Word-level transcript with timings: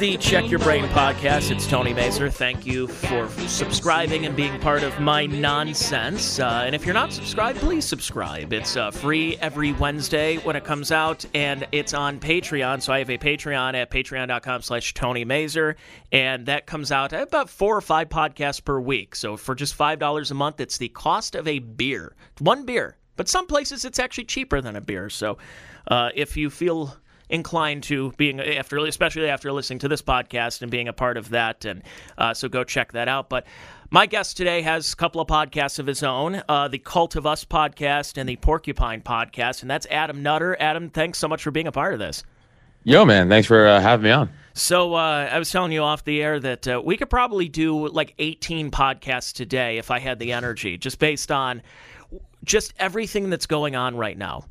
The 0.00 0.16
Check 0.16 0.50
Your 0.50 0.58
Brain 0.58 0.84
podcast. 0.86 1.52
It's 1.52 1.68
Tony 1.68 1.94
Mazer. 1.94 2.28
Thank 2.28 2.66
you 2.66 2.88
for 2.88 3.28
subscribing 3.46 4.26
and 4.26 4.34
being 4.34 4.58
part 4.60 4.82
of 4.82 4.98
my 4.98 5.26
nonsense. 5.26 6.40
Uh, 6.40 6.64
and 6.66 6.74
if 6.74 6.84
you're 6.84 6.94
not 6.94 7.12
subscribed, 7.12 7.60
please 7.60 7.84
subscribe. 7.84 8.52
It's 8.52 8.76
uh, 8.76 8.90
free 8.90 9.36
every 9.36 9.72
Wednesday 9.72 10.38
when 10.38 10.56
it 10.56 10.64
comes 10.64 10.90
out, 10.90 11.24
and 11.32 11.66
it's 11.70 11.94
on 11.94 12.18
Patreon. 12.18 12.82
So 12.82 12.92
I 12.92 12.98
have 12.98 13.08
a 13.08 13.18
Patreon 13.18 13.74
at 13.74 13.90
patreon.com 13.90 14.62
slash 14.62 14.94
Tony 14.94 15.24
Mazer, 15.24 15.76
and 16.10 16.46
that 16.46 16.66
comes 16.66 16.90
out 16.90 17.12
about 17.12 17.48
four 17.48 17.76
or 17.76 17.80
five 17.80 18.08
podcasts 18.08 18.64
per 18.64 18.80
week. 18.80 19.14
So 19.14 19.36
for 19.36 19.54
just 19.54 19.78
$5 19.78 20.30
a 20.30 20.34
month, 20.34 20.60
it's 20.60 20.76
the 20.76 20.88
cost 20.88 21.36
of 21.36 21.46
a 21.46 21.60
beer. 21.60 22.16
One 22.40 22.66
beer. 22.66 22.96
But 23.16 23.28
some 23.28 23.46
places 23.46 23.84
it's 23.84 24.00
actually 24.00 24.24
cheaper 24.24 24.60
than 24.60 24.74
a 24.74 24.80
beer. 24.80 25.08
So 25.08 25.38
uh, 25.86 26.10
if 26.16 26.36
you 26.36 26.50
feel 26.50 26.96
inclined 27.34 27.82
to 27.84 28.12
being 28.12 28.40
after, 28.40 28.78
especially 28.78 29.28
after 29.28 29.52
listening 29.52 29.80
to 29.80 29.88
this 29.88 30.02
podcast 30.02 30.62
and 30.62 30.70
being 30.70 30.88
a 30.88 30.92
part 30.92 31.16
of 31.16 31.30
that. 31.30 31.64
And 31.64 31.82
uh, 32.16 32.32
so 32.32 32.48
go 32.48 32.64
check 32.64 32.92
that 32.92 33.08
out. 33.08 33.28
But 33.28 33.46
my 33.90 34.06
guest 34.06 34.36
today 34.36 34.62
has 34.62 34.92
a 34.92 34.96
couple 34.96 35.20
of 35.20 35.28
podcasts 35.28 35.78
of 35.78 35.86
his 35.86 36.02
own 36.02 36.42
uh, 36.48 36.68
the 36.68 36.78
Cult 36.78 37.16
of 37.16 37.26
Us 37.26 37.44
podcast 37.44 38.16
and 38.16 38.28
the 38.28 38.36
Porcupine 38.36 39.02
podcast. 39.02 39.62
And 39.62 39.70
that's 39.70 39.86
Adam 39.90 40.22
Nutter. 40.22 40.56
Adam, 40.58 40.88
thanks 40.88 41.18
so 41.18 41.28
much 41.28 41.42
for 41.42 41.50
being 41.50 41.66
a 41.66 41.72
part 41.72 41.92
of 41.92 41.98
this. 41.98 42.22
Yo, 42.84 43.04
man, 43.04 43.28
thanks 43.28 43.48
for 43.48 43.66
uh, 43.66 43.80
having 43.80 44.04
me 44.04 44.10
on. 44.10 44.30
So 44.52 44.94
uh, 44.94 45.28
I 45.32 45.38
was 45.38 45.50
telling 45.50 45.72
you 45.72 45.82
off 45.82 46.04
the 46.04 46.22
air 46.22 46.38
that 46.38 46.68
uh, 46.68 46.82
we 46.84 46.96
could 46.96 47.10
probably 47.10 47.48
do 47.48 47.88
like 47.88 48.14
18 48.18 48.70
podcasts 48.70 49.32
today 49.32 49.78
if 49.78 49.90
I 49.90 49.98
had 49.98 50.18
the 50.18 50.32
energy, 50.32 50.76
just 50.76 50.98
based 50.98 51.32
on 51.32 51.62
just 52.44 52.74
everything 52.78 53.30
that's 53.30 53.46
going 53.46 53.74
on 53.74 53.96
right 53.96 54.16
now. 54.16 54.44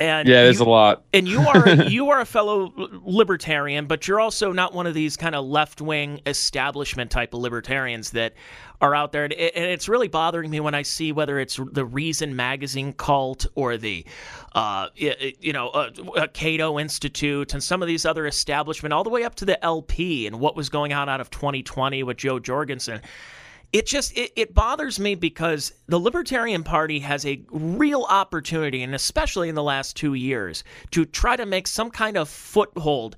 And 0.00 0.26
yeah, 0.26 0.44
there's 0.44 0.60
you, 0.60 0.64
a 0.64 0.68
lot. 0.68 1.04
and 1.12 1.28
you 1.28 1.40
are 1.40 1.68
you 1.88 2.08
are 2.08 2.20
a 2.20 2.24
fellow 2.24 2.72
libertarian, 3.04 3.86
but 3.86 4.08
you're 4.08 4.18
also 4.18 4.50
not 4.50 4.72
one 4.72 4.86
of 4.86 4.94
these 4.94 5.16
kind 5.16 5.34
of 5.34 5.44
left 5.44 5.82
wing 5.82 6.22
establishment 6.24 7.10
type 7.10 7.34
of 7.34 7.40
libertarians 7.40 8.10
that 8.12 8.32
are 8.80 8.94
out 8.94 9.12
there. 9.12 9.24
And, 9.24 9.34
it's 9.34 9.88
really 9.90 10.08
bothering 10.08 10.50
me 10.50 10.58
when 10.60 10.74
I 10.74 10.82
see 10.82 11.12
whether 11.12 11.38
it's 11.38 11.60
the 11.72 11.84
Reason 11.84 12.34
magazine 12.34 12.94
cult 12.94 13.46
or 13.54 13.76
the, 13.76 14.06
uh, 14.54 14.88
you 14.94 15.52
know, 15.52 15.68
uh, 15.68 16.26
Cato 16.32 16.78
Institute 16.78 17.52
and 17.52 17.62
some 17.62 17.82
of 17.82 17.88
these 17.88 18.06
other 18.06 18.26
establishment, 18.26 18.94
all 18.94 19.04
the 19.04 19.10
way 19.10 19.24
up 19.24 19.34
to 19.36 19.44
the 19.44 19.62
LP 19.62 20.26
and 20.26 20.40
what 20.40 20.56
was 20.56 20.70
going 20.70 20.94
on 20.94 21.10
out 21.10 21.20
of 21.20 21.30
2020 21.30 22.02
with 22.04 22.16
Jo 22.16 22.38
Jorgensen 22.38 23.02
it 23.72 23.86
just 23.86 24.16
it, 24.16 24.32
it, 24.36 24.54
bothers 24.54 24.98
me 24.98 25.14
because 25.14 25.72
the 25.86 25.98
libertarian 25.98 26.64
party 26.64 26.98
has 27.00 27.24
a 27.24 27.42
real 27.50 28.04
opportunity 28.08 28.82
and 28.82 28.94
especially 28.94 29.48
in 29.48 29.54
the 29.54 29.62
last 29.62 29.96
two 29.96 30.14
years 30.14 30.64
to 30.90 31.04
try 31.04 31.36
to 31.36 31.46
make 31.46 31.66
some 31.66 31.90
kind 31.90 32.16
of 32.16 32.28
foothold 32.28 33.16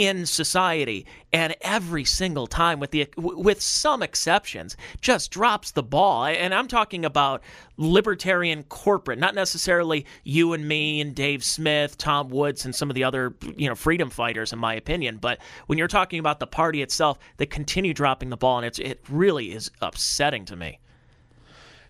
in 0.00 0.24
society 0.24 1.04
and 1.30 1.54
every 1.60 2.06
single 2.06 2.46
time 2.46 2.80
with 2.80 2.90
the 2.90 3.06
with 3.18 3.60
some 3.60 4.02
exceptions 4.02 4.74
just 5.02 5.30
drops 5.30 5.72
the 5.72 5.82
ball. 5.82 6.24
And 6.24 6.54
I'm 6.54 6.68
talking 6.68 7.04
about 7.04 7.42
libertarian 7.76 8.62
corporate 8.62 9.18
not 9.18 9.34
necessarily 9.34 10.06
you 10.24 10.54
and 10.54 10.66
me 10.66 11.02
and 11.02 11.14
Dave 11.14 11.44
Smith 11.44 11.98
Tom 11.98 12.30
Woods 12.30 12.64
and 12.64 12.74
some 12.74 12.88
of 12.88 12.94
the 12.94 13.04
other 13.04 13.34
you 13.58 13.68
know 13.68 13.74
freedom 13.74 14.08
fighters 14.08 14.54
in 14.54 14.58
my 14.58 14.72
opinion. 14.72 15.18
But 15.18 15.38
when 15.66 15.78
you're 15.78 15.86
talking 15.86 16.18
about 16.18 16.40
the 16.40 16.46
party 16.46 16.80
itself 16.80 17.18
they 17.36 17.44
continue 17.44 17.92
dropping 17.92 18.30
the 18.30 18.38
ball 18.38 18.56
and 18.56 18.64
it's 18.64 18.78
it 18.78 19.04
really 19.10 19.52
is 19.52 19.70
upsetting 19.82 20.46
to 20.46 20.56
me. 20.56 20.78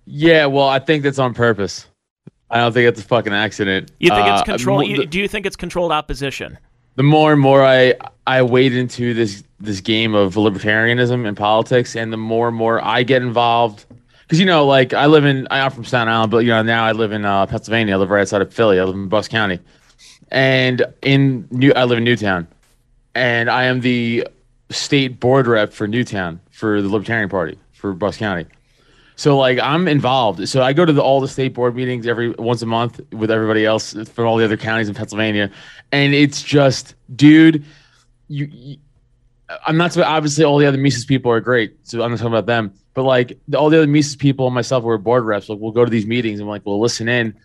Yeah 0.04 0.46
well 0.46 0.68
I 0.68 0.80
think 0.80 1.04
that's 1.04 1.20
on 1.20 1.32
purpose. 1.32 1.86
I 2.50 2.58
don't 2.58 2.72
think 2.72 2.88
it's 2.88 3.00
a 3.00 3.04
fucking 3.04 3.32
accident. 3.32 3.92
You 4.00 4.10
think 4.10 4.26
it's 4.26 4.40
uh, 4.40 4.44
control 4.44 4.80
uh, 4.80 5.04
do 5.04 5.20
you 5.20 5.28
think 5.28 5.46
it's 5.46 5.54
controlled 5.54 5.92
opposition 5.92 6.58
the 6.96 7.02
more 7.02 7.32
and 7.32 7.40
more 7.40 7.64
I 7.64 7.94
I 8.26 8.42
wade 8.42 8.74
into 8.74 9.14
this 9.14 9.42
this 9.58 9.80
game 9.80 10.14
of 10.14 10.34
libertarianism 10.34 11.26
and 11.26 11.36
politics, 11.36 11.96
and 11.96 12.12
the 12.12 12.16
more 12.16 12.48
and 12.48 12.56
more 12.56 12.82
I 12.82 13.02
get 13.02 13.22
involved, 13.22 13.86
because 14.22 14.40
you 14.40 14.46
know, 14.46 14.66
like 14.66 14.94
I 14.94 15.06
live 15.06 15.24
in 15.24 15.46
I'm 15.50 15.70
from 15.70 15.84
Staten 15.84 16.08
Island, 16.08 16.30
but 16.30 16.38
you 16.38 16.48
know 16.48 16.62
now 16.62 16.84
I 16.84 16.92
live 16.92 17.12
in 17.12 17.24
uh, 17.24 17.46
Pennsylvania. 17.46 17.94
I 17.94 17.98
live 17.98 18.10
right 18.10 18.22
outside 18.22 18.42
of 18.42 18.52
Philly. 18.52 18.78
I 18.78 18.84
live 18.84 18.94
in 18.94 19.08
Bucks 19.08 19.28
County, 19.28 19.60
and 20.30 20.82
in 21.02 21.48
New 21.50 21.72
I 21.74 21.84
live 21.84 21.98
in 21.98 22.04
Newtown, 22.04 22.46
and 23.14 23.50
I 23.50 23.64
am 23.64 23.80
the 23.80 24.26
state 24.70 25.20
board 25.20 25.46
rep 25.46 25.72
for 25.72 25.88
Newtown 25.88 26.40
for 26.50 26.80
the 26.80 26.88
Libertarian 26.88 27.28
Party 27.28 27.58
for 27.72 27.92
Bucks 27.92 28.16
County. 28.16 28.46
So 29.20 29.36
like 29.36 29.58
I'm 29.58 29.86
involved. 29.86 30.48
So 30.48 30.62
I 30.62 30.72
go 30.72 30.86
to 30.86 30.94
the, 30.94 31.02
all 31.02 31.20
the 31.20 31.28
state 31.28 31.52
board 31.52 31.76
meetings 31.76 32.06
every 32.06 32.30
once 32.30 32.62
a 32.62 32.66
month 32.66 33.02
with 33.12 33.30
everybody 33.30 33.66
else 33.66 33.92
from 34.08 34.24
all 34.24 34.38
the 34.38 34.44
other 34.46 34.56
counties 34.56 34.88
in 34.88 34.94
Pennsylvania, 34.94 35.50
and 35.92 36.14
it's 36.14 36.42
just, 36.42 36.94
dude, 37.14 37.62
you. 38.28 38.46
you 38.50 38.76
I'm 39.66 39.76
not 39.76 39.94
obviously 39.98 40.44
all 40.44 40.56
the 40.56 40.64
other 40.64 40.78
Mises 40.78 41.04
people 41.04 41.30
are 41.30 41.40
great, 41.40 41.76
so 41.82 42.02
I'm 42.02 42.12
not 42.12 42.16
talking 42.16 42.32
about 42.32 42.46
them. 42.46 42.72
But 42.94 43.02
like 43.02 43.38
all 43.54 43.68
the 43.68 43.76
other 43.76 43.86
Mises 43.86 44.16
people 44.16 44.46
and 44.46 44.54
myself 44.54 44.84
who 44.84 44.88
are 44.88 44.96
board 44.96 45.24
reps, 45.24 45.50
like 45.50 45.58
we'll 45.60 45.72
go 45.72 45.84
to 45.84 45.90
these 45.90 46.06
meetings 46.06 46.40
and 46.40 46.48
like 46.48 46.64
we'll 46.64 46.80
listen 46.80 47.06
in, 47.06 47.36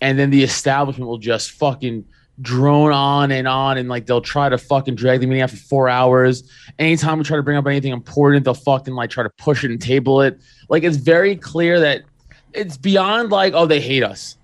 and 0.00 0.18
then 0.18 0.30
the 0.30 0.42
establishment 0.42 1.10
will 1.10 1.18
just 1.18 1.50
fucking 1.50 2.06
drone 2.40 2.92
on 2.92 3.32
and 3.32 3.48
on 3.48 3.78
and 3.78 3.88
like 3.88 4.06
they'll 4.06 4.20
try 4.20 4.48
to 4.48 4.58
fucking 4.58 4.94
drag 4.94 5.20
the 5.20 5.26
meeting 5.26 5.42
out 5.42 5.50
for 5.50 5.56
four 5.56 5.88
hours. 5.88 6.48
Anytime 6.78 7.18
we 7.18 7.24
try 7.24 7.36
to 7.36 7.42
bring 7.42 7.56
up 7.56 7.66
anything 7.66 7.92
important, 7.92 8.44
they'll 8.44 8.54
fucking 8.54 8.94
like 8.94 9.10
try 9.10 9.22
to 9.22 9.30
push 9.30 9.64
it 9.64 9.70
and 9.70 9.80
table 9.80 10.22
it. 10.22 10.40
Like 10.68 10.84
it's 10.84 10.96
very 10.96 11.36
clear 11.36 11.80
that 11.80 12.02
it's 12.52 12.76
beyond 12.76 13.30
like, 13.30 13.54
oh, 13.54 13.66
they 13.66 13.80
hate 13.80 14.02
us. 14.02 14.36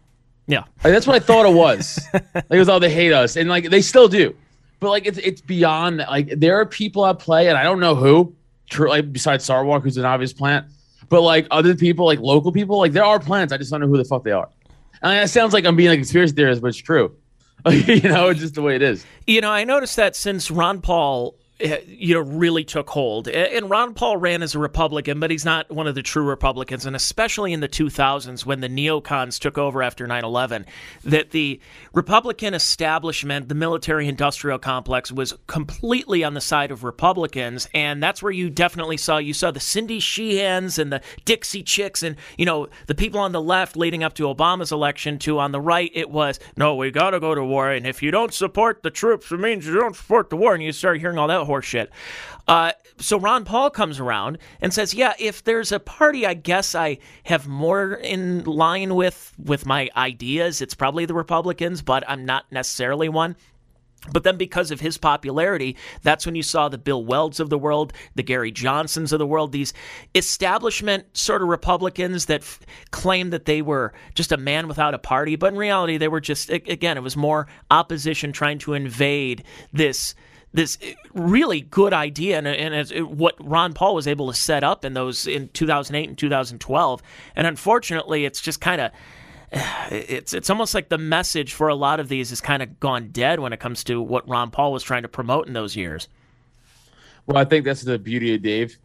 Yeah. 0.47 0.61
Like, 0.83 0.93
that's 0.93 1.07
what 1.07 1.17
I 1.17 1.21
thought 1.21 1.47
it 1.47 1.55
was. 1.55 2.01
like 2.13 2.45
it 2.51 2.59
was 2.59 2.69
oh 2.69 2.79
they 2.79 2.91
hate 2.91 3.13
us. 3.13 3.37
And 3.37 3.49
like 3.49 3.71
they 3.71 3.81
still 3.81 4.09
do. 4.09 4.35
But 4.81 4.91
like 4.91 5.07
it's 5.07 5.19
it's 5.19 5.41
beyond 5.41 6.01
that. 6.01 6.11
Like 6.11 6.29
there 6.37 6.61
are 6.61 6.67
people 6.67 7.07
at 7.07 7.19
play, 7.19 7.49
and 7.49 7.57
I 7.57 7.63
don't 7.63 7.81
know 7.81 7.95
who, 7.95 8.35
true 8.69 8.89
like 8.89 9.13
besides 9.13 9.49
Sarwark, 9.49 9.83
who's 9.83 9.97
an 9.97 10.05
obvious 10.05 10.33
plant. 10.33 10.67
But 11.09 11.23
like 11.23 11.47
other 11.51 11.75
people, 11.75 12.05
like 12.05 12.19
local 12.19 12.53
people, 12.53 12.79
like 12.79 12.93
there 12.93 13.05
are 13.05 13.19
plants. 13.19 13.53
I 13.53 13.57
just 13.57 13.71
don't 13.71 13.81
know 13.81 13.87
who 13.87 13.97
the 13.97 14.05
fuck 14.05 14.25
they 14.25 14.33
are. 14.33 14.49
And 15.03 15.25
it 15.25 15.29
sounds 15.29 15.53
like 15.53 15.65
I'm 15.65 15.77
being 15.77 15.91
a 15.91 15.97
conspiracy 15.97 16.35
theorist, 16.35 16.61
but 16.61 16.69
it's 16.69 16.79
true. 16.79 17.15
you 17.71 18.01
know, 18.03 18.29
it's 18.29 18.41
just 18.41 18.55
the 18.55 18.63
way 18.63 18.77
it 18.77 18.83
is. 18.83 19.07
You 19.27 19.41
know, 19.41 19.51
I 19.51 19.65
noticed 19.65 19.97
that 19.97 20.17
since 20.17 20.51
Ron 20.51 20.81
Paul 20.81 21.35
Eh, 21.61 21.83
you 21.87 22.15
know, 22.15 22.21
really 22.21 22.65
took 22.65 22.91
hold. 22.91 23.29
And 23.29 23.71
Ron 23.71 23.95
Paul 23.95 24.17
ran 24.17 24.43
as 24.43 24.57
a 24.57 24.59
Republican, 24.59 25.21
but 25.21 25.31
he's 25.31 25.45
not 25.45 25.71
one 25.71 25.87
of 25.87 25.95
the 25.95 26.03
true 26.03 26.25
Republicans. 26.25 26.85
And 26.85 26.97
especially 26.97 27.53
in 27.53 27.61
the 27.61 27.69
2000s 27.69 28.45
when 28.45 28.61
the 28.61 28.69
neocons 28.69 29.39
took 29.39 29.57
over 29.57 29.81
after 29.81 30.05
9 30.05 30.25
11, 30.25 30.67
that 31.05 31.31
the 31.31 31.61
Republican 31.93 32.55
establishment, 32.55 33.49
the 33.49 33.55
military 33.55 34.09
industrial 34.09 34.59
complex, 34.59 35.13
was 35.13 35.33
completely 35.47 36.25
on 36.25 36.35
the 36.35 36.41
side 36.41 36.73
of 36.73 36.83
Republicans. 36.83 37.69
And 37.73 38.03
that's 38.03 38.21
where 38.21 38.33
you 38.33 38.51
definitely 38.51 38.97
saw, 38.97 39.19
you 39.19 39.33
saw 39.33 39.53
the 39.53 39.61
Cindy 39.61 40.01
Sheehans 40.01 40.77
and 40.77 40.93
the 40.93 41.03
Dixie 41.25 41.63
Chicks 41.63 42.03
and, 42.03 42.17
you 42.37 42.47
know, 42.47 42.67
the 42.89 42.97
people 42.97 43.21
on 43.21 43.31
the 43.31 43.41
left 43.41 43.77
leading 43.77 44.03
up 44.03 44.15
to 44.15 44.25
Obama's 44.25 44.73
election 44.73 45.21
to 45.21 45.39
on 45.39 45.53
the 45.53 45.61
right, 45.61 45.93
it 45.95 46.11
was, 46.11 46.41
no, 46.57 46.75
we 46.75 46.91
got 46.91 47.11
to 47.11 47.21
go 47.21 47.33
to 47.33 47.45
war. 47.45 47.71
And 47.71 47.87
if 47.87 48.03
you 48.03 48.11
don't 48.11 48.35
support 48.35 48.83
the 48.83 48.91
troops, 48.91 49.31
it 49.31 49.39
means 49.39 49.65
you 49.65 49.75
don't 49.75 49.95
support 49.95 50.31
the 50.31 50.37
war. 50.37 50.53
And 50.53 50.63
you 50.65 50.73
start 50.73 50.99
hearing 50.99 51.17
all 51.17 51.29
that 51.29 51.44
horseshit. 51.45 51.89
Uh, 52.47 52.73
so 52.99 53.19
Ron 53.19 53.45
Paul 53.45 53.71
comes 53.71 53.99
around 53.99 54.39
and 54.61 54.73
says, 54.73 54.95
"Yeah, 54.95 55.15
if 55.19 55.43
there's 55.45 55.73
a 55.73 55.81
party, 55.81 56.27
I 56.27 56.35
guess 56.35 56.75
I 56.75 56.99
have 57.25 57.49
more 57.49 57.95
in 57.95 58.45
line 58.45 58.95
with 58.95 59.33
with 59.43 59.67
my 59.67 59.91
ideas. 59.97 60.61
It's 60.61 60.75
probably 60.75 61.05
the 61.07 61.15
Republicans, 61.15 61.83
but 61.83 62.05
I'm 62.09 62.25
not 62.25 62.45
necessarily 62.51 63.09
one." 63.09 63.37
But 64.13 64.23
then, 64.23 64.37
because 64.37 64.71
of 64.71 64.81
his 64.81 64.99
popularity, 64.99 65.77
that's 66.03 66.27
when 66.27 66.35
you 66.35 66.43
saw 66.43 66.69
the 66.69 66.77
Bill 66.77 67.03
Welds 67.03 67.41
of 67.41 67.49
the 67.49 67.59
world, 67.59 67.93
the 68.15 68.23
Gary 68.23 68.53
Johnsons 68.53 69.13
of 69.13 69.19
the 69.19 69.27
world, 69.27 69.53
these 69.53 69.73
establishment 70.15 71.17
sort 71.17 71.41
of 71.41 71.49
Republicans 71.49 72.27
that 72.27 72.43
f- 72.43 72.61
claimed 72.91 73.33
that 73.33 73.47
they 73.47 73.63
were 73.63 73.95
just 74.15 74.31
a 74.31 74.37
man 74.37 74.69
without 74.69 74.93
a 74.93 74.99
party. 74.99 75.37
But 75.37 75.55
in 75.55 75.59
reality, 75.59 75.97
they 75.97 76.09
were 76.09 76.21
just, 76.21 76.51
again, 76.51 76.99
it 76.99 77.03
was 77.03 77.17
more 77.17 77.47
opposition 77.71 78.33
trying 78.33 78.59
to 78.59 78.75
invade 78.75 79.43
this 79.73 80.15
this 80.55 80.79
really 81.13 81.61
good 81.61 81.93
idea 81.93 82.39
and, 82.39 82.47
and 82.47 82.75
it's 82.75 82.93
what 82.93 83.35
Ron 83.45 83.75
Paul 83.75 83.97
was 83.97 84.07
able 84.07 84.29
to 84.29 84.39
set 84.39 84.63
up 84.63 84.85
in 84.85 84.95
those 84.95 85.27
in 85.27 85.49
2008 85.49 86.09
and 86.09 86.17
2012 86.17 87.03
and 87.37 87.47
unfortunately 87.47 88.25
it's 88.25 88.41
just 88.41 88.61
kind 88.61 88.81
of 88.81 88.93
it's 89.91 90.33
it's 90.33 90.49
almost 90.49 90.75
like 90.75 90.89
the 90.89 90.99
message 90.99 91.53
for 91.53 91.69
a 91.69 91.75
lot 91.75 92.01
of 92.01 92.09
these 92.09 92.31
has 92.31 92.41
kind 92.41 92.63
of 92.63 92.81
gone 92.81 93.09
dead 93.11 93.41
when 93.41 93.53
it 93.53 93.61
comes 93.61 93.85
to 93.85 94.01
what 94.01 94.27
Ron 94.29 94.51
Paul 94.51 94.73
was 94.73 94.83
trying 94.83 95.03
to 95.03 95.09
promote 95.09 95.49
in 95.49 95.53
those 95.53 95.77
years. 95.77 96.09
Well, 97.27 97.37
I 97.37 97.45
think 97.45 97.65
that's 97.65 97.83
the 97.83 97.99
beauty 97.99 98.35
of 98.35 98.43
Dave 98.43 98.77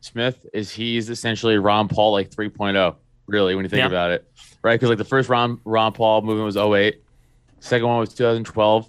Smith 0.00 0.46
is 0.52 0.70
he's 0.70 1.08
essentially 1.08 1.56
Ron 1.56 1.88
Paul 1.88 2.12
like 2.12 2.30
3.0, 2.30 2.94
really 3.26 3.54
when 3.54 3.64
you 3.64 3.68
think 3.68 3.80
yeah. 3.80 3.86
about 3.86 4.10
it. 4.10 4.30
Right? 4.62 4.78
Cuz 4.78 4.88
like 4.88 4.98
the 4.98 5.04
first 5.04 5.28
Ron 5.30 5.60
Ron 5.64 5.92
Paul 5.92 6.22
movement 6.22 6.44
was 6.44 6.56
08, 6.56 7.00
second 7.60 7.88
one 7.88 7.98
was 7.98 8.12
2012 8.12 8.88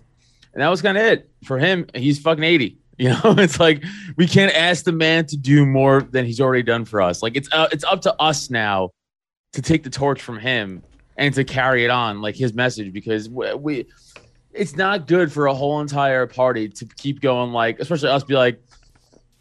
and 0.58 0.64
that 0.64 0.70
was 0.70 0.82
kind 0.82 0.98
of 0.98 1.04
it 1.04 1.30
for 1.44 1.60
him. 1.60 1.86
He's 1.94 2.18
fucking 2.20 2.44
80. 2.44 2.80
You 3.00 3.10
know, 3.10 3.36
it's 3.38 3.60
like 3.60 3.84
we 4.16 4.26
can't 4.26 4.52
ask 4.56 4.84
the 4.84 4.92
man 4.92 5.28
to 5.28 5.38
do 5.38 5.68
more 5.68 6.02
than 6.02 6.26
he's 6.26 6.42
already 6.42 6.64
done 6.64 6.84
for 6.84 7.00
us. 7.00 7.22
Like 7.22 7.36
it's 7.36 7.48
uh, 7.54 7.68
it's 7.72 7.84
up 7.84 8.02
to 8.02 8.16
us 8.20 8.50
now 8.50 8.90
to 9.54 9.62
take 9.62 9.84
the 9.84 9.92
torch 9.92 10.20
from 10.20 10.40
him 10.40 10.82
and 11.16 11.32
to 11.36 11.44
carry 11.44 11.86
it 11.86 11.92
on, 11.92 12.24
like 12.24 12.36
his 12.36 12.56
message, 12.56 12.92
because 12.92 13.30
we, 13.30 13.54
we 13.54 13.86
it's 14.52 14.76
not 14.76 15.06
good 15.06 15.32
for 15.32 15.46
a 15.46 15.54
whole 15.54 15.80
entire 15.80 16.26
party 16.26 16.70
to 16.70 16.86
keep 16.98 17.22
going 17.22 17.52
like, 17.52 17.80
especially 17.80 18.10
us 18.10 18.24
be 18.24 18.34
like 18.34 18.60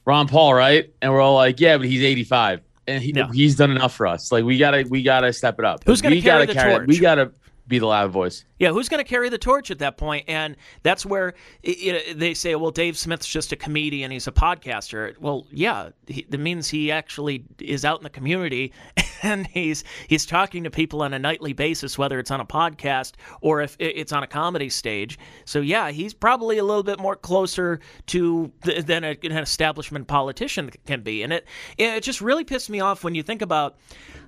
Ron 0.05 0.29
Paul, 0.29 0.53
right? 0.53 0.93
And 1.01 1.11
we're 1.11 1.23
all 1.23 1.35
like, 1.37 1.59
yeah, 1.59 1.79
but 1.79 1.87
he's 1.87 2.03
85 2.03 2.61
and 2.87 3.03
he, 3.03 3.13
Yeah. 3.17 3.33
he's 3.33 3.57
done 3.57 3.71
enough 3.71 3.95
for 3.95 4.07
us. 4.07 4.31
Like 4.31 4.45
we 4.45 4.59
gotta 4.59 4.85
we 4.91 5.03
gotta 5.03 5.33
step 5.33 5.59
it 5.59 5.65
up. 5.65 5.83
Who's 5.87 6.03
gonna 6.03 6.15
we 6.17 6.21
carry 6.21 6.45
gotta 6.45 6.53
the 6.55 6.61
carry 6.61 6.73
it. 6.75 6.77
torch? 6.81 6.89
We 6.89 6.99
gotta 6.99 7.33
be 7.69 7.79
the 7.79 7.87
loud 7.87 8.11
voice. 8.11 8.45
Yeah, 8.59 8.71
who's 8.71 8.89
going 8.89 9.05
to 9.05 9.09
carry 9.09 9.29
the 9.29 9.39
torch 9.39 9.71
at 9.71 9.81
that 9.81 9.97
point? 9.99 10.25
And 10.29 10.57
that's 10.83 11.05
where 11.05 11.35
they 11.63 12.33
say, 12.35 12.55
well, 12.55 12.71
Dave 12.71 12.97
Smith's 12.97 13.27
just 13.27 13.53
a 13.53 13.57
comedian, 13.57 14.11
he's 14.11 14.27
a 14.27 14.33
podcaster. 14.33 15.19
Well, 15.19 15.47
yeah, 15.51 15.91
that 16.07 16.39
means 16.39 16.69
he 16.69 16.91
actually 16.91 17.45
is 17.61 17.85
out 17.85 17.99
in 17.99 18.05
the 18.05 18.11
community 18.11 18.73
and 19.23 19.47
he's 19.47 19.85
he's 20.09 20.25
talking 20.27 20.65
to 20.65 20.71
people 20.71 21.03
on 21.03 21.13
a 21.13 21.19
nightly 21.19 21.53
basis, 21.53 21.99
whether 21.99 22.19
it's 22.19 22.31
on 22.31 22.41
a 22.41 22.47
podcast 22.47 23.13
or 23.41 23.61
if 23.61 23.77
it's 23.79 24.13
on 24.13 24.23
a 24.23 24.27
comedy 24.27 24.71
stage. 24.71 25.19
So 25.45 25.61
yeah, 25.61 25.91
he's 25.91 26.15
probably 26.15 26.59
a 26.59 26.65
little 26.65 26.83
bit 26.83 27.01
more 27.01 27.17
closer 27.17 27.81
to 28.07 28.53
th- 28.65 28.87
than 28.87 29.05
a, 29.05 29.17
an 29.23 29.33
establishment 29.33 30.07
politician 30.07 30.71
can 30.87 31.03
be. 31.03 31.23
And 31.23 31.33
it 31.33 31.47
it 31.79 32.03
just 32.03 32.21
really 32.21 32.45
pissed 32.45 32.71
me 32.71 32.81
off 32.81 33.05
when 33.05 33.15
you 33.15 33.23
think 33.23 33.43
about 33.43 33.77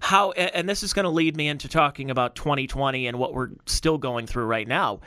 how 0.01 0.33
and 0.33 0.69
this 0.69 0.83
is 0.83 0.93
going 0.93 1.05
to 1.05 1.11
lead 1.11 1.37
me 1.37 1.49
into 1.49 1.69
talking 1.69 2.11
about 2.11 2.35
2020 2.35 3.07
and 3.07 3.19
what 3.19 3.35
we're 3.35 3.51
still 3.67 3.99
going 3.99 4.27
through 4.27 4.45
right 4.45 4.69
now 4.69 5.01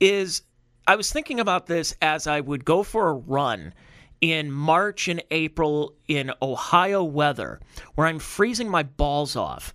is 0.00 0.42
I 0.86 0.96
was 0.96 1.12
thinking 1.12 1.40
about 1.40 1.66
this 1.66 1.94
as 2.00 2.26
I 2.26 2.40
would 2.40 2.64
go 2.64 2.82
for 2.82 3.08
a 3.08 3.14
run 3.14 3.74
in 4.20 4.50
March 4.50 5.08
and 5.08 5.22
April 5.30 5.94
in 6.08 6.32
Ohio 6.40 7.04
weather 7.04 7.60
where 7.94 8.06
I'm 8.06 8.18
freezing 8.18 8.68
my 8.68 8.82
balls 8.82 9.36
off. 9.36 9.74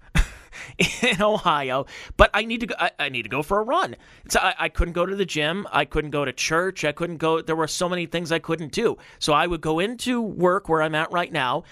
in 1.02 1.22
Ohio, 1.22 1.86
but 2.18 2.30
I 2.34 2.44
need 2.44 2.60
to 2.60 2.68
go. 2.68 2.76
I, 2.78 2.92
I 3.00 3.10
need 3.10 3.24
to 3.24 3.30
go 3.30 3.42
for 3.42 3.60
a 3.60 3.64
run. 3.64 3.96
So 4.30 4.40
I, 4.40 4.54
I 4.60 4.70
couldn't 4.70 4.94
go 4.94 5.06
to 5.06 5.16
the 5.16 5.26
gym. 5.26 5.68
I 5.72 5.86
couldn't 5.86 6.12
go 6.12 6.26
to 6.26 6.34
church. 6.34 6.84
I 6.84 6.92
couldn't 6.92 7.18
go. 7.18 7.42
There 7.42 7.56
were 7.56 7.68
so 7.68 7.88
many 7.88 8.06
things 8.06 8.32
I 8.32 8.40
couldn't 8.40 8.72
do. 8.72 8.98
So 9.20 9.34
I 9.34 9.48
would 9.48 9.62
go 9.62 9.80
into 9.80 10.22
work 10.22 10.70
where 10.70 10.82
I'm 10.82 10.96
at 10.96 11.12
right 11.12 11.32
now, 11.32 11.64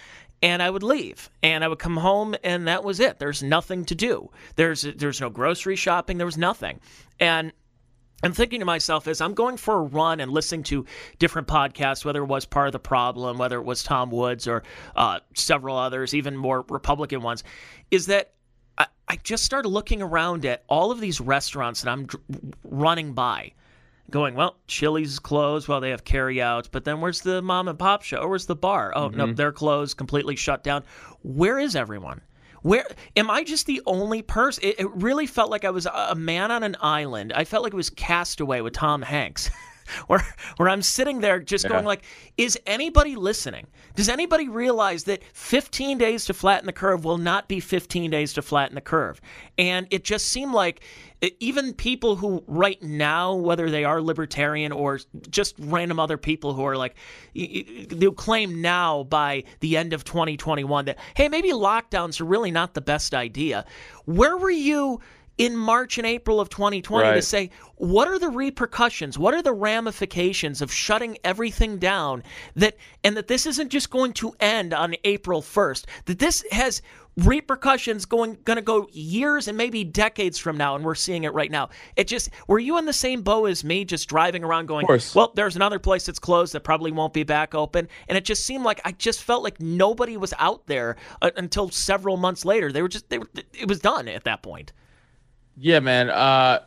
and 0.41 0.61
I 0.61 0.69
would 0.69 0.83
leave, 0.83 1.29
and 1.43 1.63
I 1.63 1.67
would 1.67 1.79
come 1.79 1.97
home, 1.97 2.35
and 2.43 2.67
that 2.67 2.83
was 2.83 2.99
it. 2.99 3.19
There's 3.19 3.43
nothing 3.43 3.85
to 3.85 3.95
do. 3.95 4.31
There's 4.55 4.81
there's 4.81 5.21
no 5.21 5.29
grocery 5.29 5.75
shopping. 5.75 6.17
There 6.17 6.25
was 6.25 6.37
nothing, 6.37 6.79
and 7.19 7.51
I'm 8.21 8.33
thinking 8.33 8.59
to 8.59 8.65
myself 8.65 9.07
as 9.07 9.21
I'm 9.21 9.33
going 9.33 9.57
for 9.57 9.75
a 9.75 9.81
run 9.81 10.19
and 10.19 10.31
listening 10.31 10.63
to 10.63 10.85
different 11.19 11.47
podcasts, 11.47 12.03
whether 12.03 12.21
it 12.21 12.27
was 12.27 12.45
part 12.45 12.67
of 12.67 12.73
the 12.73 12.79
problem, 12.79 13.37
whether 13.37 13.57
it 13.57 13.63
was 13.63 13.81
Tom 13.81 14.11
Woods 14.11 14.47
or 14.47 14.63
uh, 14.95 15.19
several 15.35 15.77
others, 15.77 16.13
even 16.13 16.35
more 16.35 16.65
Republican 16.67 17.21
ones, 17.21 17.43
is 17.91 18.07
that 18.07 18.33
I, 18.77 18.87
I 19.07 19.15
just 19.17 19.45
started 19.45 19.69
looking 19.69 20.01
around 20.01 20.45
at 20.45 20.63
all 20.67 20.91
of 20.91 20.99
these 20.99 21.21
restaurants 21.21 21.81
that 21.81 21.91
I'm 21.91 22.07
dr- 22.07 22.23
running 22.63 23.13
by, 23.13 23.53
going, 24.09 24.35
well, 24.35 24.57
Chili's 24.67 25.13
is 25.13 25.19
closed. 25.19 25.67
Well, 25.67 25.81
they 25.81 25.91
have 25.91 26.03
carryouts, 26.03 26.67
but 26.67 26.85
then 26.85 27.01
where's 27.01 27.21
the 27.21 27.41
mom 27.41 27.67
and 27.67 27.77
pop 27.77 28.03
show? 28.03 28.27
Where's 28.27 28.45
the 28.45 28.55
bar? 28.55 28.93
Oh 28.95 29.09
no, 29.09 29.25
mm-hmm. 29.25 29.35
they're 29.35 29.51
closed, 29.51 29.97
completely 29.97 30.35
shut 30.35 30.63
down. 30.63 30.83
Where 31.23 31.59
is 31.59 31.75
everyone? 31.75 32.21
Where 32.61 32.85
am 33.15 33.29
I 33.29 33.43
just 33.43 33.67
the 33.67 33.81
only 33.85 34.21
person? 34.21 34.65
It, 34.65 34.79
it 34.79 34.89
really 34.91 35.25
felt 35.25 35.49
like 35.49 35.63
I 35.63 35.69
was 35.69 35.85
a 35.85 36.09
a 36.09 36.15
man 36.15 36.51
on 36.51 36.63
an 36.63 36.75
island. 36.81 37.33
I 37.33 37.45
felt 37.45 37.63
like 37.63 37.73
it 37.73 37.77
was 37.77 37.89
Castaway 37.89 38.61
with 38.61 38.73
Tom 38.73 39.01
Hanks. 39.01 39.49
Where, 40.07 40.25
where 40.57 40.69
I'm 40.69 40.81
sitting 40.81 41.19
there 41.19 41.39
just 41.39 41.67
going 41.67 41.85
like, 41.85 42.03
is 42.37 42.57
anybody 42.65 43.15
listening? 43.15 43.67
Does 43.95 44.09
anybody 44.09 44.47
realize 44.47 45.05
that 45.05 45.23
15 45.33 45.97
days 45.97 46.25
to 46.25 46.33
flatten 46.33 46.65
the 46.65 46.73
curve 46.73 47.03
will 47.03 47.17
not 47.17 47.47
be 47.47 47.59
15 47.59 48.11
days 48.11 48.33
to 48.33 48.41
flatten 48.41 48.75
the 48.75 48.81
curve? 48.81 49.19
And 49.57 49.87
it 49.89 50.03
just 50.03 50.27
seemed 50.27 50.53
like 50.53 50.81
even 51.39 51.73
people 51.73 52.15
who 52.15 52.43
right 52.47 52.81
now, 52.81 53.33
whether 53.33 53.69
they 53.69 53.83
are 53.83 54.01
libertarian 54.01 54.71
or 54.71 54.99
just 55.29 55.55
random 55.59 55.99
other 55.99 56.17
people 56.17 56.53
who 56.53 56.63
are 56.63 56.77
like, 56.77 56.95
they'll 57.33 58.11
claim 58.11 58.61
now 58.61 59.03
by 59.03 59.43
the 59.59 59.75
end 59.75 59.93
of 59.93 60.03
2021 60.05 60.85
that, 60.85 60.97
hey, 61.15 61.27
maybe 61.27 61.51
lockdowns 61.51 62.21
are 62.21 62.25
really 62.25 62.51
not 62.51 62.73
the 62.73 62.81
best 62.81 63.13
idea. 63.13 63.65
Where 64.05 64.37
were 64.37 64.51
you? 64.51 65.01
In 65.39 65.55
March 65.55 65.97
and 65.97 66.05
April 66.05 66.41
of 66.41 66.49
2020 66.49 67.07
to 67.15 67.21
say 67.21 67.49
what 67.77 68.09
are 68.09 68.19
the 68.19 68.29
repercussions? 68.29 69.17
What 69.17 69.33
are 69.33 69.41
the 69.41 69.53
ramifications 69.53 70.61
of 70.61 70.71
shutting 70.71 71.17
everything 71.23 71.77
down 71.77 72.23
that 72.57 72.75
and 73.05 73.15
that 73.15 73.29
this 73.29 73.45
isn't 73.45 73.69
just 73.69 73.89
going 73.89 74.11
to 74.13 74.35
end 74.41 74.73
on 74.73 74.95
April 75.05 75.41
1st 75.41 75.85
that 76.05 76.19
this 76.19 76.43
has 76.51 76.81
repercussions 77.15 78.05
going 78.05 78.37
going 78.43 78.57
to 78.57 78.61
go 78.61 78.89
years 78.91 79.47
and 79.47 79.57
maybe 79.57 79.85
decades 79.85 80.37
from 80.37 80.57
now 80.57 80.75
and 80.75 80.83
we're 80.83 80.93
seeing 80.93 81.23
it 81.23 81.33
right 81.33 81.51
now. 81.51 81.69
It 81.95 82.07
just 82.07 82.31
were 82.47 82.59
you 82.59 82.77
in 82.77 82.85
the 82.85 82.91
same 82.91 83.21
boat 83.21 83.45
as 83.45 83.63
me 83.63 83.85
just 83.85 84.09
driving 84.09 84.43
around 84.43 84.65
going 84.65 84.85
well 85.15 85.31
there's 85.35 85.55
another 85.55 85.79
place 85.79 86.05
that's 86.05 86.19
closed 86.19 86.53
that 86.53 86.65
probably 86.65 86.91
won't 86.91 87.13
be 87.13 87.23
back 87.23 87.55
open 87.55 87.87
and 88.09 88.17
it 88.17 88.25
just 88.25 88.45
seemed 88.45 88.65
like 88.65 88.81
I 88.83 88.91
just 88.91 89.23
felt 89.23 89.43
like 89.43 89.61
nobody 89.61 90.17
was 90.17 90.33
out 90.37 90.67
there 90.67 90.97
uh, 91.21 91.31
until 91.37 91.69
several 91.69 92.17
months 92.17 92.43
later. 92.43 92.73
They 92.73 92.81
were 92.81 92.89
just 92.89 93.09
they 93.09 93.19
were 93.19 93.29
it 93.53 93.69
was 93.69 93.79
done 93.79 94.09
at 94.09 94.25
that 94.25 94.43
point 94.43 94.73
Yeah, 95.59 95.79
man. 95.79 96.09
Uh, 96.09 96.59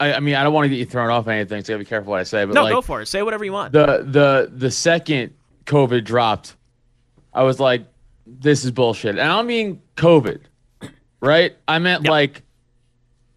I, 0.00 0.14
I 0.14 0.20
mean, 0.20 0.36
I 0.36 0.44
don't 0.44 0.52
want 0.52 0.66
to 0.66 0.68
get 0.68 0.76
you 0.78 0.84
thrown 0.86 1.10
off 1.10 1.26
anything, 1.28 1.62
so 1.64 1.72
gotta 1.72 1.84
be 1.84 1.88
careful 1.88 2.10
what 2.12 2.20
I 2.20 2.24
say. 2.24 2.44
But 2.44 2.54
No, 2.54 2.62
like, 2.64 2.72
go 2.72 2.80
for 2.80 3.00
it. 3.02 3.06
Say 3.06 3.22
whatever 3.22 3.44
you 3.44 3.52
want. 3.52 3.72
the 3.72 4.04
the 4.06 4.50
the 4.54 4.70
second 4.70 5.34
COVID 5.66 6.04
dropped, 6.04 6.54
I 7.34 7.42
was 7.42 7.58
like, 7.58 7.84
this 8.26 8.64
is 8.64 8.70
bullshit. 8.70 9.10
And 9.18 9.20
I 9.22 9.36
don't 9.36 9.46
mean 9.46 9.82
COVID, 9.96 10.40
right? 11.20 11.56
I 11.66 11.78
meant 11.80 12.04
Yeah. 12.04 12.10
like 12.12 12.42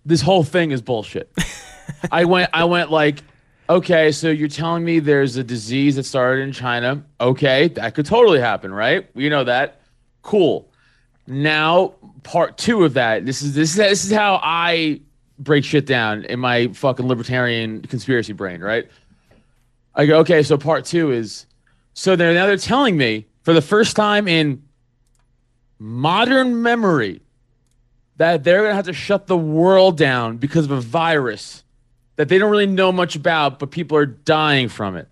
this 0.06 0.22
whole 0.22 0.44
thing 0.44 0.72
is 0.72 0.82
bullshit. 0.82 1.32
I 2.12 2.26
went 2.26 2.50
I 2.54 2.66
went 2.66 2.92
like, 2.92 3.24
okay, 3.70 4.12
so 4.12 4.30
you're 4.30 4.48
telling 4.48 4.84
me 4.86 5.00
there's 5.00 5.38
a 5.38 5.44
disease 5.44 5.96
that 5.96 6.04
started 6.04 6.44
in 6.44 6.52
China. 6.52 7.04
Okay, 7.20 7.70
that 7.70 7.96
could 7.96 8.06
totally 8.06 8.40
happen, 8.40 8.72
right? 8.74 9.10
We 9.16 9.30
know 9.30 9.44
that. 9.46 9.82
Cool. 10.22 10.72
Now, 11.28 11.94
part 12.24 12.58
two 12.58 12.84
of 12.84 12.94
that. 12.94 13.26
This 13.26 13.42
is 13.42 13.54
this 13.54 13.72
is 13.72 13.76
this 13.76 14.06
is 14.06 14.12
how 14.12 14.40
I 14.42 15.02
break 15.40 15.64
shit 15.64 15.86
down 15.86 16.24
in 16.26 16.40
my 16.40 16.68
fucking 16.70 17.08
libertarian 17.08 17.82
conspiracy 17.82 18.34
brain, 18.34 18.62
right? 18.62 18.88
I 19.96 20.06
go, 20.06 20.20
okay, 20.20 20.44
so 20.44 20.58
part 20.58 20.86
two 20.86 21.12
is 21.12 21.46
so 21.94 22.16
they're 22.16 22.34
now 22.34 22.46
they're 22.46 22.58
telling 22.58 22.98
me 22.98 23.28
for 23.44 23.54
the 23.54 23.62
first 23.62 23.96
time 23.96 24.28
in 24.28 24.64
modern 25.80 26.62
memory 26.62 27.22
that 28.18 28.44
they're 28.44 28.64
gonna 28.64 28.76
have 28.76 28.86
to 28.86 28.94
shut 28.94 29.28
the 29.28 29.38
world 29.38 29.98
down 29.98 30.38
because 30.38 30.66
of 30.66 30.72
a 30.72 30.82
virus 30.82 31.64
that 32.18 32.30
they 32.30 32.38
don't 32.38 32.52
really 32.52 32.68
know 32.68 32.92
much 32.92 33.16
about, 33.16 33.58
but 33.58 33.72
people 33.72 33.98
are 33.98 34.06
dying 34.06 34.70
from 34.70 34.96
it. 34.96 35.08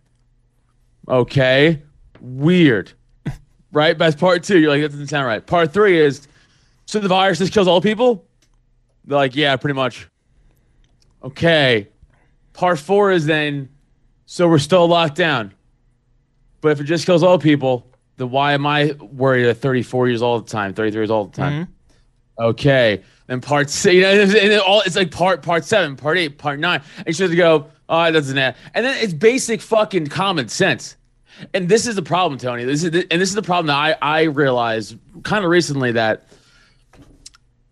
Okay, 1.08 1.82
weird, 2.22 2.92
right? 3.72 3.98
That's 3.98 4.16
part 4.16 4.44
two. 4.44 4.60
You're 4.60 4.70
like, 4.70 4.82
that 4.82 4.90
doesn't 4.90 5.08
sound 5.08 5.26
right. 5.26 5.44
Part 5.44 5.74
three 5.74 6.00
is 6.00 6.28
so 6.90 6.98
the 6.98 7.08
virus 7.08 7.38
just 7.38 7.54
kills 7.54 7.68
all 7.68 7.82
people. 7.82 8.26
They're 9.06 9.16
like, 9.16 9.36
yeah, 9.36 9.56
pretty 9.58 9.76
much. 9.76 10.08
Okay. 11.22 11.88
Part 12.54 12.80
four 12.80 13.12
is 13.12 13.28
then 13.28 13.70
so 14.26 14.48
we're 14.48 14.58
still 14.58 14.88
locked 14.88 15.16
down. 15.16 15.54
But 16.62 16.70
if 16.70 16.82
it 16.82 16.86
just 16.86 17.06
kills 17.06 17.22
all 17.22 17.38
people, 17.38 17.92
then 18.18 18.32
why 18.32 18.54
am 18.54 18.66
I 18.66 18.94
worried 19.00 19.46
at 19.46 19.58
34 19.58 20.08
years 20.08 20.24
all 20.24 20.40
the 20.40 20.50
time, 20.50 20.74
33 20.74 21.00
years 21.00 21.12
all 21.12 21.26
the 21.26 21.38
time? 21.38 21.66
Mm-hmm. 21.66 22.44
Okay. 22.46 23.04
Then 23.28 23.40
part 23.40 23.70
six, 23.70 23.94
you 23.94 24.02
know, 24.02 24.10
and 24.10 24.32
then 24.32 24.60
all 24.60 24.82
it's 24.82 24.96
like 24.96 25.12
part 25.12 25.44
part 25.44 25.66
seven, 25.66 25.96
part 25.96 26.18
eight, 26.18 26.40
part 26.40 26.60
nine. 26.60 26.82
And 26.98 27.06
you 27.06 27.14
should 27.14 27.38
go, 27.38 27.70
oh, 27.88 28.04
it 28.06 28.14
doesn't 28.14 28.36
have. 28.36 28.58
And 28.74 28.84
then 28.84 28.98
it's 28.98 29.14
basic 29.14 29.62
fucking 29.62 30.08
common 30.08 30.48
sense. 30.48 30.98
And 31.54 31.70
this 31.70 31.86
is 31.86 31.96
the 31.96 32.02
problem, 32.02 32.40
Tony. 32.40 32.64
This 32.64 32.84
is 32.84 32.90
the, 32.90 33.08
and 33.12 33.22
this 33.22 33.30
is 33.30 33.36
the 33.36 33.44
problem 33.44 33.68
that 33.68 33.78
I 34.02 34.22
I 34.22 34.24
realized 34.24 34.98
kind 35.22 35.46
of 35.46 35.52
recently 35.52 35.92
that 35.92 36.26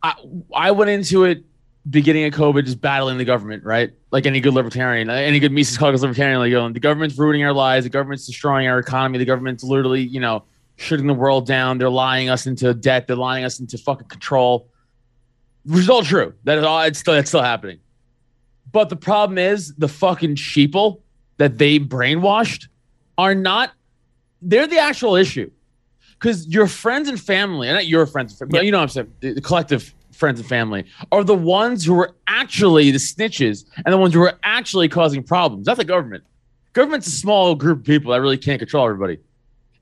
I 0.08 0.14
I 0.54 0.72
went 0.72 0.90
into 0.90 1.24
it 1.24 1.44
beginning 1.90 2.26
of 2.26 2.34
COVID 2.34 2.66
just 2.66 2.82
battling 2.82 3.18
the 3.18 3.26
government, 3.26 3.64
right? 3.64 3.92
Like 4.12 4.26
any 4.26 4.40
good 4.42 4.54
libertarian, 4.54 5.10
uh, 5.10 5.14
any 5.14 5.40
good 5.40 5.52
Mises 5.52 5.78
Caucus 5.78 6.02
libertarian, 6.02 6.40
like 6.40 6.52
going, 6.52 6.74
the 6.74 6.80
government's 6.80 7.18
ruining 7.18 7.44
our 7.44 7.54
lives, 7.54 7.86
the 7.86 7.90
government's 7.90 8.26
destroying 8.26 8.68
our 8.68 8.80
economy, 8.80 9.18
the 9.18 9.26
government's 9.26 9.64
literally, 9.64 10.02
you 10.02 10.20
know, 10.20 10.44
shutting 10.76 11.08
the 11.08 11.14
world 11.14 11.46
down. 11.48 11.78
They're 11.78 11.90
lying 11.90 12.30
us 12.30 12.46
into 12.46 12.74
debt, 12.74 13.08
they're 13.08 13.16
lying 13.16 13.46
us 13.46 13.60
into 13.60 13.78
fucking 13.78 14.08
control. 14.08 14.70
Which 15.66 15.82
is 15.82 15.90
all 15.90 16.04
true. 16.04 16.34
That 16.46 16.58
is 16.58 16.64
all 16.64 16.82
it's 16.82 17.00
still 17.00 17.22
still 17.24 17.42
happening. 17.42 17.80
But 18.72 18.90
the 18.90 18.96
problem 18.96 19.38
is 19.38 19.74
the 19.76 19.88
fucking 19.88 20.36
sheeple 20.36 21.02
that 21.38 21.58
they 21.58 21.80
brainwashed 21.80 22.68
are 23.18 23.36
not 23.36 23.72
they're 24.42 24.68
the 24.68 24.80
actual 24.80 25.16
issue. 25.16 25.50
Because 26.20 26.48
your 26.48 26.68
friends 26.68 27.08
and 27.10 27.20
family, 27.20 27.68
and 27.68 27.76
not 27.76 27.86
your 27.86 28.06
friends, 28.08 28.32
and 28.32 28.40
family, 28.40 28.58
Yeah. 28.60 28.66
you 28.66 28.72
know 28.72 28.80
what 28.80 28.84
I'm 28.84 28.90
saying, 28.90 29.14
the, 29.20 29.34
the 29.34 29.42
collective 29.42 29.94
friends 30.18 30.40
and 30.40 30.50
family 30.50 30.86
are 31.12 31.24
the 31.24 31.36
ones 31.36 31.86
who 31.86 32.00
are 32.00 32.12
actually 32.28 32.92
the 32.92 32.98
snitches 32.98 33.66
and 33.86 33.94
the 33.94 33.98
ones 33.98 34.14
who 34.14 34.22
are 34.22 34.38
actually 34.44 34.90
causing 34.90 35.24
problems. 35.24 35.68
Not 35.68 35.78
the 35.78 35.86
government. 35.86 36.24
Government's 36.74 37.08
a 37.08 37.12
small 37.12 37.56
group 37.56 37.80
of 37.80 37.86
people 37.86 38.12
that 38.12 38.22
really 38.22 38.38
can't 38.38 38.60
control 38.60 38.86
everybody. 38.86 39.18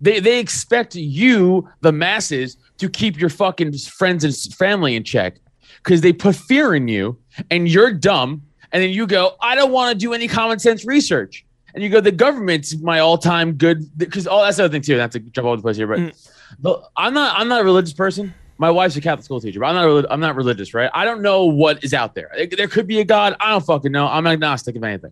They 0.01 0.19
they 0.19 0.39
expect 0.39 0.95
you, 0.95 1.67
the 1.81 1.91
masses, 1.91 2.57
to 2.77 2.89
keep 2.89 3.19
your 3.19 3.29
fucking 3.29 3.73
friends 3.77 4.23
and 4.23 4.35
family 4.55 4.95
in 4.95 5.03
check 5.03 5.37
because 5.83 6.01
they 6.01 6.13
put 6.13 6.35
fear 6.35 6.75
in 6.75 6.87
you 6.87 7.17
and 7.49 7.67
you're 7.69 7.93
dumb 7.93 8.41
And 8.71 8.83
then 8.83 8.89
you 8.89 9.07
go, 9.07 9.35
I 9.41 9.55
don't 9.55 9.71
want 9.71 9.93
to 9.93 9.97
do 9.97 10.13
any 10.13 10.27
common 10.27 10.59
sense 10.59 10.85
research. 10.85 11.45
And 11.73 11.83
you 11.83 11.89
go, 11.89 12.01
the 12.01 12.11
government's 12.11 12.75
my 12.77 12.99
all-time 12.99 13.53
good 13.53 13.85
because 13.97 14.27
oh, 14.27 14.41
that's 14.43 14.57
the 14.57 14.65
other 14.65 14.71
thing 14.71 14.81
too. 14.81 14.97
Not 14.97 15.11
to 15.13 15.19
jump 15.19 15.45
all 15.45 15.51
over 15.51 15.57
the 15.57 15.63
place 15.63 15.77
here, 15.77 15.87
but 15.87 15.99
Mm. 15.99 16.29
the, 16.59 16.81
I'm 16.97 17.13
not. 17.13 17.37
I'm 17.39 17.47
not 17.47 17.61
a 17.61 17.63
religious 17.63 17.93
person. 17.93 18.33
My 18.57 18.71
wife's 18.71 18.95
a 18.95 19.01
Catholic 19.01 19.25
school 19.25 19.41
teacher, 19.41 19.59
but 19.59 19.67
I'm 19.67 19.75
not. 19.75 20.05
I'm 20.09 20.19
not 20.19 20.35
religious, 20.35 20.73
right? 20.73 20.89
I 20.93 21.03
don't 21.03 21.21
know 21.21 21.45
what 21.45 21.83
is 21.83 21.93
out 21.93 22.15
there. 22.15 22.31
There- 22.51 22.67
could 22.67 22.87
be 22.87 22.99
a 22.99 23.03
God. 23.03 23.35
I 23.39 23.51
don't 23.51 23.65
fucking 23.65 23.91
know. 23.91 24.07
I'm 24.07 24.25
agnostic 24.27 24.75
of 24.75 24.83
anything. 24.83 25.11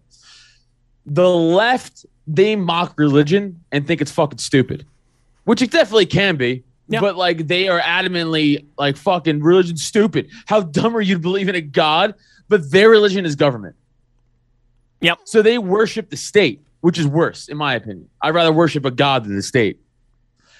The 1.05 1.29
left 1.29 2.05
they 2.25 2.55
mock 2.55 2.97
religion 2.97 3.61
and 3.71 3.85
think 3.85 4.01
it's 4.01 4.11
fucking 4.11 4.37
stupid, 4.37 4.85
which 5.43 5.61
it 5.61 5.71
definitely 5.71 6.05
can 6.05 6.37
be. 6.37 6.63
Yeah. 6.87 7.01
But 7.01 7.15
like 7.15 7.47
they 7.47 7.67
are 7.67 7.79
adamantly 7.79 8.65
like 8.77 8.97
fucking 8.97 9.41
religion 9.41 9.77
stupid. 9.77 10.29
How 10.45 10.61
dumb 10.61 10.95
are 10.95 11.01
you 11.01 11.15
to 11.15 11.19
believe 11.21 11.49
in 11.49 11.55
a 11.55 11.61
God? 11.61 12.15
But 12.49 12.71
their 12.71 12.89
religion 12.89 13.25
is 13.25 13.35
government. 13.35 13.75
Yep. 15.01 15.19
So 15.25 15.41
they 15.41 15.57
worship 15.57 16.09
the 16.09 16.17
state, 16.17 16.61
which 16.81 16.97
is 16.97 17.07
worse, 17.07 17.49
in 17.49 17.57
my 17.57 17.75
opinion. 17.75 18.09
I'd 18.21 18.33
rather 18.33 18.53
worship 18.53 18.85
a 18.85 18.91
God 18.91 19.25
than 19.25 19.35
the 19.35 19.43
state. 19.43 19.79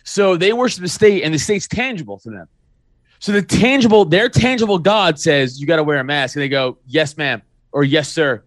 So 0.04 0.36
they 0.36 0.52
worship 0.52 0.82
the 0.82 0.90
state, 0.90 1.24
and 1.24 1.34
the 1.34 1.40
state's 1.40 1.68
tangible 1.68 2.20
to 2.20 2.30
them. 2.30 2.48
So 3.24 3.32
the 3.32 3.42
tangible, 3.42 4.04
their 4.04 4.28
tangible 4.28 4.78
God 4.78 5.18
says 5.18 5.58
you 5.58 5.66
got 5.66 5.78
to 5.78 5.84
wear 5.86 5.98
a 5.98 6.04
mask, 6.04 6.36
and 6.36 6.44
they 6.44 6.50
go, 6.50 6.78
"Yes, 6.86 7.16
ma'am," 7.16 7.42
or 7.72 7.86
"Yes, 7.86 8.10
sir." 8.10 8.44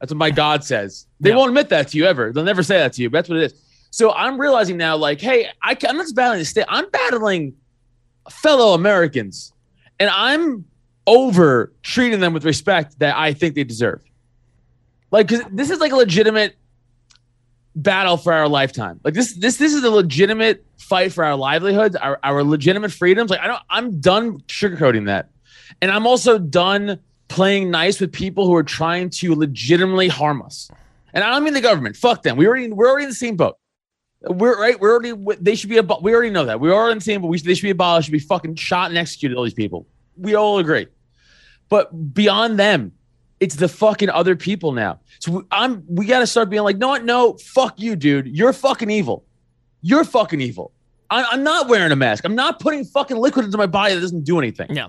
That's 0.00 0.10
what 0.10 0.16
my 0.16 0.30
God 0.30 0.64
says. 0.64 1.06
They 1.20 1.28
Yeah. 1.28 1.36
won't 1.36 1.50
admit 1.50 1.68
that 1.68 1.88
to 1.88 1.98
you 1.98 2.06
ever. 2.06 2.32
They'll 2.32 2.42
never 2.42 2.62
say 2.62 2.78
that 2.78 2.94
to 2.94 3.02
you. 3.02 3.10
But 3.10 3.18
that's 3.18 3.28
what 3.28 3.36
it 3.36 3.52
is. 3.52 3.54
So 3.90 4.10
I'm 4.14 4.40
realizing 4.40 4.78
now, 4.78 4.96
like, 4.96 5.20
hey, 5.20 5.50
I, 5.62 5.76
am 5.86 5.96
not 5.98 6.04
just 6.04 6.16
battling 6.16 6.38
the 6.38 6.46
state. 6.46 6.64
I'm 6.70 6.88
battling 6.88 7.52
fellow 8.30 8.72
Americans, 8.72 9.52
and 10.00 10.08
I'm 10.08 10.64
over 11.06 11.70
treating 11.82 12.18
them 12.18 12.32
with 12.32 12.46
respect 12.46 12.98
that 13.00 13.14
I 13.14 13.34
think 13.34 13.56
they 13.56 13.64
deserve. 13.64 14.00
Like, 15.10 15.28
because 15.28 15.44
this 15.52 15.68
is 15.68 15.80
like 15.80 15.92
a 15.92 15.96
legitimate 15.96 16.56
battle 17.74 18.16
for 18.16 18.32
our 18.32 18.48
lifetime. 18.48 19.00
Like 19.04 19.14
this, 19.14 19.34
this, 19.34 19.56
this 19.56 19.72
is 19.74 19.82
a 19.84 19.90
legitimate 19.90 20.64
fight 20.78 21.12
for 21.12 21.24
our 21.24 21.36
livelihoods, 21.36 21.96
our, 21.96 22.18
our 22.22 22.42
legitimate 22.44 22.92
freedoms. 22.92 23.30
Like 23.30 23.40
I 23.40 23.46
don't, 23.46 23.62
I'm 23.70 24.00
done 24.00 24.40
sugarcoating 24.42 25.06
that, 25.06 25.30
and 25.80 25.90
I'm 25.90 26.06
also 26.06 26.38
done 26.38 27.00
playing 27.28 27.70
nice 27.70 28.00
with 28.00 28.12
people 28.12 28.46
who 28.46 28.54
are 28.54 28.62
trying 28.62 29.08
to 29.08 29.34
legitimately 29.34 30.08
harm 30.08 30.42
us. 30.42 30.70
And 31.14 31.24
I 31.24 31.30
don't 31.30 31.44
mean 31.44 31.54
the 31.54 31.60
government. 31.60 31.96
Fuck 31.96 32.22
them. 32.22 32.36
We 32.36 32.46
already, 32.46 32.70
we're 32.72 32.88
already 32.88 33.04
in 33.04 33.10
the 33.10 33.14
same 33.14 33.36
boat. 33.36 33.56
We're 34.22 34.58
right. 34.60 34.78
We're 34.78 34.92
already. 34.92 35.36
They 35.40 35.56
should 35.56 35.68
be. 35.68 35.76
abo- 35.76 36.00
We 36.00 36.14
already 36.14 36.30
know 36.30 36.44
that. 36.44 36.60
We're 36.60 36.72
already 36.72 36.92
in 36.92 36.98
the 36.98 37.04
same 37.04 37.22
boat. 37.22 37.28
We 37.28 37.38
should, 37.38 37.46
they 37.48 37.54
should 37.54 37.64
be 37.64 37.70
abolished. 37.70 38.06
Should 38.06 38.12
be 38.12 38.18
fucking 38.20 38.54
shot 38.54 38.90
and 38.90 38.96
executed. 38.96 39.36
All 39.36 39.42
these 39.42 39.52
people. 39.52 39.86
We 40.16 40.36
all 40.36 40.58
agree. 40.58 40.86
But 41.68 42.14
beyond 42.14 42.58
them, 42.58 42.92
it's 43.42 43.56
the 43.56 43.68
fucking 43.68 44.08
other 44.08 44.36
people 44.36 44.70
now. 44.70 45.00
So 45.18 45.44
I'm 45.50 45.84
we 45.88 46.06
got 46.06 46.20
to 46.20 46.26
start 46.28 46.48
being 46.48 46.62
like, 46.62 46.78
no. 46.78 46.96
No, 46.96 47.36
fuck 47.38 47.80
you, 47.80 47.96
dude. 47.96 48.28
You're 48.28 48.52
fucking 48.52 48.88
evil. 48.88 49.24
You're 49.80 50.04
fucking 50.04 50.40
evil. 50.40 50.70
I, 51.10 51.24
I'm 51.24 51.42
not 51.42 51.68
wearing 51.68 51.90
a 51.90 51.96
mask. 51.96 52.24
I'm 52.24 52.36
not 52.36 52.60
putting 52.60 52.84
fucking 52.84 53.16
liquid 53.16 53.44
into 53.44 53.58
my 53.58 53.66
body 53.66 53.94
that 53.94 54.00
doesn't 54.00 54.22
do 54.22 54.38
anything. 54.38 54.74
Yeah. 54.74 54.88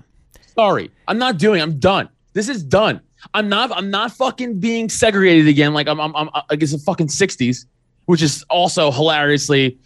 Sorry, 0.54 0.92
I'm 1.08 1.18
not 1.18 1.36
doing. 1.36 1.60
I'm 1.60 1.80
done. 1.80 2.08
This 2.32 2.48
is 2.48 2.62
done. 2.62 3.00
I'm 3.34 3.48
not. 3.48 3.72
I'm 3.76 3.90
not 3.90 4.12
fucking 4.12 4.60
being 4.60 4.88
segregated 4.88 5.48
again. 5.48 5.74
Like 5.74 5.88
I'm. 5.88 6.00
I'm. 6.00 6.14
I'm 6.14 6.30
like 6.48 6.62
it's 6.62 6.70
the 6.70 6.78
fucking 6.78 7.08
'60s, 7.08 7.66
which 8.04 8.22
is 8.22 8.44
also 8.50 8.92
hilariously. 8.92 9.78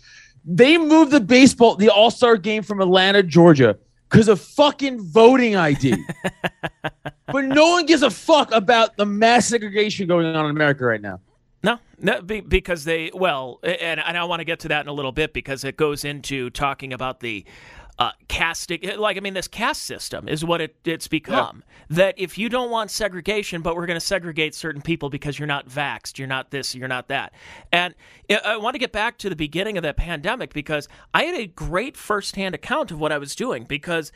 They 0.45 0.77
moved 0.77 1.11
the 1.11 1.21
baseball, 1.21 1.77
the 1.77 1.89
All 1.89 2.11
Star 2.11 2.37
game 2.37 2.63
from 2.63 2.83
Atlanta, 2.83 3.23
Georgia, 3.23 3.79
because 4.09 4.29
of 4.29 4.41
fucking 4.41 5.01
voting 5.01 5.57
ID. 5.57 5.97
but 7.27 7.45
no 7.45 7.71
one 7.71 7.87
gives 7.87 8.03
a 8.03 8.11
fuck 8.11 8.53
about 8.53 8.97
the 8.97 9.07
mass 9.07 9.47
segregation 9.47 10.07
going 10.07 10.27
on 10.27 10.45
in 10.45 10.51
America 10.51 10.85
right 10.85 11.01
now. 11.01 11.21
No, 11.63 11.79
no 11.99 12.23
be, 12.23 12.41
because 12.41 12.85
they 12.85 13.11
well, 13.13 13.59
and, 13.63 14.01
and 14.01 14.17
I 14.17 14.25
want 14.25 14.41
to 14.41 14.45
get 14.45 14.61
to 14.61 14.69
that 14.69 14.83
in 14.83 14.89
a 14.89 14.93
little 14.93 15.13
bit 15.13 15.33
because 15.33 15.65
it 15.65 15.77
goes 15.77 16.05
into 16.05 16.51
talking 16.51 16.93
about 16.93 17.21
the 17.21 17.45
uh, 17.99 18.13
casting. 18.29 18.81
Like, 18.97 19.17
I 19.17 19.21
mean, 19.21 19.35
this 19.35 19.49
caste 19.49 19.83
system 19.83 20.29
is 20.29 20.45
what 20.45 20.61
it, 20.61 20.77
it's 20.85 21.09
become. 21.09 21.65
That 21.91 22.15
if 22.17 22.39
you 22.39 22.49
don't 22.49 22.71
want 22.71 22.91
segregation, 22.91 23.61
but 23.63 23.75
we're 23.75 23.87
going 23.87 23.99
to 23.99 24.05
segregate 24.05 24.55
certain 24.55 24.83
people 24.83 25.11
because 25.11 25.39
you're 25.39 25.49
not 25.49 25.69
vaxxed, 25.69 26.19
you're 26.19 26.29
not 26.29 26.51
this, 26.51 26.75
you're 26.75 26.87
not 26.89 27.09
that. 27.09 27.33
And 27.73 27.95
I- 28.31 28.37
I 28.45 28.57
want 28.57 28.75
to 28.75 28.79
get 28.79 28.93
back 28.93 29.19
to 29.19 29.29
the 29.31 29.37
beginning 29.37 29.77
of 29.77 29.83
the 29.83 29.93
pandemic 29.95 30.53
because 30.53 30.87
I 31.13 31.25
had 31.25 31.35
a 31.41 31.47
great 31.47 31.97
firsthand 31.97 32.55
account 32.55 32.91
of 32.91 33.01
what 33.01 33.11
I 33.11 33.19
was 33.19 33.35
doing 33.35 33.65
because 33.65 34.13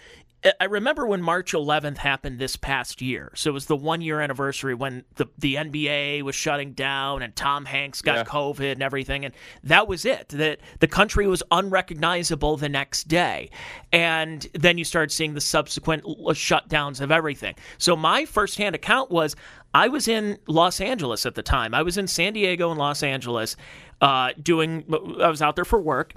I- 0.61 0.65
remember 0.65 1.07
when 1.07 1.23
March 1.23 1.53
11th 1.53 1.99
happened 1.99 2.39
this 2.39 2.57
past 2.57 3.01
year. 3.01 3.31
So 3.35 3.51
it 3.51 3.53
was 3.53 3.67
the 3.67 3.77
one 3.77 4.01
year 4.01 4.21
anniversary 4.21 4.75
when 4.75 5.05
the, 5.15 5.27
the 5.39 5.55
NBA 5.55 6.23
was 6.23 6.35
shutting 6.35 6.73
down 6.73 7.23
and 7.23 7.35
Tom 7.37 7.65
Hanks 7.65 8.03
got 8.03 8.17
Yeah. 8.17 8.25
COVID 8.25 8.73
and 8.73 8.83
everything. 8.83 9.25
And 9.25 9.35
that 9.65 9.87
was 9.87 10.05
it. 10.05 10.31
That 10.31 10.59
the 10.81 10.89
country 10.89 11.27
was 11.27 11.43
unrecognizable 11.53 12.57
the 12.57 12.69
next 12.69 13.09
day. 13.09 13.51
And 13.93 14.47
then 14.55 14.79
you 14.79 14.85
started 14.85 15.13
seeing 15.13 15.35
the 15.35 15.41
subsequent 15.41 16.05
shutdowns 16.05 17.01
of 17.01 17.11
everything. 17.13 17.55
So 17.79 17.95
my 17.97 18.25
firsthand 18.25 18.75
account 18.75 19.11
was 19.11 19.37
I 19.75 19.89
was 19.89 20.09
in 20.09 20.39
Los 20.49 20.81
Angeles 20.81 21.25
at 21.25 21.35
the 21.35 21.43
time. 21.43 21.75
I 21.75 21.83
was 21.83 21.97
in 21.99 22.07
San 22.07 22.33
Diego 22.33 22.71
and 22.71 22.79
Los 22.79 23.03
Angeles 23.03 23.57
uh, 24.01 24.33
doing, 24.43 24.85
I 25.21 25.29
was 25.29 25.41
out 25.41 25.55
there 25.57 25.65
for 25.65 25.81
work 25.81 26.15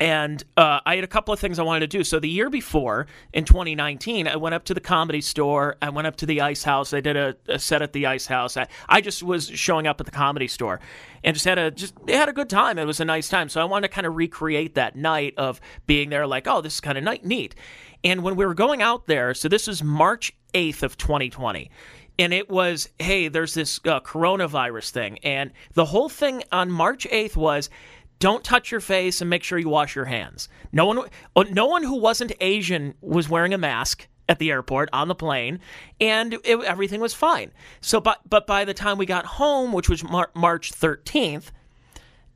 and 0.00 0.42
uh, 0.56 0.80
I 0.86 0.94
had 0.94 1.04
a 1.04 1.08
couple 1.08 1.34
of 1.34 1.40
things 1.40 1.58
I 1.58 1.62
wanted 1.62 1.90
to 1.90 1.98
do. 1.98 2.04
So 2.04 2.20
the 2.20 2.28
year 2.28 2.50
before, 2.50 3.06
in 3.32 3.44
2019, 3.44 4.28
I 4.28 4.36
went 4.36 4.54
up 4.54 4.64
to 4.66 4.74
the 4.74 4.80
comedy 4.80 5.20
store. 5.20 5.76
I 5.82 5.90
went 5.90 6.06
up 6.06 6.16
to 6.16 6.26
the 6.26 6.40
Ice 6.40 6.62
House. 6.62 6.92
I 6.92 7.00
did 7.00 7.16
a, 7.16 7.36
a 7.48 7.58
set 7.58 7.82
at 7.82 7.92
the 7.92 8.06
Ice 8.06 8.26
House. 8.26 8.56
I, 8.56 8.68
I 8.88 9.00
just 9.00 9.22
was 9.22 9.48
showing 9.48 9.86
up 9.86 10.00
at 10.00 10.06
the 10.06 10.12
comedy 10.12 10.48
store 10.48 10.80
and 11.24 11.34
just 11.34 11.44
had 11.44 11.58
a 11.58 11.70
just 11.70 11.94
had 12.08 12.28
a 12.28 12.32
good 12.32 12.48
time. 12.48 12.78
It 12.78 12.84
was 12.84 13.00
a 13.00 13.04
nice 13.04 13.28
time. 13.28 13.48
So 13.48 13.60
I 13.60 13.64
wanted 13.64 13.88
to 13.88 13.94
kind 13.94 14.06
of 14.06 14.14
recreate 14.16 14.74
that 14.76 14.94
night 14.94 15.34
of 15.36 15.60
being 15.86 16.10
there. 16.10 16.26
Like, 16.26 16.46
oh, 16.46 16.60
this 16.60 16.74
is 16.74 16.80
kind 16.80 16.96
of 16.96 17.04
night 17.04 17.24
neat. 17.24 17.54
And 18.04 18.22
when 18.22 18.36
we 18.36 18.46
were 18.46 18.54
going 18.54 18.80
out 18.80 19.06
there, 19.08 19.34
so 19.34 19.48
this 19.48 19.66
is 19.66 19.82
March 19.82 20.32
8th 20.54 20.82
of 20.84 20.96
2020 20.96 21.70
and 22.18 22.32
it 22.32 22.50
was 22.50 22.88
hey 22.98 23.28
there's 23.28 23.54
this 23.54 23.80
uh, 23.84 24.00
coronavirus 24.00 24.90
thing 24.90 25.18
and 25.18 25.52
the 25.74 25.84
whole 25.84 26.08
thing 26.08 26.42
on 26.50 26.70
march 26.70 27.06
8th 27.10 27.36
was 27.36 27.70
don't 28.18 28.44
touch 28.44 28.70
your 28.70 28.80
face 28.80 29.20
and 29.20 29.30
make 29.30 29.42
sure 29.42 29.58
you 29.58 29.68
wash 29.68 29.94
your 29.94 30.06
hands 30.06 30.48
no 30.72 30.86
one 30.86 31.00
oh, 31.36 31.42
no 31.42 31.66
one 31.66 31.82
who 31.82 31.98
wasn't 31.98 32.32
asian 32.40 32.94
was 33.00 33.28
wearing 33.28 33.54
a 33.54 33.58
mask 33.58 34.08
at 34.28 34.38
the 34.38 34.50
airport 34.50 34.88
on 34.92 35.08
the 35.08 35.14
plane 35.14 35.58
and 36.00 36.34
it, 36.44 36.60
everything 36.64 37.00
was 37.00 37.14
fine 37.14 37.50
so 37.80 38.00
but 38.00 38.20
but 38.28 38.46
by 38.46 38.64
the 38.64 38.74
time 38.74 38.98
we 38.98 39.06
got 39.06 39.24
home 39.24 39.72
which 39.72 39.88
was 39.88 40.04
Mar- 40.04 40.30
march 40.34 40.72
13th 40.72 41.50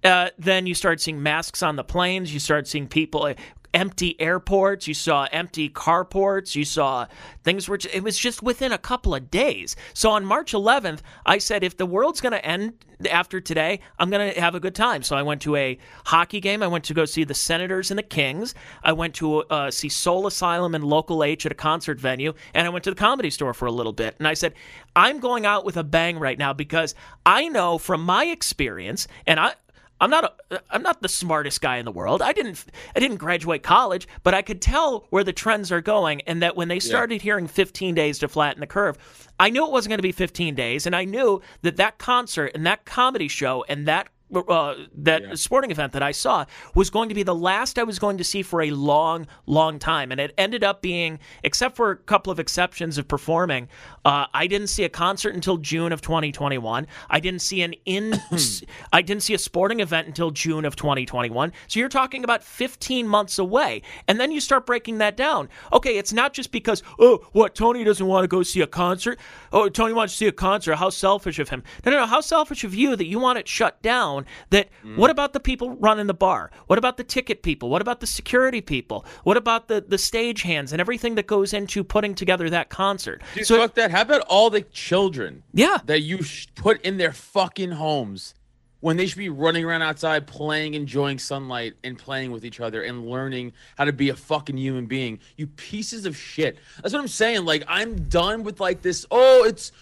uh, 0.05 0.31
then 0.39 0.67
you 0.67 0.75
started 0.75 1.01
seeing 1.01 1.23
masks 1.23 1.63
on 1.63 1.77
the 1.77 1.85
planes. 1.85 2.35
You 2.35 2.41
started 2.41 2.67
seeing 2.67 2.89
people, 2.89 3.25
uh, 3.25 3.35
empty 3.75 4.21
airports. 4.21 4.87
You 4.87 4.95
saw 4.95 5.27
empty 5.33 5.69
carports. 5.69 6.55
You 6.55 6.65
saw 6.65 7.07
things 7.45 7.69
were. 7.69 7.79
It 7.93 8.03
was 8.03 8.19
just 8.19 8.43
within 8.43 8.73
a 8.73 8.79
couple 8.79 9.15
of 9.15 9.31
days. 9.31 9.77
So 9.95 10.11
on 10.11 10.25
March 10.25 10.53
11th, 10.53 11.01
I 11.27 11.39
said, 11.39 11.65
if 11.65 11.77
the 11.77 11.87
world's 11.87 12.21
going 12.21 12.33
to 12.33 12.45
end 12.45 12.75
after 13.11 13.41
today, 13.41 13.81
I'm 13.99 14.11
going 14.11 14.33
to 14.33 14.41
have 14.41 14.55
a 14.55 14.61
good 14.61 14.75
time. 14.75 15.03
So 15.03 15.17
I 15.17 15.23
went 15.23 15.43
to 15.43 15.57
a 15.57 15.79
hockey 16.05 16.41
game. 16.41 16.63
I 16.63 16.67
went 16.67 16.85
to 16.85 16.95
go 16.95 17.05
see 17.05 17.25
the 17.25 17.35
Senators 17.35 17.91
and 17.91 17.99
the 17.99 18.03
Kings. 18.03 18.55
I 18.83 18.93
went 18.93 19.15
to 19.17 19.43
uh, 19.45 19.71
see 19.71 19.89
Soul 19.89 20.27
Asylum 20.27 20.75
and 20.75 20.85
Local 20.85 21.25
H 21.25 21.47
at 21.47 21.53
a 21.53 21.57
concert 21.57 21.99
venue, 21.99 22.35
and 22.55 22.67
I 22.67 22.71
went 22.71 22.85
to 22.85 22.91
the 22.91 22.97
comedy 22.97 23.31
store 23.31 23.55
for 23.55 23.67
a 23.67 23.73
little 23.73 23.93
bit. 23.93 24.15
And 24.19 24.29
I 24.29 24.35
said, 24.35 24.55
I'm 24.95 25.21
going 25.21 25.47
out 25.47 25.65
with 25.65 25.77
a 25.77 25.85
bang 25.85 26.19
right 26.19 26.39
now 26.39 26.53
because 26.53 26.95
I 27.25 27.49
know 27.49 27.79
from 27.79 28.05
my 28.05 28.27
experience, 28.27 29.09
and 29.27 29.41
I. 29.41 29.55
I'm 30.03 30.11
not 30.11 30.35
a, 30.51 30.61
I'm 30.69 30.83
not 30.83 31.01
the 31.01 31.09
smartest 31.09 31.61
guy 31.61 31.77
in 31.77 31.85
the 31.85 31.93
world. 31.93 32.23
I 32.23 32.33
didn't 32.33 32.65
I 32.97 32.99
didn't 32.99 33.19
graduate 33.19 33.63
college, 33.63 34.09
but 34.25 34.35
I 34.35 34.43
could 34.43 34.61
tell 34.61 35.07
where 35.11 35.23
the 35.23 35.33
trends 35.33 35.71
are 35.71 35.81
going 35.81 36.23
and 36.23 36.43
that 36.43 36.57
when 36.57 36.67
they 36.67 36.81
started 36.81 37.23
hearing 37.23 37.47
15 37.47 37.95
days 37.95 38.19
to 38.19 38.29
flatten 38.29 38.61
the 38.61 38.67
curve, 38.67 38.99
I 39.39 39.49
knew 39.49 39.65
it 39.65 39.71
wasn't 39.71 39.91
going 39.91 39.99
to 39.99 40.03
be 40.03 40.11
15 40.11 40.57
days 40.57 40.87
and 40.87 40.97
I 40.97 41.05
knew 41.05 41.41
that 41.63 41.77
that 41.77 41.99
concert 41.99 42.51
and 42.53 42.67
that 42.67 42.85
comedy 42.85 43.29
show 43.29 43.65
and 43.69 43.87
that 43.87 44.09
uh, 44.35 44.75
that 44.95 45.39
sporting 45.39 45.71
event 45.71 45.93
that 45.93 46.03
I 46.03 46.13
saw 46.13 46.45
was 46.75 46.91
going 46.91 47.09
to 47.09 47.15
be 47.15 47.23
the 47.23 47.35
last 47.35 47.79
I 47.79 47.83
was 47.83 47.99
going 47.99 48.19
to 48.19 48.25
see 48.25 48.43
for 48.43 48.63
a 48.63 48.71
long, 48.71 49.27
long 49.47 49.79
time. 49.79 50.11
And 50.11 50.21
it 50.21 50.35
ended 50.39 50.65
up 50.65 50.83
being, 50.83 51.19
except 51.43 51.77
for 51.77 51.91
a 51.91 51.97
couple 51.97 52.31
of 52.31 52.39
exceptions 52.39 52.99
of 52.99 53.09
performing, 53.09 53.69
uh, 54.05 54.27
I 54.33 54.47
didn't 54.47 54.69
see 54.69 54.85
a 54.85 54.89
concert 54.89 55.35
until 55.35 55.59
June 55.59 55.93
of 55.93 56.01
2021. 56.01 56.87
I 57.11 57.21
didn't 57.21 57.41
see 57.41 57.63
an 57.63 57.75
in, 57.85 58.15
I 58.93 59.03
didn't 59.03 59.23
see 59.23 59.35
a 59.35 59.39
sporting 59.39 59.81
event 59.81 60.07
until 60.07 60.31
June 60.31 60.65
of 60.65 60.77
2021. 60.77 61.53
So 61.69 61.81
you're 61.81 61.89
talking 61.89 62.25
about 62.25 62.43
15 62.43 63.07
months 63.07 63.39
away. 63.39 63.83
And 64.09 64.19
then 64.19 64.33
you 64.33 64.41
start 64.41 64.67
breaking 64.67 64.99
that 64.99 65.17
down. 65.17 65.49
Okay, 65.73 65.99
it's 65.99 66.13
not 66.13 66.33
just 66.33 66.53
because, 66.53 66.83
oh, 66.99 67.27
what, 67.33 67.55
Tony 67.55 67.85
doesn't 67.85 68.07
want 68.07 68.25
to 68.25 68.29
go 68.29 68.43
see 68.43 68.61
a 68.61 68.67
concert? 68.67 69.19
Oh, 69.53 69.69
Tony 69.69 69.93
wants 69.93 70.15
to 70.15 70.17
see 70.17 70.27
a 70.27 70.33
concert. 70.33 70.77
How 70.77 70.91
selfish 70.91 71.39
of 71.39 71.49
him. 71.49 71.63
No, 71.85 71.91
no, 71.91 71.99
no. 71.99 72.07
How 72.07 72.21
selfish 72.21 72.65
of 72.65 72.75
you 72.75 72.97
that 72.97 73.07
you 73.07 73.19
want 73.19 73.39
it 73.39 73.49
shut 73.49 73.81
down 73.83 74.22
that 74.51 74.69
mm-hmm. 74.69 74.97
what 74.97 75.11
about 75.11 75.33
the 75.33 75.41
people 75.41 75.77
running 75.77 76.07
the 76.07 76.15
bar? 76.15 76.51
What 76.67 76.79
about 76.79 76.97
the 76.97 77.05
ticket 77.05 77.43
people? 77.43 77.71
What 77.71 77.83
about 77.83 78.01
the 78.01 78.07
security 78.07 78.61
people? 78.61 79.05
What 79.25 79.37
about 79.37 79.69
the 79.69 79.81
the 79.81 79.99
stage 79.99 80.43
hands 80.43 80.73
and 80.73 80.81
everything 80.81 81.15
that 81.17 81.27
goes 81.27 81.53
into 81.53 81.85
putting 81.85 82.15
together 82.15 82.49
that 82.51 82.69
concert? 82.69 83.23
Dude, 83.35 83.47
so 83.47 83.59
fuck 83.59 83.75
that. 83.75 83.91
How 83.91 84.03
about 84.03 84.23
all 84.23 84.51
the 84.51 84.63
children 84.63 85.43
yeah, 85.53 85.79
that 85.85 86.01
you 86.01 86.23
sh- 86.23 86.49
put 86.55 86.81
in 86.83 86.97
their 86.97 87.13
fucking 87.13 87.73
homes 87.73 88.35
when 88.81 88.97
they 88.97 89.07
should 89.07 89.19
be 89.19 89.29
running 89.29 89.65
around 89.65 89.83
outside 89.83 90.27
playing, 90.27 90.75
enjoying 90.75 91.19
sunlight, 91.19 91.75
and 91.85 91.97
playing 91.97 92.33
with 92.33 92.45
each 92.45 92.59
other 92.59 92.83
and 92.83 93.07
learning 93.07 93.53
how 93.79 93.85
to 93.85 93.93
be 93.93 94.09
a 94.09 94.17
fucking 94.17 94.57
human 94.57 94.87
being? 94.87 95.21
You 95.37 95.47
pieces 95.47 96.05
of 96.05 96.17
shit. 96.17 96.59
That's 96.83 96.93
what 96.93 97.01
I'm 97.01 97.09
saying. 97.09 97.45
Like, 97.45 97.65
I'm 97.69 98.09
done 98.09 98.43
with 98.43 98.61
like 98.61 98.83
this. 98.83 99.07
Oh, 99.11 99.45
it's 99.45 99.73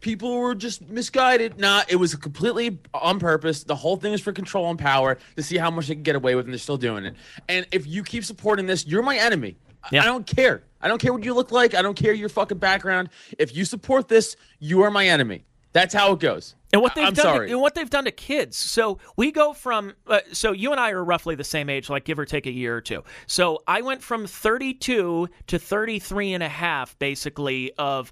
people 0.00 0.38
were 0.38 0.54
just 0.54 0.88
misguided. 0.88 1.58
Nah, 1.58 1.82
it 1.88 1.96
was 1.96 2.14
completely 2.14 2.78
on 2.94 3.18
purpose. 3.18 3.64
The 3.64 3.76
whole 3.76 3.96
thing 3.96 4.12
is 4.12 4.20
for 4.20 4.32
control 4.32 4.70
and 4.70 4.78
power 4.78 5.18
to 5.36 5.42
see 5.42 5.56
how 5.58 5.70
much 5.70 5.88
they 5.88 5.94
can 5.94 6.02
get 6.02 6.16
away 6.16 6.34
with, 6.34 6.46
and 6.46 6.52
they're 6.52 6.58
still 6.58 6.76
doing 6.78 7.04
it. 7.04 7.14
And 7.48 7.66
if 7.72 7.86
you 7.86 8.02
keep 8.02 8.24
supporting 8.24 8.66
this, 8.66 8.86
you're 8.86 9.02
my 9.02 9.16
enemy. 9.16 9.56
I- 9.84 9.88
Yeah. 9.92 10.02
I 10.02 10.04
don't 10.06 10.26
care. 10.26 10.62
I 10.82 10.88
don't 10.88 11.00
care 11.00 11.12
what 11.12 11.24
you 11.24 11.34
look 11.34 11.52
like. 11.52 11.74
I 11.74 11.82
don't 11.82 11.94
care 11.96 12.12
your 12.12 12.28
fucking 12.28 12.58
background. 12.58 13.08
If 13.38 13.54
you 13.54 13.64
support 13.64 14.08
this, 14.08 14.36
you 14.58 14.82
are 14.82 14.90
my 14.90 15.06
enemy. 15.06 15.44
That's 15.72 15.94
how 15.94 16.12
it 16.12 16.18
goes. 16.20 16.56
And 16.72 16.82
what 16.82 16.94
they've 16.96 17.06
I'm 17.06 17.14
done, 17.14 17.22
sorry. 17.24 17.46
To, 17.48 17.52
and 17.54 17.62
what 17.62 17.74
they've 17.76 17.88
done 17.88 18.04
to 18.04 18.10
kids. 18.10 18.56
So 18.56 18.98
we 19.16 19.30
go 19.30 19.52
from, 19.52 19.92
uh, 20.06 20.20
so 20.32 20.50
you 20.52 20.72
and 20.72 20.80
I 20.80 20.90
are 20.90 21.02
roughly 21.04 21.34
the 21.36 21.44
same 21.44 21.68
age, 21.70 21.88
like 21.88 22.04
give 22.04 22.18
or 22.18 22.24
take 22.24 22.46
a 22.46 22.50
year 22.50 22.76
or 22.76 22.80
two. 22.80 23.04
So 23.26 23.62
I 23.68 23.80
went 23.82 24.02
from 24.02 24.26
32 24.26 25.28
to 25.46 25.58
33 25.58 26.32
and 26.32 26.42
a 26.42 26.48
half, 26.48 26.98
basically, 26.98 27.72
of 27.78 28.10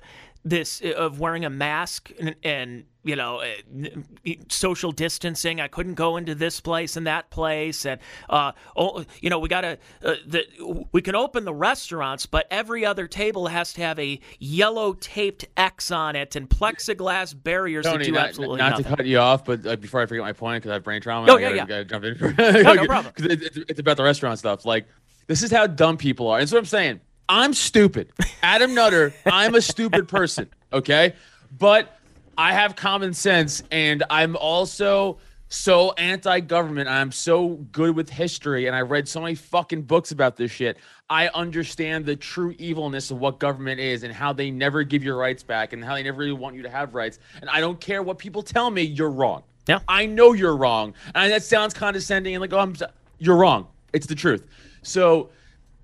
this, 0.49 0.81
of 0.97 1.21
wearing 1.21 1.45
a 1.45 1.51
mask 1.51 2.11
and, 2.21 2.35
and 2.43 2.85
you 3.05 3.17
know, 3.17 3.41
uh, 3.41 4.31
social 4.49 4.93
distancing. 4.93 5.61
I 5.61 5.69
couldn't 5.69 5.95
go 5.95 6.17
into 6.17 6.35
this 6.35 6.61
place 6.61 6.97
and 6.97 7.07
that 7.07 7.31
place, 7.31 7.87
and 7.87 8.01
uh, 8.29 8.53
oh, 8.77 9.05
you 9.21 9.31
know, 9.31 9.39
we 9.39 9.49
got 9.49 9.63
to, 9.63 9.79
uh, 10.05 10.15
the, 10.27 10.87
we 10.93 11.01
can 11.01 11.15
open 11.15 11.45
the 11.45 11.55
restaurants, 11.55 12.27
but 12.27 12.47
every 12.51 12.85
other 12.85 13.07
table 13.07 13.47
has 13.47 13.73
to 13.75 13.81
have 13.83 13.99
a 13.99 14.21
yellow 14.39 14.93
taped 14.95 15.47
X 15.57 15.91
on 15.91 16.17
it 16.17 16.37
and 16.37 16.51
plexiglass 16.51 17.41
barriers 17.41 17.85
that 17.85 18.03
do 18.03 18.13
not, 18.13 18.29
absolutely 18.29 18.59
not 18.59 18.71
nothing. 18.71 18.85
to 18.85 18.97
cut 18.97 19.07
you 19.07 19.19
off, 19.19 19.45
but 19.45 19.67
uh, 19.67 19.77
before 19.77 20.03
I 20.03 20.07
forget 20.07 20.23
my 20.23 20.33
point, 20.33 20.63
because 20.63 20.71
I 20.71 20.75
have 20.75 20.85
brain 20.85 21.01
trauma, 21.01 21.31
Oh, 21.33 21.37
I 21.37 21.41
yeah, 21.41 21.49
gotta, 21.49 21.57
yeah. 21.57 21.83
gotta 21.83 21.85
jump 21.85 22.05
in. 22.05 22.63
No, 22.65 22.73
no 22.75 22.87
problem. 22.87 23.15
it- 23.19 23.43
it's, 23.43 23.57
it's 23.57 23.81
about 23.81 23.97
the 23.97 24.03
restaurant 24.05 24.39
stuff. 24.39 24.67
Like, 24.67 24.87
this 25.29 25.43
is 25.43 25.51
how 25.51 25.67
dumb 25.67 25.97
people 25.97 26.29
are. 26.29 26.39
That's 26.41 26.53
what 26.53 26.59
I'm 26.59 26.65
saying. 26.67 27.01
I'm 27.29 27.53
stupid. 27.53 28.11
Adam 28.43 28.75
Nutter, 28.75 29.13
I'm 29.27 29.55
a 29.55 29.61
stupid 29.61 30.09
person, 30.09 30.49
okay? 30.73 31.15
But 31.59 31.99
I 32.37 32.53
have 32.53 32.77
common 32.77 33.13
sense, 33.13 33.63
and 33.71 34.05
I'm 34.09 34.37
also 34.37 35.19
so 35.51 35.93
anti-government. 35.93 36.89
I'm 36.89 37.11
so 37.11 37.49
good 37.73 37.97
with 37.97 38.09
history, 38.11 38.67
and 38.67 38.77
I 38.77 38.81
read 38.81 39.09
so 39.09 39.21
many 39.21 39.35
fucking 39.35 39.83
books 39.83 40.11
about 40.13 40.37
this 40.37 40.51
shit. 40.51 40.79
I 41.11 41.29
understand 41.29 42.05
the 42.05 42.17
true 42.17 42.55
evilness 42.59 43.11
of 43.11 43.19
what 43.19 43.39
government 43.39 43.81
is 43.81 44.03
and 44.03 44.13
how 44.13 44.33
they 44.33 44.51
never 44.51 44.83
give 44.83 45.03
your 45.03 45.17
rights 45.17 45.43
back 45.43 45.73
and 45.73 45.85
how 45.85 45.95
they 45.95 46.03
never 46.03 46.19
really 46.19 46.33
want 46.33 46.55
you 46.55 46.63
to 46.63 46.71
have 46.71 46.95
rights. 46.95 47.19
And 47.41 47.49
I 47.49 47.61
don't 47.61 47.81
care 47.81 48.03
what 48.03 48.19
people 48.19 48.43
tell 48.43 48.71
me, 48.71 48.83
you're 48.83 49.11
wrong. 49.11 49.43
Yeah. 49.67 49.81
I 49.89 50.07
know 50.07 50.33
you're 50.33 50.57
wrong. 50.57 50.95
And 51.15 51.33
that 51.33 51.43
sounds 51.43 51.75
condescending 51.75 52.35
and 52.35 52.41
like, 52.41 52.53
oh, 52.53 52.59
I'm, 52.59 52.77
you're 53.19 53.37
wrong. 53.37 53.69
It's 53.93 54.07
the 54.07 54.15
truth. 54.15 54.47
So 54.83 55.31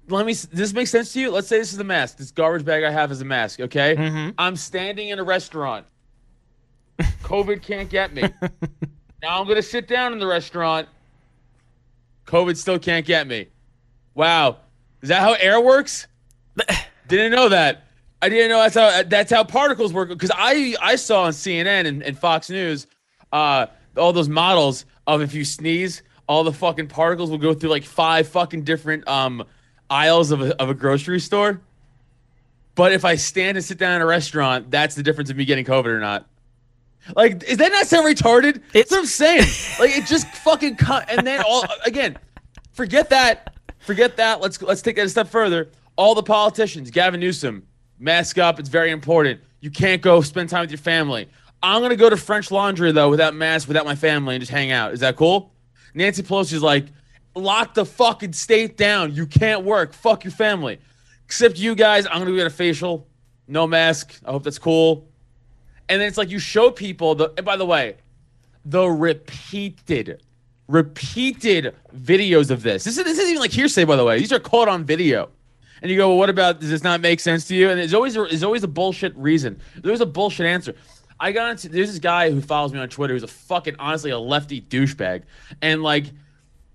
let 0.09 0.27
me, 0.27 0.33
does 0.33 0.49
this 0.49 0.73
make 0.73 0.89
sense 0.89 1.13
to 1.13 1.21
you? 1.21 1.31
Let's 1.31 1.49
say 1.49 1.59
this 1.59 1.73
is 1.73 1.79
a 1.79 1.85
mask. 1.85 2.19
This 2.19 2.31
garbage 2.31 2.65
bag 2.65 2.85
I 2.85 2.91
have 2.91 3.11
is 3.11 3.21
a 3.21 3.25
mask, 3.25 3.61
okay? 3.61 3.97
Mm-hmm. 3.97 4.31
I'm 4.39 4.57
standing 4.57 5.09
in 5.09 5.19
a 5.19 5.25
restaurant. 5.25 5.87
COVID 7.23 7.63
can't 7.63 7.89
get 7.89 8.13
me. 8.13 8.23
now 9.23 9.41
I'm 9.41 9.45
going 9.45 9.57
to 9.57 9.63
sit 9.63 9.89
down 9.89 10.13
in 10.13 10.19
the 10.19 10.27
restaurant. 10.27 10.89
COVID 12.27 12.57
still 12.57 12.79
can't 12.79 13.05
get 13.07 13.27
me. 13.27 13.49
Wow. 14.15 14.59
Is 15.03 15.09
that 15.09 15.21
how 15.21 15.35
air 15.35 15.61
works? 15.61 16.07
Didn't 17.09 17.33
know 17.33 17.49
that. 17.49 17.85
I 18.23 18.31
didn't 18.31 18.49
know 18.49 18.63
that's 18.63 18.75
how 18.75 19.03
that's 19.03 19.31
how 19.31 19.45
particles 19.45 19.93
work. 19.93 20.09
Because 20.09 20.31
I 20.35 20.75
I 20.81 20.97
saw 20.97 21.25
on 21.25 21.33
CNN 21.33 21.87
and, 21.87 22.03
and 22.03 22.19
Fox 22.19 22.49
News, 22.49 22.87
uh, 23.33 23.67
all 23.99 24.15
those 24.15 24.31
models 24.31 24.87
of 25.07 25.21
if 25.21 25.35
you 25.35 25.45
sneeze, 25.45 26.03
all 26.27 26.43
the 26.43 26.53
fucking 26.53 26.89
particles 26.89 27.29
will 27.29 27.37
go 27.37 27.53
through 27.53 27.69
like 27.69 27.85
five 27.85 28.27
fucking 28.27 28.63
different 28.63 29.07
um 29.07 29.45
aisles 29.91 30.31
of 30.31 30.41
a, 30.43 30.61
of 30.61 30.69
a 30.71 30.75
grocery 30.75 31.21
store. 31.21 31.61
But 32.75 32.93
if 32.93 33.05
I 33.05 33.15
stand 33.17 33.57
and 33.57 33.65
sit 33.65 33.79
down 33.79 33.97
in 33.97 34.03
a 34.03 34.07
restaurant, 34.07 34.71
that's 34.71 34.95
the 34.95 35.03
difference 35.03 35.31
of 35.31 35.37
me 35.37 35.45
getting 35.45 35.65
COVID 35.65 35.87
or 35.87 36.01
not. 36.01 36.27
Like, 37.15 37.45
is 37.45 37.59
that 37.59 37.71
not 37.71 37.87
sound 37.87 38.07
retarded? 38.07 38.57
It's- 38.57 38.71
That's 38.73 38.91
what 38.91 39.01
I'm 39.01 39.07
saying. 39.07 39.43
like, 39.79 39.97
it 39.97 40.07
just 40.07 40.27
fucking 40.29 40.77
cut. 40.77 41.09
And 41.11 41.27
then 41.27 41.43
all 41.47 41.65
again, 41.85 42.19
forget 42.73 43.11
that. 43.11 43.55
Forget 43.81 44.17
that. 44.17 44.41
Let's 44.41 44.61
let's 44.63 44.81
take 44.83 44.97
that 44.97 45.05
a 45.07 45.09
step 45.11 45.29
further. 45.29 45.69
All 45.97 46.15
the 46.15 46.23
politicians, 46.23 46.91
Gavin 46.91 47.21
Newsom, 47.21 47.67
mask 47.99 48.39
up. 48.39 48.59
It's 48.59 48.71
very 48.71 48.91
important. 48.91 49.41
You 49.61 49.71
can't 49.71 50.01
go 50.03 50.21
spend 50.23 50.49
time 50.49 50.63
with 50.63 50.71
your 50.71 50.79
family. 50.79 51.29
I'm 51.63 51.81
gonna 51.83 51.95
go 51.95 52.09
to 52.11 52.17
French 52.17 52.51
Laundry 52.51 52.91
though, 52.93 53.11
without 53.11 53.35
mask, 53.35 53.69
without 53.69 53.85
my 53.85 53.95
family, 53.95 54.35
and 54.35 54.41
just 54.43 54.51
hang 54.51 54.73
out. 54.73 54.93
Is 54.95 55.01
that 55.01 55.17
cool? 55.17 55.53
Nancy 55.93 56.23
Pelosi's 56.23 56.63
like, 56.63 56.87
lock 57.35 57.75
the 57.75 57.85
fucking 57.85 58.33
state 58.33 58.77
down. 58.77 59.15
You 59.15 59.27
can't 59.27 59.65
work. 59.65 59.93
Fuck 59.93 60.25
your 60.25 60.33
family. 60.33 60.79
Except 61.25 61.59
you 61.59 61.75
guys, 61.75 62.07
I'm 62.07 62.19
gonna 62.19 62.31
go 62.31 62.37
get 62.37 62.47
a 62.47 62.51
facial, 62.51 63.07
no 63.49 63.67
mask. 63.67 64.21
I 64.25 64.31
hope 64.31 64.45
that's 64.45 64.59
cool. 64.59 65.09
And 65.89 66.01
then 66.01 66.09
it's 66.09 66.19
like 66.19 66.31
you 66.31 66.39
show 66.39 66.71
people 66.71 67.15
the. 67.15 67.29
By 67.29 67.57
the 67.57 67.67
way, 67.67 67.97
the 68.65 68.87
repeated, 68.87 70.23
repeated 70.69 71.75
videos 71.95 72.51
of 72.51 72.63
this. 72.63 72.85
This, 72.85 72.97
is, 72.97 73.05
this 73.05 73.19
isn't 73.19 73.31
even 73.31 73.41
like 73.41 73.51
hearsay, 73.51 73.85
by 73.85 73.97
the 73.97 74.05
way. 74.05 74.19
These 74.19 74.33
are 74.33 74.41
caught 74.41 74.69
on 74.69 74.85
video. 74.85 75.31
And 75.83 75.91
you 75.91 75.99
go, 75.99 76.09
well, 76.09 76.19
what 76.19 76.31
about? 76.31 76.61
Does 76.61 76.71
this 76.71 76.83
not 76.83 77.03
make 77.03 77.21
sense 77.21 77.47
to 77.49 77.55
you? 77.55 77.69
And 77.69 77.79
there's 77.79 77.93
always 77.93 78.15
there's 78.15 78.43
always 78.43 78.63
a 78.63 78.69
bullshit 78.69 79.15
reason. 79.17 79.61
There's 79.77 80.01
a 80.01 80.07
bullshit 80.07 80.47
answer. 80.47 80.75
I 81.21 81.33
got 81.33 81.51
into 81.51 81.69
there's 81.69 81.91
this 81.91 81.99
guy 81.99 82.31
who 82.31 82.41
follows 82.41 82.73
me 82.73 82.79
on 82.79 82.89
Twitter 82.89 83.15
who's 83.15 83.23
a 83.23 83.29
fucking 83.29 83.77
honestly 83.79 84.11
a 84.11 84.19
lefty 84.19 84.63
douchebag, 84.63 85.23
and 85.61 85.83
like 85.83 86.07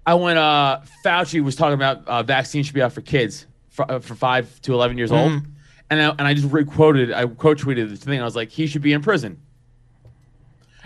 I 0.10 0.16
went 0.16 0.40
uh 0.40 0.82
Fauci 1.06 1.44
was 1.44 1.56
talking 1.56 1.76
about 1.76 2.08
uh, 2.08 2.24
vaccines 2.24 2.66
should 2.66 2.74
be 2.74 2.82
out 2.82 2.94
for 2.94 3.02
kids 3.02 3.46
for, 3.70 3.90
uh, 3.92 4.00
for 4.00 4.16
five 4.16 4.60
to 4.64 4.74
eleven 4.74 4.98
years 4.98 5.12
old, 5.12 5.34
and 5.92 6.02
I, 6.02 6.10
and 6.10 6.22
I 6.22 6.34
just 6.34 6.52
re-quoted 6.52 7.12
I 7.12 7.28
quote 7.28 7.60
tweeted 7.60 7.92
the 7.92 7.96
thing. 7.96 8.20
I 8.20 8.24
was 8.24 8.36
like, 8.36 8.50
he 8.50 8.66
should 8.66 8.82
be 8.82 8.94
in 8.94 9.04
prison. 9.04 9.40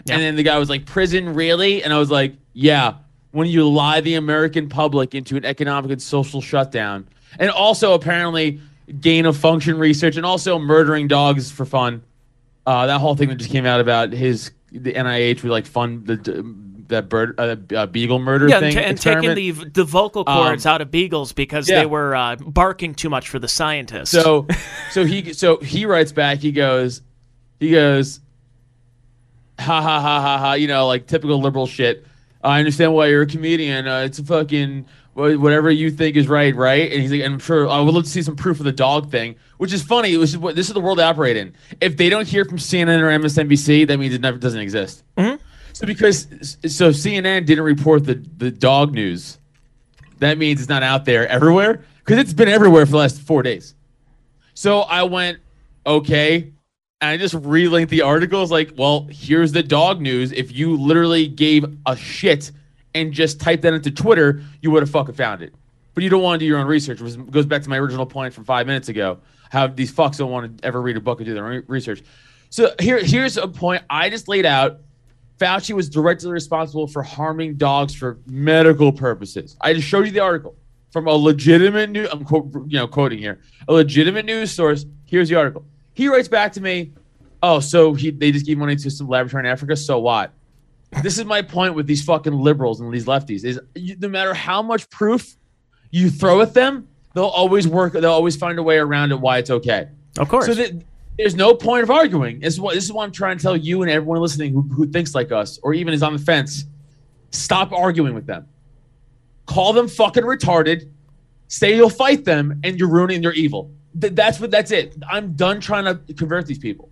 Yeah. 0.04 0.16
And 0.16 0.24
then 0.24 0.36
the 0.36 0.44
guy 0.44 0.58
was 0.58 0.70
like, 0.70 0.86
prison 0.86 1.34
really? 1.34 1.84
And 1.84 1.94
I 1.94 2.00
was 2.00 2.12
like, 2.12 2.36
yeah. 2.52 2.96
When 3.32 3.48
you 3.48 3.68
lie 3.70 4.02
the 4.02 4.16
American 4.16 4.68
public 4.68 5.16
into 5.16 5.38
an 5.38 5.46
economic 5.46 5.90
and 5.90 6.02
social 6.02 6.42
shutdown, 6.42 7.08
and 7.40 7.50
also 7.50 7.94
apparently 7.94 8.60
gain 9.00 9.26
of 9.26 9.38
function 9.38 9.80
research, 9.80 10.18
and 10.18 10.26
also 10.26 10.60
murdering 10.60 11.08
dogs 11.08 11.50
for 11.50 11.66
fun. 11.66 12.04
Uh, 12.66 12.88
that 12.88 13.00
whole 13.00 13.16
thing 13.16 13.30
that 13.30 13.36
just 13.36 13.50
came 13.50 13.66
out 13.66 13.80
about 13.80 14.12
his 14.12 14.52
the 14.74 14.92
NIH 14.92 15.44
would 15.44 15.52
like 15.52 15.66
fund 15.66 16.06
the 16.08 16.18
that 16.88 17.10
bird 17.10 17.40
uh, 17.40 17.56
uh, 17.76 17.86
beagle 17.88 18.20
murder 18.20 18.48
Yeah, 18.48 18.58
and, 18.58 18.66
thing 18.66 18.76
ta- 18.76 18.82
and 18.82 19.00
taking 19.02 19.36
the 19.36 19.52
the 19.70 19.84
vocal 19.84 20.26
cords 20.26 20.66
Um, 20.66 20.74
out 20.74 20.82
of 20.82 20.92
beagles 20.92 21.34
because 21.34 21.70
yeah. 21.70 21.80
they 21.80 21.86
were 21.86 22.16
uh, 22.16 22.36
barking 22.38 22.94
too 22.96 23.10
much 23.10 23.30
for 23.30 23.40
the 23.40 23.48
scientists. 23.48 24.12
So, 24.12 24.48
so 24.92 25.06
he 25.06 25.34
so 25.34 25.58
he 25.58 25.86
writes 25.86 26.12
back. 26.12 26.40
He 26.40 26.52
goes, 26.52 27.02
he 27.60 27.72
goes, 27.72 28.20
ha 29.60 29.82
ha 29.82 30.02
ha 30.02 30.22
ha 30.22 30.38
ha. 30.38 30.54
You 30.54 30.68
know, 30.68 30.88
like 30.88 31.08
typical 31.08 31.40
liberal 31.42 31.68
shit. 31.68 32.06
I 32.44 32.60
understand 32.60 32.94
why 32.94 33.08
you're 33.08 33.22
a 33.22 33.28
comedian. 33.28 33.88
Uh, 33.88 34.00
it's 34.00 34.20
a 34.20 34.24
fucking 34.24 34.86
whatever 35.14 35.70
you 35.70 35.92
think 35.92 36.16
is 36.16 36.28
right, 36.28 36.56
right? 36.56 36.92
And 36.92 37.00
he's 37.02 37.12
like, 37.12 37.22
and 37.22 37.36
I'm 37.36 37.40
sure 37.40 37.70
I 37.70 37.80
would 37.80 37.94
love 37.94 38.04
to 38.04 38.10
see 38.10 38.24
some 38.24 38.36
proof 38.36 38.60
of 38.60 38.66
the 38.66 38.72
dog 38.72 39.12
thing, 39.12 39.36
which 39.60 39.72
is 39.72 39.84
funny. 39.84 40.12
It 40.12 40.18
was 40.18 40.36
what 40.38 40.56
this 40.56 40.68
is 40.68 40.74
the 40.74 40.80
world 40.80 40.98
they 40.98 41.04
operate 41.04 41.38
in. 41.38 41.54
If 41.80 41.98
they 41.98 42.10
don't 42.10 42.28
hear 42.28 42.44
from 42.46 42.58
CNN 42.58 43.00
or 43.00 43.10
MSNBC, 43.20 43.88
that 43.88 43.98
means 43.98 44.14
it 44.16 44.22
never 44.22 44.38
doesn't 44.40 44.60
exist. 44.60 45.04
So 45.74 45.88
because 45.88 46.28
so 46.68 46.90
CNN 46.92 47.46
didn't 47.46 47.64
report 47.64 48.06
the 48.06 48.16
the 48.38 48.52
dog 48.52 48.94
news, 48.94 49.40
that 50.20 50.38
means 50.38 50.62
it's 50.62 50.70
not 50.70 50.84
out 50.84 51.06
there 51.06 51.28
everywhere 51.28 51.84
because 52.00 52.20
it's 52.20 52.34
been 52.34 52.48
everywhere 52.48 52.86
for 52.86 52.92
the 52.92 52.98
last 52.98 53.22
four 53.22 53.44
days. 53.44 53.76
So 54.54 54.82
I 54.82 55.04
went, 55.04 55.40
okay. 55.86 56.52
And 57.02 57.10
I 57.10 57.18
just 57.18 57.34
relinked 57.34 57.90
the 57.90 58.02
articles 58.02 58.52
like, 58.52 58.74
well, 58.78 59.08
here's 59.10 59.52
the 59.52 59.64
dog 59.64 60.00
news. 60.00 60.32
If 60.32 60.54
you 60.54 60.78
literally 60.78 61.28
gave 61.28 61.66
a 61.86 61.98
shit 61.98 62.52
and 62.96 63.12
just 63.12 63.42
typed 63.42 63.64
that 63.64 63.74
into 63.74 63.92
Twitter, 63.92 64.42
you 64.62 64.72
would 64.72 64.84
have 64.84 64.90
fucking 64.90 65.16
found 65.16 65.42
it. 65.42 65.54
But 65.96 66.04
you 66.04 66.10
don't 66.10 66.22
want 66.24 66.40
to 66.40 66.46
do 66.46 66.48
your 66.48 66.60
own 66.60 66.68
research, 66.68 67.02
which 67.02 67.16
goes 67.30 67.46
back 67.46 67.62
to 67.64 67.70
my 67.70 67.78
original 67.78 68.06
point 68.06 68.34
from 68.34 68.46
five 68.46 68.68
minutes 68.68 68.90
ago. 68.90 69.20
How 69.50 69.68
these 69.68 69.92
fucks 69.92 70.18
don't 70.18 70.32
want 70.32 70.58
to 70.60 70.66
ever 70.66 70.82
read 70.82 70.98
a 70.98 71.02
book 71.02 71.20
and 71.20 71.28
do 71.28 71.34
their 71.34 71.46
own 71.46 71.64
research. 71.68 72.02
So 72.50 72.74
here, 72.80 73.04
here's 73.04 73.38
a 73.38 73.48
point 73.48 73.84
I 73.90 74.10
just 74.10 74.28
laid 74.28 74.46
out. 74.46 74.80
Fauci 75.40 75.74
was 75.74 75.90
directly 75.90 76.32
responsible 76.32 76.88
for 76.88 77.04
harming 77.04 77.56
dogs 77.56 77.94
for 77.94 78.20
medical 78.28 78.92
purposes. 78.92 79.58
I 79.62 79.74
just 79.74 79.88
showed 79.88 80.06
you 80.06 80.12
the 80.12 80.20
article 80.20 80.56
from 80.92 81.08
a 81.08 81.14
legitimate 81.14 81.90
new. 81.90 82.08
I'm 82.12 82.24
quote, 82.24 82.52
you 82.68 82.78
know 82.78 82.88
quoting 82.88 83.20
here 83.20 83.40
a 83.68 83.74
legitimate 83.74 84.26
news 84.26 84.52
source. 84.52 84.86
Here's 85.06 85.30
the 85.30 85.36
article. 85.36 85.66
He 85.94 86.08
writes 86.08 86.28
back 86.28 86.54
to 86.54 86.62
me, 86.62 86.94
"Oh, 87.42 87.60
so 87.60 87.94
he 87.94 88.12
they 88.12 88.32
just 88.32 88.46
gave 88.46 88.58
money 88.58 88.76
to 88.76 88.92
some 88.92 89.08
laboratory 89.08 89.46
in 89.46 89.52
Africa. 89.52 89.76
So 89.76 90.00
what? 90.00 90.32
this 91.02 91.18
is 91.18 91.26
my 91.26 91.42
point 91.42 91.74
with 91.74 91.88
these 91.88 92.04
fucking 92.04 92.34
liberals 92.34 92.80
and 92.80 92.94
these 92.94 93.06
lefties 93.06 93.44
is 93.44 93.60
you, 93.74 93.96
no 94.00 94.08
matter 94.08 94.34
how 94.34 94.62
much 94.62 94.90
proof 94.90 95.36
you 95.92 96.10
throw 96.10 96.42
at 96.42 96.54
them, 96.54 96.88
they'll 97.14 97.26
always 97.26 97.68
work. 97.68 97.94
They'll 97.94 98.06
always 98.12 98.36
find 98.36 98.60
a 98.60 98.64
way 98.64 98.78
around 98.78 99.12
it 99.12 99.20
why 99.20 99.38
it's 99.40 99.50
okay. 99.50 99.88
Of 100.18 100.30
course. 100.30 100.46
So 100.46 100.54
that 100.54 100.84
there's 101.18 101.36
no 101.36 101.54
point 101.54 101.84
of 101.84 101.92
arguing. 101.92 102.40
This 102.40 102.54
is 102.54 102.60
what 102.60 102.74
this 102.76 102.84
is 102.84 102.92
what 102.94 103.04
I'm 103.04 103.12
trying 103.12 103.38
to 103.38 103.44
tell 103.44 103.56
you 103.58 103.82
and 103.82 103.92
everyone 103.92 104.20
listening 104.20 104.54
who, 104.54 104.62
who 104.64 104.88
thinks 104.88 105.14
like 105.14 105.32
us 105.32 105.60
or 105.64 105.74
even 105.74 105.94
is 105.94 106.04
on 106.04 106.14
the 106.14 106.20
fence. 106.20 106.66
Stop 107.32 107.72
arguing 107.72 108.14
with 108.14 108.26
them. 108.26 108.48
Call 109.46 109.74
them 109.74 109.88
fucking 109.88 110.24
retarded. 110.24 110.90
Say 111.48 111.76
you'll 111.76 111.90
fight 111.90 112.26
them, 112.26 112.60
and 112.64 112.80
you're 112.80 112.90
ruining 112.90 113.22
their 113.22 113.34
evil. 113.34 113.70
Th- 114.00 114.14
that's 114.14 114.40
what. 114.40 114.50
That's 114.50 114.72
it. 114.72 114.96
I'm 115.10 115.34
done 115.34 115.60
trying 115.60 115.86
to 115.86 116.14
convert 116.14 116.48
these 116.48 116.58
people. 116.58 116.90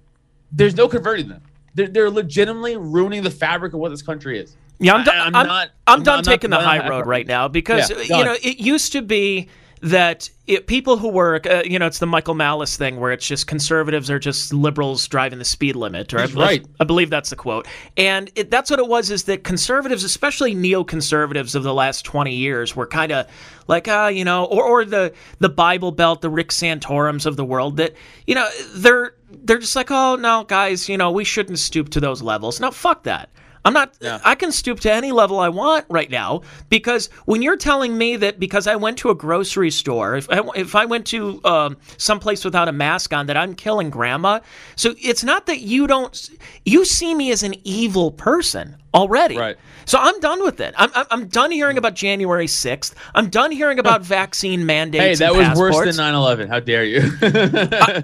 There's 0.52 0.76
no 0.76 0.88
converting 0.88 1.30
them. 1.30 1.42
They're, 1.74 1.88
they're 1.88 2.10
legitimately 2.12 2.78
ruining 2.78 3.24
the 3.24 3.32
fabric 3.32 3.74
of 3.74 3.80
what 3.80 3.90
this 3.90 4.02
country 4.02 4.38
is. 4.40 4.56
Yeah, 4.80 4.94
I'm, 4.96 5.02
I- 5.02 5.06
done. 5.06 5.18
I'm 5.20 5.36
I'm, 5.36 5.48
not- 5.48 5.68
I'm 5.88 6.00
I'm 6.00 6.04
done 6.04 6.18
not- 6.18 6.26
taking 6.26 6.50
the 6.50 6.60
high 6.60 6.88
road 6.88 7.08
right 7.08 7.26
now 7.26 7.48
because 7.48 7.90
Yeah, 7.90 8.18
you 8.20 8.26
know 8.26 8.36
it 8.42 8.60
used 8.60 8.92
to 8.92 9.02
be 9.02 9.48
that 9.82 10.30
it, 10.46 10.68
people 10.68 10.98
who 10.98 11.10
work, 11.10 11.48
uh, 11.48 11.64
you 11.66 11.80
know, 11.80 11.88
it's 11.88 12.00
the 12.00 12.06
Michael 12.06 12.36
Malice 12.36 12.78
thing 12.78 13.00
where 13.00 13.12
it's 13.12 13.26
just 13.26 13.48
conservatives 13.48 14.12
are 14.12 14.20
just 14.20 14.54
liberals 14.54 15.08
driving 15.08 15.40
the 15.40 15.46
speed 15.46 15.76
limit. 15.76 16.14
Or 16.14 16.20
I, 16.20 16.26
right. 16.26 16.66
I 16.80 16.84
believe 16.84 17.10
that's 17.10 17.32
the 17.32 17.36
quote, 17.36 17.68
and 17.98 18.32
it, 18.36 18.52
that's 18.52 18.70
what 18.70 18.80
it 18.80 18.88
was. 18.88 19.10
Is 19.10 19.24
that 19.24 19.44
conservatives, 19.44 20.04
especially 20.04 20.56
neoconservatives 20.56 21.56
of 21.56 21.64
the 21.64 21.74
last 21.74 22.06
twenty 22.06 22.36
years, 22.36 22.76
were 22.76 22.88
kind 22.88 23.12
of 23.12 23.28
like, 23.68 23.88
ah, 23.88 24.08
you 24.08 24.24
know, 24.24 24.46
or 24.46 24.64
or 24.64 24.86
the 24.86 25.14
the 25.40 25.50
Bible 25.50 25.92
Belt, 25.92 26.22
the 26.22 26.30
Rick 26.30 26.52
Santorums 26.52 27.26
of 27.26 27.36
the 27.36 27.46
world. 27.46 27.78
That 27.78 27.96
you 28.28 28.36
know, 28.36 28.48
they're 28.76 29.16
they're 29.32 29.60
just 29.60 29.76
like, 29.76 29.90
oh 29.90 30.16
no, 30.16 30.44
guys, 30.44 30.88
you 30.90 30.98
know, 30.98 31.12
we 31.12 31.24
shouldn't 31.24 31.60
stoop 31.60 31.90
to 31.90 32.00
those 32.00 32.22
levels. 32.22 32.60
No, 32.60 32.70
fuck 32.70 33.04
that. 33.04 33.30
I'm 33.64 33.74
not. 33.74 33.96
I 34.24 34.36
can 34.36 34.52
stoop 34.52 34.80
to 34.82 34.92
any 34.92 35.12
level 35.12 35.40
I 35.40 35.50
want 35.50 35.86
right 35.90 36.10
now 36.10 36.42
because 36.70 37.08
when 37.26 37.42
you're 37.42 37.58
telling 37.58 37.98
me 37.98 38.16
that 38.18 38.40
because 38.40 38.66
I 38.66 38.76
went 38.76 38.98
to 39.00 39.10
a 39.10 39.16
grocery 39.16 39.70
store, 39.70 40.16
if 40.16 40.30
I, 40.32 40.42
if 40.56 40.76
I 40.76 40.86
went 40.86 41.06
to 41.08 41.40
um, 41.46 41.78
someplace 41.98 42.44
without 42.44 42.68
a 42.68 42.72
mask 42.72 43.14
on, 43.14 43.28
that 43.28 43.38
I'm 43.38 43.54
killing 43.54 43.90
grandma. 43.90 44.40
So 44.76 44.96
it's 44.98 45.24
not 45.24 45.46
that 45.46 45.62
you 45.62 45.86
don't. 45.86 46.30
You 46.66 46.86
see 46.86 47.14
me 47.14 47.32
as 47.32 47.44
an 47.44 47.56
evil 47.64 48.12
person 48.12 48.81
already. 48.94 49.38
Right. 49.38 49.58
So 49.86 49.98
I'm 50.00 50.20
done 50.20 50.44
with 50.44 50.60
it. 50.60 50.74
I'm, 50.78 50.92
I'm, 50.94 51.06
I'm 51.12 51.28
done 51.28 51.52
hearing 51.52 51.78
about 51.78 51.96
January 51.96 52.46
6th. 52.46 52.94
I'm 53.16 53.30
done 53.30 53.52
hearing 53.52 53.80
about 53.80 54.04
vaccine 54.04 54.66
mandates. 54.66 55.20
Hey, 55.20 55.26
that 55.26 55.36
was 55.36 55.48
passports. 55.48 55.76
worse 55.76 55.98
than 55.98 56.14
9/11. 56.14 56.50
How 56.50 56.60
dare 56.60 56.84
you? 56.84 57.02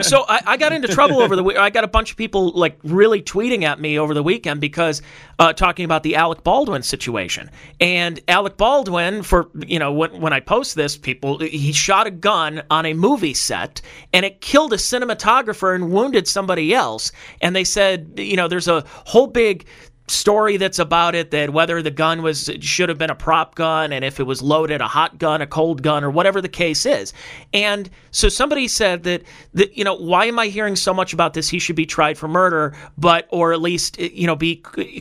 so 0.04 0.26
I, 0.30 0.42
I 0.46 0.58
got 0.58 0.74
into 0.74 0.88
trouble 0.88 1.20
over 1.20 1.36
the 1.36 1.44
week. 1.44 1.58
I 1.58 1.70
got 1.70 1.84
a 1.84 1.88
bunch 1.88 2.12
of 2.12 2.18
people 2.18 2.52
like 2.52 2.78
really 2.84 3.22
tweeting 3.22 3.64
at 3.64 3.80
me 3.80 4.00
over 4.00 4.14
the 4.14 4.24
weekend 4.24 4.62
because 4.62 5.02
uh, 5.40 5.54
talking 5.54 5.86
about 5.86 6.04
the 6.04 6.16
Alec 6.16 6.44
Baldwin 6.44 6.82
situation. 6.82 7.52
And 7.80 8.20
Alec 8.28 8.58
Baldwin, 8.58 9.24
for 9.24 9.50
you 9.66 9.80
know, 9.80 9.92
when, 9.94 10.20
when 10.22 10.34
I 10.34 10.40
post 10.40 10.76
this, 10.76 10.98
people 10.98 11.40
he 11.40 11.72
shot 11.72 12.08
a 12.08 12.12
gun 12.12 12.64
on 12.70 12.86
a 12.86 12.94
movie 12.94 13.34
set 13.34 13.82
and 14.14 14.26
it 14.26 14.42
killed 14.42 14.74
a 14.74 14.78
cinematographer 14.78 15.76
and 15.76 15.92
wounded 15.92 16.28
somebody 16.28 16.74
else. 16.74 17.12
And 17.42 17.56
they 17.56 17.64
said, 17.64 18.14
you 18.18 18.36
know, 18.36 18.48
there's 18.48 18.68
a 18.68 18.84
whole 19.06 19.28
big 19.28 19.66
story 20.08 20.56
that's 20.56 20.80
about 20.80 21.16
it 21.16 21.32
that 21.32 21.50
whether 21.50 21.82
the 21.82 21.92
gun 21.92 22.22
was 22.22 22.50
should 22.62 22.88
have 22.88 22.98
been 22.98 23.10
a 23.10 23.16
prop 23.16 23.56
gun 23.56 23.92
and 23.92 24.06
if 24.06 24.22
it 24.22 24.24
was 24.24 24.42
loaded 24.42 24.80
a 24.80 24.88
hot 24.88 25.18
gun 25.18 25.42
a 25.42 25.48
cold 25.48 25.84
gun 25.84 26.02
or 26.02 26.10
whatever 26.10 26.40
the 26.40 26.48
case 26.48 26.86
is 26.86 27.12
and 27.54 27.90
so 28.12 28.30
somebody 28.30 28.70
said 28.70 29.04
that 29.04 29.22
that 29.54 29.78
you 29.78 29.84
know 29.84 29.96
why 29.96 30.26
am 30.26 30.40
i 30.40 30.48
hearing 30.48 30.78
so 30.78 30.94
much 30.94 31.12
about 31.12 31.34
this 31.34 31.50
he 31.50 31.60
should 31.60 31.76
be 31.76 31.86
tried 31.86 32.18
for 32.18 32.30
murder 32.30 32.74
but 32.98 33.28
or 33.32 33.52
at 33.52 33.60
least 33.60 34.00
you 34.00 34.26
know 34.26 34.36
be 34.36 34.56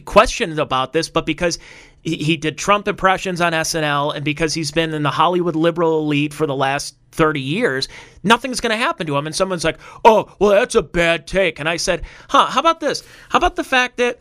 questioned 0.05 0.59
about 0.59 0.93
this 0.93 1.09
but 1.09 1.25
because 1.25 1.59
he 2.07 2.37
did 2.37 2.57
Trump 2.57 2.87
impressions 2.87 3.41
on 3.41 3.53
SNL, 3.53 4.15
and 4.15 4.25
because 4.25 4.55
he's 4.55 4.71
been 4.71 4.95
in 4.95 5.03
the 5.03 5.11
Hollywood 5.11 5.57
liberal 5.57 5.99
elite 5.99 6.33
for 6.33 6.47
the 6.47 6.55
last 6.55 6.95
30 7.11 7.41
years, 7.41 7.89
nothing's 8.23 8.61
going 8.61 8.71
to 8.71 8.77
happen 8.77 9.09
to 9.09 9.17
him. 9.17 9.27
And 9.27 9.35
someone's 9.35 9.65
like, 9.65 9.79
oh, 10.05 10.33
well, 10.39 10.51
that's 10.51 10.77
a 10.77 10.83
bad 10.83 11.27
take. 11.27 11.59
And 11.59 11.69
I 11.69 11.77
said, 11.77 12.03
huh, 12.29 12.47
how 12.47 12.61
about 12.61 12.79
this? 12.79 13.03
How 13.31 13.39
about 13.39 13.57
the 13.57 13.65
fact 13.65 13.97
that 13.97 14.21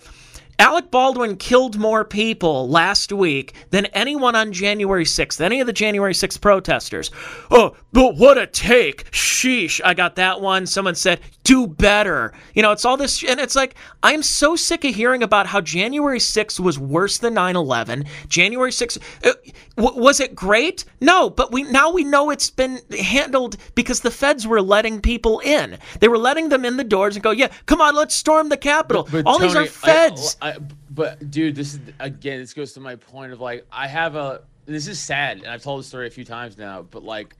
Alec 0.58 0.90
Baldwin 0.90 1.36
killed 1.36 1.78
more 1.78 2.06
people 2.06 2.70
last 2.70 3.12
week 3.12 3.54
than 3.72 3.88
anyone 3.88 4.36
on 4.36 4.54
January 4.54 5.04
6th, 5.04 5.42
any 5.42 5.60
of 5.60 5.68
the 5.68 5.74
January 5.74 6.14
6th 6.14 6.40
protesters. 6.40 7.12
Oh, 7.52 7.76
but 7.92 8.16
what 8.16 8.38
a 8.38 8.48
take. 8.48 9.12
Sheesh. 9.12 9.82
I 9.84 9.94
got 9.94 10.16
that 10.16 10.40
one. 10.40 10.66
Someone 10.66 10.96
said, 10.96 11.20
do 11.46 11.68
better. 11.68 12.34
You 12.54 12.62
know, 12.62 12.72
it's 12.72 12.86
all 12.86 12.98
this. 12.98 13.24
And 13.24 13.40
it's 13.40 13.56
like, 13.56 13.76
I'm 14.04 14.24
so 14.24 14.56
sick 14.56 14.84
of 14.84 14.96
hearing 14.96 15.24
about 15.24 15.46
how 15.48 15.62
January 15.62 16.20
6th 16.20 16.60
was 16.60 16.80
worse 16.80 17.20
than 17.20 17.36
9 17.36 17.56
11. 17.56 18.06
January 18.28 18.72
6th, 18.72 18.98
uh, 19.24 19.34
w- 19.78 20.02
was 20.02 20.20
it 20.20 20.36
great? 20.36 20.86
No, 21.00 21.30
but 21.30 21.52
we 21.52 21.64
now 21.64 21.92
we 21.92 22.04
know 22.04 22.32
it's 22.32 22.50
been 22.50 22.80
handled 23.00 23.58
because 23.76 24.00
the 24.00 24.12
feds 24.12 24.48
were 24.48 24.62
letting 24.62 25.02
people 25.02 25.40
in. 25.40 25.78
They 26.00 26.08
were 26.08 26.18
letting 26.18 26.50
them 26.50 26.66
in 26.66 26.78
the 26.78 26.84
doors 26.84 27.16
and 27.16 27.24
go, 27.24 27.32
yeah, 27.32 27.50
come 27.68 27.80
on, 27.80 27.96
let's 27.96 28.16
storm 28.16 28.50
the 28.50 28.58
Capitol. 28.58 29.08
But 29.10 29.26
all 29.26 29.38
these 29.38 29.56
are 29.56 29.66
feds. 29.66 30.38
I, 30.42 30.45
I, 30.45 30.45
but 30.90 31.32
dude, 31.32 31.56
this 31.56 31.76
is 31.76 31.80
again. 32.00 32.40
This 32.40 32.54
goes 32.54 32.74
to 32.74 32.80
my 32.80 32.96
point 32.96 33.32
of 33.32 33.40
like 33.40 33.66
I 33.72 33.88
have 33.88 34.16
a. 34.16 34.42
This 34.66 34.88
is 34.88 35.00
sad, 35.00 35.38
and 35.38 35.48
I've 35.48 35.62
told 35.62 35.80
this 35.80 35.88
story 35.88 36.08
a 36.08 36.12
few 36.12 36.26
times 36.26 36.58
now. 36.58 36.82
But 36.82 37.04
like, 37.04 37.36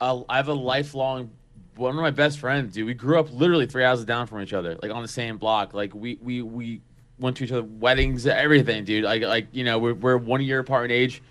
I 0.00 0.22
have 0.30 0.48
a 0.48 0.54
lifelong. 0.54 1.30
One 1.76 1.90
of 1.90 2.00
my 2.00 2.10
best 2.10 2.38
friends, 2.38 2.74
dude. 2.74 2.86
We 2.86 2.94
grew 2.94 3.20
up 3.20 3.32
literally 3.32 3.66
three 3.66 3.84
houses 3.84 4.04
down 4.04 4.26
from 4.26 4.40
each 4.42 4.52
other, 4.52 4.78
like 4.82 4.90
on 4.90 5.02
the 5.02 5.08
same 5.08 5.38
block. 5.38 5.74
Like 5.74 5.94
we 5.94 6.18
we 6.22 6.42
we 6.42 6.80
went 7.18 7.36
to 7.38 7.44
each 7.44 7.52
other 7.52 7.64
weddings, 7.64 8.26
everything, 8.26 8.84
dude. 8.84 9.04
Like 9.04 9.22
like 9.22 9.48
you 9.52 9.64
know 9.64 9.78
we're 9.78 9.94
we're 9.94 10.16
one 10.16 10.42
year 10.42 10.60
apart 10.60 10.86
in 10.86 10.90
age, 10.90 11.22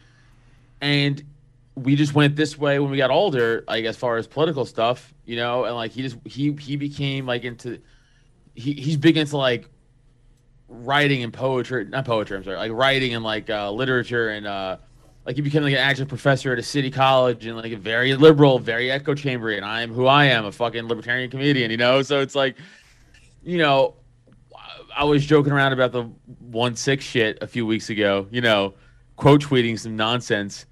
and 0.81 1.23
we 1.75 1.95
just 1.95 2.13
went 2.13 2.35
this 2.35 2.57
way 2.57 2.79
when 2.79 2.91
we 2.91 2.97
got 2.97 3.11
older. 3.11 3.63
Like 3.67 3.85
as 3.85 3.97
far 3.97 4.17
as 4.17 4.27
political 4.27 4.65
stuff, 4.65 5.13
you 5.25 5.35
know, 5.35 5.65
and 5.65 5.75
like 5.75 5.91
he 5.91 6.01
just 6.01 6.17
he 6.25 6.53
he 6.53 6.75
became 6.75 7.25
like 7.25 7.43
into. 7.43 7.79
He, 8.57 8.71
he's 8.71 8.95
big 8.95 9.17
into 9.17 9.35
like 9.35 9.69
writing 10.67 11.23
and 11.23 11.33
poetry 11.33 11.85
not 11.85 12.05
poetry 12.05 12.37
i'm 12.37 12.43
sorry 12.43 12.57
like 12.57 12.71
writing 12.71 13.13
and 13.13 13.23
like 13.23 13.49
uh, 13.49 13.71
literature 13.71 14.29
and 14.29 14.47
uh 14.47 14.77
like 15.25 15.37
you 15.37 15.43
became 15.43 15.63
like 15.63 15.73
an 15.73 15.79
adjunct 15.79 16.09
professor 16.09 16.51
at 16.53 16.59
a 16.59 16.63
city 16.63 16.89
college 16.89 17.45
and 17.45 17.55
like 17.57 17.71
a 17.71 17.77
very 17.77 18.15
liberal 18.15 18.57
very 18.57 18.89
echo 18.89 19.13
chamber 19.13 19.51
and 19.51 19.63
i'm 19.63 19.93
who 19.93 20.07
i 20.07 20.25
am 20.25 20.45
a 20.45 20.51
fucking 20.51 20.87
libertarian 20.87 21.29
comedian 21.29 21.69
you 21.69 21.77
know 21.77 22.01
so 22.01 22.19
it's 22.19 22.35
like 22.35 22.55
you 23.43 23.57
know 23.57 23.93
i 24.95 25.03
was 25.03 25.25
joking 25.25 25.53
around 25.53 25.71
about 25.71 25.91
the 25.91 26.09
1-6 26.51 27.01
shit 27.01 27.37
a 27.41 27.47
few 27.47 27.65
weeks 27.65 27.89
ago 27.89 28.27
you 28.31 28.41
know 28.41 28.73
quote 29.15 29.41
tweeting 29.41 29.79
some 29.79 29.95
nonsense 29.95 30.65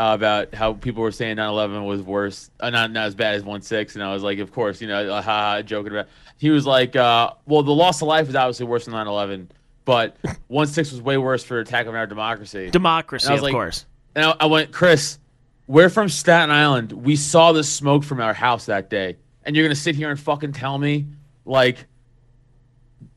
uh, 0.00 0.14
about 0.14 0.54
how 0.54 0.72
people 0.72 1.02
were 1.02 1.12
saying 1.12 1.36
9/11 1.36 1.84
was 1.84 2.00
worse, 2.00 2.50
uh, 2.60 2.70
not 2.70 2.90
not 2.90 3.06
as 3.06 3.14
bad 3.14 3.34
as 3.34 3.42
1/6, 3.42 3.94
and 3.96 4.02
I 4.02 4.14
was 4.14 4.22
like, 4.22 4.38
of 4.38 4.50
course, 4.50 4.80
you 4.80 4.88
know, 4.88 5.20
ha, 5.20 5.60
joking 5.60 5.92
about. 5.92 6.08
He 6.40 6.48
was 6.48 6.64
like, 6.64 6.96
uh, 6.96 7.32
well, 7.44 7.62
the 7.62 7.70
loss 7.70 8.00
of 8.00 8.08
life 8.08 8.26
is 8.30 8.34
obviously 8.34 8.64
worse 8.64 8.86
than 8.86 8.94
9/11, 8.94 9.48
but 9.84 10.16
1/6 10.50 10.76
was 10.92 11.02
way 11.02 11.18
worse 11.18 11.44
for 11.44 11.60
attack 11.60 11.86
on 11.86 11.94
our 11.94 12.06
democracy. 12.06 12.70
Democracy, 12.70 13.30
was 13.30 13.40
of 13.40 13.44
like- 13.44 13.52
course. 13.52 13.84
And 14.14 14.24
I, 14.24 14.34
I 14.40 14.46
went, 14.46 14.72
Chris, 14.72 15.18
we're 15.66 15.90
from 15.90 16.08
Staten 16.08 16.50
Island. 16.50 16.92
We 16.92 17.14
saw 17.14 17.52
the 17.52 17.62
smoke 17.62 18.02
from 18.04 18.20
our 18.22 18.32
house 18.32 18.64
that 18.66 18.88
day, 18.88 19.18
and 19.44 19.54
you're 19.54 19.66
gonna 19.66 19.74
sit 19.74 19.94
here 19.94 20.10
and 20.10 20.18
fucking 20.18 20.52
tell 20.52 20.78
me 20.78 21.06
like 21.44 21.84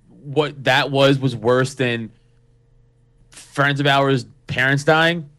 what 0.07 0.63
that 0.65 0.91
was 0.91 1.17
was 1.17 1.33
worse 1.35 1.73
than 1.75 2.11
friends 3.29 3.79
of 3.79 3.87
ours' 3.87 4.25
parents 4.47 4.83
dying 4.83 5.29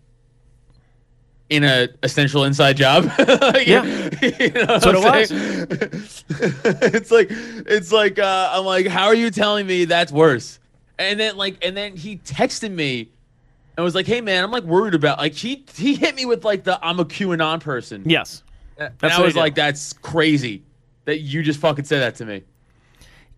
in 1.51 1.65
a 1.65 1.89
essential 2.03 2.45
inside 2.45 2.77
job. 2.77 3.05
Like, 3.19 3.67
Yeah. 3.67 3.85
you 4.23 4.51
know 4.51 4.67
what 4.67 4.87
I'm 4.87 5.15
it 5.21 5.29
saying? 5.29 5.89
it's 6.95 7.11
like 7.11 7.29
it's 7.31 7.93
like 7.93 8.19
uh, 8.19 8.51
I'm 8.53 8.65
like, 8.65 8.87
how 8.87 9.07
are 9.07 9.15
you 9.15 9.31
telling 9.31 9.67
me 9.67 9.85
that's 9.85 10.13
worse? 10.13 10.59
And 10.99 11.19
then 11.19 11.37
like 11.37 11.65
and 11.65 11.77
then 11.77 11.97
he 11.97 12.19
texted 12.19 12.73
me 12.73 13.11
and 13.77 13.85
was 13.85 13.95
like, 13.95 14.07
hey 14.07 14.21
man, 14.21 14.45
I'm 14.45 14.51
like 14.51 14.65
worried 14.65 14.95
about 14.95 15.19
like 15.19 15.35
he 15.35 15.65
he 15.75 15.95
hit 15.95 16.15
me 16.15 16.25
with 16.25 16.45
like 16.45 16.65
the 16.65 16.79
I'm 16.85 17.01
a 17.01 17.05
QAnon 17.05 17.61
person. 17.61 18.03
Yes. 18.07 18.43
and 18.79 18.93
that's 18.99 19.15
I 19.15 19.23
was 19.23 19.37
like, 19.37 19.55
that's 19.55 19.93
crazy 19.93 20.63
that 21.05 21.21
you 21.21 21.43
just 21.43 21.61
fucking 21.61 21.85
said 21.85 22.01
that 22.01 22.15
to 22.17 22.25
me. 22.25 22.43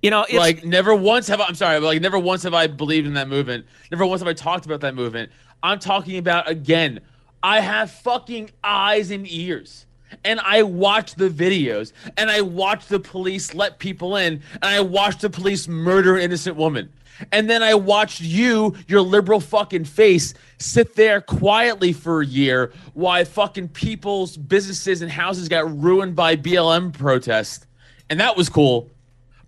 You 0.03 0.11
know, 0.11 0.23
it's, 0.25 0.35
like 0.35 0.65
never 0.65 0.95
once 0.95 1.27
have 1.29 1.41
I, 1.41 1.47
I'm 1.47 1.55
sorry, 1.55 1.81
but 1.81 1.87
like 1.87 2.03
never 2.03 2.19
once 2.19 2.43
have 2.45 2.55
I 2.55 2.67
believed 2.67 3.07
in 3.07 3.15
that 3.15 3.29
movement. 3.29 3.67
Never 3.91 4.07
once 4.07 4.21
have 4.21 4.29
I 4.29 4.35
talked 4.35 4.67
about 4.67 4.81
that 4.83 4.95
movement. 4.95 5.33
I'm 5.63 5.79
talking 5.79 6.19
about 6.19 6.49
again. 6.49 7.01
I 7.47 7.61
have 7.61 7.93
fucking 7.93 8.51
eyes 8.65 9.13
and 9.13 9.25
ears. 9.31 9.87
And 10.25 10.41
I 10.41 10.65
watch 10.65 11.15
the 11.15 11.29
videos 11.29 11.93
and 12.17 12.29
I 12.29 12.41
watch 12.41 12.87
the 12.87 12.99
police 12.99 13.55
let 13.55 13.79
people 13.79 14.17
in 14.17 14.43
and 14.55 14.65
I 14.65 14.81
watch 14.81 15.19
the 15.21 15.31
police 15.31 15.69
murder 15.69 16.19
innocent 16.19 16.57
woman. 16.57 16.93
And 17.31 17.49
then 17.49 17.63
I 17.63 17.75
watched 17.75 18.21
you, 18.21 18.75
your 18.89 19.01
liberal 19.01 19.39
fucking 19.39 19.85
face, 19.85 20.35
sit 20.59 20.97
there 20.97 21.21
quietly 21.21 21.93
for 21.93 22.21
a 22.21 22.27
year 22.27 22.73
while 22.95 23.25
fucking 23.25 23.69
people's 23.69 24.37
businesses 24.37 25.01
and 25.01 25.11
houses 25.11 25.49
got 25.49 25.81
ruined 25.81 26.17
by 26.17 26.35
BLM 26.35 26.99
protests. 26.99 27.65
And 28.11 28.19
that 28.19 28.37
was 28.37 28.49
cool. 28.49 28.91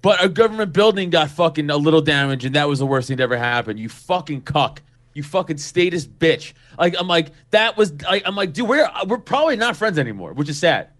But 0.02 0.24
a 0.24 0.28
government 0.28 0.72
building 0.72 1.10
got 1.10 1.30
fucking 1.30 1.68
a 1.68 1.76
little 1.76 2.00
damage, 2.00 2.44
and 2.44 2.54
that 2.54 2.68
was 2.68 2.78
the 2.78 2.86
worst 2.86 3.08
thing 3.08 3.16
that 3.16 3.24
ever 3.24 3.36
happened. 3.36 3.80
You 3.80 3.88
fucking 3.88 4.42
cuck. 4.42 4.82
You 5.14 5.22
fucking 5.22 5.58
statist 5.58 6.18
bitch. 6.18 6.52
Like 6.78 6.94
I'm 6.98 7.08
like 7.08 7.32
that 7.50 7.76
was. 7.76 7.92
Like, 8.02 8.22
I'm 8.26 8.36
like, 8.36 8.52
dude, 8.52 8.68
we're 8.68 8.88
we're 9.06 9.18
probably 9.18 9.56
not 9.56 9.76
friends 9.76 9.98
anymore, 9.98 10.32
which 10.32 10.48
is 10.48 10.58
sad. 10.58 10.90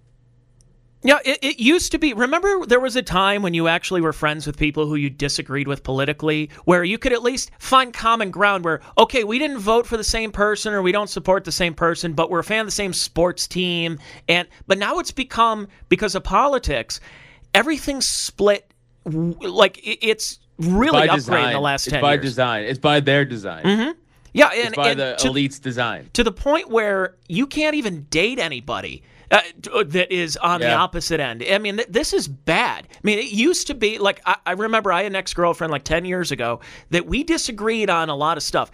Yeah, 1.04 1.20
it, 1.24 1.38
it 1.42 1.60
used 1.60 1.92
to 1.92 1.98
be. 1.98 2.12
Remember, 2.12 2.66
there 2.66 2.80
was 2.80 2.96
a 2.96 3.02
time 3.02 3.42
when 3.42 3.54
you 3.54 3.68
actually 3.68 4.00
were 4.00 4.12
friends 4.12 4.48
with 4.48 4.56
people 4.56 4.86
who 4.86 4.96
you 4.96 5.08
disagreed 5.08 5.68
with 5.68 5.84
politically, 5.84 6.50
where 6.64 6.82
you 6.82 6.98
could 6.98 7.12
at 7.12 7.22
least 7.22 7.52
find 7.60 7.94
common 7.94 8.32
ground. 8.32 8.64
Where, 8.64 8.80
okay, 8.98 9.22
we 9.22 9.38
didn't 9.38 9.58
vote 9.58 9.86
for 9.86 9.96
the 9.96 10.02
same 10.02 10.32
person 10.32 10.74
or 10.74 10.82
we 10.82 10.90
don't 10.90 11.08
support 11.08 11.44
the 11.44 11.52
same 11.52 11.74
person, 11.74 12.14
but 12.14 12.30
we're 12.30 12.40
a 12.40 12.44
fan 12.44 12.60
of 12.60 12.66
the 12.66 12.72
same 12.72 12.92
sports 12.92 13.46
team. 13.46 14.00
And 14.28 14.48
but 14.66 14.78
now 14.78 14.98
it's 14.98 15.12
become 15.12 15.68
because 15.88 16.16
of 16.16 16.24
politics, 16.24 16.98
everything's 17.54 18.08
split. 18.08 18.72
Like 19.04 19.78
it, 19.78 20.04
it's 20.04 20.40
really 20.58 21.08
upgraded 21.08 21.46
in 21.46 21.52
the 21.52 21.60
last 21.60 21.86
it's 21.86 21.96
by 22.00 22.14
years. 22.14 22.24
design. 22.24 22.64
It's 22.64 22.78
by 22.78 23.00
their 23.00 23.24
design. 23.24 23.64
Mm-hmm. 23.64 23.90
Yeah, 24.34 24.50
and, 24.54 24.68
It's 24.68 24.76
by 24.76 24.90
and 24.90 25.00
the 25.00 25.16
to, 25.18 25.28
elite's 25.28 25.58
design. 25.58 26.10
to 26.12 26.22
the 26.22 26.32
point 26.32 26.68
where 26.68 27.16
you 27.28 27.46
can't 27.46 27.74
even 27.74 28.02
date 28.10 28.38
anybody 28.38 29.02
uh, 29.30 29.40
that 29.86 30.12
is 30.12 30.36
on 30.36 30.60
the 30.60 30.72
opposite 30.72 31.18
end. 31.18 31.44
I 31.50 31.58
mean, 31.58 31.76
th- 31.76 31.88
this 31.88 32.12
is 32.12 32.28
bad. 32.28 32.86
I 32.90 32.98
mean, 33.02 33.18
it 33.18 33.32
used 33.32 33.66
to 33.68 33.74
be 33.74 33.98
like 33.98 34.20
I, 34.26 34.36
I 34.46 34.52
remember 34.52 34.92
I 34.92 35.02
had 35.02 35.12
an 35.12 35.16
ex 35.16 35.32
girlfriend 35.34 35.70
like 35.70 35.84
ten 35.84 36.04
years 36.04 36.30
ago 36.30 36.60
that 36.90 37.06
we 37.06 37.24
disagreed 37.24 37.90
on 37.90 38.10
a 38.10 38.14
lot 38.14 38.36
of 38.36 38.42
stuff. 38.42 38.70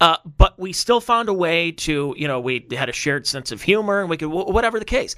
Uh, 0.00 0.16
but 0.38 0.58
we 0.58 0.72
still 0.72 1.00
found 1.00 1.28
a 1.28 1.34
way 1.34 1.70
to, 1.72 2.14
you 2.16 2.26
know, 2.26 2.40
we 2.40 2.66
had 2.70 2.88
a 2.88 2.92
shared 2.92 3.26
sense 3.26 3.52
of 3.52 3.60
humor 3.60 4.00
and 4.00 4.08
we 4.08 4.16
could, 4.16 4.30
wh- 4.30 4.48
whatever 4.48 4.78
the 4.78 4.84
case. 4.86 5.14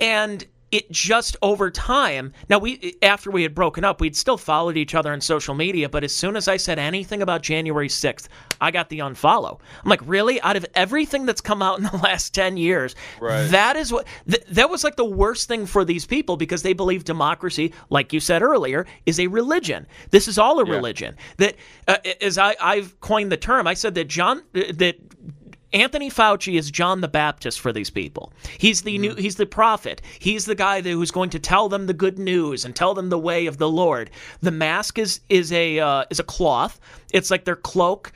And 0.00 0.44
it 0.74 0.90
just 0.90 1.36
over 1.42 1.70
time, 1.70 2.32
now 2.48 2.58
we, 2.58 2.96
after 3.02 3.30
we 3.30 3.42
had 3.42 3.54
broken 3.54 3.84
up, 3.84 4.00
we'd 4.00 4.16
still 4.16 4.36
followed 4.36 4.76
each 4.76 4.94
other 4.94 5.12
on 5.12 5.20
social 5.20 5.54
media. 5.54 5.88
But 5.88 6.04
as 6.04 6.14
soon 6.14 6.36
as 6.36 6.48
I 6.48 6.56
said 6.56 6.78
anything 6.78 7.22
about 7.22 7.42
January 7.42 7.88
6th, 7.88 8.28
I 8.60 8.70
got 8.70 8.88
the 8.88 8.98
unfollow. 8.98 9.58
I'm 9.82 9.88
like, 9.90 10.00
really? 10.04 10.40
Out 10.42 10.56
of 10.56 10.66
everything 10.74 11.26
that's 11.26 11.40
come 11.40 11.62
out 11.62 11.78
in 11.78 11.84
the 11.84 11.96
last 12.02 12.34
10 12.34 12.56
years, 12.56 12.94
Right. 13.20 13.46
that 13.48 13.76
is 13.76 13.92
what, 13.92 14.06
th- 14.28 14.44
that 14.50 14.68
was 14.68 14.84
like 14.84 14.96
the 14.96 15.04
worst 15.04 15.48
thing 15.48 15.66
for 15.66 15.84
these 15.84 16.04
people 16.06 16.36
because 16.36 16.62
they 16.62 16.72
believe 16.72 17.04
democracy, 17.04 17.72
like 17.90 18.12
you 18.12 18.20
said 18.20 18.42
earlier, 18.42 18.86
is 19.06 19.20
a 19.20 19.26
religion. 19.28 19.86
This 20.10 20.28
is 20.28 20.38
all 20.38 20.58
a 20.60 20.64
religion. 20.64 21.16
That, 21.38 21.54
uh, 21.88 21.98
as 22.20 22.38
I, 22.38 22.56
I've 22.60 22.98
coined 23.00 23.30
the 23.30 23.36
term, 23.36 23.66
I 23.66 23.74
said 23.74 23.94
that 23.94 24.08
John, 24.08 24.38
uh, 24.54 24.62
that 24.74 24.96
Anthony 25.74 26.08
Fauci 26.08 26.56
is 26.56 26.70
John 26.70 27.00
the 27.00 27.08
Baptist 27.08 27.60
for 27.60 27.72
these 27.72 27.90
people. 27.90 28.32
He's 28.58 28.82
the 28.82 28.96
new 28.96 29.14
he's 29.16 29.34
the 29.34 29.44
prophet. 29.44 30.00
He's 30.20 30.46
the 30.46 30.54
guy 30.54 30.80
that, 30.80 30.90
who's 30.90 31.10
going 31.10 31.30
to 31.30 31.40
tell 31.40 31.68
them 31.68 31.86
the 31.86 31.92
good 31.92 32.18
news 32.18 32.64
and 32.64 32.74
tell 32.74 32.94
them 32.94 33.10
the 33.10 33.18
way 33.18 33.46
of 33.46 33.58
the 33.58 33.68
Lord. 33.68 34.10
The 34.40 34.52
mask 34.52 34.98
is 34.98 35.20
is 35.28 35.52
a 35.52 35.80
uh, 35.80 36.04
is 36.10 36.20
a 36.20 36.24
cloth. 36.24 36.80
It's 37.12 37.30
like 37.30 37.44
their 37.44 37.56
cloak. 37.56 38.12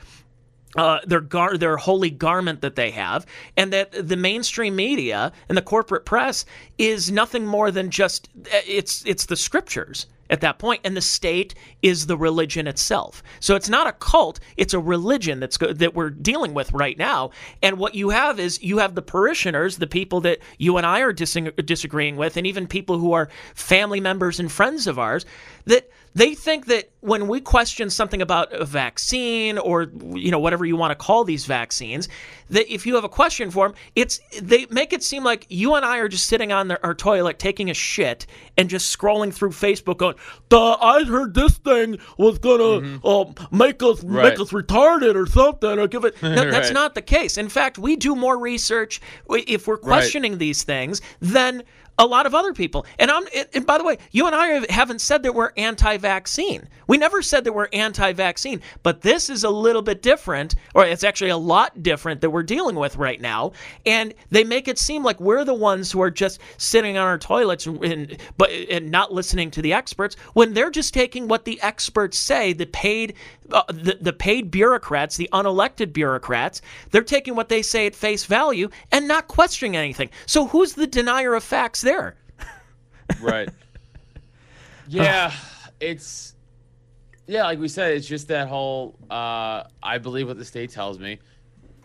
Uh, 0.77 0.99
their 1.07 1.19
gar- 1.19 1.57
their 1.57 1.77
holy 1.77 2.11
garment 2.11 2.61
that 2.61 2.75
they 2.75 2.91
have, 2.91 3.25
and 3.57 3.73
that 3.73 3.91
the 4.07 4.15
mainstream 4.15 4.75
media 4.75 5.31
and 5.49 5.57
the 5.57 5.63
corporate 5.63 6.05
press 6.05 6.45
is 6.77 7.11
nothing 7.11 7.43
more 7.43 7.71
than 7.71 7.89
just 7.89 8.29
it's 8.45 9.03
it's 9.07 9.25
the 9.25 9.35
scriptures 9.35 10.05
at 10.29 10.41
that 10.41 10.59
point, 10.59 10.81
and 10.83 10.95
the 10.95 11.01
state 11.01 11.55
is 11.81 12.05
the 12.05 12.17
religion 12.17 12.67
itself. 12.67 13.23
So 13.39 13.55
it's 13.55 13.69
not 13.69 13.87
a 13.87 13.93
cult; 13.93 14.39
it's 14.57 14.73
a 14.73 14.79
religion 14.79 15.39
that's 15.39 15.57
go- 15.57 15.73
that 15.73 15.95
we're 15.95 16.09
dealing 16.09 16.53
with 16.53 16.71
right 16.71 16.97
now. 16.97 17.31
And 17.61 17.77
what 17.77 17.95
you 17.95 18.09
have 18.09 18.39
is 18.39 18.61
you 18.61 18.77
have 18.79 18.95
the 18.95 19.01
parishioners, 19.01 19.77
the 19.77 19.87
people 19.87 20.21
that 20.21 20.39
you 20.57 20.77
and 20.77 20.85
I 20.85 21.01
are 21.01 21.13
dis- 21.13 21.37
disagreeing 21.65 22.15
with, 22.15 22.37
and 22.37 22.45
even 22.45 22.67
people 22.67 22.97
who 22.99 23.13
are 23.13 23.29
family 23.53 23.99
members 23.99 24.39
and 24.39 24.51
friends 24.51 24.87
of 24.87 24.99
ours 24.99 25.25
that 25.65 25.89
they 26.15 26.33
think 26.33 26.65
that 26.65 26.89
when 27.01 27.27
we 27.27 27.39
question 27.39 27.89
something 27.89 28.21
about 28.21 28.51
a 28.51 28.65
vaccine 28.65 29.57
or 29.59 29.91
you 30.15 30.31
know 30.31 30.39
whatever 30.39 30.65
you 30.65 30.75
want 30.75 30.91
to 30.91 30.95
call 30.95 31.23
these 31.23 31.45
vaccines 31.45 32.09
that 32.49 32.71
if 32.73 32.85
you 32.87 32.95
have 32.95 33.03
a 33.03 33.09
question 33.09 33.51
for 33.51 33.67
them 33.67 33.75
it's 33.95 34.19
they 34.41 34.65
make 34.71 34.91
it 34.91 35.03
seem 35.03 35.23
like 35.23 35.45
you 35.49 35.75
and 35.75 35.85
I 35.85 35.99
are 35.99 36.09
just 36.09 36.25
sitting 36.27 36.51
on 36.51 36.67
their, 36.67 36.83
our 36.85 36.95
toilet 36.95 37.37
taking 37.39 37.69
a 37.69 37.73
shit 37.75 38.25
and 38.57 38.69
just 38.69 38.97
scrolling 38.97 39.31
through 39.33 39.51
Facebook 39.51 39.97
going 39.97 40.15
"Duh, 40.49 40.77
I 40.81 41.03
heard 41.03 41.35
this 41.35 41.57
thing 41.59 41.99
was 42.17 42.39
gonna 42.39 42.99
um, 43.05 43.35
make 43.51 43.81
us 43.83 43.99
Mm-hmm. 43.99 44.15
Right. 44.15 44.29
make 44.31 44.39
us 44.39 44.49
retarded 44.51 45.15
or 45.15 45.25
something 45.27 45.77
or 45.79 45.87
give 45.87 46.05
it 46.05 46.15
no, 46.23 46.49
that's 46.49 46.69
Right. 46.69 46.73
not 46.73 46.95
the 46.95 47.01
case 47.03 47.37
in 47.37 47.49
fact 47.49 47.77
we 47.77 47.95
do 47.95 48.15
more 48.15 48.37
research 48.37 48.99
if 49.29 49.67
we're 49.67 49.77
questioning 49.77 50.37
these 50.39 50.63
things 50.63 51.01
than 51.21 51.63
a 51.99 52.05
lot 52.05 52.25
of 52.25 52.33
other 52.33 52.53
people. 52.53 52.85
And 52.97 53.11
I'm 53.11 53.25
and 53.53 53.65
by 53.65 53.77
the 53.77 53.83
way, 53.83 53.97
you 54.11 54.25
and 54.25 54.35
I 54.35 54.65
haven't 54.71 55.01
said 55.01 55.21
that 55.23 55.35
we're 55.35 55.51
anti-vaccine. 55.57 56.67
We 56.87 56.97
never 56.97 57.21
said 57.21 57.43
that 57.43 57.53
we're 57.53 57.67
anti-vaccine, 57.73 58.61
but 58.81 59.01
this 59.01 59.29
is 59.29 59.43
a 59.43 59.49
little 59.49 59.81
bit 59.81 60.01
different 60.01 60.55
or 60.73 60.85
it's 60.85 61.03
actually 61.03 61.29
a 61.29 61.37
lot 61.37 61.83
different 61.83 62.21
that 62.21 62.29
we're 62.29 62.41
dealing 62.41 62.75
with 62.75 62.95
right 62.95 63.19
now. 63.19 63.51
And 63.85 64.13
they 64.29 64.43
make 64.43 64.67
it 64.67 64.79
seem 64.79 65.03
like 65.03 65.19
we're 65.19 65.43
the 65.43 65.53
ones 65.53 65.91
who 65.91 66.01
are 66.01 66.09
just 66.09 66.39
sitting 66.57 66.97
on 66.97 67.05
our 67.05 67.17
toilets 67.17 67.67
and, 67.67 68.17
but 68.37 68.49
and 68.49 68.89
not 68.89 69.13
listening 69.13 69.51
to 69.51 69.61
the 69.61 69.73
experts 69.73 70.15
when 70.33 70.53
they're 70.53 70.71
just 70.71 70.93
taking 70.93 71.27
what 71.27 71.43
the 71.43 71.61
experts 71.61 72.17
say, 72.17 72.53
the 72.53 72.65
paid 72.65 73.13
uh, 73.51 73.63
the, 73.69 73.97
the 73.99 74.13
paid 74.13 74.51
bureaucrats, 74.51 75.17
the 75.17 75.29
unelected 75.33 75.93
bureaucrats, 75.93 76.61
they're 76.91 77.01
taking 77.03 77.35
what 77.35 77.49
they 77.49 77.61
say 77.61 77.85
at 77.87 77.95
face 77.95 78.25
value 78.25 78.69
and 78.91 79.07
not 79.07 79.27
questioning 79.27 79.75
anything. 79.75 80.09
So 80.25 80.47
who's 80.47 80.73
the 80.73 80.87
denier 80.87 81.33
of 81.33 81.43
facts 81.43 81.81
there? 81.81 82.15
right. 83.21 83.49
Yeah, 84.91 85.31
it's 85.79 86.33
yeah, 87.27 87.43
like 87.43 87.59
we 87.59 87.67
said, 87.67 87.93
it's 87.93 88.07
just 88.07 88.27
that 88.29 88.47
whole 88.47 88.95
uh 89.11 89.63
I 89.83 89.99
believe 89.99 90.27
what 90.27 90.39
the 90.39 90.45
state 90.45 90.71
tells 90.71 90.97
me. 90.97 91.19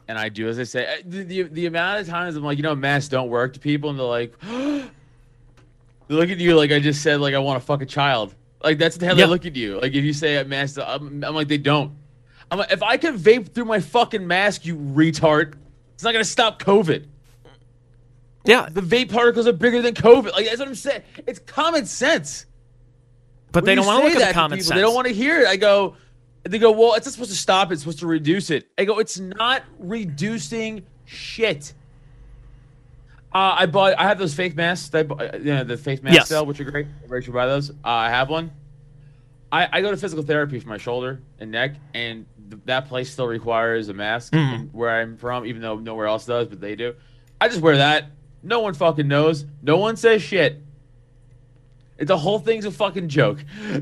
And 0.08 0.18
I 0.18 0.30
do 0.30 0.48
as 0.48 0.58
I 0.58 0.64
say. 0.64 0.86
Uh, 0.86 1.02
The, 1.04 1.22
the, 1.22 1.42
the 1.42 1.66
amount 1.66 2.00
of 2.00 2.08
times 2.08 2.34
I'm 2.34 2.42
like, 2.42 2.56
you 2.56 2.62
know, 2.62 2.74
masks 2.74 3.10
don't 3.10 3.28
work 3.28 3.52
to 3.54 3.60
people, 3.60 3.90
and 3.90 3.98
they're 3.98 4.06
like, 4.06 4.38
they 4.40 4.88
look 6.08 6.30
at 6.30 6.38
you 6.38 6.56
like 6.56 6.72
I 6.72 6.78
just 6.78 7.02
said, 7.02 7.20
like 7.20 7.34
I 7.34 7.38
want 7.38 7.60
to 7.60 7.66
fuck 7.66 7.82
a 7.82 7.86
child. 7.86 8.34
Like 8.64 8.78
that's 8.78 8.96
how 9.00 9.08
Yeah. 9.08 9.14
they 9.14 9.26
look 9.26 9.46
at 9.46 9.54
you. 9.54 9.80
Like 9.80 9.92
if 9.94 10.02
you 10.02 10.12
say 10.12 10.36
a 10.36 10.44
mask, 10.44 10.78
I'm, 10.84 11.22
I'm 11.22 11.34
like 11.34 11.46
they 11.48 11.58
don't. 11.58 11.92
I'm 12.50 12.58
like, 12.58 12.72
if 12.72 12.82
I 12.82 12.96
can 12.96 13.18
vape 13.18 13.52
through 13.54 13.66
my 13.66 13.78
fucking 13.80 14.26
mask, 14.26 14.64
you 14.66 14.76
retard, 14.76 15.54
it's 15.94 16.02
not 16.02 16.12
gonna 16.12 16.24
stop 16.24 16.60
COVID. 16.62 17.06
Yeah, 18.46 18.68
The 18.70 18.82
vape 18.82 19.10
particles 19.10 19.46
are 19.46 19.52
bigger 19.54 19.80
than 19.80 19.94
COVID. 19.94 20.32
Like 20.32 20.46
that's 20.46 20.58
what 20.58 20.68
I'm 20.68 20.74
saying. 20.74 21.02
It's 21.26 21.38
common 21.38 21.86
sense. 21.86 22.44
but 23.52 23.64
they 23.64 23.74
don't 23.74 23.86
want 23.86 24.02
to 24.02 24.08
look 24.12 24.22
at 24.22 24.28
the 24.28 24.34
common 24.34 24.58
people, 24.58 24.68
sense. 24.68 24.76
They 24.76 24.82
don't 24.82 24.94
want 24.94 25.06
to 25.08 25.14
hear 25.14 25.40
it. 25.42 25.46
I 25.48 25.56
go, 25.56 25.96
they 26.42 26.58
go, 26.58 26.70
well, 26.72 26.92
it's 26.94 27.06
not 27.06 27.12
supposed 27.14 27.30
to 27.30 27.36
stop 27.38 27.70
it. 27.70 27.74
It's 27.74 27.82
supposed 27.82 28.00
to 28.00 28.06
reduce 28.06 28.50
it. 28.50 28.68
I 28.76 28.84
go, 28.84 28.98
it's 28.98 29.18
not 29.18 29.62
reducing 29.78 30.84
shit. 31.06 31.72
Uh, 33.34 33.56
I 33.58 33.66
bought. 33.66 33.98
I 33.98 34.04
have 34.04 34.18
those 34.18 34.32
fake 34.34 34.54
masks. 34.54 34.88
That 34.90 35.10
I 35.10 35.36
you 35.36 35.44
know, 35.44 35.64
the 35.64 35.76
fake 35.76 36.02
masks 36.04 36.16
Yes. 36.16 36.28
sell, 36.28 36.46
which 36.46 36.60
are 36.60 36.64
great. 36.64 36.86
Everybody 37.02 37.24
should 37.24 37.34
buy 37.34 37.46
those. 37.46 37.70
Uh, 37.70 37.74
I 37.84 38.08
have 38.10 38.28
one. 38.28 38.52
I, 39.50 39.68
I 39.72 39.80
go 39.82 39.90
to 39.90 39.96
physical 39.96 40.24
therapy 40.24 40.58
for 40.60 40.68
my 40.68 40.78
shoulder 40.78 41.20
and 41.38 41.50
neck, 41.50 41.76
and 41.94 42.26
th- 42.50 42.62
that 42.66 42.88
place 42.88 43.10
still 43.10 43.26
requires 43.26 43.88
a 43.88 43.94
mask 43.94 44.32
Mm-hmm. 44.32 44.76
where 44.76 44.90
I'm 44.90 45.16
from, 45.16 45.46
even 45.46 45.62
though 45.62 45.76
nowhere 45.76 46.06
else 46.06 46.26
does, 46.26 46.48
but 46.48 46.60
they 46.60 46.74
do. 46.76 46.94
I 47.40 47.48
just 47.48 47.60
wear 47.60 47.76
that. 47.76 48.06
No 48.42 48.60
one 48.60 48.74
fucking 48.74 49.06
knows. 49.08 49.44
No 49.62 49.76
one 49.78 49.96
says 49.96 50.22
shit. 50.22 50.60
The 52.06 52.16
whole 52.18 52.38
thing's 52.38 52.64
a 52.64 52.70
fucking 52.70 53.08
joke. 53.08 53.44
You 53.64 53.80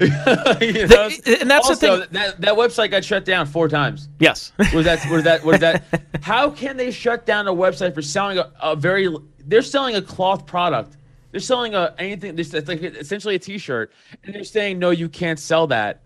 know? 0.86 1.08
and 1.26 1.50
that's 1.50 1.68
the 1.68 1.76
thing- 1.76 2.04
That, 2.12 2.40
that 2.40 2.54
website 2.54 2.90
got 2.90 3.04
shut 3.04 3.24
down 3.24 3.46
four 3.46 3.68
times. 3.68 4.08
Yes. 4.18 4.52
Was 4.74 4.84
that? 4.84 5.04
Was 5.10 5.24
that? 5.24 5.44
Was 5.44 5.60
that? 5.60 5.82
How 6.22 6.50
can 6.50 6.76
they 6.76 6.90
shut 6.90 7.26
down 7.26 7.48
a 7.48 7.52
website 7.52 7.94
for 7.94 8.02
selling 8.02 8.38
a, 8.38 8.50
a 8.60 8.76
very? 8.76 9.08
They're 9.46 9.62
selling 9.62 9.96
a 9.96 10.02
cloth 10.02 10.46
product. 10.46 10.96
They're 11.30 11.40
selling 11.40 11.74
a 11.74 11.94
anything. 11.98 12.38
It's 12.38 12.52
like 12.52 12.82
essentially 12.82 13.34
a 13.34 13.38
T-shirt, 13.38 13.92
and 14.24 14.34
they're 14.34 14.44
saying 14.44 14.78
no, 14.78 14.90
you 14.90 15.08
can't 15.08 15.38
sell 15.38 15.66
that. 15.68 16.02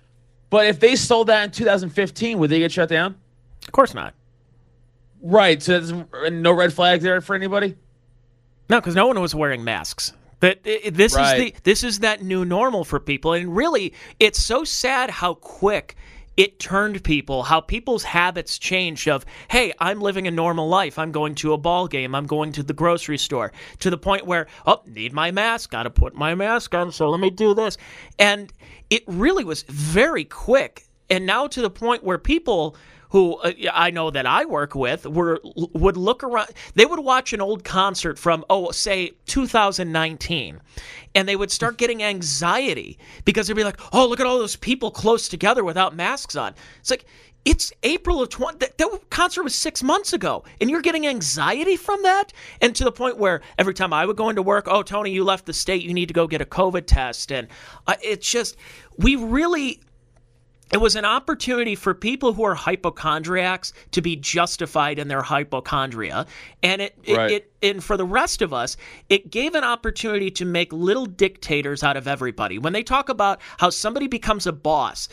But 0.51 0.67
if 0.67 0.79
they 0.81 0.95
sold 0.97 1.27
that 1.27 1.45
in 1.45 1.51
2015, 1.51 2.39
would 2.39 2.51
they 2.51 2.61
get 2.61 2.73
shut 2.73 2.89
down? 2.89 3.17
of 3.67 3.73
course 3.73 3.95
not. 3.95 4.15
Right. 5.21 5.61
So 5.63 6.07
and 6.15 6.43
no 6.43 6.53
red 6.53 6.73
flags 6.73 7.03
there 7.03 7.21
for 7.21 7.35
anybody. 7.35 7.77
No, 8.69 8.81
because 8.81 8.95
no 8.95 9.07
one 9.09 9.21
was 9.21 9.35
wearing 9.35 9.65
masks. 9.65 10.13
I- 10.43 10.91
this 10.91 11.17
is 11.17 11.19
the 11.39 11.55
this 11.63 11.85
is 11.85 12.01
that 12.01 12.23
new 12.23 12.45
normal 12.45 12.85
for 12.85 13.01
people, 13.01 13.33
and 13.33 13.55
really, 13.57 13.95
it's 14.21 14.43
so 14.43 14.65
sad 14.65 15.11
how 15.11 15.35
quick 15.35 15.97
it 16.37 16.59
turned 16.59 17.03
people, 17.03 17.43
how 17.45 17.61
people's 17.61 18.05
habits 18.05 18.59
changed. 18.59 19.09
Of 19.09 19.25
hey, 19.49 19.73
I'm 19.79 20.01
living 20.01 20.27
a 20.27 20.31
normal 20.31 20.69
life. 20.69 20.99
I'm 20.99 21.13
going 21.13 21.35
to 21.37 21.53
a 21.53 21.59
ball 21.59 21.89
game. 21.89 22.15
I'm 22.15 22.27
going 22.27 22.53
to 22.53 22.63
the 22.63 22.75
grocery 22.75 23.19
store. 23.19 23.53
To 23.81 23.91
the 23.91 23.99
point 23.99 24.27
where 24.27 24.47
oh, 24.67 24.83
need 24.87 25.13
my 25.13 25.31
mask. 25.31 25.71
Got 25.71 25.85
to 25.85 25.91
put 25.91 26.15
my 26.15 26.35
mask 26.35 26.75
on. 26.75 26.93
So 26.93 27.09
let 27.09 27.21
me 27.21 27.31
do 27.31 27.55
this, 27.55 27.79
and 28.19 28.53
it 28.91 29.05
really 29.07 29.45
was 29.45 29.63
very 29.63 30.25
quick. 30.25 30.85
And 31.09 31.25
now 31.25 31.47
to 31.47 31.63
the 31.63 31.71
point 31.71 32.03
where 32.03 32.19
people 32.19 32.77
who 33.17 33.37
uh, 33.37 33.53
I 33.73 33.91
know 33.91 34.11
that 34.11 34.27
I 34.27 34.45
work 34.45 34.75
with 34.75 35.07
were 35.07 35.41
would 35.55 35.97
look 35.97 36.23
around. 36.23 36.51
They 36.75 36.85
would 36.85 36.99
watch 36.99 37.33
an 37.33 37.41
old 37.41 37.65
concert 37.65 38.19
from 38.19 38.45
oh, 38.51 38.73
say 38.73 39.13
2019, 39.25 40.61
and 41.15 41.27
they 41.27 41.35
would 41.35 41.51
start 41.51 41.79
getting 41.79 42.03
anxiety 42.03 42.99
because 43.25 43.47
they'd 43.47 43.55
be 43.55 43.65
like, 43.65 43.81
oh, 43.95 44.07
look 44.07 44.21
at 44.21 44.27
all 44.27 44.39
those 44.39 44.57
people 44.57 44.91
close 44.91 45.29
together 45.29 45.65
without 45.65 45.97
masks 45.97 46.37
on. 46.37 46.55
It's 46.81 46.91
like 46.91 47.07
it's 47.47 47.73
April 47.85 48.21
of 48.21 48.29
20. 48.29 48.59
That, 48.59 48.77
that, 48.77 49.01
concert 49.09 49.45
was 49.45 49.55
six 49.55 49.83
months 49.83 50.13
ago, 50.13 50.45
and 50.61 50.69
you're 50.69 50.83
getting 50.83 51.07
anxiety 51.07 51.77
from 51.77 52.03
that? 52.03 52.35
And 52.61 52.77
to 52.77 52.85
the 52.85 52.93
point 52.93 53.17
where 53.17 53.41
every 53.57 53.73
time 53.73 53.95
I 53.95 54.05
would 54.05 54.17
go 54.17 54.29
into 54.29 54.43
work, 54.43 54.67
oh, 54.69 54.83
Tony, 54.83 55.11
you 55.11 55.25
left 55.25 55.47
the 55.47 55.55
state, 55.55 55.83
you 55.83 55.95
need 55.95 56.09
to 56.09 56.15
go 56.15 56.27
get 56.27 56.43
a 56.43 56.45
COVID 56.45 56.85
test. 56.87 57.33
And 57.33 57.49
uh, 57.87 57.95
it's 58.03 58.31
just, 58.31 58.57
we 58.99 59.17
really 59.17 59.81
it 60.73 60.79
was 60.79 60.97
an 60.97 61.05
opportunity 61.05 61.75
for 61.75 61.95
people 61.95 62.33
who 62.33 62.45
are 62.45 62.55
hypochondriacs 62.55 63.73
to 63.93 64.01
be 64.03 64.17
justified 64.17 64.99
in 64.99 65.09
their 65.09 65.23
hypochondria 65.23 66.27
and 66.63 66.83
it, 66.83 66.95
right. 67.09 67.31
it, 67.31 67.35
it, 67.35 67.53
and 67.71 67.83
for 67.83 67.97
the 67.97 68.05
rest 68.05 68.43
of 68.43 68.53
us 68.53 68.77
it 69.09 69.31
gave 69.31 69.55
an 69.55 69.65
opportunity 69.65 70.31
to 70.31 70.45
make 70.45 70.73
little 70.73 71.07
dictators 71.07 71.83
out 71.83 71.97
of 71.97 72.09
everybody. 72.09 72.59
When 72.59 72.73
they 72.73 72.83
talk 72.83 73.09
about 73.09 73.41
how 73.59 73.71
somebody 73.71 74.07
becomes 74.07 74.47
a 74.47 74.53
boss 74.53 75.09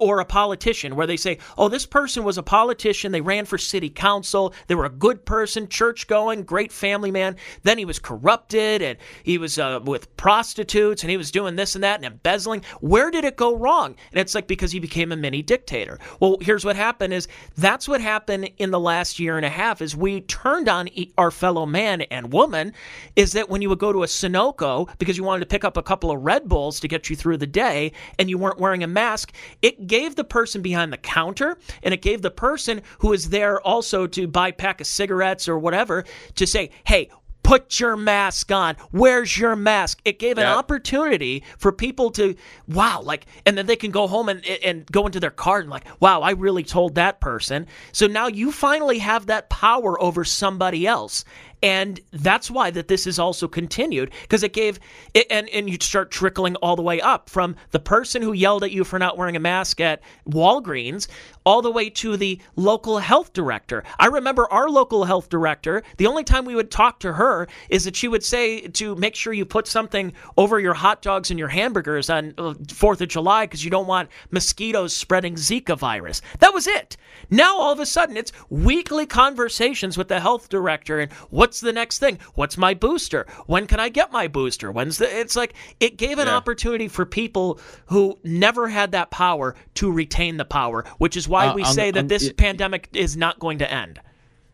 or 0.00 0.20
a 0.20 0.24
politician 0.24 0.96
where 0.96 1.06
they 1.06 1.16
say 1.16 1.38
oh 1.58 1.68
this 1.68 1.86
person 1.86 2.24
was 2.24 2.38
a 2.38 2.42
politician 2.42 3.12
they 3.12 3.20
ran 3.20 3.44
for 3.44 3.58
city 3.58 3.90
council 3.90 4.54
they 4.66 4.74
were 4.74 4.84
a 4.84 4.90
good 4.90 5.24
person 5.24 5.68
church 5.68 6.06
going 6.06 6.42
great 6.42 6.72
family 6.72 7.10
man 7.10 7.36
then 7.62 7.78
he 7.78 7.84
was 7.84 7.98
corrupted 7.98 8.82
and 8.82 8.98
he 9.22 9.38
was 9.38 9.58
uh, 9.58 9.80
with 9.84 10.14
prostitutes 10.16 11.02
and 11.02 11.10
he 11.10 11.16
was 11.16 11.30
doing 11.30 11.56
this 11.56 11.74
and 11.74 11.84
that 11.84 11.96
and 11.96 12.04
embezzling. 12.04 12.62
Where 12.80 13.10
did 13.10 13.24
it 13.24 13.36
go 13.36 13.56
wrong? 13.56 13.96
And 14.12 14.20
it's 14.20 14.34
like 14.34 14.46
because 14.46 14.72
he 14.72 14.78
became 14.78 15.12
a 15.12 15.16
mini 15.16 15.42
dictator. 15.42 15.98
Well, 16.20 16.36
here's 16.40 16.64
what 16.64 16.76
happened 16.76 17.12
is 17.12 17.28
that's 17.56 17.88
what 17.88 18.00
happened 18.00 18.50
in 18.58 18.70
the 18.70 18.80
last 18.80 19.18
year 19.18 19.36
and 19.36 19.46
a 19.46 19.50
half 19.50 19.82
is 19.82 19.96
we 19.96 20.22
turned 20.22 20.68
on 20.68 20.88
our 21.18 21.30
fellow 21.30 21.66
man 21.66 21.95
and 22.02 22.32
woman 22.32 22.72
is 23.14 23.32
that 23.32 23.48
when 23.48 23.62
you 23.62 23.68
would 23.68 23.78
go 23.78 23.92
to 23.92 24.02
a 24.02 24.06
Sunoco 24.06 24.88
because 24.98 25.16
you 25.16 25.24
wanted 25.24 25.40
to 25.40 25.46
pick 25.46 25.64
up 25.64 25.76
a 25.76 25.82
couple 25.82 26.10
of 26.10 26.22
Red 26.22 26.48
Bulls 26.48 26.80
to 26.80 26.88
get 26.88 27.10
you 27.10 27.16
through 27.16 27.38
the 27.38 27.46
day 27.46 27.92
and 28.18 28.30
you 28.30 28.38
weren't 28.38 28.58
wearing 28.58 28.82
a 28.82 28.86
mask, 28.86 29.32
it 29.62 29.86
gave 29.86 30.16
the 30.16 30.24
person 30.24 30.62
behind 30.62 30.92
the 30.92 30.98
counter 30.98 31.58
and 31.82 31.92
it 31.92 32.02
gave 32.02 32.22
the 32.22 32.30
person 32.30 32.82
who 32.98 33.08
was 33.08 33.30
there 33.30 33.60
also 33.60 34.06
to 34.06 34.26
buy 34.26 34.48
a 34.48 34.52
pack 34.52 34.80
of 34.80 34.86
cigarettes 34.86 35.48
or 35.48 35.58
whatever 35.58 36.04
to 36.34 36.46
say, 36.46 36.70
"Hey, 36.84 37.10
put 37.46 37.78
your 37.78 37.96
mask 37.96 38.50
on. 38.50 38.76
Where's 38.90 39.38
your 39.38 39.54
mask? 39.54 40.00
It 40.04 40.18
gave 40.18 40.36
an 40.36 40.46
opportunity 40.46 41.44
for 41.58 41.70
people 41.70 42.10
to, 42.12 42.34
wow, 42.66 43.00
like, 43.02 43.26
and 43.46 43.56
then 43.56 43.66
they 43.66 43.76
can 43.76 43.92
go 43.92 44.08
home 44.08 44.28
and, 44.28 44.44
and 44.44 44.84
go 44.86 45.06
into 45.06 45.20
their 45.20 45.30
car 45.30 45.60
and, 45.60 45.70
like, 45.70 45.84
wow, 46.00 46.22
I 46.22 46.32
really 46.32 46.64
told 46.64 46.96
that 46.96 47.20
person. 47.20 47.66
So 47.92 48.08
now 48.08 48.26
you 48.26 48.50
finally 48.50 48.98
have 48.98 49.26
that 49.26 49.48
power 49.48 50.00
over 50.02 50.24
somebody 50.24 50.86
else 50.86 51.24
and 51.62 52.00
that's 52.12 52.50
why 52.50 52.70
that 52.70 52.88
this 52.88 53.06
is 53.06 53.18
also 53.18 53.48
continued 53.48 54.10
because 54.22 54.42
it 54.42 54.52
gave 54.52 54.78
it, 55.14 55.26
and 55.30 55.48
and 55.50 55.68
you 55.68 55.78
start 55.80 56.10
trickling 56.10 56.56
all 56.56 56.76
the 56.76 56.82
way 56.82 57.00
up 57.00 57.30
from 57.30 57.56
the 57.70 57.80
person 57.80 58.22
who 58.22 58.32
yelled 58.32 58.64
at 58.64 58.70
you 58.70 58.84
for 58.84 58.98
not 58.98 59.16
wearing 59.16 59.36
a 59.36 59.40
mask 59.40 59.80
at 59.80 60.00
Walgreens 60.28 61.08
all 61.46 61.62
the 61.62 61.70
way 61.70 61.88
to 61.88 62.16
the 62.16 62.40
local 62.56 62.98
health 62.98 63.32
director. 63.32 63.84
I 64.00 64.06
remember 64.06 64.52
our 64.52 64.68
local 64.68 65.04
health 65.04 65.28
director, 65.28 65.84
the 65.96 66.08
only 66.08 66.24
time 66.24 66.44
we 66.44 66.56
would 66.56 66.72
talk 66.72 66.98
to 67.00 67.12
her 67.12 67.46
is 67.70 67.84
that 67.84 67.94
she 67.94 68.08
would 68.08 68.24
say 68.24 68.62
to 68.62 68.96
make 68.96 69.14
sure 69.14 69.32
you 69.32 69.46
put 69.46 69.68
something 69.68 70.12
over 70.36 70.58
your 70.58 70.74
hot 70.74 71.02
dogs 71.02 71.30
and 71.30 71.38
your 71.38 71.48
hamburgers 71.48 72.10
on 72.10 72.32
4th 72.32 73.00
uh, 73.00 73.04
of 73.04 73.08
July 73.08 73.46
because 73.46 73.64
you 73.64 73.70
don't 73.70 73.86
want 73.86 74.10
mosquitoes 74.32 74.94
spreading 74.94 75.36
Zika 75.36 75.78
virus. 75.78 76.20
That 76.40 76.52
was 76.52 76.66
it. 76.66 76.96
Now 77.30 77.58
all 77.58 77.72
of 77.72 77.78
a 77.78 77.86
sudden 77.86 78.16
it's 78.16 78.32
weekly 78.50 79.06
conversations 79.06 79.96
with 79.96 80.08
the 80.08 80.18
health 80.18 80.48
director 80.48 80.98
and 80.98 81.12
what's 81.46 81.60
the 81.60 81.72
next 81.72 82.00
thing? 82.00 82.18
What's 82.34 82.58
my 82.58 82.74
booster? 82.74 83.24
When 83.46 83.68
can 83.68 83.78
I 83.78 83.88
get 83.88 84.10
my 84.10 84.26
booster? 84.26 84.72
When's 84.72 84.98
the 84.98 85.08
it's 85.16 85.36
like 85.36 85.54
it 85.78 85.96
gave 85.96 86.18
an 86.18 86.26
yeah. 86.26 86.34
opportunity 86.34 86.88
for 86.88 87.06
people 87.06 87.60
who 87.86 88.18
never 88.24 88.66
had 88.66 88.90
that 88.92 89.12
power 89.12 89.54
to 89.74 89.92
retain 89.92 90.38
the 90.38 90.44
power, 90.44 90.84
which 90.98 91.16
is 91.16 91.28
why 91.28 91.46
uh, 91.46 91.54
we 91.54 91.62
I'm, 91.62 91.72
say 91.72 91.92
that 91.92 92.00
I'm, 92.00 92.08
this 92.08 92.24
it, 92.24 92.36
pandemic 92.36 92.88
is 92.94 93.16
not 93.16 93.38
going 93.38 93.58
to 93.58 93.72
end. 93.72 94.00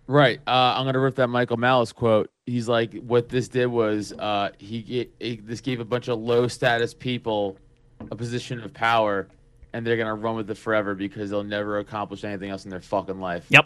Right. 0.07 0.39
Uh, 0.47 0.75
I'm 0.77 0.85
going 0.85 0.93
to 0.93 1.01
rip 1.01 1.15
that 1.15 1.29
Michael 1.29 1.57
Malice 1.57 1.93
quote. 1.93 2.31
He's 2.45 2.69
like, 2.69 2.93
what 3.01 3.31
this 3.31 3.49
did 3.49 3.69
was 3.69 4.13
uh, 4.13 4.51
he, 4.59 5.09
he 5.19 5.37
this 5.37 5.63
gave 5.63 5.81
a 5.81 5.87
bunch 5.87 6.09
of 6.09 6.21
low 6.21 6.47
status 6.47 6.93
people 6.93 7.57
a 8.11 8.17
position 8.17 8.61
of 8.63 8.75
power, 8.75 9.29
and 9.73 9.87
they're 9.87 9.97
going 9.97 10.09
to 10.09 10.15
run 10.15 10.37
with 10.37 10.51
it 10.51 10.59
forever 10.59 10.95
because 10.95 11.31
they'll 11.31 11.43
never 11.43 11.79
accomplish 11.79 12.23
anything 12.23 12.51
else 12.51 12.65
in 12.65 12.71
their 12.71 12.83
fucking 12.83 13.19
life. 13.19 13.47
Yep. 13.49 13.65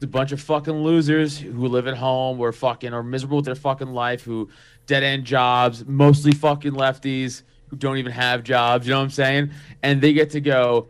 A 0.00 0.06
bunch 0.06 0.32
of 0.32 0.40
fucking 0.40 0.74
losers 0.74 1.38
who 1.38 1.66
live 1.66 1.88
at 1.88 1.96
home 1.96 2.38
or 2.40 2.52
fucking 2.52 2.92
are 2.92 3.02
miserable 3.02 3.38
with 3.38 3.46
their 3.46 3.54
fucking 3.54 3.88
life, 3.88 4.22
who 4.22 4.48
dead 4.86 5.02
end 5.02 5.24
jobs, 5.24 5.84
mostly 5.86 6.32
fucking 6.32 6.72
lefties 6.72 7.42
who 7.68 7.76
don't 7.76 7.98
even 7.98 8.12
have 8.12 8.42
jobs. 8.42 8.86
You 8.86 8.92
know 8.92 8.98
what 8.98 9.04
I'm 9.04 9.10
saying? 9.10 9.50
And 9.82 10.00
they 10.00 10.12
get 10.12 10.30
to 10.30 10.40
go 10.40 10.88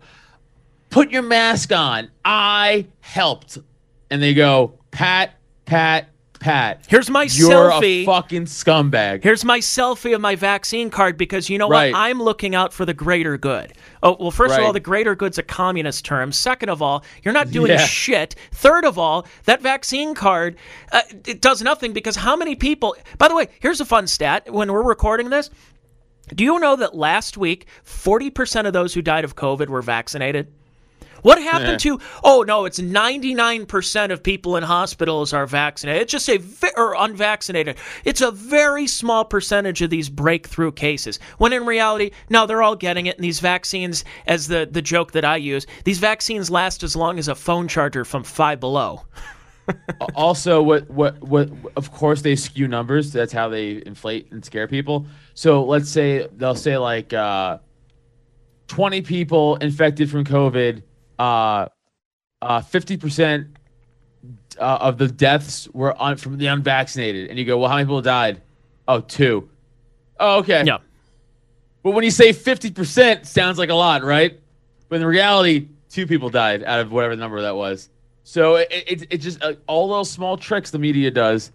put 0.90 1.10
your 1.10 1.22
mask 1.22 1.72
on. 1.72 2.10
I 2.24 2.86
helped. 3.00 3.58
And 4.10 4.22
they 4.22 4.34
go, 4.34 4.78
Pat, 4.90 5.34
Pat, 5.64 6.08
Pat. 6.40 6.84
Here's 6.88 7.10
my 7.10 7.24
you're 7.30 7.70
selfie. 7.70 8.02
a 8.02 8.06
fucking 8.06 8.44
scumbag. 8.44 9.22
Here's 9.22 9.44
my 9.44 9.58
selfie 9.58 10.14
of 10.14 10.20
my 10.20 10.36
vaccine 10.36 10.90
card 10.90 11.16
because 11.16 11.50
you 11.50 11.58
know 11.58 11.68
right. 11.68 11.92
what? 11.92 11.98
I'm 11.98 12.22
looking 12.22 12.54
out 12.54 12.72
for 12.72 12.84
the 12.84 12.94
greater 12.94 13.36
good. 13.36 13.72
Oh, 14.02 14.16
well, 14.18 14.30
first 14.30 14.52
right. 14.52 14.60
of 14.60 14.66
all, 14.66 14.72
the 14.72 14.80
greater 14.80 15.14
good's 15.14 15.38
a 15.38 15.42
communist 15.42 16.04
term. 16.04 16.32
Second 16.32 16.68
of 16.68 16.80
all, 16.80 17.04
you're 17.22 17.34
not 17.34 17.50
doing 17.50 17.70
yeah. 17.72 17.78
shit. 17.78 18.36
Third 18.52 18.84
of 18.84 18.98
all, 18.98 19.26
that 19.44 19.60
vaccine 19.60 20.14
card, 20.14 20.56
uh, 20.92 21.02
it 21.26 21.40
does 21.40 21.62
nothing 21.62 21.92
because 21.92 22.16
how 22.16 22.36
many 22.36 22.54
people. 22.54 22.96
By 23.18 23.28
the 23.28 23.34
way, 23.34 23.48
here's 23.60 23.80
a 23.80 23.84
fun 23.84 24.06
stat. 24.06 24.52
When 24.52 24.72
we're 24.72 24.82
recording 24.82 25.30
this, 25.30 25.50
do 26.34 26.44
you 26.44 26.58
know 26.58 26.76
that 26.76 26.94
last 26.94 27.36
week, 27.36 27.66
40% 27.84 28.66
of 28.66 28.72
those 28.72 28.94
who 28.94 29.02
died 29.02 29.24
of 29.24 29.36
COVID 29.36 29.68
were 29.68 29.82
vaccinated? 29.82 30.52
What 31.22 31.42
happened 31.42 31.84
yeah. 31.84 31.96
to? 31.96 32.00
Oh 32.22 32.44
no, 32.46 32.64
it's 32.64 32.78
ninety 32.78 33.34
nine 33.34 33.66
percent 33.66 34.12
of 34.12 34.22
people 34.22 34.56
in 34.56 34.62
hospitals 34.62 35.32
are 35.32 35.46
vaccinated. 35.46 36.02
It's 36.02 36.12
just 36.12 36.28
a 36.28 36.40
or 36.76 36.94
unvaccinated. 36.94 37.76
It's 38.04 38.20
a 38.20 38.30
very 38.30 38.86
small 38.86 39.24
percentage 39.24 39.82
of 39.82 39.90
these 39.90 40.08
breakthrough 40.08 40.72
cases. 40.72 41.18
When 41.38 41.52
in 41.52 41.66
reality, 41.66 42.12
no, 42.28 42.46
they're 42.46 42.62
all 42.62 42.76
getting 42.76 43.06
it. 43.06 43.16
And 43.16 43.24
these 43.24 43.40
vaccines, 43.40 44.04
as 44.26 44.48
the 44.48 44.68
the 44.70 44.82
joke 44.82 45.12
that 45.12 45.24
I 45.24 45.36
use, 45.36 45.66
these 45.84 45.98
vaccines 45.98 46.50
last 46.50 46.82
as 46.82 46.94
long 46.94 47.18
as 47.18 47.28
a 47.28 47.34
phone 47.34 47.68
charger 47.68 48.04
from 48.04 48.24
Five 48.24 48.60
Below. 48.60 49.02
also, 50.14 50.62
what 50.62 50.88
what 50.90 51.20
what? 51.22 51.50
Of 51.76 51.92
course, 51.92 52.22
they 52.22 52.36
skew 52.36 52.68
numbers. 52.68 53.12
That's 53.12 53.32
how 53.32 53.48
they 53.48 53.82
inflate 53.84 54.30
and 54.32 54.44
scare 54.44 54.68
people. 54.68 55.06
So 55.34 55.64
let's 55.64 55.90
say 55.90 56.28
they'll 56.36 56.54
say 56.54 56.78
like. 56.78 57.12
Uh, 57.12 57.58
20 58.68 59.00
people 59.00 59.56
infected 59.56 60.10
from 60.10 60.24
COVID 60.24 60.82
uh, 61.18 61.68
uh, 62.42 62.60
50% 62.60 63.48
uh, 64.58 64.62
of 64.62 64.98
the 64.98 65.08
deaths 65.08 65.68
were 65.72 65.96
on, 66.00 66.16
from 66.16 66.38
the 66.38 66.46
unvaccinated. 66.46 67.30
And 67.30 67.38
you 67.38 67.44
go, 67.44 67.58
well, 67.58 67.68
how 67.68 67.76
many 67.76 67.86
people 67.86 68.02
died? 68.02 68.40
Oh, 68.86 69.00
two. 69.00 69.48
Oh, 70.18 70.38
okay. 70.38 70.64
Yeah. 70.64 70.78
But 71.82 71.92
when 71.92 72.04
you 72.04 72.10
say 72.10 72.30
50%, 72.30 73.26
sounds 73.26 73.58
like 73.58 73.70
a 73.70 73.74
lot, 73.74 74.02
right? 74.02 74.38
But 74.88 74.96
in 75.00 75.06
reality, 75.06 75.68
two 75.90 76.06
people 76.06 76.30
died 76.30 76.64
out 76.64 76.80
of 76.80 76.92
whatever 76.92 77.16
number 77.16 77.40
that 77.42 77.54
was. 77.56 77.88
So 78.24 78.56
it, 78.56 78.68
it, 78.70 79.06
it 79.10 79.18
just 79.18 79.42
uh, 79.42 79.54
all 79.66 79.88
those 79.88 80.10
small 80.10 80.36
tricks 80.36 80.70
the 80.70 80.78
media 80.78 81.10
does. 81.10 81.50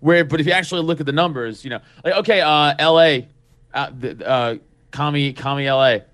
Where, 0.00 0.24
but 0.24 0.40
if 0.40 0.46
you 0.46 0.52
actually 0.52 0.82
look 0.82 1.00
at 1.00 1.06
the 1.06 1.12
numbers, 1.12 1.64
you 1.64 1.70
know, 1.70 1.80
like 2.04 2.14
okay, 2.14 2.40
uh, 2.40 2.74
L.A., 2.78 3.28
uh, 3.74 3.90
uh, 4.24 4.56
commie, 4.90 5.32
commie 5.32 5.66
L.A. 5.66 6.04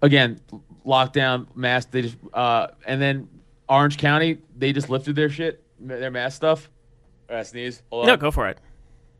Again, 0.00 0.40
lockdown 0.86 1.46
mask. 1.54 1.90
They 1.90 2.02
just 2.02 2.16
uh, 2.32 2.68
and 2.86 3.00
then 3.00 3.28
Orange 3.68 3.98
County 3.98 4.38
they 4.56 4.72
just 4.72 4.90
lifted 4.90 5.16
their 5.16 5.30
shit, 5.30 5.62
their 5.80 6.10
mask 6.10 6.36
stuff. 6.36 6.70
I 7.28 7.42
sneeze. 7.42 7.82
Hold 7.90 8.02
on. 8.02 8.08
No, 8.08 8.16
go 8.16 8.30
for 8.30 8.48
it. 8.48 8.58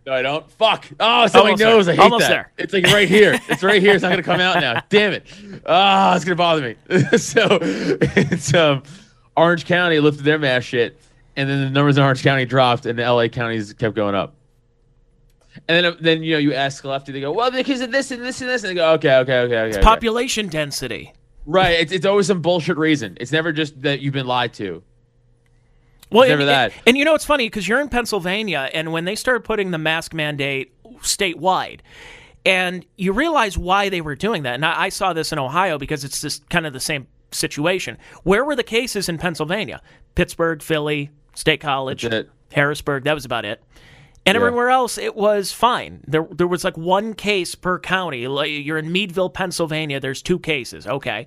No, 0.04 0.12
I 0.12 0.22
don't. 0.22 0.50
Fuck. 0.50 0.86
Oh, 0.98 1.24
it's 1.24 1.34
my 1.34 1.54
nose. 1.54 1.88
I 1.88 1.92
hate 1.92 2.00
Almost 2.00 2.22
that. 2.22 2.28
There. 2.28 2.52
It's 2.58 2.72
like 2.72 2.84
right 2.86 3.08
here. 3.08 3.38
It's 3.48 3.62
right 3.62 3.80
here. 3.80 3.94
It's 3.94 4.02
not 4.02 4.10
gonna 4.10 4.22
come 4.22 4.40
out 4.40 4.60
now. 4.60 4.82
Damn 4.88 5.12
it. 5.12 5.26
Ah, 5.64 6.12
oh, 6.12 6.16
it's 6.16 6.24
gonna 6.24 6.34
bother 6.34 6.60
me. 6.62 6.76
so 7.18 7.46
it's 7.60 8.52
um, 8.52 8.82
Orange 9.36 9.64
County 9.64 10.00
lifted 10.00 10.24
their 10.24 10.38
mask 10.38 10.66
shit, 10.66 11.00
and 11.36 11.48
then 11.48 11.60
the 11.60 11.70
numbers 11.70 11.96
in 11.96 12.02
Orange 12.02 12.22
County 12.22 12.44
dropped, 12.44 12.84
and 12.86 12.98
the 12.98 13.02
LA 13.02 13.28
counties 13.28 13.72
kept 13.74 13.94
going 13.94 14.16
up. 14.16 14.34
And 15.68 15.84
then, 15.84 15.96
then 16.00 16.22
you 16.22 16.32
know, 16.32 16.38
you 16.38 16.54
ask 16.54 16.82
lefty, 16.82 17.12
they 17.12 17.20
go, 17.20 17.30
well, 17.30 17.50
because 17.50 17.82
of 17.82 17.92
this 17.92 18.10
and 18.10 18.22
this 18.22 18.40
and 18.40 18.48
this, 18.48 18.62
and 18.62 18.70
they 18.70 18.74
go, 18.74 18.92
okay, 18.94 19.16
okay, 19.16 19.40
okay, 19.40 19.54
okay. 19.58 19.68
It's 19.68 19.76
okay. 19.76 19.84
population 19.84 20.48
density. 20.48 21.12
Right. 21.44 21.80
It's, 21.80 21.92
it's 21.92 22.06
always 22.06 22.26
some 22.26 22.42
bullshit 22.42 22.76
reason. 22.76 23.16
It's 23.20 23.32
never 23.32 23.52
just 23.52 23.82
that 23.82 24.00
you've 24.00 24.14
been 24.14 24.26
lied 24.26 24.54
to. 24.54 24.82
Well, 26.10 26.28
never 26.28 26.42
and, 26.42 26.48
that. 26.48 26.72
And, 26.72 26.82
and 26.88 26.98
you 26.98 27.04
know 27.04 27.14
it's 27.14 27.24
funny 27.24 27.46
because 27.46 27.66
you're 27.66 27.80
in 27.80 27.88
Pennsylvania, 27.88 28.70
and 28.74 28.92
when 28.92 29.04
they 29.04 29.16
started 29.16 29.44
putting 29.44 29.70
the 29.70 29.78
mask 29.78 30.12
mandate 30.12 30.72
statewide, 30.98 31.80
and 32.44 32.84
you 32.96 33.12
realize 33.12 33.56
why 33.56 33.88
they 33.88 34.00
were 34.00 34.14
doing 34.14 34.42
that. 34.42 34.54
And 34.54 34.64
I, 34.64 34.82
I 34.82 34.88
saw 34.90 35.12
this 35.12 35.32
in 35.32 35.38
Ohio 35.38 35.78
because 35.78 36.04
it's 36.04 36.20
just 36.20 36.48
kind 36.50 36.66
of 36.66 36.72
the 36.72 36.80
same 36.80 37.06
situation. 37.30 37.98
Where 38.24 38.44
were 38.44 38.56
the 38.56 38.62
cases 38.62 39.08
in 39.08 39.18
Pennsylvania? 39.18 39.80
Pittsburgh, 40.14 40.62
Philly, 40.62 41.10
State 41.34 41.60
College, 41.60 42.06
Harrisburg. 42.52 43.04
That 43.04 43.14
was 43.14 43.24
about 43.24 43.44
it. 43.44 43.62
And 44.24 44.36
Yeah. 44.36 44.40
everywhere 44.40 44.70
else, 44.70 44.98
it 44.98 45.16
was 45.16 45.52
fine. 45.52 46.00
There, 46.06 46.26
there 46.30 46.46
was 46.46 46.62
like 46.64 46.76
one 46.76 47.14
case 47.14 47.54
per 47.54 47.78
county. 47.78 48.28
Like 48.28 48.50
you're 48.50 48.78
in 48.78 48.92
Meadville, 48.92 49.30
Pennsylvania. 49.30 49.98
There's 50.00 50.22
two 50.22 50.38
cases. 50.38 50.86
Okay, 50.86 51.26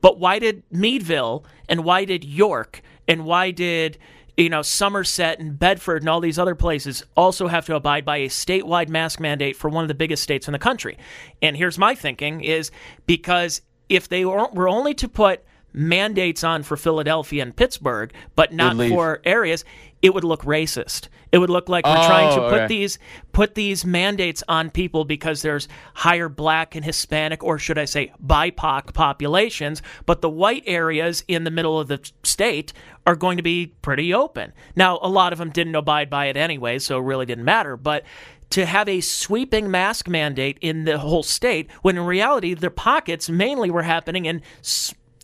but 0.00 0.18
why 0.18 0.38
did 0.38 0.62
Meadville 0.70 1.44
and 1.68 1.84
why 1.84 2.04
did 2.04 2.24
York 2.24 2.82
and 3.06 3.24
why 3.24 3.50
did 3.50 3.98
you 4.36 4.48
know 4.48 4.62
Somerset 4.62 5.40
and 5.40 5.58
Bedford 5.58 6.02
and 6.02 6.08
all 6.08 6.20
these 6.20 6.38
other 6.38 6.54
places 6.54 7.04
also 7.18 7.48
have 7.48 7.66
to 7.66 7.74
abide 7.74 8.04
by 8.06 8.16
a 8.18 8.28
statewide 8.28 8.88
mask 8.88 9.20
mandate 9.20 9.54
for 9.56 9.68
one 9.68 9.84
of 9.84 9.88
the 9.88 9.94
biggest 9.94 10.22
states 10.22 10.48
in 10.48 10.52
the 10.52 10.58
country? 10.58 10.96
And 11.42 11.54
here's 11.56 11.78
my 11.78 11.94
thinking: 11.94 12.40
is 12.40 12.70
because 13.06 13.60
if 13.90 14.08
they 14.08 14.24
were 14.24 14.48
were 14.54 14.68
only 14.70 14.94
to 14.94 15.06
put 15.08 15.44
mandates 15.72 16.44
on 16.44 16.62
for 16.62 16.76
Philadelphia 16.76 17.42
and 17.42 17.54
Pittsburgh, 17.54 18.12
but 18.36 18.52
not 18.52 18.76
for 18.76 19.20
areas, 19.24 19.64
it 20.02 20.12
would 20.12 20.24
look 20.24 20.42
racist. 20.42 21.08
It 21.30 21.38
would 21.38 21.48
look 21.48 21.68
like 21.68 21.86
we're 21.86 21.92
oh, 21.92 22.06
trying 22.06 22.34
to 22.36 22.42
Oh, 22.42 22.50
put 22.50 22.58
okay. 22.62 22.66
these 22.66 22.98
put 23.32 23.54
these 23.54 23.84
mandates 23.84 24.42
on 24.48 24.70
people 24.70 25.04
because 25.04 25.40
there's 25.40 25.68
higher 25.94 26.28
black 26.28 26.74
and 26.74 26.84
Hispanic, 26.84 27.42
or 27.42 27.58
should 27.58 27.78
I 27.78 27.86
say 27.86 28.12
BIPOC 28.24 28.92
populations, 28.92 29.80
but 30.04 30.20
the 30.20 30.28
white 30.28 30.64
areas 30.66 31.24
in 31.28 31.44
the 31.44 31.50
middle 31.50 31.80
of 31.80 31.88
the 31.88 32.00
state 32.22 32.72
are 33.06 33.16
going 33.16 33.38
to 33.38 33.42
be 33.42 33.74
pretty 33.80 34.12
open. 34.12 34.52
Now, 34.76 34.98
a 35.02 35.08
lot 35.08 35.32
of 35.32 35.38
them 35.38 35.50
didn't 35.50 35.74
abide 35.74 36.10
by 36.10 36.26
it 36.26 36.36
anyway, 36.36 36.78
so 36.78 36.98
it 36.98 37.02
really 37.02 37.26
didn't 37.26 37.44
matter, 37.44 37.76
but 37.76 38.04
to 38.50 38.66
have 38.66 38.86
a 38.86 39.00
sweeping 39.00 39.70
mask 39.70 40.08
mandate 40.08 40.58
in 40.60 40.84
the 40.84 40.98
whole 40.98 41.22
state 41.22 41.70
when 41.80 41.96
in 41.96 42.04
reality 42.04 42.52
their 42.52 42.68
pockets 42.68 43.30
mainly 43.30 43.70
were 43.70 43.82
happening 43.82 44.26
in 44.26 44.42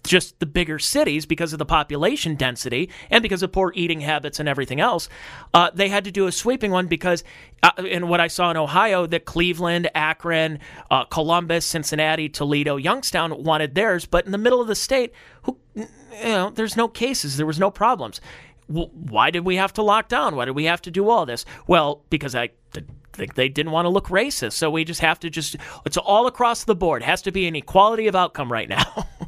just 0.09 0.41
the 0.41 0.47
bigger 0.47 0.79
cities 0.79 1.27
because 1.27 1.53
of 1.53 1.59
the 1.59 1.67
population 1.67 2.35
density 2.35 2.91
and 3.11 3.23
because 3.23 3.43
of 3.43 3.53
poor 3.53 3.73
eating 3.77 4.01
habits 4.01 4.41
and 4.41 4.49
everything 4.49 4.81
else. 4.81 5.09
Uh, 5.55 5.71
they 5.75 5.89
had 5.89 6.05
to 6.05 6.11
do 6.11 6.27
a 6.27 6.33
sweeping 6.33 6.71
one 6.73 6.87
because, 6.89 7.23
uh, 7.63 7.71
in 7.85 8.09
what 8.09 8.21
I 8.21 8.29
saw 8.29 8.51
in 8.51 8.57
Ohio, 8.57 9.07
that 9.07 9.25
Cleveland, 9.27 9.91
Akron, 9.95 10.59
uh, 10.91 11.05
Columbus, 11.05 11.67
Cincinnati, 11.67 12.29
Toledo, 12.29 12.77
Youngstown 12.77 13.45
wanted 13.45 13.75
theirs, 13.75 14.07
but 14.07 14.27
in 14.27 14.33
the 14.33 14.39
middle 14.39 14.61
of 14.61 14.67
the 14.69 14.75
state, 14.75 15.13
who, 15.43 15.59
you 15.75 15.87
know, 16.25 16.51
there's 16.51 16.77
no 16.77 16.89
cases, 16.89 17.37
there 17.37 17.47
was 17.47 17.61
no 17.61 17.71
problems. 17.71 18.21
W- 18.69 18.91
why 18.93 19.31
did 19.31 19.45
we 19.45 19.57
have 19.57 19.73
to 19.75 19.83
lock 19.83 20.09
down? 20.09 20.37
Why 20.37 20.47
did 20.47 20.57
we 20.57 20.65
have 20.65 20.83
to 20.83 20.91
do 20.91 21.09
all 21.11 21.27
this? 21.27 21.45
Well, 21.67 22.03
because 22.11 22.35
I. 22.35 22.49
th- 22.73 22.87
think 23.13 23.35
they 23.35 23.49
didn't 23.49 23.73
want 23.73 23.85
to 23.85 23.89
look 23.89 24.09
racist, 24.09 24.53
so 24.53 24.71
we 24.71 24.85
just 24.85 25.01
have 25.01 25.19
to 25.21 25.29
just 25.29 25.57
it's 25.85 25.97
all 25.97 26.29
across 26.29 26.63
the 26.65 26.77
board. 26.77 27.03
It 27.03 27.07
Has 27.07 27.23
to 27.23 27.33
be 27.33 27.49
an 27.49 27.57
equality 27.57 28.07
of 28.07 28.15
outcome 28.15 28.53
right 28.53 28.69
now. 28.69 29.09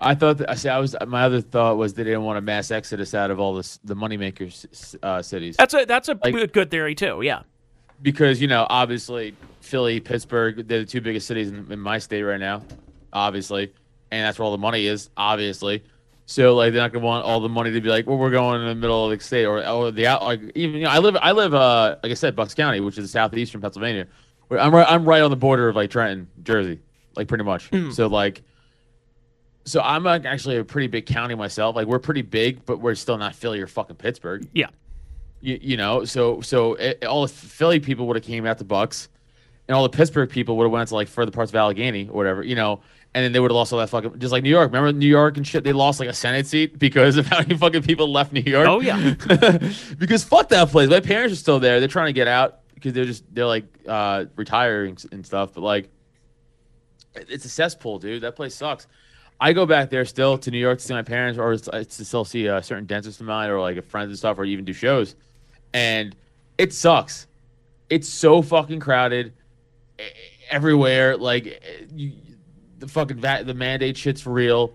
I 0.00 0.14
thought 0.14 0.38
that, 0.38 0.50
I 0.50 0.54
see. 0.54 0.68
I 0.68 0.78
was 0.78 0.94
my 1.06 1.22
other 1.22 1.40
thought 1.40 1.76
was 1.76 1.94
they 1.94 2.04
didn't 2.04 2.24
want 2.24 2.36
a 2.38 2.40
mass 2.42 2.70
exodus 2.70 3.14
out 3.14 3.30
of 3.30 3.38
all 3.40 3.54
this 3.54 3.78
the 3.84 3.94
moneymakers 3.94 4.96
uh, 5.02 5.22
cities 5.22 5.56
That's 5.56 5.72
a 5.74 5.84
that's 5.84 6.08
a 6.08 6.18
Like- 6.22 6.52
good 6.52 6.70
theory 6.70 6.94
too. 6.94 7.20
Yeah. 7.22 7.42
because 8.02 8.40
you 8.40 8.48
know 8.48 8.66
obviously 8.68 9.34
Philly, 9.60 10.00
Pittsburgh, 10.00 10.66
they're 10.68 10.80
the 10.80 10.84
two 10.84 11.00
biggest 11.00 11.26
cities 11.26 11.48
in, 11.50 11.70
in 11.72 11.78
my 11.80 11.98
state 11.98 12.22
right 12.22 12.40
now, 12.40 12.62
obviously, 13.14 13.72
and 14.10 14.26
that's 14.26 14.38
where 14.38 14.44
all 14.44 14.52
the 14.52 14.58
money 14.58 14.84
is, 14.86 15.08
obviously. 15.16 15.82
So 16.26 16.54
like 16.54 16.72
they're 16.72 16.82
not 16.82 16.92
gonna 16.92 17.04
want 17.04 17.24
all 17.24 17.40
the 17.40 17.48
money 17.48 17.70
to 17.70 17.80
be 17.80 17.88
like, 17.88 18.06
well, 18.06 18.18
we're 18.18 18.30
going 18.30 18.60
in 18.60 18.66
the 18.68 18.74
middle 18.74 19.04
of 19.10 19.16
the 19.16 19.24
state 19.24 19.44
or 19.46 19.66
or 19.66 19.90
the 19.90 20.06
out 20.06 20.22
like 20.22 20.40
even 20.54 20.76
you 20.76 20.84
know 20.84 20.90
I 20.90 20.98
live 20.98 21.16
I 21.20 21.32
live 21.32 21.54
uh 21.54 21.96
like 22.02 22.10
I 22.12 22.14
said 22.14 22.34
Bucks 22.36 22.52
County, 22.54 22.80
which 22.80 22.98
is 22.98 23.10
southeastern 23.10 23.60
Pennsylvania. 23.60 24.06
I'm 24.50 24.74
right 24.74 24.86
I'm 24.90 25.04
right 25.04 25.22
on 25.22 25.30
the 25.30 25.36
border 25.36 25.68
of 25.68 25.76
like 25.76 25.90
Trenton, 25.90 26.28
Jersey, 26.42 26.80
like 27.16 27.28
pretty 27.28 27.44
much. 27.44 27.70
So 27.92 28.08
like. 28.08 28.42
So 29.64 29.80
I'm 29.80 30.04
like 30.04 30.24
actually 30.24 30.58
a 30.58 30.64
pretty 30.64 30.88
big 30.88 31.06
county 31.06 31.34
myself. 31.34 31.74
Like 31.74 31.86
we're 31.86 31.98
pretty 31.98 32.22
big, 32.22 32.64
but 32.66 32.80
we're 32.80 32.94
still 32.94 33.16
not 33.16 33.34
Philly 33.34 33.60
or 33.60 33.66
fucking 33.66 33.96
Pittsburgh. 33.96 34.46
Yeah. 34.52 34.68
You, 35.40 35.58
you 35.60 35.76
know, 35.76 36.04
so 36.04 36.40
so 36.40 36.74
it, 36.74 37.04
all 37.04 37.22
the 37.22 37.32
Philly 37.32 37.80
people 37.80 38.06
would 38.06 38.16
have 38.16 38.24
came 38.24 38.46
out 38.46 38.58
the 38.58 38.64
Bucks, 38.64 39.08
and 39.68 39.74
all 39.74 39.82
the 39.82 39.96
Pittsburgh 39.96 40.30
people 40.30 40.56
would 40.56 40.64
have 40.64 40.72
went 40.72 40.88
to 40.88 40.94
like 40.94 41.08
further 41.08 41.30
parts 41.30 41.50
of 41.50 41.56
Allegheny 41.56 42.08
or 42.08 42.14
whatever, 42.14 42.42
you 42.42 42.54
know, 42.54 42.80
and 43.14 43.24
then 43.24 43.32
they 43.32 43.40
would 43.40 43.50
have 43.50 43.56
lost 43.56 43.72
all 43.72 43.78
that 43.78 43.88
fucking 43.88 44.18
just 44.18 44.32
like 44.32 44.42
New 44.42 44.50
York. 44.50 44.72
Remember 44.72 44.92
New 44.92 45.06
York 45.06 45.36
and 45.36 45.46
shit? 45.46 45.64
They 45.64 45.72
lost 45.72 46.00
like 46.00 46.08
a 46.08 46.14
Senate 46.14 46.46
seat 46.46 46.78
because 46.78 47.16
of 47.16 47.26
how 47.26 47.38
many 47.38 47.56
fucking 47.56 47.82
people 47.82 48.10
left 48.10 48.32
New 48.32 48.40
York. 48.40 48.66
Oh, 48.66 48.80
yeah. 48.80 49.14
because 49.98 50.24
fuck 50.24 50.48
that 50.48 50.68
place. 50.68 50.90
My 50.90 51.00
parents 51.00 51.32
are 51.32 51.36
still 51.36 51.60
there. 51.60 51.78
They're 51.78 51.88
trying 51.88 52.08
to 52.08 52.12
get 52.12 52.26
out 52.26 52.60
because 52.74 52.92
they're 52.92 53.04
just 53.04 53.24
they're 53.32 53.46
like 53.46 53.64
uh 53.86 54.26
retiring 54.36 54.98
and 55.12 55.24
stuff. 55.24 55.54
But 55.54 55.62
like, 55.62 55.88
it's 57.14 57.44
a 57.44 57.48
cesspool, 57.48 58.00
dude. 58.00 58.22
That 58.22 58.34
place 58.34 58.54
sucks. 58.54 58.86
I 59.40 59.52
go 59.52 59.66
back 59.66 59.90
there 59.90 60.04
still 60.04 60.38
to 60.38 60.50
New 60.50 60.58
York 60.58 60.78
to 60.78 60.84
see 60.84 60.94
my 60.94 61.02
parents, 61.02 61.38
or 61.38 61.56
to 61.56 61.84
still 62.04 62.24
see 62.24 62.46
a 62.46 62.62
certain 62.62 62.86
dentist 62.86 63.20
of 63.20 63.26
mine, 63.26 63.50
or 63.50 63.60
like 63.60 63.76
a 63.76 63.82
friends 63.82 64.08
and 64.08 64.18
stuff, 64.18 64.38
or 64.38 64.44
even 64.44 64.64
do 64.64 64.72
shows, 64.72 65.16
and 65.72 66.14
it 66.56 66.72
sucks. 66.72 67.26
It's 67.90 68.08
so 68.08 68.40
fucking 68.42 68.80
crowded 68.80 69.32
everywhere. 70.50 71.16
Like 71.16 71.62
you, 71.94 72.12
the 72.78 72.88
fucking 72.88 73.18
va- 73.18 73.42
the 73.44 73.54
mandate 73.54 73.96
shit's 73.96 74.26
real. 74.26 74.72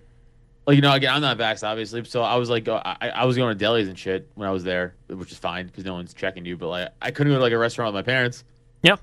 Like 0.67 0.75
you 0.75 0.81
know, 0.81 0.93
again, 0.93 1.13
I'm 1.13 1.21
not 1.21 1.37
vaxxed, 1.37 1.63
obviously. 1.67 2.03
So 2.05 2.21
I 2.21 2.35
was 2.35 2.49
like, 2.49 2.67
uh, 2.67 2.81
I, 2.85 3.09
I 3.09 3.25
was 3.25 3.35
going 3.37 3.57
to 3.57 3.65
delis 3.65 3.87
and 3.87 3.97
shit 3.97 4.29
when 4.35 4.47
I 4.47 4.51
was 4.51 4.63
there, 4.63 4.93
which 5.07 5.31
is 5.31 5.37
fine 5.37 5.65
because 5.65 5.83
no 5.85 5.93
one's 5.95 6.13
checking 6.13 6.45
you. 6.45 6.57
But 6.57 6.67
like, 6.67 6.89
I 7.01 7.11
couldn't 7.11 7.31
go 7.33 7.37
to 7.37 7.41
like 7.43 7.53
a 7.53 7.57
restaurant 7.57 7.93
with 7.93 8.05
my 8.05 8.11
parents. 8.11 8.43
Yeah. 8.83 8.93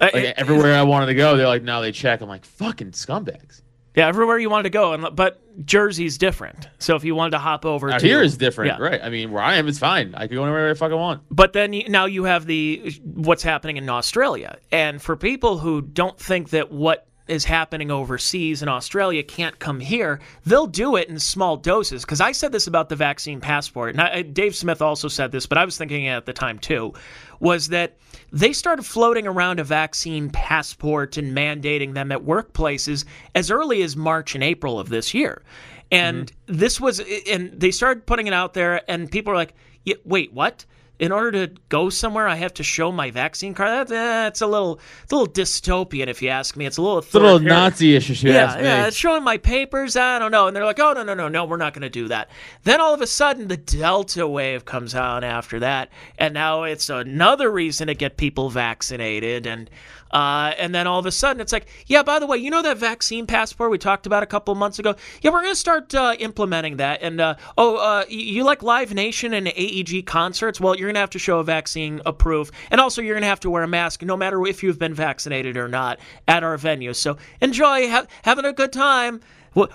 Uh, 0.00 0.10
Like 0.12 0.14
it- 0.14 0.34
everywhere 0.36 0.74
I 0.74 0.82
wanted 0.82 1.06
to 1.06 1.14
go, 1.14 1.36
they're 1.36 1.46
like, 1.46 1.62
no, 1.62 1.80
they 1.80 1.92
check. 1.92 2.20
I'm 2.22 2.28
like, 2.28 2.44
fucking 2.44 2.90
scumbags. 2.92 3.62
Yeah, 3.94 4.08
everywhere 4.08 4.38
you 4.38 4.50
wanted 4.50 4.64
to 4.64 4.70
go, 4.70 4.92
and 4.92 5.14
but 5.14 5.40
Jersey's 5.64 6.18
different. 6.18 6.68
So 6.78 6.96
if 6.96 7.04
you 7.04 7.14
wanted 7.14 7.30
to 7.32 7.38
hop 7.38 7.64
over 7.64 7.90
Out 7.90 8.00
to 8.00 8.06
here 8.06 8.22
is 8.22 8.36
different, 8.36 8.72
Yeah. 8.78 8.84
right? 8.84 9.00
I 9.02 9.08
mean, 9.08 9.30
where 9.30 9.42
I 9.42 9.54
am, 9.56 9.68
it's 9.68 9.78
fine. 9.78 10.14
I 10.14 10.26
can 10.26 10.36
go 10.36 10.42
anywhere 10.42 10.70
I 10.70 10.74
fucking 10.74 10.96
want. 10.96 11.22
But 11.30 11.52
then 11.52 11.72
you, 11.72 11.88
now 11.88 12.06
you 12.06 12.24
have 12.24 12.46
the 12.46 12.92
what's 13.04 13.42
happening 13.42 13.76
in 13.76 13.88
Australia, 13.88 14.58
and 14.72 15.00
for 15.00 15.16
people 15.16 15.58
who 15.58 15.80
don't 15.80 16.18
think 16.18 16.50
that 16.50 16.72
what 16.72 17.06
is 17.26 17.44
happening 17.44 17.90
overseas 17.90 18.62
in 18.62 18.68
Australia 18.68 19.22
can't 19.22 19.58
come 19.58 19.80
here, 19.80 20.20
they'll 20.44 20.66
do 20.66 20.96
it 20.96 21.08
in 21.08 21.18
small 21.18 21.56
doses. 21.56 22.02
Because 22.02 22.20
I 22.20 22.32
said 22.32 22.52
this 22.52 22.66
about 22.66 22.88
the 22.88 22.96
vaccine 22.96 23.40
passport, 23.40 23.94
and 23.94 24.00
I, 24.00 24.22
Dave 24.22 24.54
Smith 24.54 24.82
also 24.82 25.08
said 25.08 25.32
this, 25.32 25.46
but 25.46 25.56
I 25.58 25.64
was 25.64 25.78
thinking 25.78 26.04
it 26.04 26.10
at 26.10 26.26
the 26.26 26.32
time 26.32 26.58
too, 26.58 26.92
was 27.40 27.68
that 27.68 27.96
they 28.32 28.52
started 28.52 28.84
floating 28.84 29.26
around 29.26 29.60
a 29.60 29.64
vaccine 29.64 30.28
passport 30.30 31.16
and 31.16 31.36
mandating 31.36 31.94
them 31.94 32.12
at 32.12 32.20
workplaces 32.20 33.04
as 33.34 33.50
early 33.50 33.82
as 33.82 33.96
March 33.96 34.34
and 34.34 34.44
April 34.44 34.78
of 34.78 34.88
this 34.88 35.14
year. 35.14 35.42
And 35.90 36.26
mm-hmm. 36.26 36.56
this 36.56 36.80
was, 36.80 37.00
and 37.28 37.52
they 37.58 37.70
started 37.70 38.06
putting 38.06 38.26
it 38.26 38.32
out 38.32 38.54
there, 38.54 38.88
and 38.90 39.10
people 39.10 39.32
are 39.32 39.36
like, 39.36 39.54
yeah, 39.84 39.96
wait, 40.04 40.32
what? 40.32 40.64
In 40.98 41.10
order 41.10 41.46
to 41.46 41.54
go 41.68 41.90
somewhere, 41.90 42.28
I 42.28 42.36
have 42.36 42.54
to 42.54 42.62
show 42.62 42.92
my 42.92 43.10
vaccine 43.10 43.52
card. 43.52 43.88
That's 43.88 44.40
eh, 44.40 44.44
a 44.44 44.48
little, 44.48 44.78
it's 45.02 45.12
a 45.12 45.16
little 45.16 45.32
dystopian, 45.32 46.06
if 46.06 46.22
you 46.22 46.28
ask 46.28 46.56
me. 46.56 46.66
It's 46.66 46.76
a 46.76 46.82
little, 46.82 46.98
It's 46.98 47.12
a 47.12 47.18
little 47.18 47.36
authoritarian. 47.36 47.62
Nazi 47.62 47.96
issue. 47.96 48.28
Yeah, 48.28 48.56
Yeah, 48.56 48.62
yeah, 48.62 48.86
it's 48.86 48.96
showing 48.96 49.24
my 49.24 49.36
papers. 49.36 49.96
I 49.96 50.18
don't 50.18 50.30
know. 50.30 50.46
And 50.46 50.54
they're 50.54 50.64
like, 50.64 50.78
oh, 50.78 50.92
no, 50.92 51.02
no, 51.02 51.14
no, 51.14 51.28
no, 51.28 51.44
we're 51.44 51.56
not 51.56 51.74
going 51.74 51.82
to 51.82 51.90
do 51.90 52.08
that. 52.08 52.30
Then 52.62 52.80
all 52.80 52.94
of 52.94 53.00
a 53.00 53.06
sudden, 53.06 53.48
the 53.48 53.56
Delta 53.56 54.26
wave 54.28 54.64
comes 54.64 54.94
on 54.94 55.24
after 55.24 55.58
that. 55.60 55.90
And 56.18 56.34
now 56.34 56.62
it's 56.62 56.88
another 56.88 57.50
reason 57.50 57.88
to 57.88 57.94
get 57.94 58.16
people 58.16 58.48
vaccinated. 58.48 59.46
And, 59.46 59.68
uh, 60.14 60.54
and 60.58 60.72
then 60.72 60.86
all 60.86 61.00
of 61.00 61.06
a 61.06 61.10
sudden, 61.12 61.40
it's 61.40 61.52
like, 61.52 61.66
yeah, 61.86 62.04
by 62.04 62.20
the 62.20 62.26
way, 62.26 62.38
you 62.38 62.48
know 62.48 62.62
that 62.62 62.78
vaccine 62.78 63.26
passport 63.26 63.72
we 63.72 63.78
talked 63.78 64.06
about 64.06 64.22
a 64.22 64.26
couple 64.26 64.52
of 64.52 64.58
months 64.58 64.78
ago? 64.78 64.94
Yeah, 65.22 65.32
we're 65.32 65.42
going 65.42 65.52
to 65.52 65.58
start 65.58 65.92
uh, 65.92 66.14
implementing 66.20 66.76
that. 66.76 67.02
And, 67.02 67.20
uh, 67.20 67.34
oh, 67.58 67.76
uh, 67.76 68.04
you, 68.08 68.44
like 68.44 68.62
Live 68.62 68.94
Nation 68.94 69.34
and 69.34 69.48
AEG 69.48 70.06
concerts? 70.06 70.60
Well, 70.60 70.76
you're 70.76 70.86
going 70.86 70.94
to 70.94 71.00
have 71.00 71.10
to 71.10 71.18
show 71.18 71.40
a 71.40 71.44
vaccine 71.44 72.00
approved. 72.06 72.54
And 72.70 72.80
also, 72.80 73.02
you're 73.02 73.14
going 73.14 73.22
to 73.22 73.28
have 73.28 73.40
to 73.40 73.50
wear 73.50 73.64
a 73.64 73.68
mask 73.68 74.02
no 74.02 74.16
matter 74.16 74.46
if 74.46 74.62
you've 74.62 74.78
been 74.78 74.94
vaccinated 74.94 75.56
or 75.56 75.66
not 75.66 75.98
at 76.28 76.44
our 76.44 76.56
venue. 76.56 76.92
So 76.94 77.16
enjoy, 77.40 77.88
ha- 77.90 78.06
having 78.22 78.44
a 78.44 78.52
good 78.52 78.72
time. 78.72 79.20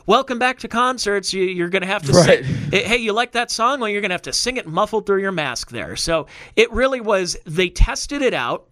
Welcome 0.06 0.40
back 0.40 0.60
to 0.60 0.68
concerts. 0.70 1.34
You, 1.34 1.44
you're 1.44 1.70
going 1.70 1.82
to 1.82 1.88
have 1.88 2.04
to 2.04 2.12
Right. 2.14 2.46
sing. 2.72 2.72
Hey, 2.72 2.98
you 2.98 3.12
like 3.12 3.34
that 3.34 3.52
song? 3.52 3.80
Well, 3.82 3.90
you're 3.90 4.02
going 4.02 4.10
to 4.10 4.14
have 4.14 4.22
to 4.24 4.34
sing 4.34 4.56
it 4.58 4.68
muffled 4.68 5.06
through 5.06 5.22
your 5.22 5.32
mask 5.32 5.72
there. 5.72 5.96
So 5.98 6.28
it 6.56 6.72
really 6.72 7.02
was, 7.02 7.38
they 7.46 7.70
tested 7.70 8.22
it 8.22 8.34
out 8.34 8.68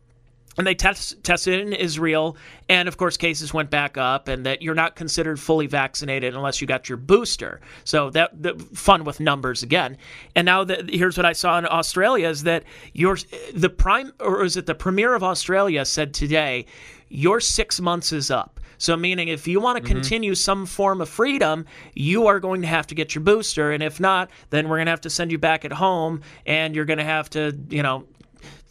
and 0.57 0.65
they 0.65 0.75
test, 0.75 1.23
tested 1.23 1.53
it 1.53 1.67
in 1.67 1.73
Israel, 1.73 2.35
and 2.67 2.87
of 2.87 2.97
course, 2.97 3.15
cases 3.17 3.53
went 3.53 3.69
back 3.69 3.97
up, 3.97 4.27
and 4.27 4.45
that 4.45 4.61
you're 4.61 4.75
not 4.75 4.95
considered 4.95 5.39
fully 5.39 5.67
vaccinated 5.67 6.35
unless 6.35 6.59
you 6.61 6.67
got 6.67 6.89
your 6.89 6.97
booster. 6.97 7.61
So 7.83 8.09
that 8.11 8.41
the 8.41 8.55
fun 8.73 9.03
with 9.03 9.19
numbers 9.19 9.63
again. 9.63 9.97
And 10.35 10.45
now 10.45 10.63
that 10.63 10.89
here's 10.89 11.17
what 11.17 11.25
I 11.25 11.33
saw 11.33 11.57
in 11.59 11.65
Australia 11.65 12.27
is 12.27 12.43
that 12.43 12.63
your 12.93 13.17
the 13.53 13.69
prime 13.69 14.13
or 14.19 14.43
is 14.43 14.57
it 14.57 14.65
the 14.65 14.75
premier 14.75 15.13
of 15.13 15.23
Australia 15.23 15.85
said 15.85 16.13
today, 16.13 16.65
your 17.09 17.39
six 17.39 17.79
months 17.79 18.11
is 18.11 18.31
up. 18.31 18.59
So 18.79 18.95
meaning 18.95 19.27
if 19.27 19.47
you 19.47 19.59
want 19.59 19.77
to 19.77 19.83
mm-hmm. 19.83 19.93
continue 19.93 20.35
some 20.35 20.65
form 20.65 21.01
of 21.01 21.09
freedom, 21.09 21.65
you 21.93 22.27
are 22.27 22.39
going 22.39 22.61
to 22.61 22.67
have 22.67 22.87
to 22.87 22.95
get 22.95 23.15
your 23.15 23.23
booster, 23.23 23.71
and 23.71 23.81
if 23.81 23.99
not, 23.99 24.29
then 24.49 24.69
we're 24.69 24.77
going 24.77 24.85
to 24.85 24.91
have 24.91 25.01
to 25.01 25.09
send 25.09 25.31
you 25.31 25.37
back 25.37 25.65
at 25.65 25.71
home, 25.71 26.21
and 26.45 26.75
you're 26.75 26.85
going 26.85 26.99
to 26.99 27.03
have 27.03 27.29
to, 27.31 27.57
you 27.69 27.81
know 27.81 28.05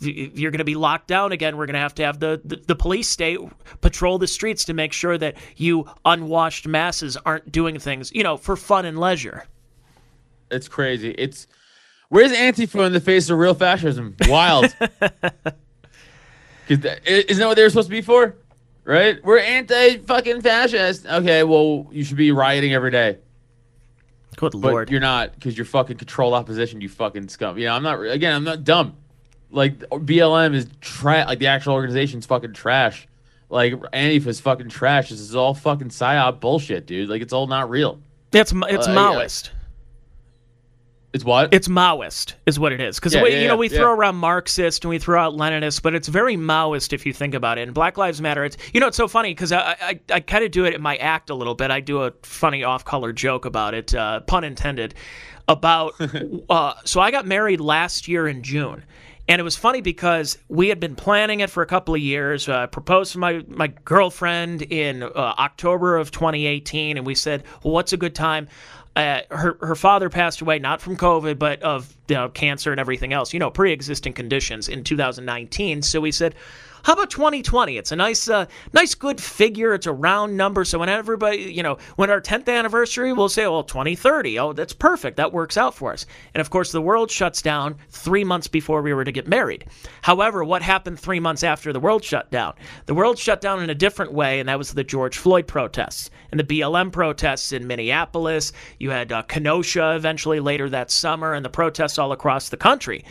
you're 0.01 0.51
going 0.51 0.59
to 0.59 0.65
be 0.65 0.75
locked 0.75 1.09
down 1.09 1.33
again. 1.33 1.57
We're 1.57 1.67
going 1.67 1.75
to 1.75 1.81
have 1.81 1.95
to 1.97 2.05
have 2.05 2.21
the, 2.21 2.41
the, 2.45 2.57
the 2.57 2.77
police 2.77 3.09
state 3.09 3.39
patrol 3.81 4.19
the 4.19 4.27
streets 4.27 4.65
to 4.67 4.75
make 4.75 4.93
sure 4.93 5.17
that 5.17 5.37
you 5.57 5.87
unwashed 6.05 6.67
masses 6.67 7.17
aren't 7.17 7.51
doing 7.51 7.79
things, 7.79 8.13
you 8.13 8.23
know, 8.23 8.37
for 8.37 8.57
fun 8.57 8.85
and 8.85 8.99
leisure. 8.99 9.45
It's 10.51 10.69
crazy. 10.69 11.11
It's 11.13 11.47
where's 12.09 12.33
Antifa 12.33 12.87
in 12.87 12.93
the 12.93 13.01
face 13.01 13.31
of 13.31 13.39
real 13.39 13.55
fascism? 13.55 14.15
Wild. 14.29 14.65
Isn't 16.69 16.83
that 16.83 17.47
what 17.47 17.57
they 17.57 17.63
were 17.63 17.71
supposed 17.71 17.89
to 17.89 17.95
be 17.95 18.03
for? 18.03 18.37
Right? 18.85 19.23
We're 19.25 19.39
anti 19.39 19.99
fucking 19.99 20.43
fascist. 20.43 21.07
Okay, 21.07 21.43
well, 21.43 21.89
you 21.91 22.05
should 22.05 22.17
be 22.17 22.31
rioting 22.31 22.73
every 22.73 22.93
day. 22.93 23.19
Good 24.37 24.53
but 24.53 24.71
lord. 24.71 24.91
you're 24.91 25.01
not 25.01 25.35
because 25.35 25.57
you're 25.57 25.65
fucking 25.65 25.97
controlled 25.97 26.35
opposition. 26.35 26.81
You 26.81 26.89
fucking 26.89 27.29
scum. 27.29 27.59
You 27.59 27.67
know, 27.67 27.75
I'm 27.75 27.83
not. 27.83 28.01
Again, 28.01 28.35
I'm 28.35 28.45
not 28.45 28.63
dumb. 28.65 28.97
Like 29.51 29.79
BLM 29.79 30.55
is 30.55 30.67
trash. 30.81 31.27
Like 31.27 31.39
the 31.39 31.47
actual 31.47 31.75
organization's 31.75 32.27
fucking 32.27 32.53
trash. 32.53 33.07
Like 33.49 33.75
Antifa 33.75 34.27
is 34.27 34.41
fucking 34.41 34.69
trash. 34.69 35.11
This 35.11 35.21
is 35.21 35.37
all 35.37 35.55
fucking 35.55 35.89
psyop 35.89 36.41
bullshit, 36.41 36.87
dude. 36.87 37.09
Like 37.09 37.23
it's 37.23 37.33
all 37.33 37.47
not 37.47 37.71
real. 37.71 38.01
It's 38.33 38.53
it's 38.53 38.89
Uh, 38.89 38.91
yeah. 38.91 38.97
Maoist. 38.97 39.51
It's 41.13 41.25
what? 41.25 41.55
It's 41.55 41.69
Maoist, 41.69 42.35
is 42.45 42.59
what 42.59 42.73
it 42.73 42.81
is. 42.81 42.97
Because 42.97 43.15
Yeah, 43.15 43.23
we, 43.23 43.31
yeah, 43.33 43.41
you 43.41 43.49
know, 43.49 43.57
we 43.57 43.71
yeah. 43.71 43.79
throw 43.79 43.95
around 43.95 44.17
Marxist 44.17 44.85
and 44.85 44.91
we 44.91 44.99
throw 44.99 45.19
out 45.19 45.33
Leninist, 45.33 45.81
but 45.81 45.95
it's 45.95 46.09
very 46.09 46.37
Maoist 46.37 46.93
if 46.93 47.07
you 47.07 47.13
think 47.15 47.33
about 47.33 47.57
it. 47.57 47.63
And 47.63 47.73
Black 47.73 47.97
Lives 47.97 48.21
Matter. 48.21 48.45
It's 48.45 48.59
you 48.75 48.81
know, 48.81 48.89
it's 48.89 48.99
so 48.99 49.09
funny 49.09 49.31
because 49.31 49.51
I 49.51 49.77
I, 49.81 50.01
I 50.13 50.21
kind 50.21 50.45
of 50.45 50.51
do 50.51 50.67
it 50.67 50.75
in 50.75 50.83
my 50.83 50.97
act 50.97 51.31
a 51.31 51.35
little 51.35 51.55
bit. 51.55 51.71
I 51.71 51.81
do 51.81 52.03
a 52.03 52.13
funny 52.23 52.65
off-color 52.65 53.15
joke 53.15 53.47
about 53.47 53.73
it, 53.73 53.95
uh, 53.95 54.21
pun 54.21 54.45
intended. 54.45 54.95
About 55.49 55.95
uh, 56.51 56.75
so 56.85 57.01
I 57.01 57.11
got 57.13 57.25
married 57.25 57.61
last 57.61 58.09
year 58.09 58.27
in 58.29 58.43
June. 58.43 58.85
And 59.29 59.41
it 59.41 59.43
was 59.43 59.57
funny 59.57 59.81
because 59.81 60.39
we 60.49 60.69
had 60.69 60.79
been 60.79 60.95
planning 60.95 61.41
it 61.41 61.51
for 61.51 61.63
a 61.63 61.67
couple 61.67 61.95
of 61.95 62.01
years. 62.01 62.49
Uh, 62.49 62.69
proposed 62.69 63.13
to 63.13 63.19
my, 63.19 63.45
my 63.49 63.67
girlfriend 63.67 64.63
in 64.63 65.03
uh, 65.03 65.09
October 65.39 65.97
of 65.97 66.13
2018, 66.13 66.97
and 66.97 67.05
we 67.05 67.15
said, 67.15 67.43
well, 67.63 67.75
what's 67.75 67.93
a 67.93 67.97
good 67.97 68.15
time? 68.15 68.49
Uh, 68.95 69.21
her 69.31 69.59
her 69.61 69.75
father 69.75 70.09
passed 70.09 70.41
away 70.41 70.59
not 70.59 70.81
from 70.81 70.97
COVID, 70.97 71.39
but 71.39 71.61
of 71.63 71.95
you 72.09 72.15
know, 72.15 72.31
cancer 72.31 72.71
and 72.71 72.81
everything 72.81 73.13
else. 73.13 73.35
You 73.35 73.39
know, 73.39 73.51
pre-existing 73.51 74.15
conditions 74.15 74.69
in 74.69 74.85
2019. 74.85 75.83
So 75.83 76.01
we 76.01 76.13
said, 76.13 76.35
how 76.87 76.93
about 76.93 77.11
2020? 77.11 77.79
It's 77.79 77.91
a 77.91 77.97
nice 77.97 78.31
uh, 78.31 78.47
nice 78.73 78.95
good 78.95 79.21
figure. 79.21 79.75
It's 79.75 79.89
a 79.89 79.93
round 79.93 80.37
number. 80.37 80.65
So 80.65 80.79
when 80.79 80.89
everybody, 80.89 81.39
you 81.39 81.65
know, 81.65 81.79
when 81.97 82.11
our 82.11 82.21
10th 82.21 82.49
anniversary, 82.49 83.13
we'll 83.13 83.29
say, 83.29 83.45
well, 83.45 83.65
2030. 83.65 84.39
Oh, 84.39 84.53
that's 84.53 84.73
perfect. 84.73 85.17
That 85.17 85.33
works 85.33 85.57
out 85.57 85.75
for 85.75 85.93
us. 85.93 86.07
And 86.33 86.41
of 86.41 86.51
course, 86.51 86.71
the 86.71 86.81
world 86.81 87.11
shuts 87.11 87.43
down 87.43 87.75
three 87.91 88.23
months 88.23 88.47
before 88.47 88.83
we 88.83 88.95
were 88.95 89.03
to 89.03 89.11
get 89.11 89.27
married. 89.27 89.67
However, 90.03 90.45
what 90.45 90.63
happened 90.63 91.01
three 91.01 91.19
months 91.19 91.43
after 91.43 91.73
the 91.73 91.81
world 91.81 92.05
shut 92.05 92.31
down? 92.31 92.55
The 92.85 92.95
world 92.95 93.19
shut 93.19 93.41
down 93.41 93.65
in 93.65 93.69
a 93.69 93.75
different 93.75 94.13
way, 94.13 94.39
and 94.39 94.49
that 94.49 94.57
was 94.57 94.73
the 94.73 94.85
George 94.85 95.19
Floyd 95.19 95.49
protests 95.49 96.09
and 96.31 96.39
the 96.39 96.45
BLM 96.45 96.93
protests 96.93 97.51
in 97.51 97.67
Minneapolis. 97.67 98.53
You 98.79 98.91
had 98.91 99.11
uh, 99.11 99.23
Kenosha 99.23 99.97
eventually 99.97 100.39
later 100.39 100.71
that 100.71 100.93
summer, 100.93 101.35
and 101.35 101.45
the 101.45 101.51
protests 101.51 101.99
all 101.99 102.13
across 102.13 102.49
the 102.49 102.57
country. 102.57 103.05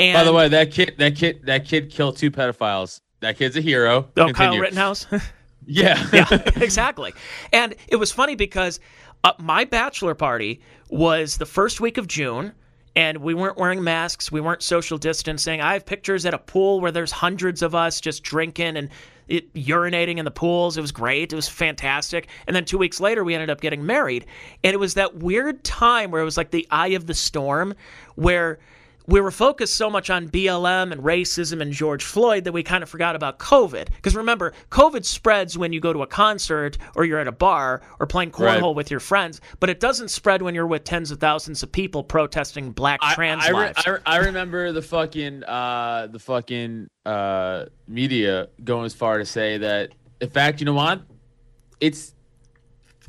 And 0.00 0.14
By 0.18 0.24
the 0.24 0.32
way, 0.32 0.48
that 0.48 0.72
kid, 0.72 0.94
that 0.98 1.14
kid, 1.14 1.42
that 1.44 1.66
kid 1.66 1.88
killed 1.88 2.16
two 2.16 2.32
pedophiles. 2.32 3.00
That 3.22 3.38
kid's 3.38 3.56
a 3.56 3.60
hero. 3.60 4.08
oh, 4.16 4.32
Kyle 4.32 4.58
Rittenhouse. 4.58 5.06
Yeah. 5.64 6.04
yeah, 6.12 6.26
exactly. 6.56 7.14
And 7.52 7.76
it 7.86 7.94
was 7.94 8.10
funny 8.10 8.34
because 8.34 8.80
uh, 9.22 9.32
my 9.38 9.64
bachelor 9.64 10.16
party 10.16 10.60
was 10.90 11.36
the 11.36 11.46
first 11.46 11.80
week 11.80 11.98
of 11.98 12.08
June. 12.08 12.52
And 12.96 13.18
we 13.18 13.32
weren't 13.32 13.56
wearing 13.56 13.84
masks. 13.84 14.32
We 14.32 14.40
weren't 14.40 14.62
social 14.62 14.98
distancing. 14.98 15.60
I 15.60 15.74
have 15.74 15.86
pictures 15.86 16.26
at 16.26 16.34
a 16.34 16.38
pool 16.38 16.80
where 16.80 16.90
there's 16.90 17.12
hundreds 17.12 17.62
of 17.62 17.76
us 17.76 18.00
just 18.00 18.24
drinking 18.24 18.76
and 18.76 18.88
it, 19.28 19.54
urinating 19.54 20.18
in 20.18 20.24
the 20.24 20.30
pools. 20.32 20.76
It 20.76 20.80
was 20.80 20.90
great. 20.92 21.32
It 21.32 21.36
was 21.36 21.48
fantastic. 21.48 22.26
And 22.46 22.56
then 22.56 22.64
two 22.64 22.76
weeks 22.76 22.98
later, 22.98 23.22
we 23.22 23.34
ended 23.34 23.48
up 23.50 23.60
getting 23.60 23.86
married. 23.86 24.26
And 24.64 24.74
it 24.74 24.78
was 24.78 24.94
that 24.94 25.18
weird 25.18 25.62
time 25.62 26.10
where 26.10 26.20
it 26.20 26.24
was 26.24 26.36
like 26.36 26.50
the 26.50 26.66
eye 26.70 26.88
of 26.88 27.06
the 27.06 27.14
storm, 27.14 27.74
where 28.16 28.58
we 29.06 29.20
were 29.20 29.30
focused 29.30 29.74
so 29.74 29.90
much 29.90 30.10
on 30.10 30.28
BLM 30.28 30.92
and 30.92 31.02
racism 31.02 31.60
and 31.60 31.72
George 31.72 32.04
Floyd 32.04 32.44
that 32.44 32.52
we 32.52 32.62
kind 32.62 32.82
of 32.82 32.88
forgot 32.88 33.16
about 33.16 33.38
COVID. 33.38 33.86
Because 33.96 34.14
remember, 34.14 34.52
COVID 34.70 35.04
spreads 35.04 35.58
when 35.58 35.72
you 35.72 35.80
go 35.80 35.92
to 35.92 36.02
a 36.02 36.06
concert 36.06 36.78
or 36.94 37.04
you're 37.04 37.18
at 37.18 37.26
a 37.28 37.32
bar 37.32 37.82
or 37.98 38.06
playing 38.06 38.30
cornhole 38.30 38.62
Right. 38.68 38.76
with 38.76 38.90
your 38.90 39.00
friends, 39.00 39.40
but 39.60 39.70
it 39.70 39.80
doesn't 39.80 40.08
spread 40.08 40.42
when 40.42 40.54
you're 40.54 40.66
with 40.66 40.84
tens 40.84 41.10
of 41.10 41.18
thousands 41.20 41.62
of 41.62 41.72
people 41.72 42.04
protesting 42.04 42.72
black 42.72 43.00
I, 43.02 43.14
trans 43.14 43.44
I, 43.46 43.50
lives. 43.50 43.82
I, 43.86 43.98
I 44.06 44.16
remember 44.18 44.72
the 44.72 44.82
fucking 44.82 45.44
uh 45.44 46.08
the 46.10 46.18
fucking 46.18 46.88
uh 47.04 47.66
media 47.88 48.48
going 48.64 48.86
as 48.86 48.94
far 48.94 49.18
to 49.18 49.24
say 49.24 49.58
that 49.58 49.90
in 50.20 50.30
fact 50.30 50.60
you 50.60 50.66
know 50.66 50.74
what 50.74 51.02
it's 51.80 52.14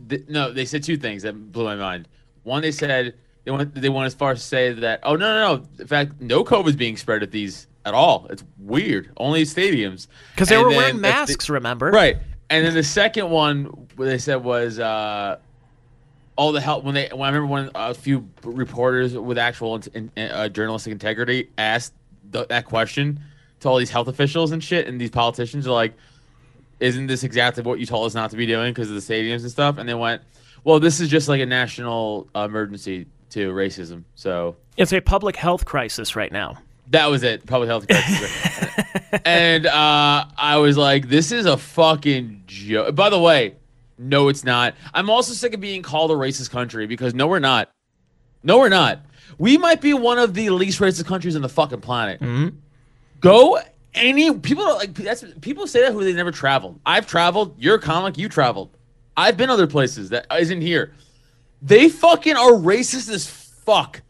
th- 0.09 0.23
no 0.27 0.51
they 0.51 0.65
said 0.65 0.83
two 0.83 0.97
things 0.97 1.23
that 1.23 1.51
blew 1.51 1.63
my 1.63 1.75
mind 1.75 2.07
one 2.43 2.61
they 2.61 2.71
said 2.71 3.13
they 3.45 3.51
went 3.51 3.73
they 3.75 3.89
went 3.89 4.05
as 4.05 4.13
far 4.13 4.31
as 4.31 4.39
to 4.41 4.47
say 4.47 4.73
that 4.73 4.99
oh 5.03 5.15
no 5.15 5.33
no 5.33 5.55
no 5.57 5.63
in 5.79 5.87
fact 5.87 6.13
no 6.21 6.43
COVID 6.43 6.69
is 6.69 6.75
being 6.75 6.97
spread 6.97 7.23
at 7.23 7.31
these 7.31 7.67
at 7.85 7.93
all 7.93 8.27
it's 8.29 8.43
weird 8.59 9.11
only 9.17 9.43
stadiums 9.43 10.07
Because 10.33 10.49
they 10.49 10.55
And 10.55 10.63
were 10.63 10.69
then 10.71 10.77
wearing 10.77 11.01
that's 11.01 11.27
the- 11.31 11.33
masks, 11.33 11.49
remember? 11.49 11.91
Right. 11.91 12.17
And 12.49 12.65
then 12.65 12.73
the 12.75 12.83
second 12.83 13.29
one, 13.31 13.65
what 13.95 14.05
they 14.05 14.17
said 14.19 14.35
was 14.35 14.77
uh, 14.77 15.37
all 16.35 16.51
the 16.51 16.61
help 16.61 16.83
when 16.83 16.93
they. 16.93 17.07
When 17.11 17.21
I 17.21 17.27
remember 17.35 17.47
when 17.47 17.71
a 17.73 17.93
few 17.95 18.29
reporters 18.43 19.17
with 19.17 19.39
actual 19.39 19.81
in, 19.93 20.11
in, 20.15 20.29
uh, 20.29 20.49
journalistic 20.49 20.91
integrity 20.91 21.49
asked 21.57 21.93
th- 22.31 22.49
that 22.49 22.65
question 22.65 23.21
to 23.61 23.69
all 23.69 23.77
these 23.77 23.89
health 23.89 24.07
officials 24.07 24.51
and 24.51 24.63
shit, 24.63 24.87
and 24.87 25.01
these 25.01 25.09
politicians 25.09 25.65
are 25.65 25.71
like, 25.71 25.93
"Isn't 26.79 27.07
this 27.07 27.23
exactly 27.23 27.63
what 27.63 27.79
you 27.79 27.87
told 27.87 28.05
us 28.05 28.13
not 28.13 28.29
to 28.31 28.37
be 28.37 28.45
doing 28.45 28.71
because 28.71 28.89
of 28.89 28.95
the 28.95 29.01
stadiums 29.01 29.41
and 29.41 29.49
stuff?" 29.49 29.77
And 29.79 29.89
they 29.89 29.93
went, 29.95 30.21
"Well, 30.63 30.79
this 30.79 30.99
is 30.99 31.09
just 31.09 31.27
like 31.29 31.41
a 31.41 31.45
national 31.47 32.27
emergency 32.35 33.07
to 33.33 33.51
racism." 33.51 34.03
So 34.15 34.55
It's 34.77 34.93
a 34.93 35.01
public 35.01 35.35
health 35.35 35.65
crisis 35.65 36.15
right 36.15 36.31
now. 36.31 36.57
that 36.89 37.07
was 37.07 37.23
it. 37.23 37.45
Public 37.45 37.69
health 37.69 37.87
crisis. 37.87 38.31
and 39.25 39.65
uh, 39.65 40.25
I 40.37 40.57
was 40.57 40.77
like, 40.77 41.07
this 41.09 41.31
is 41.31 41.45
a 41.45 41.57
fucking 41.57 42.43
joke. 42.47 42.95
By 42.95 43.09
the 43.09 43.19
way, 43.19 43.55
no, 43.97 44.27
it's 44.27 44.43
not. 44.43 44.75
I'm 44.93 45.09
also 45.09 45.33
sick 45.33 45.53
of 45.53 45.59
being 45.61 45.81
called 45.81 46.11
a 46.11 46.15
racist 46.15 46.49
country 46.49 46.87
because 46.87 47.13
no, 47.13 47.27
we're 47.27 47.39
not. 47.39 47.69
No, 48.43 48.57
we're 48.57 48.69
not. 48.69 48.99
We 49.37 49.57
might 49.57 49.81
be 49.81 49.93
one 49.93 50.19
of 50.19 50.33
the 50.33 50.49
least 50.49 50.79
racist 50.79 51.05
countries 51.05 51.35
on 51.35 51.41
the 51.41 51.49
fucking 51.49 51.81
planet. 51.81 52.21
Go 53.21 53.59
any 53.95 54.33
people 54.39 54.63
don't 54.65 54.77
like 54.77 54.93
that's 54.95 55.23
people 55.41 55.67
say 55.67 55.81
that 55.81 55.93
who 55.93 56.03
they 56.03 56.13
never 56.13 56.31
traveled. 56.31 56.79
I've 56.85 57.07
traveled. 57.07 57.55
You're 57.59 57.75
a 57.75 57.79
comic. 57.79 58.17
You 58.17 58.27
traveled. 58.29 58.75
I've 59.15 59.37
been 59.37 59.49
other 59.49 59.67
places 59.67 60.09
that 60.09 60.25
isn't 60.35 60.61
here. 60.61 60.93
They 61.63 61.87
fucking 61.89 62.35
are 62.35 62.51
racist 62.51 63.09
as 63.09 63.25
fuck. 63.27 64.01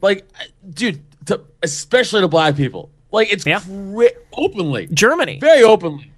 Like, 0.00 0.26
dude, 0.68 1.02
to, 1.26 1.42
especially 1.62 2.22
to 2.22 2.28
black 2.28 2.56
people. 2.56 2.90
Like, 3.12 3.32
it's 3.32 3.44
Yeah. 3.46 3.60
cra- 3.60 4.10
openly, 4.32 4.86
Germany. 4.92 5.38
very 5.40 5.62
openly, 5.62 6.10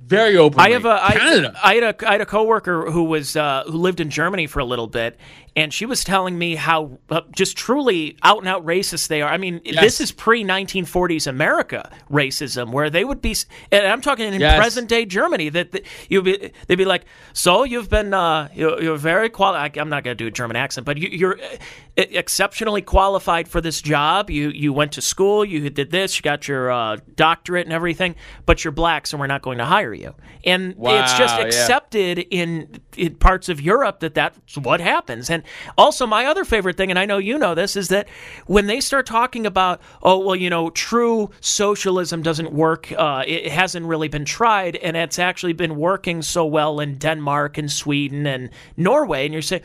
very 0.00 0.36
openly. 0.36 0.64
I 0.64 0.70
have 0.72 0.84
a 0.86 1.04
I, 1.04 1.12
Canada. 1.12 1.60
I 1.62 1.74
had 1.74 1.82
a 1.84 2.08
I 2.08 2.12
had 2.12 2.20
a 2.20 2.26
coworker 2.26 2.90
who 2.90 3.04
was 3.04 3.36
uh, 3.36 3.64
who 3.66 3.76
lived 3.78 4.00
in 4.00 4.08
Germany 4.10 4.46
for 4.46 4.60
a 4.60 4.64
little 4.64 4.86
bit, 4.86 5.16
and 5.58 5.74
she 5.74 5.84
was 5.86 6.04
telling 6.04 6.38
me 6.38 6.54
how 6.54 6.98
uh, 7.10 7.22
just 7.34 7.56
truly 7.56 8.16
out 8.22 8.38
and 8.38 8.48
out 8.48 8.64
racist 8.64 9.08
they 9.08 9.22
are. 9.22 9.30
I 9.30 9.38
mean, 9.38 9.60
Yes. 9.64 9.80
this 9.82 10.00
is 10.00 10.12
pre 10.12 10.44
1940s 10.44 11.26
America 11.26 11.90
racism, 12.10 12.70
where 12.70 12.88
they 12.90 13.04
would 13.04 13.20
be, 13.20 13.34
and 13.72 13.86
I'm 13.86 14.00
talking 14.00 14.32
in 14.32 14.40
Yes. 14.40 14.56
present 14.58 14.88
day 14.88 15.04
Germany. 15.04 15.48
That, 15.48 15.72
that 15.72 15.82
you'd 16.08 16.24
be 16.24 16.52
they'd 16.66 16.76
be 16.76 16.84
like, 16.84 17.04
so 17.32 17.64
you've 17.64 17.90
been 17.90 18.14
uh, 18.14 18.48
you're, 18.54 18.80
you're 18.82 18.96
very 18.96 19.28
qualified. 19.28 19.76
I'm 19.76 19.88
not 19.88 20.04
going 20.04 20.16
to 20.16 20.22
do 20.24 20.28
a 20.28 20.30
German 20.30 20.56
accent, 20.56 20.84
but 20.86 20.96
you, 20.96 21.08
you're 21.10 21.38
uh, 21.40 21.56
exceptionally 21.96 22.82
qualified 22.82 23.48
for 23.48 23.60
this 23.60 23.82
job. 23.82 24.30
You 24.30 24.50
you 24.50 24.72
went 24.72 24.92
to 24.92 25.02
school, 25.02 25.44
you 25.44 25.68
did 25.70 25.90
this, 25.90 26.16
you 26.18 26.22
got 26.22 26.46
your 26.48 26.70
uh, 26.70 26.98
doctorate 27.16 27.66
and 27.66 27.72
everything, 27.72 28.14
but 28.46 28.64
you're 28.64 28.72
black, 28.72 29.06
so 29.06 29.18
we're 29.18 29.26
not 29.26 29.42
going 29.42 29.58
to 29.58 29.64
hire 29.64 29.92
you. 29.94 30.14
And 30.44 30.74
it's 30.78 31.18
just 31.18 31.34
Wow, 31.34 31.40
yeah. 31.40 31.46
accepted 31.46 32.18
in, 32.30 32.80
in 32.96 33.16
parts 33.16 33.48
of 33.48 33.60
Europe 33.60 34.00
that 34.00 34.14
that's 34.14 34.56
what 34.56 34.80
happens. 34.80 35.28
And 35.30 35.42
also, 35.76 36.06
my 36.06 36.26
other 36.26 36.44
favorite 36.44 36.76
thing, 36.76 36.90
and 36.90 36.98
I 36.98 37.06
know 37.06 37.18
you 37.18 37.38
know 37.38 37.54
this, 37.54 37.76
is 37.76 37.88
that 37.88 38.08
when 38.46 38.66
they 38.66 38.80
start 38.80 39.06
talking 39.06 39.46
about, 39.46 39.80
oh, 40.02 40.18
well, 40.18 40.36
you 40.36 40.50
know, 40.50 40.70
true 40.70 41.30
socialism 41.40 42.22
doesn't 42.22 42.52
work, 42.52 42.92
uh, 42.96 43.24
it 43.26 43.50
hasn't 43.50 43.86
really 43.86 44.08
been 44.08 44.24
tried, 44.24 44.76
and 44.76 44.96
it's 44.96 45.18
actually 45.18 45.52
been 45.52 45.76
working 45.76 46.22
so 46.22 46.44
well 46.44 46.80
in 46.80 46.98
Denmark 46.98 47.58
and 47.58 47.70
Sweden 47.70 48.26
and 48.26 48.50
Norway, 48.76 49.24
and 49.24 49.32
you're 49.32 49.42
saying, 49.42 49.62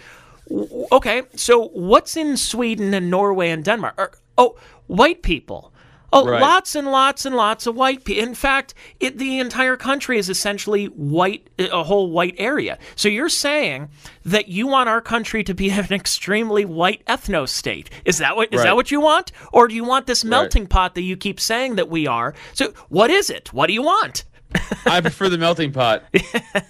okay, 0.91 1.23
so 1.35 1.67
what's 1.69 2.17
in 2.17 2.37
Sweden 2.37 2.93
and 2.93 3.09
Norway 3.09 3.49
and 3.49 3.63
Denmark? 3.63 3.95
Or, 3.97 4.11
oh, 4.37 4.57
white 4.87 5.21
people. 5.21 5.72
Oh, 6.15 6.25
Right. 6.27 6.41
lots 6.41 6.75
and 6.75 6.91
lots 6.91 7.25
and 7.25 7.35
lots 7.35 7.65
of 7.67 7.75
white 7.75 8.03
people. 8.05 8.23
In 8.23 8.35
fact, 8.35 8.73
it, 8.99 9.17
the 9.17 9.39
entire 9.39 9.75
country 9.75 10.17
is 10.19 10.29
essentially 10.29 10.85
white, 10.85 11.49
eh, 11.59 11.67
a 11.71 11.83
whole 11.83 12.11
white 12.11 12.35
area. 12.37 12.77
So 12.95 13.09
you're 13.09 13.29
saying 13.29 13.89
that 14.23 14.47
you 14.47 14.67
want 14.67 14.89
our 14.89 15.01
country 15.01 15.43
to 15.43 15.53
be 15.53 15.69
an 15.81 15.91
extremely 15.91 16.65
white 16.65 17.03
ethno 17.07 17.49
state? 17.49 17.89
Is 18.05 18.19
that 18.19 18.35
what 18.35 18.53
is 18.53 18.59
Right. 18.59 18.65
that 18.65 18.75
what 18.75 18.91
you 18.91 19.01
want, 19.01 19.31
or 19.51 19.67
do 19.67 19.75
you 19.75 19.83
want 19.83 20.05
this 20.07 20.23
melting 20.23 20.67
pot 20.67 20.93
that 20.95 21.01
you 21.01 21.17
keep 21.17 21.39
saying 21.39 21.75
that 21.75 21.89
we 21.89 22.05
are? 22.07 22.33
So 22.53 22.73
what 22.89 23.09
is 23.09 23.29
it? 23.29 23.51
What 23.51 23.67
do 23.67 23.73
you 23.73 23.83
want? 23.83 24.23
I 24.85 25.01
prefer 25.01 25.29
the 25.29 25.37
melting 25.39 25.71
pot. 25.71 26.03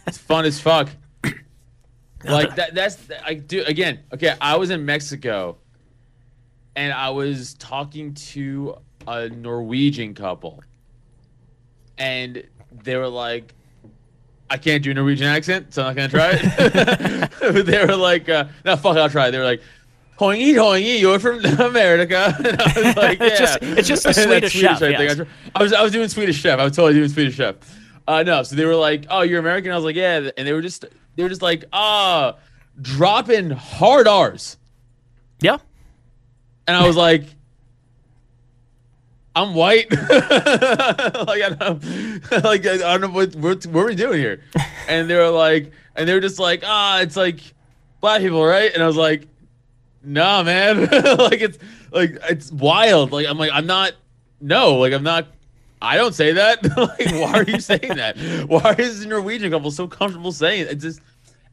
It's 0.08 0.18
fun 0.18 0.46
as 0.46 0.60
fuck. 0.60 0.89
Like 2.26 2.56
that. 2.56 2.74
That's 2.74 2.98
I 3.26 3.34
do 3.34 3.64
again. 3.66 4.00
Okay, 4.14 4.34
I 4.39 4.56
was 4.56 4.70
in 4.70 4.86
Mexico, 4.86 5.58
and 6.76 6.94
I 6.94 7.10
was 7.10 7.54
talking 7.56 8.14
to 8.32 8.78
a 9.08 9.30
Norwegian 9.30 10.14
couple, 10.14 10.64
and 11.97 12.43
they 12.84 12.95
were 12.97 13.08
like, 13.08 13.54
"I 14.49 14.58
can't 14.58 14.84
do 14.84 14.91
a 14.91 14.93
Norwegian 14.93 15.28
accent, 15.28 15.74
so 15.74 15.84
I'm 15.84 15.95
not 15.95 15.95
gonna 15.95 16.10
try 16.10 16.32
it." 16.34 17.66
they 17.66 17.86
were 17.86 17.95
like, 17.95 18.30
uh, 18.30 18.45
"No, 18.66 18.76
fuck, 18.76 18.97
I'll 18.97 19.10
try." 19.10 19.28
it. 19.28 19.32
They 19.32 19.39
were 19.39 19.45
like. 19.45 19.62
Hoingy, 20.20 20.54
hoingy, 20.54 20.99
you're 20.99 21.18
from 21.18 21.43
America. 21.60 22.36
And 22.45 22.62
I 22.62 22.82
was 22.86 22.95
like, 22.95 23.20
yeah. 23.20 23.26
It's 23.26 23.39
just- 23.39 23.58
it's 23.64 23.88
just 23.88 24.04
the 24.04 24.10
That's 24.10 24.24
Swedish 24.24 24.54
chef, 24.54 24.82
I, 24.84 24.89
yes. 24.89 25.20
I 25.56 25.64
was, 25.64 25.74
I 25.74 25.82
was 25.82 25.91
doing 25.91 26.08
Swedish 26.08 26.39
chef. 26.39 26.60
I 26.60 26.64
was 26.64 26.76
totally 26.76 26.93
doing 26.93 27.10
Swedish 27.10 27.34
chef. 27.36 27.56
Uh, 28.08 28.22
no, 28.22 28.43
so 28.43 28.56
they 28.56 28.64
were 28.66 28.76
like, 28.76 29.08
"Oh, 29.10 29.22
you're 29.24 29.39
American." 29.39 29.72
I 29.72 29.76
was 29.76 29.84
like, 29.84 29.95
"Yeah," 29.95 30.30
and 30.38 30.47
they 30.47 30.54
were 30.54 30.62
just, 30.62 30.86
they 31.16 31.24
were 31.24 31.30
just 31.30 31.41
like, 31.41 31.66
"Ah, 31.74 32.36
dropping 32.80 33.49
hard 33.49 34.08
R's," 34.08 34.58
Yeah. 35.41 35.58
and 36.68 36.78
I 36.78 36.86
was 36.86 36.95
like, 36.95 37.24
"I'm 39.36 39.54
white." 39.54 39.92
like 39.92 40.02
I 40.10 41.56
don't, 41.60 42.32
like 42.44 42.66
I 42.66 42.78
don't 42.78 43.02
know 43.02 43.10
what, 43.10 43.36
what 43.36 43.66
what 43.68 43.82
are 43.82 43.88
we 43.88 43.96
doing 43.96 44.20
here, 44.20 44.42
and 44.88 45.10
they 45.10 45.16
were 45.16 45.30
like, 45.30 45.72
and 45.96 46.08
they 46.08 46.14
were 46.14 46.20
just 46.20 46.40
like, 46.40 46.64
"Ah, 46.66 47.02
it's 47.02 47.16
like 47.16 47.40
black 48.02 48.22
people, 48.22 48.44
right?" 48.44 48.72
And 48.74 48.84
I 48.84 48.88
was 48.88 48.98
like, 48.98 49.28
"Nah, 50.04 50.44
man, 50.44 50.82
like 51.18 51.42
it's 51.42 51.58
like 51.92 52.18
it's 52.30 52.52
wild." 52.52 53.12
Like 53.12 53.28
I'm 53.28 53.38
like 53.38 53.52
I'm 53.54 53.66
not, 53.66 53.94
no, 54.42 54.76
like 54.76 54.94
I'm 54.94 55.04
not. 55.04 55.28
I 55.82 55.98
don't 55.98 56.16
say 56.16 56.32
that. 56.32 56.64
like, 56.78 57.12
why 57.12 57.40
are 57.40 57.44
you 57.44 57.60
saying 57.60 57.96
that? 57.96 58.18
Why 58.48 58.74
is 58.78 59.02
the 59.02 59.08
Norwegian 59.08 59.52
couple 59.52 59.70
so 59.70 59.86
comfortable 59.86 60.32
saying 60.32 60.62
it? 60.62 60.68
It's 60.70 60.84
just, 60.84 61.02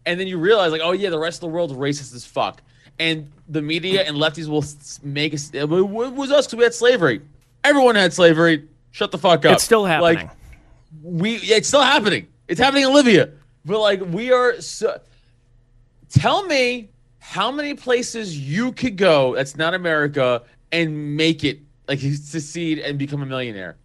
and 0.07 0.20
then 0.20 0.28
you 0.28 0.39
realize, 0.39 0.70
like, 0.70 0.83
oh 0.85 0.93
yeah, 0.93 1.11
the 1.11 1.18
rest 1.18 1.39
of 1.39 1.41
the 1.41 1.49
world's 1.49 1.72
racist 1.72 2.14
as 2.14 2.24
fuck, 2.24 2.62
and 3.01 3.31
the 3.49 3.61
media 3.61 4.03
and 4.03 4.16
lefties 4.16 4.47
will 4.47 4.64
make 5.03 5.35
us. 5.35 5.51
It 5.53 5.68
was 5.68 6.31
us 6.31 6.47
because 6.47 6.59
we 6.59 6.62
had 6.62 6.74
slavery. 6.74 7.22
Everyone 7.64 7.94
had 7.94 8.12
slavery. 8.12 8.68
Shut 8.90 9.11
the 9.11 9.18
fuck 9.18 9.44
up. 9.44 9.54
It's 9.54 9.64
still 9.64 9.84
happening. 9.84 10.26
Like, 10.26 10.36
we, 11.02 11.36
yeah, 11.38 11.56
it's 11.56 11.68
still 11.68 11.82
happening. 11.82 12.26
It's 12.48 12.61
happening 12.61 12.84
in 12.84 12.94
Libya. 12.94 13.30
But 13.64 13.80
like, 13.80 14.00
we 14.04 14.32
are 14.32 14.61
so. 14.61 15.00
Tell 16.08 16.44
me 16.44 16.90
how 17.20 17.52
many 17.52 17.74
places 17.74 18.36
you 18.36 18.72
could 18.72 18.96
go 18.96 19.34
that's 19.36 19.56
not 19.56 19.74
America 19.74 20.42
and 20.72 21.16
make 21.16 21.44
it 21.44 21.61
like 21.86 22.00
succeed 22.00 22.78
and 22.78 22.98
become 22.98 23.22
a 23.22 23.26
millionaire. 23.26 23.76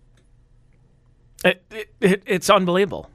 It, 1.43 1.63
it, 1.69 1.89
it, 2.01 2.23
it's 2.25 2.49
unbelievable. 2.49 3.09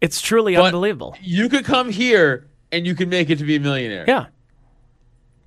It's 0.00 0.20
truly 0.20 0.54
But 0.56 0.66
unbelievable. 0.66 1.16
You 1.20 1.48
could 1.48 1.64
come 1.64 1.90
here 1.90 2.46
and 2.72 2.86
you 2.86 2.94
could 2.94 3.08
make 3.08 3.28
it 3.28 3.38
to 3.38 3.44
be 3.44 3.56
a 3.56 3.60
millionaire. 3.60 4.04
Yeah. 4.06 4.26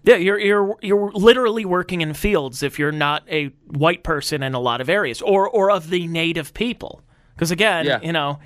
Yeah, 0.04 0.16
you're 0.16 0.40
you're 0.40 0.76
you're 0.82 1.12
literally 1.12 1.66
working 1.66 2.02
in 2.02 2.14
fields 2.14 2.64
if 2.64 2.80
you're 2.80 2.92
not 2.92 3.24
a 3.30 3.48
white 3.68 4.04
person 4.04 4.42
in 4.44 4.54
a 4.54 4.60
lot 4.60 4.82
of 4.82 4.90
areas 4.90 5.22
or 5.22 5.48
or 5.50 5.70
of 5.72 5.90
the 5.90 6.08
native 6.08 6.54
people. 6.54 7.02
Because 7.36 7.52
again, 7.52 7.86
Yeah. 7.86 8.00
you 8.02 8.14
know, 8.14 8.40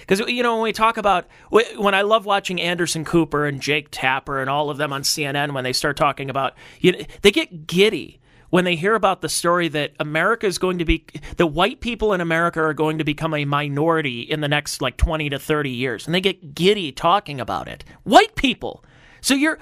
because 0.00 0.20
you 0.20 0.42
know 0.44 0.54
when 0.54 0.62
we 0.62 0.72
talk 0.72 0.96
about 0.96 1.26
when 1.50 1.94
I 1.94 2.02
love 2.02 2.24
watching 2.24 2.60
Anderson 2.60 3.04
Cooper 3.04 3.46
and 3.46 3.60
Jake 3.60 3.88
Tapper 3.90 4.40
and 4.40 4.48
all 4.48 4.70
of 4.70 4.76
them 4.78 4.92
on 4.92 5.02
CNN 5.02 5.52
when 5.54 5.64
they 5.64 5.72
start 5.72 5.96
talking 5.96 6.30
about 6.30 6.54
you 6.80 6.92
know, 6.92 6.98
they 7.22 7.32
get 7.32 7.66
giddy 7.66 8.20
when 8.50 8.64
they 8.64 8.76
hear 8.76 8.94
about 8.94 9.22
the 9.22 9.28
story 9.28 9.66
that 9.66 9.90
America 9.98 10.46
is 10.46 10.56
going 10.56 10.78
to 10.78 10.84
be 10.84 11.04
the 11.36 11.48
white 11.48 11.80
people 11.80 12.12
in 12.12 12.20
America 12.20 12.60
are 12.62 12.74
going 12.74 12.98
to 12.98 13.04
become 13.04 13.34
a 13.34 13.44
minority 13.44 14.20
in 14.20 14.40
the 14.40 14.46
next 14.48 14.80
like 14.80 14.96
20 14.96 15.30
to 15.30 15.38
30 15.38 15.68
years 15.70 16.06
and 16.06 16.14
they 16.14 16.20
get 16.20 16.54
giddy 16.54 16.92
talking 16.92 17.40
about 17.40 17.66
it. 17.66 17.84
White 18.04 18.36
people 18.36 18.84
so 19.20 19.34
you're 19.34 19.58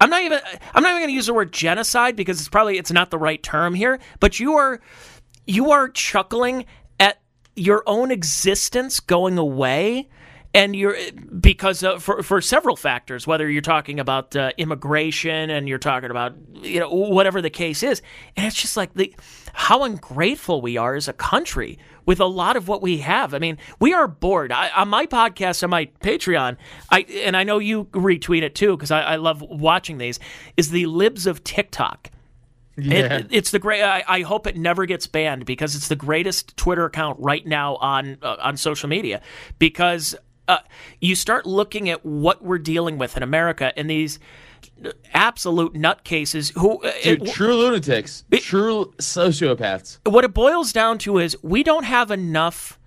I'm 0.00 0.10
not 0.10 0.22
even 0.22 0.40
I'm 0.74 0.82
not 0.82 0.90
even 0.90 1.02
going 1.02 1.08
to 1.08 1.14
use 1.14 1.26
the 1.26 1.34
word 1.34 1.52
genocide 1.52 2.16
because 2.16 2.40
it's 2.40 2.48
probably 2.48 2.78
it's 2.78 2.92
not 2.92 3.10
the 3.10 3.18
right 3.18 3.42
term 3.42 3.74
here, 3.74 3.98
but 4.18 4.40
you 4.40 4.54
are 4.54 4.80
you 5.46 5.70
are 5.70 5.88
chuckling 5.88 6.66
at 6.98 7.20
your 7.56 7.82
own 7.86 8.10
existence 8.10 9.00
going 9.00 9.38
away 9.38 10.08
and 10.52 10.74
you're 10.74 10.96
because 11.40 11.84
for 11.98 12.22
for 12.22 12.40
several 12.40 12.76
factors 12.76 13.26
whether 13.26 13.48
you're 13.48 13.62
talking 13.62 14.00
about 14.00 14.34
uh, 14.34 14.50
immigration 14.58 15.50
and 15.50 15.68
you're 15.68 15.78
talking 15.78 16.10
about 16.10 16.34
you 16.62 16.80
know 16.80 16.90
whatever 16.90 17.40
the 17.40 17.50
case 17.50 17.82
is. 17.82 18.02
And 18.36 18.46
it's 18.46 18.60
just 18.60 18.76
like 18.76 18.94
the 18.94 19.14
how 19.52 19.84
ungrateful 19.84 20.60
we 20.60 20.76
are 20.76 20.94
as 20.94 21.08
a 21.08 21.12
country 21.12 21.78
with 22.10 22.18
a 22.18 22.26
lot 22.26 22.56
of 22.56 22.66
what 22.66 22.82
we 22.82 22.98
have. 22.98 23.34
I 23.34 23.38
mean, 23.38 23.56
we 23.78 23.94
are 23.94 24.08
bored. 24.08 24.50
I, 24.50 24.68
on 24.70 24.88
my 24.88 25.06
podcast, 25.06 25.62
on 25.62 25.70
my 25.70 25.86
Patreon, 26.00 26.56
I 26.90 27.02
and 27.02 27.36
I 27.36 27.44
know 27.44 27.60
you 27.60 27.84
retweet 27.92 28.42
it 28.42 28.56
too 28.56 28.76
because 28.76 28.90
I, 28.90 29.02
I 29.02 29.14
love 29.14 29.42
watching 29.42 29.98
these. 29.98 30.18
Is 30.56 30.70
the 30.70 30.86
libs 30.86 31.28
of 31.28 31.44
TikTok. 31.44 32.10
Yeah. 32.76 33.18
It, 33.18 33.26
it's 33.30 33.52
the 33.52 33.60
great. 33.60 33.84
I, 33.84 34.02
I 34.08 34.22
hope 34.22 34.48
it 34.48 34.56
never 34.56 34.86
gets 34.86 35.06
banned 35.06 35.46
because 35.46 35.76
it's 35.76 35.86
the 35.86 35.94
greatest 35.94 36.56
Twitter 36.56 36.84
account 36.84 37.20
right 37.20 37.46
now 37.46 37.76
on 37.76 38.18
uh, 38.22 38.38
on 38.40 38.56
social 38.56 38.88
media. 38.88 39.22
Because 39.60 40.16
uh, 40.48 40.58
you 41.00 41.14
start 41.14 41.46
looking 41.46 41.90
at 41.90 42.04
what 42.04 42.42
we're 42.42 42.58
dealing 42.58 42.98
with 42.98 43.16
in 43.16 43.22
America 43.22 43.72
and 43.76 43.88
these 43.88 44.18
absolute 45.14 45.74
nutcases 45.74 46.52
who. 46.58 46.82
uh, 46.82 46.92
Dude, 47.02 47.22
it- 47.28 47.32
true 47.32 47.54
lunatics, 47.54 48.24
true 48.40 48.92
sociopaths. 48.98 49.98
what 50.04 50.24
it 50.24 50.34
boils 50.34 50.72
down 50.72 50.98
to 50.98 51.18
is 51.18 51.36
we 51.42 51.62
don't 51.62 51.84
have 51.84 52.10
enough 52.10 52.78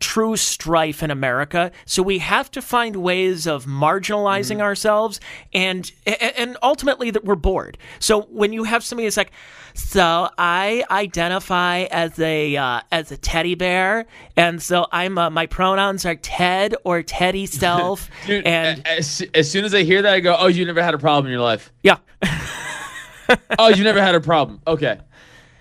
true 0.00 0.36
strife 0.36 1.02
in 1.02 1.10
America, 1.10 1.72
so 1.84 2.02
we 2.02 2.18
have 2.18 2.50
to 2.52 2.62
find 2.62 2.96
ways 2.96 3.46
of 3.46 3.64
marginalizing 3.66 4.60
ourselves, 4.60 5.20
and 5.52 5.90
and 6.06 6.56
ultimately 6.62 7.10
that 7.10 7.24
we're 7.24 7.34
bored. 7.34 7.78
So 7.98 8.22
when 8.22 8.52
you 8.52 8.64
have 8.64 8.84
somebody 8.84 9.06
that's 9.06 9.16
like, 9.16 9.32
so 9.74 10.28
I 10.38 10.84
identify 10.90 11.82
as 11.90 12.18
a 12.18 12.56
uh, 12.56 12.80
as 12.92 13.12
a 13.12 13.16
teddy 13.16 13.54
bear, 13.54 14.06
and 14.36 14.62
so 14.62 14.86
I'm 14.92 15.18
uh, 15.18 15.30
my 15.30 15.46
pronouns 15.46 16.04
are 16.04 16.16
Ted 16.16 16.74
or 16.84 17.02
Teddy 17.02 17.46
self, 17.62 18.10
Dude, 18.26 18.46
and 18.46 18.86
as, 18.86 19.22
as 19.34 19.50
soon 19.50 19.64
as 19.64 19.74
I 19.74 19.82
hear 19.82 20.02
that, 20.02 20.12
I 20.14 20.20
go, 20.20 20.36
"Oh, 20.38 20.46
you 20.46 20.64
never 20.64 20.82
had 20.82 20.94
a 20.94 20.98
problem 20.98 21.26
in 21.26 21.32
your 21.32 21.42
life. 21.42 21.72
yeah. 21.82 21.98
Oh, 23.58 23.68
you 23.68 23.82
never 23.82 24.00
had 24.00 24.14
a 24.14 24.20
problem. 24.20 24.60
Okay, 24.68 25.00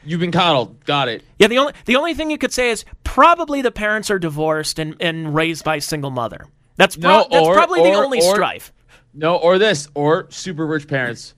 you've 0.06 0.20
been 0.20 0.32
coddled. 0.32 0.84
Got 0.86 1.08
it. 1.10 1.24
Yeah, 1.39 1.47
the 1.47 1.58
only 1.58 1.74
the 1.86 1.95
only 1.95 2.14
thing 2.14 2.30
you 2.32 2.38
could 2.38 2.53
say 2.53 2.70
is 2.72 2.86
probably 3.03 3.62
the 3.62 3.72
parents 3.72 4.10
are 4.12 4.20
divorced 4.20 4.80
and, 4.80 4.95
and 4.99 5.34
raised 5.36 5.64
by 5.64 5.78
a 5.78 5.82
single 5.82 6.12
mother. 6.12 6.45
That's, 6.78 6.95
pro- 6.97 7.10
No, 7.10 7.28
that's 7.32 7.47
or- 7.47 7.53
probably 7.56 7.82
the 7.84 7.93
only 7.93 8.20
or- 8.22 8.36
strife. 8.36 8.72
No, 9.14 9.38
or 9.38 9.58
this, 9.58 9.88
or 9.95 10.30
super 10.30 10.66
rich 10.68 10.88
parents. 10.88 11.34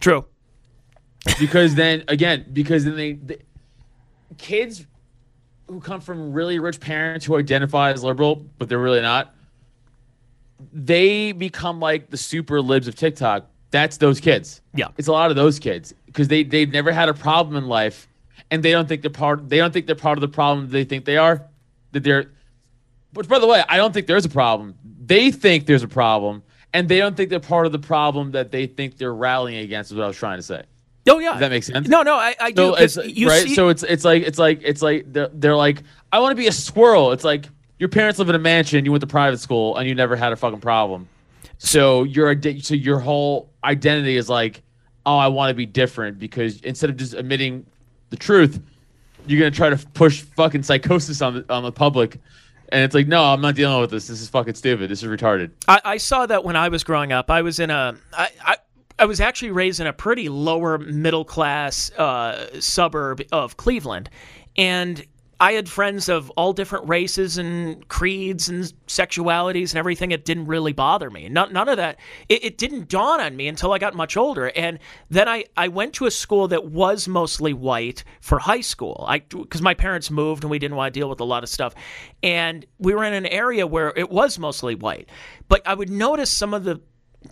True. 0.00 0.24
because 1.38 1.74
then 1.74 2.02
again 2.08 2.46
because 2.52 2.84
then 2.86 2.96
they, 2.96 3.12
the 3.12 3.38
kids 4.38 4.86
who 5.68 5.78
come 5.80 6.00
from 6.00 6.32
really 6.32 6.58
rich 6.58 6.80
parents 6.80 7.26
who 7.26 7.36
identify 7.36 7.92
as 7.92 8.02
liberal 8.02 8.36
but 8.58 8.70
they're 8.70 8.78
really 8.78 9.02
not 9.02 9.34
they 10.72 11.32
become 11.32 11.78
like 11.80 12.08
the 12.10 12.16
super 12.16 12.60
libs 12.62 12.88
of 12.88 12.94
tiktok 12.94 13.46
that's 13.70 13.98
those 13.98 14.18
kids 14.18 14.62
Yeah. 14.74 14.88
it's 14.96 15.08
a 15.08 15.12
lot 15.12 15.28
of 15.30 15.36
those 15.36 15.58
kids 15.58 15.92
because 16.10 16.28
they 16.28 16.42
they've 16.42 16.72
never 16.72 16.92
had 16.92 17.08
a 17.08 17.14
problem 17.14 17.56
in 17.56 17.68
life 17.68 18.08
and 18.50 18.62
they 18.62 18.70
don't 18.70 18.88
think 18.88 19.02
they're 19.02 19.10
part 19.10 19.48
they 19.48 19.58
don't 19.58 19.72
think 19.72 19.86
they're 19.86 19.94
part 19.94 20.18
of 20.18 20.22
the 20.22 20.28
problem 20.28 20.68
they 20.68 20.84
think 20.84 21.04
they 21.04 21.16
are 21.16 21.42
that 21.92 22.02
they're 22.02 22.30
which 23.14 23.28
by 23.28 23.38
the 23.38 23.46
way 23.46 23.62
i 23.68 23.76
don't 23.76 23.92
think 23.92 24.06
there's 24.06 24.24
a 24.24 24.30
problem 24.30 24.74
they 25.04 25.30
think 25.30 25.66
there's 25.66 25.82
a 25.82 25.88
problem 25.88 26.42
and 26.72 26.88
they 26.88 26.98
don't 26.98 27.16
think 27.16 27.30
they're 27.30 27.40
part 27.40 27.66
of 27.66 27.72
the 27.72 27.78
problem 27.78 28.32
that 28.32 28.50
they 28.50 28.66
think 28.66 28.96
they're 28.96 29.14
rallying 29.14 29.58
against 29.58 29.90
is 29.90 29.96
what 29.96 30.04
i 30.04 30.08
was 30.08 30.16
trying 30.16 30.38
to 30.38 30.42
say 30.42 30.62
Oh 31.08 31.18
yeah. 31.18 31.30
Does 31.32 31.40
that 31.40 31.50
make 31.50 31.64
sense? 31.64 31.88
No, 31.88 32.02
no, 32.02 32.14
I, 32.14 32.34
I 32.38 32.50
do. 32.50 32.62
so 32.62 32.74
it's 32.76 32.96
right. 32.96 33.42
see, 33.42 33.54
so 33.54 33.68
it's 33.68 33.82
it's 33.82 34.04
like 34.04 34.22
it's 34.22 34.38
like 34.38 34.60
it's 34.62 34.82
like 34.82 35.10
they're, 35.10 35.30
they're 35.32 35.56
like 35.56 35.82
I 36.12 36.20
want 36.20 36.32
to 36.32 36.36
be 36.36 36.46
a 36.46 36.52
squirrel. 36.52 37.12
It's 37.12 37.24
like 37.24 37.46
your 37.78 37.88
parents 37.88 38.18
live 38.18 38.28
in 38.28 38.34
a 38.34 38.38
mansion. 38.38 38.84
You 38.84 38.92
went 38.92 39.00
to 39.00 39.06
private 39.06 39.40
school 39.40 39.76
and 39.76 39.88
you 39.88 39.94
never 39.94 40.14
had 40.14 40.32
a 40.32 40.36
fucking 40.36 40.60
problem. 40.60 41.08
So 41.58 42.04
your 42.04 42.34
so 42.60 42.74
your 42.74 43.00
whole 43.00 43.50
identity 43.64 44.16
is 44.16 44.28
like, 44.28 44.62
oh, 45.06 45.16
I 45.16 45.28
want 45.28 45.50
to 45.50 45.54
be 45.54 45.66
different 45.66 46.18
because 46.18 46.60
instead 46.60 46.90
of 46.90 46.96
just 46.96 47.14
admitting 47.14 47.66
the 48.10 48.16
truth, 48.16 48.60
you're 49.26 49.38
gonna 49.38 49.50
try 49.50 49.70
to 49.70 49.76
push 49.94 50.22
fucking 50.22 50.62
psychosis 50.62 51.22
on 51.22 51.34
the 51.34 51.52
on 51.52 51.62
the 51.62 51.72
public. 51.72 52.18
And 52.72 52.84
it's 52.84 52.94
like, 52.94 53.08
no, 53.08 53.24
I'm 53.24 53.40
not 53.40 53.56
dealing 53.56 53.80
with 53.80 53.90
this. 53.90 54.06
This 54.06 54.20
is 54.20 54.28
fucking 54.28 54.54
stupid. 54.54 54.90
This 54.90 55.02
is 55.02 55.08
retarded. 55.08 55.50
I, 55.66 55.80
I 55.84 55.96
saw 55.96 56.26
that 56.26 56.44
when 56.44 56.54
I 56.54 56.68
was 56.68 56.84
growing 56.84 57.12
up. 57.12 57.30
I 57.30 57.42
was 57.42 57.58
in 57.58 57.70
a. 57.70 57.96
I, 58.12 58.30
I, 58.44 58.56
I 58.98 59.06
was 59.06 59.20
actually 59.20 59.50
raised 59.50 59.80
in 59.80 59.86
a 59.86 59.92
pretty 59.92 60.28
lower 60.28 60.78
middle 60.78 61.24
class 61.24 61.90
uh, 61.92 62.60
suburb 62.60 63.22
of 63.32 63.56
Cleveland, 63.56 64.10
and 64.56 65.04
I 65.40 65.52
had 65.52 65.70
friends 65.70 66.10
of 66.10 66.28
all 66.30 66.52
different 66.52 66.86
races 66.86 67.38
and 67.38 67.88
creeds 67.88 68.50
and 68.50 68.64
sexualities 68.86 69.70
and 69.70 69.78
everything. 69.78 70.10
It 70.10 70.26
didn't 70.26 70.46
really 70.46 70.74
bother 70.74 71.08
me. 71.08 71.30
None, 71.30 71.50
none 71.54 71.66
of 71.66 71.78
that. 71.78 71.98
It, 72.28 72.44
it, 72.44 72.58
didn't 72.58 72.90
dawn 72.90 73.20
on 73.20 73.36
me 73.36 73.48
until 73.48 73.72
I 73.72 73.78
got 73.78 73.94
much 73.94 74.18
older. 74.18 74.52
And 74.54 74.78
then 75.08 75.30
I, 75.30 75.46
I 75.56 75.68
went 75.68 75.94
to 75.94 76.04
a 76.04 76.10
school 76.10 76.48
that 76.48 76.66
was 76.66 77.08
mostly 77.08 77.54
white 77.54 78.04
for 78.20 78.38
high 78.38 78.60
school. 78.60 79.06
I 79.08 79.20
because 79.20 79.62
my 79.62 79.72
parents 79.72 80.10
moved 80.10 80.44
and 80.44 80.50
we 80.50 80.58
didn't 80.58 80.76
want 80.76 80.92
to 80.92 81.00
deal 81.00 81.08
with 81.08 81.20
a 81.20 81.24
lot 81.24 81.42
of 81.42 81.48
stuff. 81.48 81.74
And 82.22 82.66
we 82.78 82.94
were 82.94 83.04
in 83.04 83.14
an 83.14 83.26
area 83.26 83.66
where 83.66 83.94
it 83.96 84.10
was 84.10 84.38
mostly 84.38 84.74
white. 84.74 85.08
But 85.48 85.66
I 85.66 85.72
would 85.72 85.88
notice 85.88 86.30
some 86.30 86.52
of 86.52 86.64
the 86.64 86.82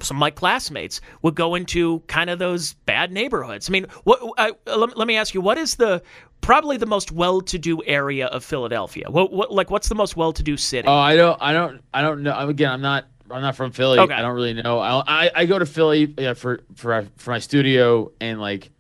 some 0.00 0.16
of 0.16 0.20
my 0.20 0.30
classmates 0.30 1.00
would 1.22 1.34
go 1.34 1.54
into 1.54 2.00
kind 2.06 2.30
of 2.30 2.38
those 2.38 2.74
bad 2.74 3.10
neighborhoods. 3.10 3.68
I 3.68 3.72
mean, 3.72 3.86
what? 4.04 4.20
I, 4.36 4.52
let, 4.66 4.96
let, 4.96 5.08
me 5.08 5.16
ask 5.16 5.34
you, 5.34 5.40
what 5.40 5.58
is 5.58 5.76
the 5.76 6.02
probably 6.40 6.76
the 6.76 6.86
most 6.86 7.10
well-to-do 7.10 7.82
area 7.84 8.26
of 8.26 8.44
Philadelphia? 8.44 9.10
What, 9.10 9.32
what 9.32 9.52
like 9.52 9.70
what's 9.70 9.88
the 9.88 9.94
most 9.94 10.16
well-to-do 10.16 10.56
city? 10.56 10.86
Oh, 10.86 10.92
I 10.92 11.16
don't, 11.16 11.40
I 11.40 11.52
don't, 11.52 11.82
I 11.92 12.02
don't 12.02 12.22
know. 12.22 12.48
Again, 12.48 12.70
I'm 12.70 12.82
not, 12.82 13.06
I'm 13.30 13.42
not 13.42 13.56
from 13.56 13.72
Philly. 13.72 13.98
Okay. 13.98 14.14
I 14.14 14.20
don't 14.20 14.34
really 14.34 14.54
know. 14.54 14.78
I, 14.78 15.02
I, 15.06 15.30
I 15.34 15.46
go 15.46 15.58
to 15.58 15.66
Philly 15.66 16.14
yeah, 16.18 16.34
for 16.34 16.60
for 16.74 17.06
for 17.16 17.30
my 17.30 17.38
studio 17.38 18.12
and 18.20 18.40
like 18.40 18.70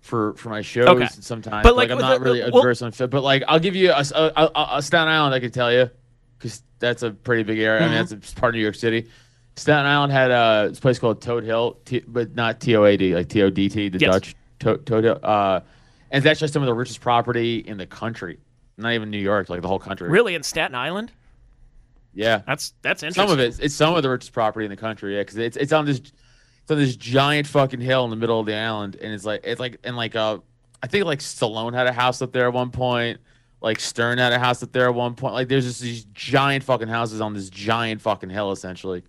for 0.00 0.34
for 0.34 0.50
my 0.50 0.62
shows 0.62 0.88
okay. 0.88 1.08
sometimes. 1.08 1.62
But 1.62 1.74
like, 1.76 1.88
like 1.88 1.96
I'm 1.96 1.98
not 2.00 2.18
the, 2.18 2.24
really 2.24 2.40
well, 2.40 2.58
adverse 2.58 2.82
on 2.82 2.92
Philly. 2.92 3.08
But 3.08 3.22
like, 3.22 3.42
I'll 3.48 3.60
give 3.60 3.76
you 3.76 3.92
a, 3.92 4.04
a, 4.14 4.50
a, 4.54 4.68
a 4.76 4.82
Staten 4.82 5.08
Island. 5.08 5.34
I 5.34 5.40
can 5.40 5.50
tell 5.50 5.72
you 5.72 5.90
because 6.38 6.62
that's 6.78 7.02
a 7.02 7.10
pretty 7.10 7.42
big 7.42 7.58
area. 7.58 7.80
Mm-hmm. 7.80 7.84
I 7.84 7.94
mean, 7.94 8.04
mm-hmm. 8.04 8.14
that's 8.14 8.32
a 8.32 8.36
part 8.36 8.54
of 8.54 8.56
New 8.56 8.62
York 8.62 8.74
City. 8.74 9.08
Staten 9.58 9.86
Island 9.86 10.12
had 10.12 10.30
a 10.30 10.72
place 10.80 10.98
called 10.98 11.20
Todt 11.20 11.42
Hill, 11.42 11.78
T, 11.84 12.02
but 12.06 12.34
not 12.34 12.60
T 12.60 12.76
O 12.76 12.84
A 12.84 12.96
D, 12.96 13.14
like 13.14 13.28
T 13.28 13.42
O 13.42 13.50
D 13.50 13.68
T, 13.68 13.88
the 13.88 13.98
yes. 13.98 14.12
Dutch 14.12 14.36
Todt, 14.60 14.86
Todt 14.86 15.04
Hill. 15.04 15.18
Uh, 15.22 15.60
and 16.10 16.24
it's 16.24 16.30
actually 16.30 16.48
some 16.48 16.62
of 16.62 16.66
the 16.66 16.74
richest 16.74 17.00
property 17.00 17.58
in 17.58 17.76
the 17.76 17.86
country. 17.86 18.38
Not 18.76 18.92
even 18.92 19.10
New 19.10 19.18
York, 19.18 19.48
like 19.48 19.60
the 19.62 19.68
whole 19.68 19.80
country. 19.80 20.08
Really, 20.08 20.34
in 20.36 20.42
Staten 20.44 20.76
Island? 20.76 21.10
Yeah, 22.14 22.42
that's 22.46 22.72
that's 22.82 23.02
interesting. 23.02 23.28
Some 23.28 23.32
of 23.32 23.40
it, 23.40 23.58
it's 23.60 23.74
some 23.74 23.94
of 23.94 24.02
the 24.02 24.10
richest 24.10 24.32
property 24.32 24.64
in 24.64 24.70
the 24.70 24.76
country. 24.76 25.16
Yeah, 25.16 25.22
because 25.22 25.36
it's 25.36 25.56
it's 25.56 25.72
on 25.72 25.84
this 25.84 25.98
it's 25.98 26.70
on 26.70 26.78
this 26.78 26.96
giant 26.96 27.48
fucking 27.48 27.80
hill 27.80 28.04
in 28.04 28.10
the 28.10 28.16
middle 28.16 28.38
of 28.38 28.46
the 28.46 28.54
island, 28.54 28.96
and 29.00 29.12
it's 29.12 29.24
like 29.24 29.40
it's 29.44 29.60
like 29.60 29.78
and 29.82 29.96
like 29.96 30.14
uh, 30.14 30.38
I 30.82 30.86
think 30.86 31.04
like 31.04 31.18
Stallone 31.18 31.74
had 31.74 31.88
a 31.88 31.92
house 31.92 32.22
up 32.22 32.32
there 32.32 32.46
at 32.46 32.52
one 32.52 32.70
point. 32.70 33.18
Like 33.60 33.80
Stern 33.80 34.18
had 34.18 34.32
a 34.32 34.38
house 34.38 34.62
up 34.62 34.70
there 34.70 34.88
at 34.88 34.94
one 34.94 35.16
point. 35.16 35.34
Like 35.34 35.48
there's 35.48 35.64
just 35.64 35.80
these 35.80 36.04
giant 36.14 36.62
fucking 36.62 36.86
houses 36.86 37.20
on 37.20 37.34
this 37.34 37.50
giant 37.50 38.00
fucking 38.00 38.30
hill, 38.30 38.52
essentially. 38.52 39.02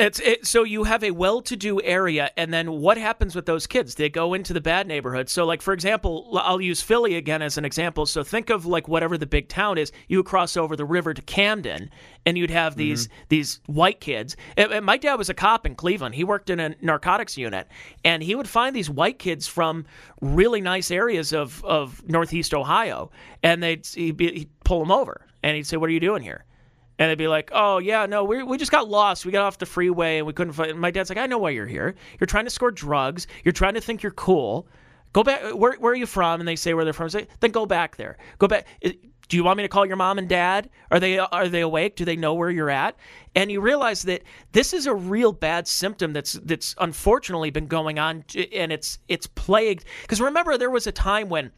It's 0.00 0.18
it, 0.20 0.46
so 0.46 0.62
you 0.62 0.84
have 0.84 1.04
a 1.04 1.10
well-to-do 1.10 1.82
area, 1.82 2.30
and 2.38 2.54
then 2.54 2.72
what 2.72 2.96
happens 2.96 3.34
with 3.34 3.44
those 3.44 3.66
kids? 3.66 3.96
They 3.96 4.08
go 4.08 4.32
into 4.32 4.54
the 4.54 4.60
bad 4.60 4.86
neighborhood. 4.86 5.28
So, 5.28 5.44
like 5.44 5.60
for 5.60 5.74
example, 5.74 6.40
I'll 6.42 6.62
use 6.62 6.80
Philly 6.80 7.16
again 7.16 7.42
as 7.42 7.58
an 7.58 7.66
example. 7.66 8.06
So 8.06 8.24
think 8.24 8.48
of 8.48 8.64
like 8.64 8.88
whatever 8.88 9.18
the 9.18 9.26
big 9.26 9.48
town 9.48 9.76
is. 9.76 9.92
You 10.08 10.22
cross 10.22 10.56
over 10.56 10.74
the 10.74 10.86
river 10.86 11.12
to 11.12 11.20
Camden, 11.20 11.90
and 12.24 12.38
you'd 12.38 12.50
have 12.50 12.76
these 12.76 13.08
mm-hmm. 13.08 13.24
these 13.28 13.60
white 13.66 14.00
kids. 14.00 14.38
And, 14.56 14.72
and 14.72 14.86
my 14.86 14.96
dad 14.96 15.16
was 15.16 15.28
a 15.28 15.34
cop 15.34 15.66
in 15.66 15.74
Cleveland. 15.74 16.14
He 16.14 16.24
worked 16.24 16.48
in 16.48 16.60
a 16.60 16.74
narcotics 16.80 17.36
unit, 17.36 17.68
and 18.02 18.22
he 18.22 18.34
would 18.34 18.48
find 18.48 18.74
these 18.74 18.88
white 18.88 19.18
kids 19.18 19.46
from 19.46 19.84
really 20.22 20.62
nice 20.62 20.90
areas 20.90 21.34
of 21.34 21.62
of 21.62 22.02
Northeast 22.08 22.54
Ohio, 22.54 23.10
and 23.42 23.62
they'd 23.62 23.86
he'd, 23.86 24.16
be, 24.16 24.32
he'd 24.32 24.60
pull 24.64 24.78
them 24.78 24.92
over, 24.92 25.26
and 25.42 25.56
he'd 25.56 25.66
say, 25.66 25.76
"What 25.76 25.90
are 25.90 25.92
you 25.92 26.00
doing 26.00 26.22
here?" 26.22 26.46
And 27.00 27.10
they'd 27.10 27.18
be 27.18 27.28
like, 27.28 27.50
"Oh 27.52 27.78
yeah, 27.78 28.04
no, 28.04 28.22
we 28.24 28.42
we 28.42 28.58
just 28.58 28.70
got 28.70 28.88
lost. 28.88 29.24
We 29.24 29.32
got 29.32 29.42
off 29.42 29.58
the 29.58 29.66
freeway 29.66 30.18
and 30.18 30.26
we 30.26 30.34
couldn't 30.34 30.52
find." 30.52 30.78
My 30.78 30.90
dad's 30.90 31.08
like, 31.08 31.18
"I 31.18 31.26
know 31.26 31.38
why 31.38 31.50
you're 31.50 31.66
here. 31.66 31.94
You're 32.20 32.26
trying 32.26 32.44
to 32.44 32.50
score 32.50 32.70
drugs. 32.70 33.26
You're 33.42 33.52
trying 33.52 33.74
to 33.74 33.80
think 33.80 34.02
you're 34.02 34.12
cool. 34.12 34.68
Go 35.14 35.24
back. 35.24 35.42
Where 35.54 35.72
where 35.78 35.92
are 35.92 35.96
you 35.96 36.06
from?" 36.06 36.40
And 36.40 36.46
they 36.46 36.56
say 36.56 36.74
where 36.74 36.84
they're 36.84 36.92
from. 36.92 37.08
Say, 37.08 37.26
then 37.40 37.52
go 37.52 37.64
back 37.64 37.96
there. 37.96 38.18
Go 38.38 38.46
back. 38.46 38.66
Do 38.82 39.36
you 39.36 39.44
want 39.44 39.56
me 39.56 39.62
to 39.62 39.68
call 39.68 39.86
your 39.86 39.96
mom 39.96 40.18
and 40.18 40.28
dad? 40.28 40.68
Are 40.90 41.00
they 41.00 41.18
are 41.18 41.48
they 41.48 41.62
awake? 41.62 41.96
Do 41.96 42.04
they 42.04 42.16
know 42.16 42.34
where 42.34 42.50
you're 42.50 42.68
at? 42.68 42.96
And 43.34 43.50
you 43.50 43.62
realize 43.62 44.02
that 44.02 44.22
this 44.52 44.74
is 44.74 44.86
a 44.86 44.94
real 44.94 45.32
bad 45.32 45.66
symptom 45.66 46.12
that's 46.12 46.34
that's 46.44 46.74
unfortunately 46.78 47.50
been 47.50 47.66
going 47.66 47.98
on, 47.98 48.24
and 48.52 48.72
it's 48.72 48.98
it's 49.08 49.26
plagued. 49.26 49.86
Because 50.02 50.20
remember, 50.20 50.58
there 50.58 50.70
was 50.70 50.86
a 50.86 50.92
time 50.92 51.30
when 51.30 51.50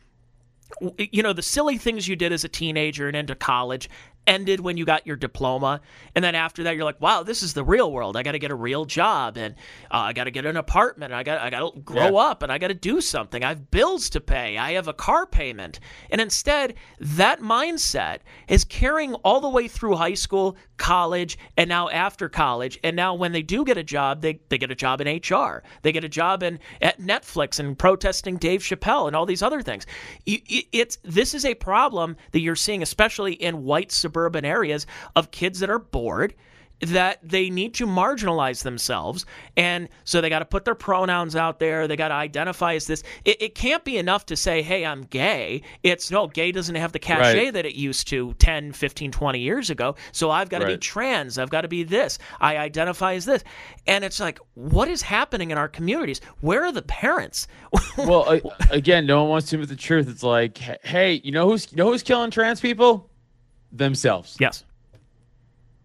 you 0.98 1.22
know 1.22 1.32
the 1.32 1.42
silly 1.42 1.78
things 1.78 2.06
you 2.06 2.16
did 2.16 2.32
as 2.32 2.44
a 2.44 2.48
teenager 2.48 3.08
and 3.08 3.16
into 3.16 3.34
college 3.34 3.90
ended 4.26 4.60
when 4.60 4.76
you 4.76 4.84
got 4.84 5.06
your 5.06 5.16
diploma. 5.16 5.80
And 6.14 6.24
then 6.24 6.34
after 6.34 6.62
that 6.64 6.76
you're 6.76 6.84
like 6.84 7.00
wow 7.00 7.22
this 7.22 7.42
is 7.42 7.54
the 7.54 7.64
real 7.64 7.92
world. 7.92 8.16
I 8.16 8.22
got 8.22 8.32
to 8.32 8.38
get 8.38 8.50
a 8.50 8.56
real 8.56 8.84
job 8.84 9.36
and 9.36 9.54
uh, 9.90 9.98
i 9.98 10.12
got 10.12 10.24
to 10.24 10.30
get 10.30 10.46
an 10.46 10.56
apartment. 10.56 11.12
I 11.12 11.22
got 11.22 11.40
i 11.40 11.50
got 11.50 11.74
to 11.74 11.80
grow 11.80 12.12
yeah. 12.12 12.30
up 12.30 12.42
and 12.42 12.52
i 12.52 12.58
got 12.58 12.68
to 12.68 12.74
do 12.74 13.00
something. 13.00 13.42
I 13.42 13.48
have 13.48 13.70
bills 13.70 14.10
to 14.10 14.20
pay. 14.20 14.58
I 14.58 14.72
have 14.72 14.88
a 14.88 14.92
car 14.92 15.26
payment. 15.26 15.80
And 16.10 16.20
instead 16.20 16.74
that 17.00 17.40
mindset 17.40 18.18
is 18.48 18.64
carrying 18.64 19.14
all 19.16 19.40
the 19.40 19.48
way 19.48 19.68
through 19.68 19.96
high 19.96 20.14
school 20.14 20.56
college 20.76 21.38
and 21.56 21.68
now 21.68 21.88
after 21.88 22.28
college. 22.28 22.78
And 22.84 22.96
now 22.96 23.14
when 23.14 23.32
they 23.32 23.42
do 23.42 23.64
get 23.64 23.76
a 23.76 23.84
job 23.84 24.22
they, 24.22 24.40
they 24.48 24.58
get 24.58 24.70
a 24.70 24.76
job 24.76 25.00
in 25.00 25.08
hr 25.08 25.62
they 25.82 25.92
get 25.92 26.04
a 26.04 26.08
job 26.08 26.42
in 26.42 26.58
at 26.80 27.00
netflix 27.00 27.58
and 27.58 27.78
protesting 27.78 28.36
dave 28.36 28.60
chappelle 28.60 29.06
and 29.06 29.16
all 29.16 29.26
these 29.26 29.42
other 29.42 29.62
things. 29.62 29.86
It's 30.26 30.98
this 31.02 31.34
is 31.34 31.44
a 31.44 31.54
problem 31.54 32.16
that 32.30 32.40
you're 32.40 32.56
seeing 32.56 32.82
especially 32.82 33.32
in 33.34 33.64
white 33.64 33.90
suburban 33.90 34.11
areas 34.44 34.86
of 35.16 35.30
kids 35.30 35.60
that 35.60 35.70
are 35.70 35.78
bored 35.78 36.34
that 36.82 37.20
they 37.22 37.48
need 37.48 37.74
to 37.74 37.86
marginalize 37.86 38.64
themselves. 38.64 39.24
And 39.56 39.88
so 40.04 40.20
they 40.20 40.28
got 40.28 40.40
to 40.40 40.44
put 40.44 40.64
their 40.64 40.74
pronouns 40.74 41.36
out 41.36 41.60
there. 41.60 41.86
They 41.86 41.96
got 41.96 42.08
to 42.08 42.14
identify 42.14 42.74
as 42.74 42.88
this. 42.88 43.04
It, 43.24 43.40
it, 43.40 43.54
can't 43.54 43.84
be 43.84 43.98
enough 43.98 44.26
to 44.26 44.36
say, 44.36 44.62
hey, 44.62 44.84
I'm 44.84 45.02
gay. 45.04 45.62
It's 45.84 46.10
no, 46.10 46.26
gay 46.26 46.50
doesn't 46.50 46.74
have 46.74 46.90
the 46.90 46.98
cachet 46.98 47.44
right. 47.44 47.52
that 47.52 47.64
it 47.64 47.76
used 47.76 48.08
to 48.08 48.34
10, 48.34 48.72
15, 48.72 49.12
20 49.12 49.38
years 49.38 49.70
ago. 49.70 49.94
So 50.10 50.30
I've 50.30 50.48
got 50.48 50.58
to 50.58 50.64
right. 50.64 50.72
be 50.72 50.78
trans. 50.78 51.38
I've 51.38 51.50
got 51.50 51.60
to 51.60 51.68
be 51.68 51.84
this. 51.84 52.18
I 52.40 52.56
identify 52.56 53.14
as 53.14 53.26
this. 53.26 53.44
And 53.86 54.02
it's 54.02 54.18
like, 54.18 54.40
what 54.54 54.88
is 54.88 55.02
happening 55.02 55.52
in 55.52 55.58
our 55.58 55.68
communities? 55.68 56.20
Where 56.40 56.64
are 56.64 56.72
the 56.72 56.82
parents? 56.82 57.46
well, 57.98 58.40
again, 58.70 59.06
no 59.06 59.22
one 59.22 59.30
wants 59.30 59.50
to 59.50 59.56
admit 59.56 59.68
the 59.68 59.76
truth. 59.76 60.08
It's 60.08 60.24
like, 60.24 60.58
hey, 60.58 61.20
you 61.22 61.30
know 61.30 61.48
who's 61.48 61.70
you 61.70 61.76
know 61.76 61.90
who's 61.90 62.02
killing 62.02 62.32
trans 62.32 62.60
people? 62.60 63.11
Themselves. 63.72 64.36
Yes. 64.38 64.64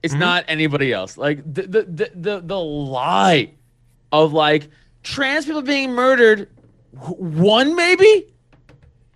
It's 0.04 0.14
mm-hmm. 0.14 0.22
not 0.22 0.46
anybody 0.48 0.94
else. 0.94 1.18
Like 1.18 1.44
the, 1.44 1.64
the 1.64 1.84
the 1.84 2.12
the 2.14 2.42
the 2.42 2.60
lie 2.60 3.52
of 4.12 4.34
like 4.34 4.70
trans 5.04 5.46
people 5.46 5.62
being 5.62 5.92
murdered, 5.92 6.50
one 6.92 7.76
maybe. 7.76 8.34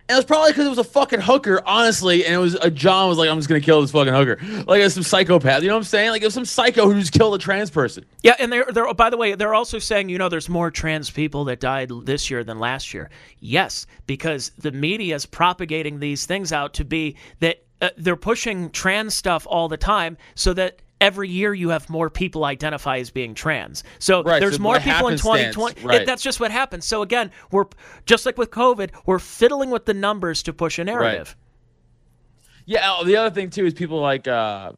And 0.08 0.16
it 0.16 0.18
was 0.18 0.24
probably 0.24 0.50
because 0.50 0.66
it 0.66 0.68
was 0.70 0.78
a 0.78 0.84
fucking 0.84 1.20
hooker, 1.20 1.62
honestly. 1.64 2.26
And 2.26 2.34
it 2.34 2.38
was 2.38 2.54
a 2.56 2.70
John 2.70 3.08
was 3.08 3.18
like, 3.18 3.30
I'm 3.30 3.38
just 3.38 3.48
gonna 3.48 3.60
kill 3.60 3.80
this 3.80 3.92
fucking 3.92 4.12
hooker. 4.12 4.38
Like 4.66 4.82
it's 4.82 4.94
some 4.94 5.04
psychopath. 5.04 5.62
You 5.62 5.68
know 5.68 5.74
what 5.74 5.78
I'm 5.78 5.84
saying? 5.84 6.10
Like 6.10 6.22
it 6.22 6.26
was 6.26 6.34
some 6.34 6.44
psycho 6.44 6.90
who 6.90 6.98
just 6.98 7.12
killed 7.12 7.34
a 7.36 7.38
trans 7.38 7.70
person. 7.70 8.04
Yeah, 8.22 8.34
and 8.40 8.52
they're 8.52 8.66
they're 8.72 8.92
by 8.94 9.08
the 9.08 9.16
way, 9.16 9.36
they're 9.36 9.54
also 9.54 9.78
saying, 9.78 10.08
you 10.08 10.18
know, 10.18 10.28
there's 10.28 10.48
more 10.48 10.70
trans 10.72 11.08
people 11.10 11.44
that 11.44 11.60
died 11.60 11.92
this 12.04 12.30
year 12.30 12.42
than 12.42 12.58
last 12.58 12.92
year. 12.92 13.08
Yes, 13.38 13.86
because 14.06 14.50
the 14.58 14.72
media 14.72 15.14
is 15.14 15.24
propagating 15.24 16.00
these 16.00 16.26
things 16.26 16.52
out 16.52 16.74
to 16.74 16.84
be 16.84 17.16
that 17.38 17.64
uh, 17.82 17.90
they're 17.96 18.16
pushing 18.16 18.70
trans 18.70 19.14
stuff 19.14 19.46
all 19.46 19.68
the 19.68 19.76
time 19.76 20.16
so 20.34 20.54
that 20.54 20.80
every 21.00 21.28
year 21.28 21.52
you 21.52 21.70
have 21.70 21.90
more 21.90 22.08
people 22.08 22.44
identify 22.44 22.98
as 22.98 23.10
being 23.10 23.34
trans. 23.34 23.82
So 23.98 24.22
right, 24.22 24.38
there's 24.38 24.56
so 24.56 24.62
more 24.62 24.78
people 24.78 25.08
in 25.08 25.18
2020. 25.18 25.82
Right. 25.82 26.02
It, 26.02 26.06
that's 26.06 26.22
just 26.22 26.38
what 26.38 26.52
happens. 26.52 26.86
So 26.86 27.02
again, 27.02 27.32
we're 27.50 27.66
just 28.06 28.24
like 28.24 28.38
with 28.38 28.52
COVID, 28.52 28.90
we're 29.04 29.18
fiddling 29.18 29.70
with 29.70 29.84
the 29.84 29.94
numbers 29.94 30.44
to 30.44 30.52
push 30.52 30.78
a 30.78 30.84
narrative. 30.84 31.36
Right. 31.36 32.62
Yeah. 32.66 32.94
Oh, 32.98 33.04
the 33.04 33.16
other 33.16 33.34
thing 33.34 33.50
too 33.50 33.66
is 33.66 33.74
people 33.74 34.00
like, 34.00 34.28
uh, 34.28 34.72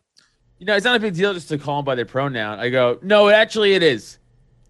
you 0.58 0.64
know, 0.64 0.74
it's 0.74 0.86
not 0.86 0.96
a 0.96 1.00
big 1.00 1.14
deal 1.14 1.34
just 1.34 1.50
to 1.50 1.58
call 1.58 1.80
them 1.80 1.84
by 1.84 1.94
their 1.94 2.06
pronoun. 2.06 2.58
I 2.58 2.70
go, 2.70 2.98
no, 3.02 3.28
it 3.28 3.34
actually 3.34 3.74
it 3.74 3.82
is. 3.82 4.18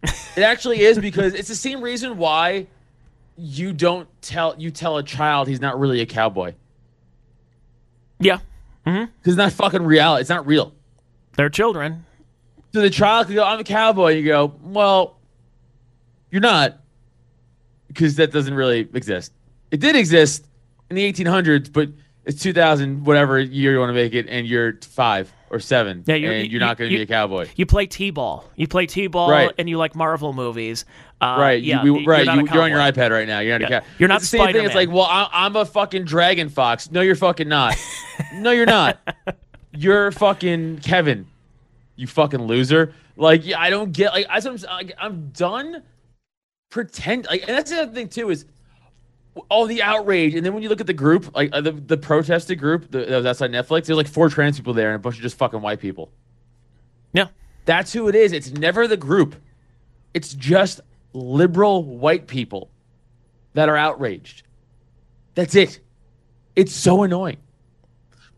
it 0.02 0.42
actually 0.42 0.80
is 0.80 0.98
because 0.98 1.34
it's 1.34 1.48
the 1.48 1.54
same 1.54 1.80
reason 1.80 2.18
why 2.18 2.66
you 3.36 3.72
don't 3.72 4.08
tell 4.22 4.54
you 4.58 4.70
tell 4.70 4.98
a 4.98 5.02
child 5.02 5.46
he's 5.48 5.60
not 5.60 5.78
really 5.78 6.00
a 6.00 6.06
cowboy. 6.06 6.54
Yeah. 8.18 8.38
Mm-hmm. 8.86 9.10
It's 9.24 9.36
not 9.36 9.52
fucking 9.52 9.82
reality. 9.82 10.22
It's 10.22 10.30
not 10.30 10.46
real. 10.46 10.72
They're 11.36 11.48
children. 11.48 12.04
So 12.72 12.80
the 12.80 12.90
child 12.90 13.28
could 13.28 13.36
go, 13.36 13.44
I'm 13.44 13.60
a 13.60 13.64
cowboy. 13.64 14.14
You 14.14 14.24
go, 14.24 14.54
well, 14.62 15.18
you're 16.30 16.40
not. 16.40 16.80
Because 17.88 18.16
that 18.16 18.32
doesn't 18.32 18.54
really 18.54 18.80
exist. 18.92 19.32
It 19.70 19.80
did 19.80 19.96
exist 19.96 20.46
in 20.90 20.96
the 20.96 21.12
1800s, 21.12 21.72
but 21.72 21.88
it's 22.24 22.42
2000, 22.42 23.04
whatever 23.04 23.38
year 23.38 23.72
you 23.72 23.78
want 23.78 23.90
to 23.90 23.94
make 23.94 24.14
it, 24.14 24.26
and 24.28 24.46
you're 24.46 24.78
five 24.82 25.32
or 25.54 25.60
seven. 25.60 26.02
Yeah, 26.04 26.16
you're, 26.16 26.32
and 26.32 26.42
you're 26.42 26.52
you, 26.54 26.58
not 26.58 26.76
going 26.76 26.90
to 26.90 26.96
be 26.96 27.02
a 27.02 27.06
cowboy. 27.06 27.48
You 27.54 27.64
play 27.64 27.86
t-ball. 27.86 28.44
You 28.56 28.66
play 28.66 28.86
t-ball, 28.86 29.30
right. 29.30 29.52
and 29.56 29.68
you 29.68 29.78
like 29.78 29.94
Marvel 29.94 30.32
movies. 30.32 30.84
Uh, 31.20 31.36
right. 31.38 31.62
Yeah. 31.62 31.84
You, 31.84 31.94
we, 31.94 32.06
right. 32.06 32.26
You're, 32.26 32.40
you, 32.40 32.60
are 32.60 32.62
on 32.62 32.70
your 32.70 32.80
iPad 32.80 33.10
right 33.10 33.26
now. 33.26 33.38
You're 33.38 33.58
not 33.58 33.70
yeah. 33.70 33.78
a 33.78 33.82
You're 33.98 34.08
not 34.08 34.16
it's 34.16 34.24
the 34.30 34.38
same 34.38 34.40
Spider-Man. 34.40 34.60
thing. 34.60 34.66
It's 34.66 34.74
like, 34.74 34.90
well, 34.90 35.06
I, 35.08 35.46
am 35.46 35.54
a 35.54 35.64
fucking 35.64 36.04
dragon 36.04 36.48
fox. 36.48 36.90
No, 36.90 37.00
you're 37.00 37.14
fucking 37.14 37.48
not. 37.48 37.76
no, 38.34 38.50
you're 38.50 38.66
not. 38.66 38.98
You're 39.72 40.10
fucking 40.10 40.80
Kevin. 40.80 41.26
You 41.96 42.08
fucking 42.08 42.42
loser. 42.42 42.92
Like, 43.16 43.46
yeah, 43.46 43.60
I 43.60 43.70
don't 43.70 43.92
get 43.92 44.12
like 44.12 44.26
I 44.28 44.38
am 44.38 44.56
like, 44.56 44.92
I'm 44.98 45.30
done 45.30 45.82
pretend 46.74 47.24
like, 47.30 47.42
and 47.42 47.56
that's 47.56 47.70
the 47.70 47.82
other 47.82 47.92
thing 47.92 48.08
too 48.08 48.30
is 48.30 48.46
all 49.48 49.66
the 49.66 49.82
outrage, 49.82 50.34
and 50.34 50.44
then 50.44 50.54
when 50.54 50.62
you 50.62 50.68
look 50.68 50.80
at 50.80 50.86
the 50.86 50.92
group, 50.92 51.34
like 51.34 51.50
uh, 51.52 51.60
the 51.60 51.72
the 51.72 51.96
protested 51.96 52.58
group 52.58 52.90
the, 52.90 52.98
that 53.04 53.16
was 53.16 53.26
outside 53.26 53.50
Netflix, 53.50 53.86
there's 53.86 53.96
like 53.96 54.08
four 54.08 54.28
trans 54.28 54.56
people 54.56 54.74
there 54.74 54.90
and 54.90 54.96
a 54.96 54.98
bunch 54.98 55.16
of 55.16 55.22
just 55.22 55.36
fucking 55.36 55.60
white 55.60 55.80
people. 55.80 56.12
Yeah, 57.12 57.28
that's 57.64 57.92
who 57.92 58.08
it 58.08 58.14
is. 58.14 58.32
It's 58.32 58.50
never 58.50 58.86
the 58.86 58.96
group. 58.96 59.36
It's 60.12 60.34
just 60.34 60.80
liberal 61.12 61.82
white 61.82 62.26
people 62.26 62.70
that 63.54 63.68
are 63.68 63.76
outraged. 63.76 64.42
That's 65.34 65.54
it. 65.54 65.80
It's 66.54 66.72
so 66.72 67.02
annoying. 67.02 67.38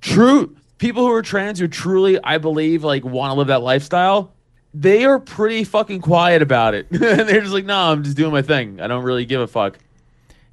True 0.01 0.57
people 0.79 1.07
who 1.07 1.13
are 1.13 1.23
trans 1.23 1.59
who 1.59 1.69
truly, 1.69 2.19
I 2.23 2.39
believe, 2.39 2.85
like 2.85 3.05
want 3.05 3.33
to 3.33 3.39
live 3.39 3.49
that 3.49 3.63
lifestyle, 3.63 4.33
they 4.75 5.05
are 5.05 5.19
pretty 5.19 5.65
fucking 5.65 6.01
quiet 6.01 6.43
about 6.43 6.75
it. 6.75 6.87
And 6.91 7.01
they're 7.01 7.41
just 7.41 7.53
like, 7.53 7.65
no, 7.65 7.77
I'm 7.77 8.05
just 8.05 8.17
doing 8.17 8.33
my 8.33 8.43
thing. 8.43 8.81
I 8.81 8.87
don't 8.87 9.05
really 9.05 9.25
give 9.25 9.41
a 9.41 9.47
fuck. 9.47 9.79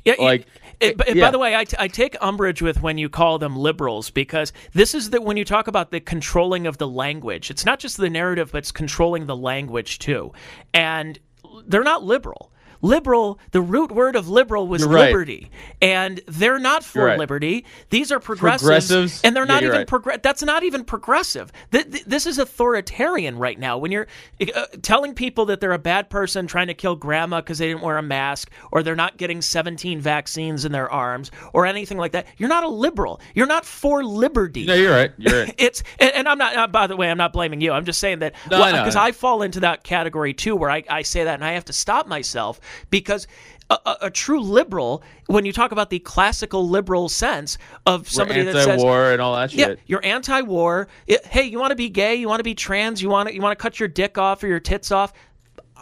Yeah, 0.05 0.15
like. 0.19 0.47
It, 0.79 0.99
eh, 0.99 1.03
it, 1.03 1.09
eh, 1.09 1.13
yeah. 1.15 1.25
By 1.27 1.31
the 1.31 1.39
way, 1.39 1.55
I, 1.55 1.63
t- 1.63 1.77
I 1.79 1.87
take 1.87 2.17
umbrage 2.19 2.61
with 2.61 2.81
when 2.81 2.97
you 2.97 3.07
call 3.07 3.39
them 3.39 3.55
liberals 3.55 4.09
because 4.09 4.51
this 4.73 4.93
is 4.93 5.11
that 5.11 5.23
when 5.23 5.37
you 5.37 5.45
talk 5.45 5.67
about 5.67 5.91
the 5.91 5.99
controlling 5.99 6.67
of 6.67 6.77
the 6.77 6.87
language, 6.87 7.49
it's 7.49 7.65
not 7.65 7.79
just 7.79 7.97
the 7.97 8.09
narrative, 8.09 8.51
but 8.51 8.59
it's 8.59 8.71
controlling 8.71 9.27
the 9.27 9.35
language 9.35 9.99
too. 9.99 10.33
And 10.73 11.19
they're 11.67 11.83
not 11.83 12.03
liberal 12.03 12.51
liberal, 12.83 13.39
the 13.51 13.61
root 13.61 13.91
word 13.91 14.15
of 14.15 14.29
liberal 14.29 14.67
was 14.67 14.85
right. 14.85 15.07
liberty. 15.07 15.49
And 15.81 16.21
they're 16.27 16.59
not 16.59 16.83
for 16.83 17.05
right. 17.05 17.17
liberty. 17.17 17.65
These 17.89 18.11
are 18.11 18.19
progressives, 18.19 18.63
progressives. 18.63 19.21
And 19.23 19.35
they're 19.35 19.45
not 19.45 19.63
yeah, 19.63 19.69
even 19.69 19.79
right. 19.79 19.87
progressive. 19.87 20.21
That's 20.21 20.43
not 20.43 20.63
even 20.63 20.83
progressive. 20.83 21.51
Th- 21.71 21.89
th- 21.89 22.03
this 22.03 22.27
is 22.27 22.37
authoritarian 22.37 23.37
right 23.37 23.57
now. 23.57 23.77
When 23.77 23.91
you're 23.91 24.07
uh, 24.53 24.65
telling 24.81 25.15
people 25.15 25.45
that 25.45 25.61
they're 25.61 25.71
a 25.71 25.79
bad 25.79 26.09
person 26.09 26.45
trying 26.45 26.67
to 26.67 26.73
kill 26.73 26.95
grandma 26.95 27.39
because 27.39 27.57
they 27.57 27.67
didn't 27.67 27.81
wear 27.81 27.97
a 27.97 28.03
mask 28.03 28.51
or 28.71 28.83
they're 28.83 28.95
not 28.95 29.17
getting 29.17 29.41
17 29.41 30.01
vaccines 30.01 30.65
in 30.65 30.73
their 30.73 30.91
arms 30.91 31.31
or 31.53 31.65
anything 31.65 31.97
like 31.97 32.11
that, 32.11 32.27
you're 32.37 32.49
not 32.49 32.63
a 32.63 32.67
liberal. 32.67 33.21
You're 33.33 33.47
not 33.47 33.65
for 33.65 34.03
liberty. 34.03 34.65
No, 34.65 34.73
you're 34.73 34.91
right. 34.91 35.11
You're 35.17 35.43
right. 35.45 35.55
it's, 35.57 35.83
and, 35.99 36.11
and, 36.11 36.27
I'm 36.27 36.37
not, 36.37 36.55
uh, 36.55 36.67
by 36.67 36.87
the 36.87 36.97
way, 36.97 37.09
I'm 37.09 37.17
not 37.17 37.31
blaming 37.31 37.61
you. 37.61 37.71
I'm 37.71 37.85
just 37.85 37.99
saying 37.99 38.19
that 38.19 38.33
because 38.43 38.51
no, 38.51 38.59
well, 38.59 38.97
I, 38.97 39.07
I 39.07 39.11
fall 39.13 39.41
into 39.41 39.61
that 39.61 39.83
category 39.83 40.33
too 40.33 40.55
where 40.57 40.69
I, 40.69 40.83
I 40.89 41.01
say 41.03 41.23
that 41.23 41.35
and 41.35 41.45
I 41.45 41.53
have 41.53 41.65
to 41.65 41.73
stop 41.73 42.07
myself 42.07 42.59
because 42.89 43.27
a, 43.69 43.77
a, 43.85 43.97
a, 44.01 44.11
true 44.11 44.41
liberal, 44.41 45.03
when 45.27 45.45
you 45.45 45.53
talk 45.53 45.71
about 45.71 45.89
the 45.89 45.99
classical 45.99 46.67
liberal 46.67 47.09
sense 47.09 47.57
of 47.85 48.09
somebody 48.09 48.43
that 48.43 48.63
says 48.63 48.81
war 48.81 49.11
and 49.11 49.21
all 49.21 49.35
that 49.35 49.51
shit, 49.51 49.59
yeah, 49.59 49.75
you're 49.85 50.05
anti-war. 50.05 50.87
It, 51.07 51.25
hey, 51.25 51.43
you 51.43 51.59
want 51.59 51.71
to 51.71 51.75
be 51.75 51.89
gay? 51.89 52.15
You 52.15 52.27
want 52.27 52.39
to 52.39 52.43
be 52.43 52.55
trans? 52.55 53.01
You 53.01 53.09
want 53.09 53.29
to 53.29 53.35
you 53.35 53.41
want 53.41 53.57
to 53.57 53.61
cut 53.61 53.79
your 53.79 53.89
dick 53.89 54.17
off 54.17 54.43
or 54.43 54.47
your 54.47 54.59
tits 54.59 54.91
off? 54.91 55.13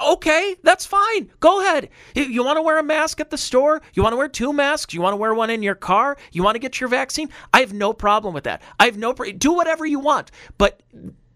Okay, 0.01 0.55
that's 0.63 0.85
fine. 0.85 1.29
Go 1.39 1.61
ahead. 1.61 1.89
You 2.15 2.43
want 2.43 2.57
to 2.57 2.61
wear 2.61 2.79
a 2.79 2.83
mask 2.83 3.19
at 3.19 3.29
the 3.29 3.37
store? 3.37 3.81
You 3.93 4.01
want 4.01 4.13
to 4.13 4.17
wear 4.17 4.27
two 4.27 4.51
masks? 4.51 4.93
You 4.93 5.01
want 5.01 5.13
to 5.13 5.17
wear 5.17 5.33
one 5.33 5.49
in 5.49 5.61
your 5.61 5.75
car? 5.75 6.17
You 6.31 6.43
want 6.43 6.55
to 6.55 6.59
get 6.59 6.79
your 6.79 6.89
vaccine? 6.89 7.29
I 7.53 7.59
have 7.59 7.73
no 7.73 7.93
problem 7.93 8.33
with 8.33 8.45
that. 8.45 8.61
I 8.79 8.85
have 8.85 8.97
no 8.97 9.13
do 9.13 9.53
whatever 9.53 9.85
you 9.85 9.99
want, 9.99 10.31
but 10.57 10.81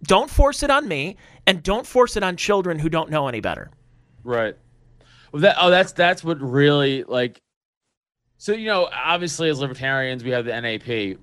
don't 0.04 0.30
force 0.30 0.64
it 0.64 0.70
on 0.70 0.88
me 0.88 1.18
and 1.46 1.62
don't 1.62 1.86
force 1.86 2.18
it 2.18 2.24
on 2.24 2.38
children 2.38 2.80
who 2.80 2.90
don't 2.90 3.10
know 3.10 3.28
any 3.28 3.40
better. 3.40 3.70
Right. 4.24 4.56
Well, 5.32 5.42
that 5.42 5.56
oh, 5.60 5.70
that's 5.70 5.92
that's 5.92 6.24
what 6.24 6.42
really 6.42 7.04
like. 7.04 7.42
So 8.38 8.54
you 8.54 8.68
know, 8.68 8.90
obviously, 8.94 9.50
as 9.50 9.60
libertarians, 9.60 10.24
we 10.24 10.32
have 10.32 10.46
the 10.46 10.60
NAP, 10.60 11.18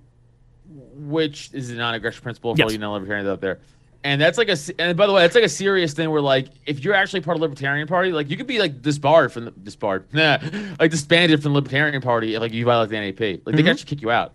which 0.66 1.50
is 1.52 1.68
the 1.68 1.74
non-aggression 1.74 2.22
principle 2.22 2.54
for 2.54 2.58
yes. 2.58 2.66
all 2.66 2.72
you 2.72 2.78
non-libertarians 2.78 3.28
out 3.28 3.40
there. 3.40 3.60
And 4.04 4.20
that's 4.20 4.36
like 4.36 4.48
a, 4.48 4.56
and 4.80 4.96
by 4.96 5.06
the 5.06 5.12
way, 5.12 5.22
that's 5.22 5.36
like 5.36 5.44
a 5.44 5.48
serious 5.48 5.92
thing 5.92 6.10
where 6.10 6.20
like 6.20 6.48
if 6.66 6.82
you're 6.82 6.94
actually 6.94 7.20
part 7.20 7.36
of 7.36 7.40
the 7.40 7.44
Libertarian 7.44 7.86
Party, 7.86 8.10
like 8.10 8.30
you 8.30 8.36
could 8.36 8.48
be 8.48 8.58
like 8.58 8.82
disbarred 8.82 9.32
from 9.32 9.44
the 9.44 9.50
disbarred, 9.52 10.12
nah, 10.12 10.38
like 10.80 10.90
disbanded 10.90 11.40
from 11.40 11.52
the 11.52 11.56
Libertarian 11.60 12.02
Party 12.02 12.34
if 12.34 12.40
like 12.40 12.52
you 12.52 12.64
violate 12.64 12.90
the 12.90 12.98
NAP. 12.98 13.20
Like 13.20 13.38
mm-hmm. 13.38 13.56
they 13.56 13.62
can 13.62 13.68
actually 13.68 13.86
kick 13.86 14.02
you 14.02 14.10
out. 14.10 14.34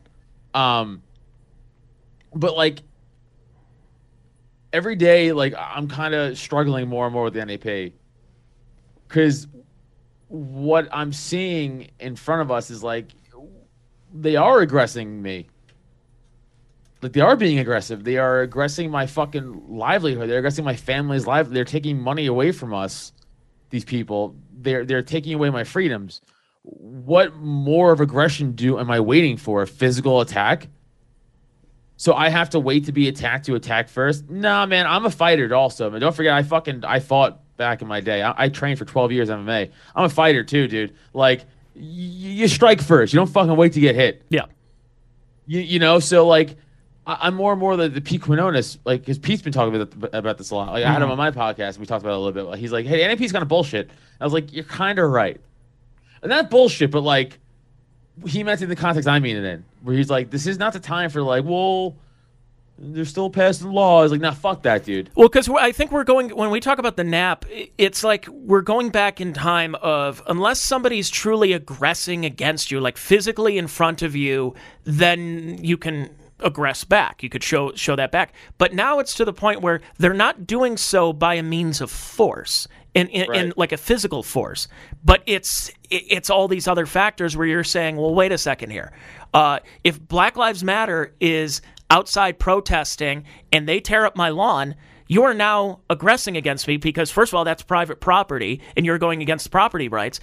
Um, 0.54 1.04
but 2.34 2.56
like 2.56 2.80
every 4.72 4.96
day, 4.96 5.34
like 5.34 5.54
I'm 5.58 5.90
kind 5.90 6.14
of 6.14 6.38
struggling 6.38 6.88
more 6.88 7.06
and 7.06 7.14
more 7.14 7.26
with 7.26 7.34
the 7.34 7.46
NAP 7.46 7.94
because 9.08 9.48
what 10.28 10.88
I'm 10.92 11.14
seeing 11.14 11.90
in 12.00 12.16
front 12.16 12.42
of 12.42 12.52
us 12.52 12.70
is 12.70 12.84
like 12.84 13.14
they 14.14 14.36
are 14.36 14.62
aggressing 14.62 15.22
me. 15.22 15.48
Like 17.02 17.14
they 17.14 17.22
are 17.22 17.36
being 17.36 17.60
aggressive. 17.60 18.04
They 18.04 18.18
are 18.18 18.42
aggressing 18.42 18.90
my 18.90 19.06
fucking 19.06 19.68
livelihood. 19.70 20.30
They're 20.30 20.40
aggressing 20.40 20.66
my 20.66 20.76
family's 20.76 21.28
life. 21.28 21.48
They're 21.50 21.64
taking 21.64 22.02
money 22.02 22.26
away 22.26 22.52
from 22.52 22.74
us. 22.74 23.14
These 23.70 23.86
people. 23.86 24.36
They're 24.60 24.86
they're 24.86 25.04
taking 25.04 25.34
away 25.34 25.50
my 25.50 25.64
freedoms. 25.64 26.22
What 26.64 27.36
more 27.36 27.92
of 27.92 28.02
aggression 28.02 28.54
do 28.54 28.80
am 28.80 28.90
I 28.90 29.00
waiting 29.00 29.38
for? 29.38 29.62
A 29.62 29.68
physical 29.68 30.22
attack? 30.22 30.68
So 31.98 32.14
I 32.14 32.30
have 32.30 32.50
to 32.52 32.60
wait 32.60 32.86
to 32.86 32.92
be 32.92 33.08
attacked 33.08 33.46
to 33.46 33.56
attack 33.56 33.90
first? 33.90 34.30
Nah, 34.30 34.66
man, 34.66 34.86
I'm 34.86 35.06
a 35.06 35.12
fighter 35.12 35.54
also. 35.56 35.90
But 35.90 36.00
don't 36.00 36.16
forget, 36.16 36.34
I 36.34 36.44
fucking 36.44 36.84
I 36.84 37.00
fought 37.00 37.40
back 37.58 37.82
in 37.82 37.88
my 37.88 38.00
day. 38.00 38.22
I, 38.22 38.46
I 38.46 38.50
trained 38.50 38.80
for 38.80 38.86
12 38.86 39.12
years 39.12 39.30
MMA. 39.30 39.72
I'm 39.96 40.06
a 40.06 40.10
fighter 40.10 40.44
too, 40.44 40.68
dude. 40.68 40.96
Like, 41.14 41.42
y- 41.76 41.82
you 41.82 42.48
strike 42.48 42.82
first. 42.82 43.14
You 43.14 43.18
don't 43.18 43.28
fucking 43.28 43.56
wait 43.56 43.74
to 43.74 43.80
get 43.80 43.96
hit. 43.96 44.24
Yeah. 44.30 44.46
You, 45.46 45.62
you 45.62 45.80
know, 45.80 46.00
so 46.00 46.28
like, 46.28 46.56
I, 47.06 47.28
am 47.28 47.36
more 47.36 47.54
and 47.54 47.60
more 47.60 47.76
the, 47.78 47.90
the 47.90 48.02
Pete 48.02 48.22
Quinones, 48.22 48.78
like, 48.86 49.02
because 49.02 49.18
Pete's 49.18 49.42
been 49.42 49.54
talking 49.54 49.76
about, 49.82 50.14
about 50.14 50.38
this 50.38 50.52
a 50.52 50.56
lot. 50.56 50.72
Like, 50.72 50.82
mm-hmm. 50.82 50.90
I 50.90 50.94
had 50.94 51.02
him 51.02 51.10
mm-hmm. 51.10 51.20
on 51.20 51.34
my 51.36 51.54
podcast 51.54 51.70
and 51.70 51.80
we 51.80 51.86
talked 51.86 52.04
about 52.04 52.14
it 52.14 52.18
a 52.18 52.20
little 52.20 52.52
bit. 52.52 52.60
He's 52.60 52.72
like, 52.72 52.86
hey, 52.86 53.08
NAP's 53.08 53.32
kind 53.32 53.42
of 53.42 53.48
bullshit. 53.48 53.90
I 54.20 54.24
was 54.24 54.34
like, 54.34 54.54
you're 54.54 54.64
kind 54.64 55.00
of 55.00 55.10
right. 55.10 55.40
And 56.22 56.30
not 56.30 56.50
bullshit, 56.50 56.92
but 56.92 57.02
like, 57.02 57.40
he 58.26 58.44
meant 58.44 58.62
in 58.62 58.70
the 58.70 58.76
context 58.76 59.08
I 59.08 59.20
mean 59.20 59.38
it 59.38 59.44
in, 59.44 59.64
where 59.84 59.96
he's 59.96 60.10
like, 60.10 60.30
this 60.30 60.48
is 60.48 60.58
not 60.58 60.74
the 60.74 60.80
time 60.80 61.10
for 61.10 61.22
like, 61.22 61.44
well, 61.46 61.96
they're 62.80 63.06
still 63.06 63.30
passing 63.30 63.72
laws. 63.72 64.12
Like, 64.12 64.22
nah, 64.22 64.32
fuck 64.32 64.64
that, 64.64 64.84
dude. 64.84 65.10
Well, 65.16 65.28
because 65.28 65.50
I 65.50 65.72
think 65.72 65.92
we're 65.92 66.04
going 66.04 66.30
when 66.30 66.52
we 66.52 66.60
talk 66.60 66.78
about 66.78 66.96
the 66.96 67.04
nap, 67.04 67.46
it's 67.78 68.04
like 68.04 68.28
we're 68.28 68.62
going 68.62 68.90
back 68.90 69.20
in 69.20 69.34
time 69.34 69.76
of 69.76 70.22
unless 70.28 70.60
somebody's 70.60 71.10
truly 71.10 71.54
aggressing 71.54 72.26
against 72.26 72.72
you, 72.72 72.80
like 72.80 72.98
physically 72.98 73.58
in 73.58 73.68
front 73.68 74.02
of 74.02 74.16
you, 74.16 74.54
then 74.84 75.64
you 75.64 75.78
can 75.78 76.10
aggress 76.40 76.88
back. 76.88 77.24
You 77.24 77.30
could 77.30 77.44
show 77.44 77.74
show 77.74 77.96
that 77.96 78.12
back. 78.12 78.34
But 78.58 78.74
now 78.74 79.00
it's 79.00 79.16
to 79.16 79.26
the 79.26 79.34
point 79.34 79.62
where 79.62 79.82
they're 79.98 80.14
not 80.14 80.46
doing 80.46 80.78
so 80.78 81.14
by 81.14 81.36
a 81.36 81.44
means 81.44 81.82
of 81.82 81.90
force. 81.92 82.68
In, 82.94 83.10
in, 83.10 83.30
right. 83.30 83.46
in, 83.46 83.54
like 83.56 83.74
a 83.74 83.78
physical 83.78 84.24
force, 84.24 84.68
but 85.06 85.22
it's 85.28 85.70
it's 85.92 86.32
all 86.32 86.48
these 86.48 86.68
other 86.68 86.88
factors 86.88 87.38
where 87.38 87.46
you're 87.46 87.64
saying, 87.64 87.96
well, 87.96 88.16
wait 88.16 88.32
a 88.32 88.40
second 88.40 88.72
here. 88.72 88.92
Uh, 89.36 89.60
if 89.84 90.00
Black 90.00 90.36
Lives 90.36 90.64
Matter 90.64 91.14
is 91.20 91.62
outside 91.90 92.40
protesting 92.40 93.24
and 93.52 93.68
they 93.68 93.80
tear 93.80 94.06
up 94.06 94.16
my 94.16 94.30
lawn, 94.30 94.76
you 95.08 95.24
are 95.24 95.34
now 95.34 95.80
aggressing 95.90 96.38
against 96.38 96.68
me 96.68 96.78
because 96.78 97.10
first 97.10 97.32
of 97.32 97.36
all 97.36 97.46
that's 97.46 97.64
private 97.64 98.00
property 98.00 98.62
and 98.76 98.86
you're 98.86 98.98
going 98.98 99.22
against 99.22 99.52
property 99.52 99.88
rights 99.88 100.20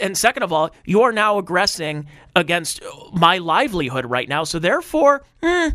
and 0.00 0.16
second 0.16 0.42
of 0.42 0.52
all 0.52 0.70
you 0.84 1.02
are 1.02 1.12
now 1.12 1.38
aggressing 1.38 2.06
against 2.36 2.82
my 3.12 3.38
livelihood 3.38 4.06
right 4.06 4.28
now 4.28 4.44
so 4.44 4.58
therefore 4.58 5.24
hmm, 5.42 5.68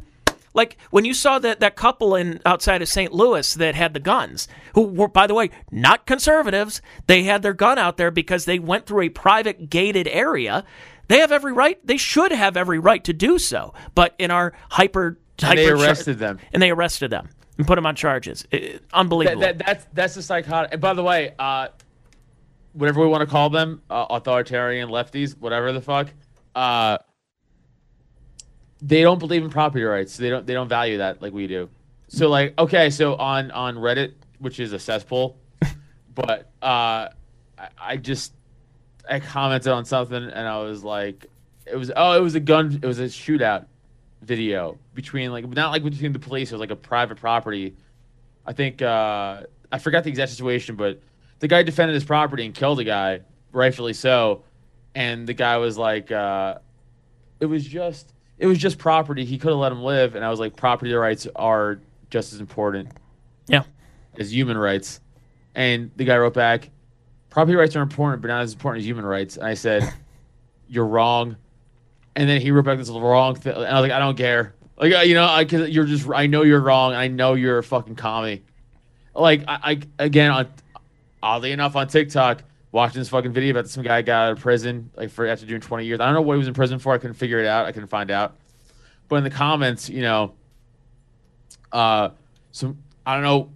like 0.53 0.77
when 0.89 1.05
you 1.05 1.13
saw 1.13 1.37
that 1.39 1.59
that 1.59 1.75
couple 1.75 2.15
in 2.15 2.39
outside 2.45 2.81
of 2.81 2.87
St. 2.87 3.13
Louis 3.13 3.53
that 3.55 3.75
had 3.75 3.93
the 3.93 3.99
guns 3.99 4.47
who 4.73 4.83
were 4.83 5.07
by 5.07 5.27
the 5.27 5.33
way 5.33 5.49
not 5.71 6.05
conservatives 6.05 6.81
they 7.07 7.23
had 7.23 7.41
their 7.41 7.53
gun 7.53 7.77
out 7.77 7.97
there 7.97 8.11
because 8.11 8.45
they 8.45 8.59
went 8.59 8.85
through 8.85 9.01
a 9.01 9.09
private 9.09 9.69
gated 9.69 10.07
area 10.07 10.63
they 11.07 11.19
have 11.19 11.31
every 11.31 11.53
right 11.53 11.85
they 11.85 11.97
should 11.97 12.31
have 12.31 12.57
every 12.57 12.79
right 12.79 13.03
to 13.03 13.13
do 13.13 13.37
so 13.37 13.73
but 13.93 14.15
in 14.17 14.31
our 14.31 14.53
hyper 14.71 15.19
and 15.41 15.57
they 15.57 15.69
arrested 15.69 16.19
them. 16.19 16.39
And 16.53 16.61
they 16.61 16.71
arrested 16.71 17.09
them 17.09 17.29
and 17.57 17.67
put 17.67 17.75
them 17.75 17.85
on 17.85 17.95
charges. 17.95 18.45
It, 18.51 18.83
unbelievable. 18.93 19.41
That, 19.41 19.57
that, 19.59 19.65
that's 19.65 19.87
that's 19.93 20.15
the 20.15 20.21
psychotic. 20.21 20.73
And 20.73 20.81
by 20.81 20.93
the 20.93 21.03
way, 21.03 21.33
uh, 21.37 21.69
whatever 22.73 23.01
we 23.01 23.07
want 23.07 23.21
to 23.21 23.27
call 23.27 23.49
them, 23.49 23.81
uh, 23.89 24.05
authoritarian 24.09 24.89
lefties, 24.89 25.37
whatever 25.37 25.71
the 25.71 25.81
fuck, 25.81 26.09
uh, 26.53 26.97
they 28.81 29.01
don't 29.01 29.19
believe 29.19 29.43
in 29.43 29.49
property 29.49 29.83
rights. 29.83 30.17
They 30.17 30.29
don't 30.29 30.45
they 30.45 30.53
don't 30.53 30.69
value 30.69 30.99
that 30.99 31.21
like 31.21 31.33
we 31.33 31.47
do. 31.47 31.69
So 32.07 32.29
like 32.29 32.57
okay, 32.59 32.89
so 32.89 33.15
on 33.15 33.51
on 33.51 33.75
Reddit, 33.75 34.13
which 34.39 34.59
is 34.59 34.73
a 34.73 34.79
cesspool, 34.79 35.37
but 36.15 36.51
uh, 36.61 37.09
I, 37.57 37.69
I 37.79 37.97
just 37.97 38.33
I 39.09 39.19
commented 39.19 39.71
on 39.71 39.85
something 39.85 40.23
and 40.23 40.47
I 40.47 40.59
was 40.59 40.83
like, 40.83 41.25
it 41.65 41.75
was 41.75 41.91
oh 41.95 42.17
it 42.17 42.21
was 42.21 42.35
a 42.35 42.39
gun 42.39 42.79
it 42.81 42.85
was 42.85 42.99
a 42.99 43.05
shootout 43.05 43.65
video 44.25 44.77
between 44.93 45.31
like 45.31 45.47
not 45.47 45.71
like 45.71 45.83
between 45.83 46.13
the 46.13 46.19
police. 46.19 46.51
It 46.51 46.55
was 46.55 46.59
like 46.59 46.71
a 46.71 46.75
private 46.75 47.17
property. 47.17 47.75
I 48.45 48.53
think 48.53 48.81
uh, 48.81 49.43
I 49.71 49.77
forgot 49.79 50.03
the 50.03 50.09
exact 50.09 50.31
situation, 50.31 50.75
but 50.75 51.01
the 51.39 51.47
guy 51.47 51.63
defended 51.63 51.93
his 51.93 52.03
property 52.03 52.45
and 52.45 52.53
killed 52.53 52.79
a 52.79 52.83
guy, 52.83 53.21
rightfully 53.51 53.93
so. 53.93 54.43
And 54.93 55.27
the 55.27 55.33
guy 55.33 55.57
was 55.57 55.77
like, 55.77 56.11
uh, 56.11 56.55
"It 57.39 57.45
was 57.47 57.65
just, 57.65 58.13
it 58.37 58.47
was 58.47 58.57
just 58.57 58.77
property. 58.77 59.25
He 59.25 59.37
could 59.37 59.49
have 59.49 59.59
let 59.59 59.71
him 59.71 59.83
live." 59.83 60.15
And 60.15 60.23
I 60.23 60.29
was 60.29 60.39
like, 60.39 60.55
"Property 60.55 60.93
rights 60.93 61.27
are 61.35 61.79
just 62.09 62.33
as 62.33 62.39
important." 62.39 62.89
Yeah. 63.47 63.63
as 64.17 64.33
human 64.33 64.57
rights. 64.57 65.01
And 65.53 65.91
the 65.97 66.03
guy 66.05 66.17
wrote 66.17 66.33
back, 66.33 66.69
property 67.29 67.55
rights 67.55 67.75
are 67.75 67.81
important, 67.81 68.21
but 68.21 68.29
not 68.29 68.41
as 68.41 68.53
important 68.53 68.81
as 68.81 68.87
human 68.87 69.05
rights. 69.05 69.37
And 69.37 69.45
I 69.45 69.53
said, 69.53 69.93
you're 70.67 70.87
wrong. 70.87 71.35
And 72.15 72.29
then 72.29 72.39
he 72.39 72.51
wrote 72.51 72.65
back 72.65 72.77
this 72.77 72.89
wrong 72.89 73.35
thing. 73.35 73.53
And 73.53 73.65
I 73.65 73.79
was 73.79 73.81
like, 73.81 73.91
I 73.91 73.99
don't 73.99 74.17
care. 74.17 74.55
Like, 74.77 75.07
you 75.07 75.13
know, 75.13 75.25
I, 75.25 75.45
cause 75.45 75.69
you're 75.69 75.85
just, 75.85 76.07
I 76.09 76.27
know 76.27 76.43
you're 76.43 76.61
wrong. 76.61 76.93
I 76.93 77.07
know 77.07 77.33
you're 77.33 77.57
a 77.57 77.63
fucking 77.63 77.95
commie. 77.95 78.43
Like, 79.13 79.43
I, 79.47 79.59
I 79.63 79.79
again, 79.99 80.31
on, 80.31 80.47
oddly 81.23 81.51
enough, 81.51 81.75
on 81.75 81.87
TikTok, 81.87 82.43
watching 82.71 82.99
this 82.99 83.09
fucking 83.09 83.31
video 83.31 83.51
about 83.51 83.69
some 83.69 83.83
guy 83.83 84.01
got 84.01 84.27
out 84.27 84.31
of 84.33 84.39
prison, 84.39 84.89
like, 84.95 85.09
for 85.09 85.25
after 85.25 85.45
doing 85.45 85.61
20 85.61 85.85
years. 85.85 85.99
I 85.99 86.05
don't 86.05 86.13
know 86.13 86.21
what 86.21 86.33
he 86.33 86.39
was 86.39 86.47
in 86.47 86.53
prison 86.53 86.79
for. 86.79 86.93
I 86.93 86.97
couldn't 86.97 87.15
figure 87.15 87.39
it 87.39 87.47
out. 87.47 87.65
I 87.65 87.71
couldn't 87.71 87.87
find 87.87 88.11
out. 88.11 88.35
But 89.07 89.17
in 89.17 89.23
the 89.23 89.29
comments, 89.29 89.89
you 89.89 90.01
know, 90.01 90.33
uh, 91.71 92.09
some, 92.51 92.77
I 93.05 93.13
don't 93.13 93.23
know 93.23 93.51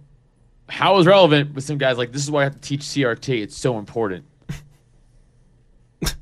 how 0.68 0.94
it 0.94 0.98
was 0.98 1.06
relevant, 1.06 1.54
but 1.54 1.62
some 1.62 1.78
guys 1.78 1.98
like, 1.98 2.12
this 2.12 2.22
is 2.22 2.30
why 2.30 2.42
I 2.42 2.44
have 2.44 2.54
to 2.54 2.60
teach 2.60 2.82
CRT. 2.82 3.42
It's 3.42 3.56
so 3.56 3.78
important 3.78 4.24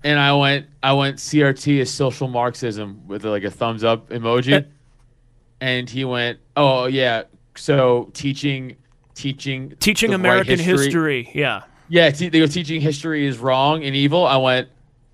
and 0.05 0.19
I 0.19 0.33
went, 0.35 0.67
I 0.83 0.93
went 0.93 1.17
CRT 1.17 1.79
is 1.79 1.93
social 1.93 2.29
Marxism 2.29 3.07
with 3.07 3.25
like 3.25 3.45
a 3.45 3.51
thumbs 3.51 3.85
up 3.85 4.11
emoji, 4.11 4.67
and 5.61 5.89
he 5.89 6.05
went, 6.05 6.39
oh 6.57 6.87
yeah, 6.87 7.25
so 7.57 8.11
teaching, 8.15 8.77
teaching, 9.15 9.71
Teaching 9.81 10.15
American 10.15 10.59
history. 10.59 11.31
Yeah. 11.35 11.63
Yeah, 11.89 12.11
te- 12.11 12.29
they 12.29 12.41
go 12.41 12.47
teaching 12.47 12.81
history 12.81 13.27
is 13.27 13.39
wrong 13.39 13.83
and 13.83 13.97
evil. 13.97 14.27
I 14.27 14.37
went, 14.37 14.69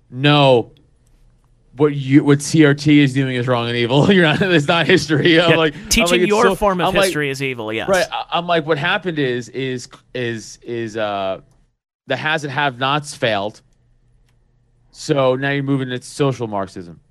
no. 0.09 0.71
What 1.77 1.93
you 1.93 2.23
what 2.23 2.39
CRT 2.39 2.99
is 2.99 3.13
doing 3.13 3.35
is 3.35 3.47
wrong 3.49 3.67
and 3.67 3.75
evil. 3.75 4.09
You're 4.11 4.23
not. 4.23 4.41
It's 4.41 4.67
not 4.67 4.87
history. 4.87 5.39
I'm 5.41 5.51
Yeah, 5.51 5.57
like 5.57 5.73
teaching 5.89 6.21
like, 6.21 6.27
your 6.29 6.45
so- 6.45 6.55
form 6.55 6.79
of 6.79 6.87
I'm 6.87 6.93
like, 6.95 7.05
history 7.05 7.29
is 7.29 7.43
evil. 7.43 7.71
Yes. 7.73 7.89
Right. 7.89 8.05
I'm 8.31 8.47
like, 8.47 8.65
what 8.65 8.77
happened 8.77 9.19
is, 9.19 9.49
is, 9.49 9.89
is, 10.13 10.57
is, 10.63 10.95
uh, 10.95 11.41
the 12.07 12.15
has 12.15 12.43
and 12.45 12.53
have 12.53 12.77
nots 12.79 13.13
failed. 13.15 13.61
So 14.97 15.35
now 15.35 15.49
you're 15.51 15.61
moving 15.61 15.89
into 15.91 16.05
social 16.05 16.47
Marxism. 16.47 17.01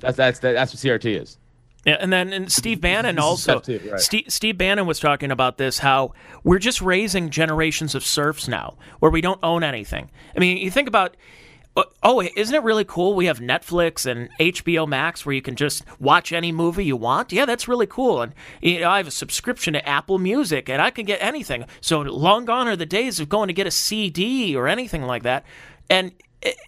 That's 0.00 0.16
that's 0.16 0.38
that's 0.38 0.72
what 0.72 1.00
CRT 1.00 1.20
is. 1.22 1.36
Yeah, 1.84 1.98
and 2.00 2.10
then 2.10 2.32
and 2.32 2.50
Steve 2.50 2.80
Bannon 2.80 3.18
also. 3.18 3.60
two, 3.60 3.78
right. 3.90 4.00
Steve, 4.00 4.24
Steve 4.28 4.56
Bannon 4.56 4.86
was 4.86 4.98
talking 4.98 5.30
about 5.30 5.58
this 5.58 5.78
how 5.78 6.14
we're 6.44 6.58
just 6.58 6.80
raising 6.80 7.28
generations 7.28 7.94
of 7.94 8.04
serfs 8.04 8.48
now, 8.48 8.78
where 9.00 9.10
we 9.10 9.20
don't 9.20 9.38
own 9.42 9.62
anything. 9.62 10.10
I 10.34 10.40
mean, 10.40 10.56
you 10.56 10.70
think 10.70 10.88
about. 10.88 11.14
uh, 11.76 11.84
Oh, 12.02 12.22
isn't 12.22 12.54
it 12.54 12.62
really 12.62 12.84
cool? 12.86 13.14
We 13.14 13.26
have 13.26 13.38
Netflix 13.40 14.06
and 14.10 14.30
HBO 14.40 14.88
Max 14.88 15.26
where 15.26 15.34
you 15.34 15.42
can 15.42 15.56
just 15.56 15.84
watch 16.00 16.32
any 16.32 16.52
movie 16.52 16.86
you 16.86 16.96
want. 16.96 17.32
Yeah, 17.32 17.44
that's 17.44 17.68
really 17.68 17.86
cool. 17.86 18.22
And 18.22 18.32
you 18.62 18.80
know, 18.80 18.88
I 18.90 18.96
have 18.96 19.06
a 19.08 19.10
subscription 19.12 19.74
to 19.74 19.86
Apple 19.86 20.18
Music, 20.18 20.70
and 20.70 20.80
I 20.80 20.90
can 20.90 21.04
get 21.04 21.22
anything. 21.22 21.66
So 21.82 22.00
long 22.00 22.46
gone 22.46 22.66
are 22.66 22.76
the 22.76 22.86
days 22.86 23.20
of 23.20 23.28
going 23.28 23.48
to 23.48 23.52
get 23.54 23.66
a 23.66 23.70
CD 23.70 24.56
or 24.56 24.68
anything 24.68 25.02
like 25.02 25.22
that. 25.24 25.44
And 25.88 26.12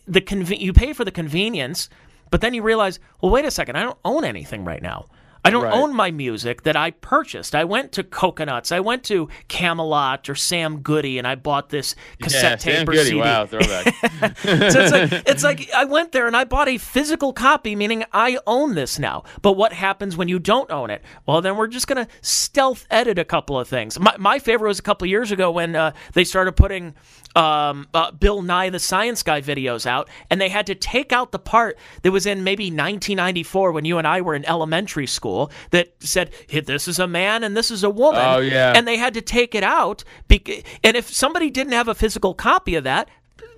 the 0.06 0.20
conve- 0.20 0.60
you 0.60 0.72
pay 0.72 0.92
for 0.92 1.04
the 1.04 1.10
convenience, 1.10 1.88
but 2.30 2.40
then 2.40 2.54
you 2.54 2.62
realize, 2.62 2.98
well, 3.20 3.32
wait 3.32 3.44
a 3.44 3.50
second, 3.50 3.76
I 3.76 3.82
don't 3.82 3.98
own 4.04 4.24
anything 4.24 4.64
right 4.64 4.82
now. 4.82 5.06
I 5.44 5.50
don't 5.50 5.64
Right. 5.64 5.72
own 5.74 5.94
my 5.94 6.10
music 6.10 6.62
that 6.62 6.76
I 6.76 6.90
purchased. 6.90 7.54
I 7.54 7.64
went 7.64 7.92
to 7.92 8.04
Coconuts. 8.04 8.70
I 8.72 8.80
went 8.80 9.04
to 9.04 9.28
Camelot 9.48 10.28
or 10.28 10.34
Sam 10.34 10.80
Goody, 10.80 11.18
and 11.18 11.26
I 11.26 11.34
bought 11.34 11.68
this 11.70 11.94
cassette 12.22 12.64
yeah, 12.64 12.72
tape 12.72 12.74
Sam 12.76 12.88
or 12.88 12.92
Goody. 12.92 13.08
CD. 13.10 13.20
Wow, 13.20 13.46
throwback. 13.46 13.94
So 14.68 14.80
it's 14.80 14.92
like 14.92 15.22
it's 15.26 15.44
like 15.44 15.70
I 15.74 15.84
went 15.84 16.12
there 16.12 16.26
and 16.26 16.36
I 16.36 16.44
bought 16.44 16.68
a 16.68 16.78
physical 16.78 17.32
copy, 17.32 17.74
meaning 17.76 18.04
I 18.12 18.38
own 18.46 18.74
this 18.74 18.98
now. 18.98 19.24
But 19.42 19.52
what 19.52 19.72
happens 19.72 20.16
when 20.16 20.28
you 20.28 20.38
don't 20.38 20.70
own 20.70 20.90
it? 20.90 21.02
Well, 21.26 21.40
then 21.40 21.56
we're 21.56 21.66
just 21.68 21.86
gonna 21.86 22.08
stealth 22.20 22.86
edit 22.90 23.18
a 23.18 23.24
couple 23.24 23.58
of 23.58 23.68
things. 23.68 23.98
My, 23.98 24.16
my 24.18 24.38
favorite 24.38 24.68
was 24.68 24.78
a 24.78 24.82
couple 24.82 25.06
of 25.06 25.10
years 25.10 25.30
ago 25.32 25.50
when 25.50 25.76
uh, 25.76 25.92
they 26.14 26.24
started 26.24 26.52
putting 26.52 26.94
um, 27.36 27.86
uh, 27.94 28.10
Bill 28.12 28.42
Nye 28.42 28.70
the 28.70 28.78
Science 28.78 29.22
Guy 29.22 29.40
videos 29.40 29.86
out, 29.86 30.08
and 30.30 30.40
they 30.40 30.48
had 30.48 30.66
to 30.66 30.74
take 30.74 31.12
out 31.12 31.32
the 31.32 31.38
part 31.38 31.78
that 32.02 32.10
was 32.10 32.26
in 32.26 32.42
maybe 32.44 32.64
1994 32.64 33.72
when 33.72 33.84
you 33.84 33.98
and 33.98 34.06
I 34.06 34.20
were 34.20 34.34
in 34.34 34.44
elementary 34.44 35.06
school 35.06 35.27
that 35.70 35.94
said 36.00 36.30
"Hey, 36.48 36.60
this 36.60 36.88
is 36.88 36.98
a 36.98 37.06
man 37.06 37.44
and 37.44 37.56
this 37.56 37.70
is 37.70 37.84
a 37.84 37.90
woman. 37.90 38.22
Oh, 38.24 38.38
yeah. 38.38 38.72
and 38.74 38.86
they 38.86 38.96
had 38.96 39.14
to 39.14 39.20
take 39.20 39.54
it 39.54 39.64
out. 39.64 40.04
And 40.30 40.96
if 40.96 41.12
somebody 41.12 41.50
didn't 41.50 41.72
have 41.72 41.88
a 41.88 41.94
physical 41.94 42.34
copy 42.34 42.74
of 42.74 42.84
that, 42.84 43.08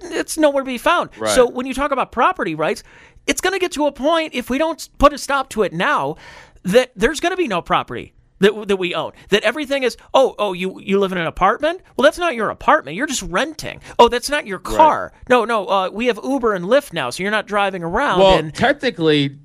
it's 0.03 0.39
nowhere 0.39 0.63
to 0.63 0.67
be 0.67 0.79
found. 0.79 1.11
Right. 1.19 1.31
So 1.31 1.49
when 1.49 1.67
you 1.67 1.75
talk 1.75 1.91
about 1.91 2.13
property 2.13 2.55
rights, 2.55 2.83
it's 3.27 3.41
going 3.41 3.53
to 3.53 3.59
get 3.59 3.73
to 3.73 3.87
a 3.87 3.93
point 3.93 4.35
if 4.35 4.51
we 4.51 4.59
don't 4.59 4.89
put 4.99 5.13
a 5.13 5.19
stop 5.19 5.51
to 5.51 5.63
it 5.63 5.73
now 5.73 6.17
that 6.63 6.93
there's 6.97 7.21
going 7.21 7.33
to 7.33 7.37
be 7.37 7.49
no 7.49 7.63
property 7.63 8.13
that, 8.41 8.69
that 8.69 8.77
we 8.77 8.95
own. 8.95 9.13
That 9.29 9.43
everything 9.45 9.83
is 9.83 9.97
oh 10.13 10.35
oh 10.39 10.53
you 10.53 10.81
you 10.81 10.99
live 10.99 11.13
in 11.13 11.19
an 11.19 11.27
apartment. 11.27 11.83
Well, 11.97 12.05
that's 12.05 12.19
not 12.19 12.35
your 12.35 12.51
apartment. 12.51 12.97
You're 12.97 13.07
just 13.07 13.23
renting. 13.23 13.81
Oh, 13.99 14.09
that's 14.09 14.29
not 14.29 14.47
your 14.47 14.59
car. 14.59 15.13
No 15.29 15.45
no. 15.45 15.67
Uh, 15.67 15.91
we 15.93 16.07
have 16.07 16.19
Uber 16.23 16.55
and 16.55 16.65
Lyft 16.65 16.93
now, 16.93 17.11
so 17.11 17.23
you're 17.23 17.31
not 17.31 17.47
driving 17.47 17.83
around. 17.83 18.19
well, 18.19 18.39
and 18.39 18.55
technically, 18.55 19.39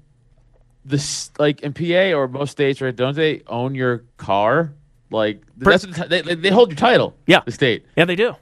this 0.86 1.32
like 1.40 1.62
in 1.62 1.74
PA 1.74 2.18
or 2.18 2.28
most 2.28 2.52
states, 2.52 2.80
right? 2.80 2.96
Don't 2.96 3.16
they 3.16 3.42
own 3.48 3.76
your 3.76 4.04
car? 4.18 4.72
Like 5.12 5.42
that's 5.58 5.86
what, 5.86 6.10
they 6.10 6.22
they 6.22 6.50
hold 6.50 6.70
your 6.70 6.78
title. 6.78 7.16
Yeah. 7.28 7.42
the 7.46 7.52
state. 7.52 7.86
yeah, 7.98 8.06
they 8.06 8.16
do. 8.16 8.36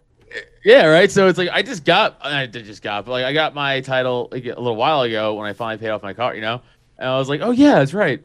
Yeah, 0.64 0.88
right. 0.88 1.12
So 1.12 1.28
it's 1.28 1.38
like 1.38 1.50
I 1.50 1.62
just 1.62 1.84
got, 1.84 2.18
I 2.22 2.48
just 2.48 2.82
got, 2.82 3.06
but 3.06 3.12
like 3.12 3.26
I 3.26 3.34
got 3.34 3.54
my 3.54 3.82
title 3.82 4.30
like, 4.32 4.46
a 4.46 4.48
little 4.50 4.76
while 4.76 5.02
ago 5.02 5.36
when 5.36 5.48
I 5.48 5.54
finally 5.54 5.78
paid 5.78 5.90
off 5.90 6.02
my 6.02 6.14
car, 6.14 6.34
you 6.36 6.42
know, 6.42 6.62
and 6.98 7.10
I 7.10 7.18
was 7.18 7.30
like, 7.30 7.42
oh 7.42 7.52
yeah, 7.52 7.76
that's 7.76 7.94
right. 7.94 8.24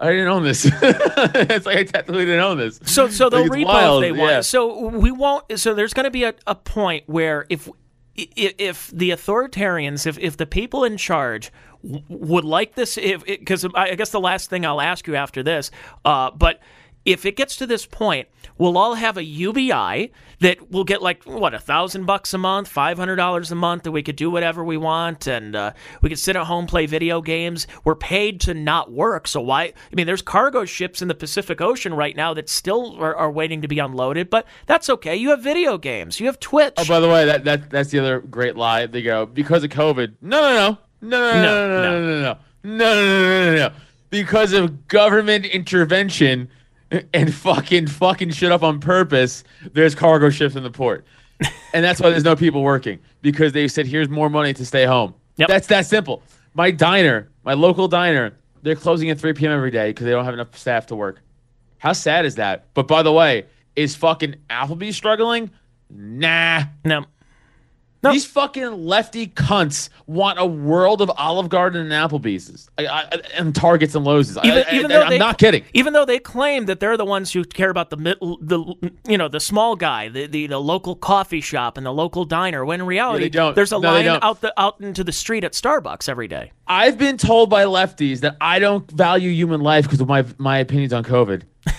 I 0.00 0.10
didn't 0.10 0.28
own 0.28 0.42
this. 0.42 0.64
it's 0.82 1.66
like 1.66 1.78
I 1.78 1.84
technically 1.84 2.24
didn't 2.24 2.40
own 2.40 2.58
this. 2.58 2.80
So 2.84 3.08
so 3.08 3.28
they'll 3.30 3.46
Like, 3.46 3.66
repo 3.66 3.98
if 3.98 4.00
they 4.02 4.12
want. 4.12 4.30
yeah. 4.30 4.40
So 4.40 4.88
we 4.88 5.12
won't. 5.12 5.58
So 5.60 5.74
there's 5.74 5.94
going 5.94 6.04
to 6.04 6.10
be 6.10 6.24
a, 6.24 6.34
a 6.46 6.54
point 6.54 7.04
where 7.06 7.46
if 7.48 7.68
if, 8.16 8.90
the 8.92 9.10
authoritarians, 9.10 10.06
if 10.06 10.18
if 10.18 10.36
the 10.36 10.46
people 10.46 10.84
in 10.84 10.96
charge 10.96 11.52
would 12.08 12.44
like 12.44 12.74
this, 12.74 12.96
if 12.96 13.24
because 13.24 13.66
I 13.74 13.94
guess 13.94 14.10
the 14.10 14.20
last 14.20 14.50
thing 14.50 14.64
I'll 14.64 14.80
ask 14.80 15.06
you 15.06 15.14
after 15.16 15.42
this, 15.42 15.70
uh, 16.04 16.30
but. 16.30 16.60
If 17.04 17.26
it 17.26 17.36
gets 17.36 17.56
to 17.56 17.66
this 17.66 17.84
point, 17.84 18.28
we'll 18.56 18.78
all 18.78 18.94
have 18.94 19.18
a 19.18 19.22
UBI 19.22 20.10
that 20.40 20.70
will 20.70 20.84
get 20.84 21.02
like 21.02 21.22
what 21.24 21.52
a 21.52 21.58
thousand 21.58 22.06
bucks 22.06 22.32
a 22.32 22.38
month, 22.38 22.66
five 22.66 22.96
hundred 22.96 23.16
dollars 23.16 23.52
a 23.52 23.54
month, 23.54 23.82
that 23.82 23.92
we 23.92 24.02
could 24.02 24.16
do 24.16 24.30
whatever 24.30 24.64
we 24.64 24.78
want, 24.78 25.26
and 25.26 25.54
uh, 25.54 25.72
we 26.00 26.08
could 26.08 26.18
sit 26.18 26.34
at 26.34 26.46
home 26.46 26.66
play 26.66 26.86
video 26.86 27.20
games. 27.20 27.66
We're 27.84 27.94
paid 27.94 28.40
to 28.42 28.54
not 28.54 28.90
work, 28.90 29.28
so 29.28 29.42
why? 29.42 29.64
I 29.64 29.94
mean, 29.94 30.06
there's 30.06 30.22
cargo 30.22 30.64
ships 30.64 31.02
in 31.02 31.08
the 31.08 31.14
Pacific 31.14 31.60
Ocean 31.60 31.92
right 31.92 32.16
now 32.16 32.32
that 32.32 32.48
still 32.48 32.96
are, 32.98 33.14
are 33.14 33.30
waiting 33.30 33.60
to 33.60 33.68
be 33.68 33.78
unloaded, 33.78 34.30
but 34.30 34.46
that's 34.64 34.88
okay. 34.88 35.14
You 35.14 35.28
have 35.28 35.42
video 35.42 35.76
games, 35.76 36.20
you 36.20 36.26
have 36.26 36.40
Twitch. 36.40 36.72
Oh, 36.78 36.86
by 36.86 37.00
the 37.00 37.08
way, 37.10 37.26
that, 37.26 37.44
that 37.44 37.68
that's 37.68 37.90
the 37.90 37.98
other 37.98 38.20
great 38.20 38.56
lie. 38.56 38.86
They 38.86 39.02
go 39.02 39.26
because 39.26 39.62
of 39.62 39.68
COVID. 39.68 40.14
No, 40.22 40.40
no, 40.40 40.54
no, 40.54 40.78
no, 41.08 41.32
no, 41.32 41.42
no, 41.42 41.82
no, 41.82 41.82
no, 41.82 42.00
no, 42.00 42.20
no, 42.20 42.20
no, 42.22 42.38
no, 42.64 42.94
no, 42.94 43.50
no, 43.50 43.56
no. 43.56 43.74
Because 44.10 44.52
of 44.52 44.88
government 44.88 45.44
intervention 45.46 46.48
and 47.12 47.34
fucking 47.34 47.88
fucking 47.88 48.30
shit 48.30 48.52
up 48.52 48.62
on 48.62 48.80
purpose, 48.80 49.44
there's 49.72 49.94
cargo 49.94 50.30
ships 50.30 50.54
in 50.54 50.62
the 50.62 50.70
port, 50.70 51.04
and 51.72 51.84
that's 51.84 52.00
why 52.00 52.10
there's 52.10 52.24
no 52.24 52.36
people 52.36 52.62
working 52.62 52.98
because 53.22 53.52
they 53.52 53.66
said 53.68 53.86
here's 53.86 54.08
more 54.08 54.30
money 54.30 54.52
to 54.54 54.64
stay 54.64 54.84
home. 54.84 55.14
Yep. 55.36 55.48
That's 55.48 55.66
that 55.68 55.86
simple. 55.86 56.22
My 56.54 56.70
diner, 56.70 57.28
my 57.44 57.54
local 57.54 57.88
diner, 57.88 58.36
they're 58.62 58.76
closing 58.76 59.10
at 59.10 59.18
3 59.18 59.32
p.m. 59.32 59.52
every 59.52 59.70
day 59.70 59.90
because 59.90 60.04
they 60.04 60.12
don't 60.12 60.24
have 60.24 60.34
enough 60.34 60.56
staff 60.56 60.86
to 60.86 60.96
work. 60.96 61.20
How 61.78 61.92
sad 61.92 62.24
is 62.24 62.36
that? 62.36 62.66
But 62.74 62.86
by 62.86 63.02
the 63.02 63.12
way, 63.12 63.46
is 63.76 63.94
fucking 63.96 64.36
Applebee's 64.48 64.96
struggling? 64.96 65.50
Nah. 65.90 66.62
no, 66.84 67.04
No. 68.04 68.12
These 68.12 68.26
fucking 68.26 68.84
lefty 68.84 69.28
cunts 69.28 69.88
want 70.06 70.38
a 70.38 70.44
world 70.44 71.00
of 71.00 71.10
Olive 71.16 71.48
Garden 71.48 71.90
and 71.90 71.90
Applebee's 71.90 72.68
I, 72.76 72.86
I, 72.86 73.20
and 73.38 73.54
Targets 73.54 73.94
and 73.94 74.04
Lowe's. 74.04 74.36
even, 74.44 74.64
I, 74.68 74.74
even 74.74 74.90
though 74.90 75.00
I'm 75.00 75.08
they, 75.08 75.18
not 75.18 75.38
kidding. 75.38 75.64
Even 75.72 75.94
though 75.94 76.04
they 76.04 76.18
claim 76.18 76.66
that 76.66 76.80
they're 76.80 76.98
the 76.98 77.06
ones 77.06 77.32
who 77.32 77.44
care 77.44 77.70
about 77.70 77.88
the 77.88 77.96
the 77.96 78.92
you 79.08 79.16
know 79.16 79.28
the 79.28 79.40
small 79.40 79.74
guy, 79.74 80.10
the, 80.10 80.26
the 80.26 80.46
the 80.48 80.60
local 80.60 80.96
coffee 80.96 81.40
shop 81.40 81.78
and 81.78 81.86
the 81.86 81.92
local 81.94 82.26
diner, 82.26 82.62
when 82.62 82.80
in 82.80 82.86
reality 82.86 83.30
don't. 83.30 83.54
there's 83.54 83.72
a 83.72 83.78
No, 83.78 83.90
line 83.90 84.06
out 84.06 84.42
the 84.42 84.52
out 84.60 84.78
into 84.82 85.02
the 85.02 85.12
street 85.12 85.42
at 85.42 85.52
Starbucks 85.52 86.06
every 86.06 86.28
day. 86.28 86.52
I've 86.66 86.98
been 86.98 87.16
told 87.16 87.48
by 87.48 87.64
lefties 87.64 88.20
that 88.20 88.36
I 88.38 88.58
don't 88.58 88.88
value 88.90 89.30
human 89.30 89.62
life 89.62 89.84
because 89.84 90.02
of 90.02 90.08
my 90.08 90.26
my 90.36 90.58
opinions 90.58 90.92
on 90.92 91.04
COVID. 91.04 91.42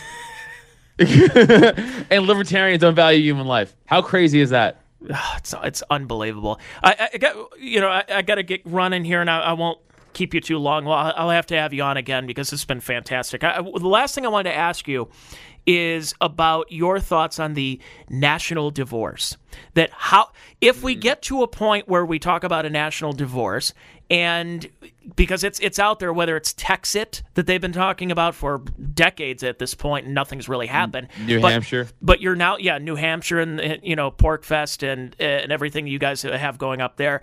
and 2.10 2.26
libertarians 2.26 2.82
don't 2.82 2.96
value 2.96 3.22
human 3.22 3.46
life. 3.46 3.76
How 3.86 4.02
crazy 4.02 4.40
is 4.40 4.50
that? 4.50 4.82
Ah, 5.12 5.38
it's 5.38 5.54
it's 5.64 5.84
unbelievable. 5.90 6.60
I, 6.84 7.10
I, 7.14 7.18
got 7.18 7.60
you 7.60 7.82
know 7.82 7.90
I, 7.90 8.04
I 8.08 8.22
got 8.22 8.36
to 8.36 8.44
get 8.44 8.62
running 8.66 9.06
here, 9.06 9.22
and 9.22 9.30
I, 9.30 9.40
I 9.40 9.54
won't 9.54 9.80
keep 10.14 10.34
you 10.34 10.42
too 10.42 10.58
long. 10.58 10.86
Well, 10.86 11.14
I'll 11.16 11.30
have 11.30 11.46
to 11.48 11.58
have 11.58 11.74
you 11.74 11.84
on 11.84 11.98
again 11.98 12.26
because 12.26 12.52
it's 12.52 12.66
been 12.66 12.80
fantastic. 12.80 13.44
I, 13.44 13.62
the 13.62 13.88
last 13.88 14.16
thing 14.16 14.26
I 14.26 14.30
wanted 14.30 14.50
to 14.52 14.56
ask 14.56 14.88
you 14.88 15.10
is 15.68 16.14
about 16.22 16.72
your 16.72 17.00
thoughts 17.00 17.40
on 17.40 17.54
the 17.54 17.80
national 18.10 18.72
divorce. 18.72 19.38
That 19.74 19.90
how 19.92 20.32
if 20.62 20.84
we 20.84 20.96
mm. 20.96 21.02
get 21.02 21.22
to 21.24 21.44
a 21.44 21.48
point 21.48 21.88
where 21.88 22.06
we 22.06 22.20
talk 22.20 22.44
about 22.44 22.66
a 22.66 22.70
national 22.70 23.14
divorce 23.14 23.74
and 24.10 24.68
because 25.16 25.44
it's 25.44 25.60
it's 25.60 25.80
out 25.80 26.00
there 26.00 26.14
whether 26.14 26.38
it's 26.38 26.54
Texit 26.54 27.22
that 27.34 27.48
they've 27.48 27.62
been 27.62 27.72
talking 27.72 28.12
about 28.12 28.36
for 28.36 28.60
decades 28.94 29.44
at 29.44 29.60
this 29.60 29.74
point 29.74 30.06
and 30.06 30.14
nothing's 30.14 30.48
really 30.48 30.68
happened. 30.68 31.08
New 31.26 31.42
but, 31.42 31.52
Hampshire. 31.52 31.88
But 32.02 32.22
you're 32.22 32.36
now 32.36 32.58
yeah, 32.58 32.78
New 32.78 32.96
Hampshire 32.96 33.40
and 33.40 33.80
you 33.84 33.96
know 33.96 34.12
PorcFest 34.12 34.88
and 34.88 35.16
and 35.20 35.52
everything 35.52 35.88
you 35.88 36.00
guys 36.00 36.22
have 36.22 36.58
going 36.58 36.82
up 36.82 36.98
there. 36.98 37.22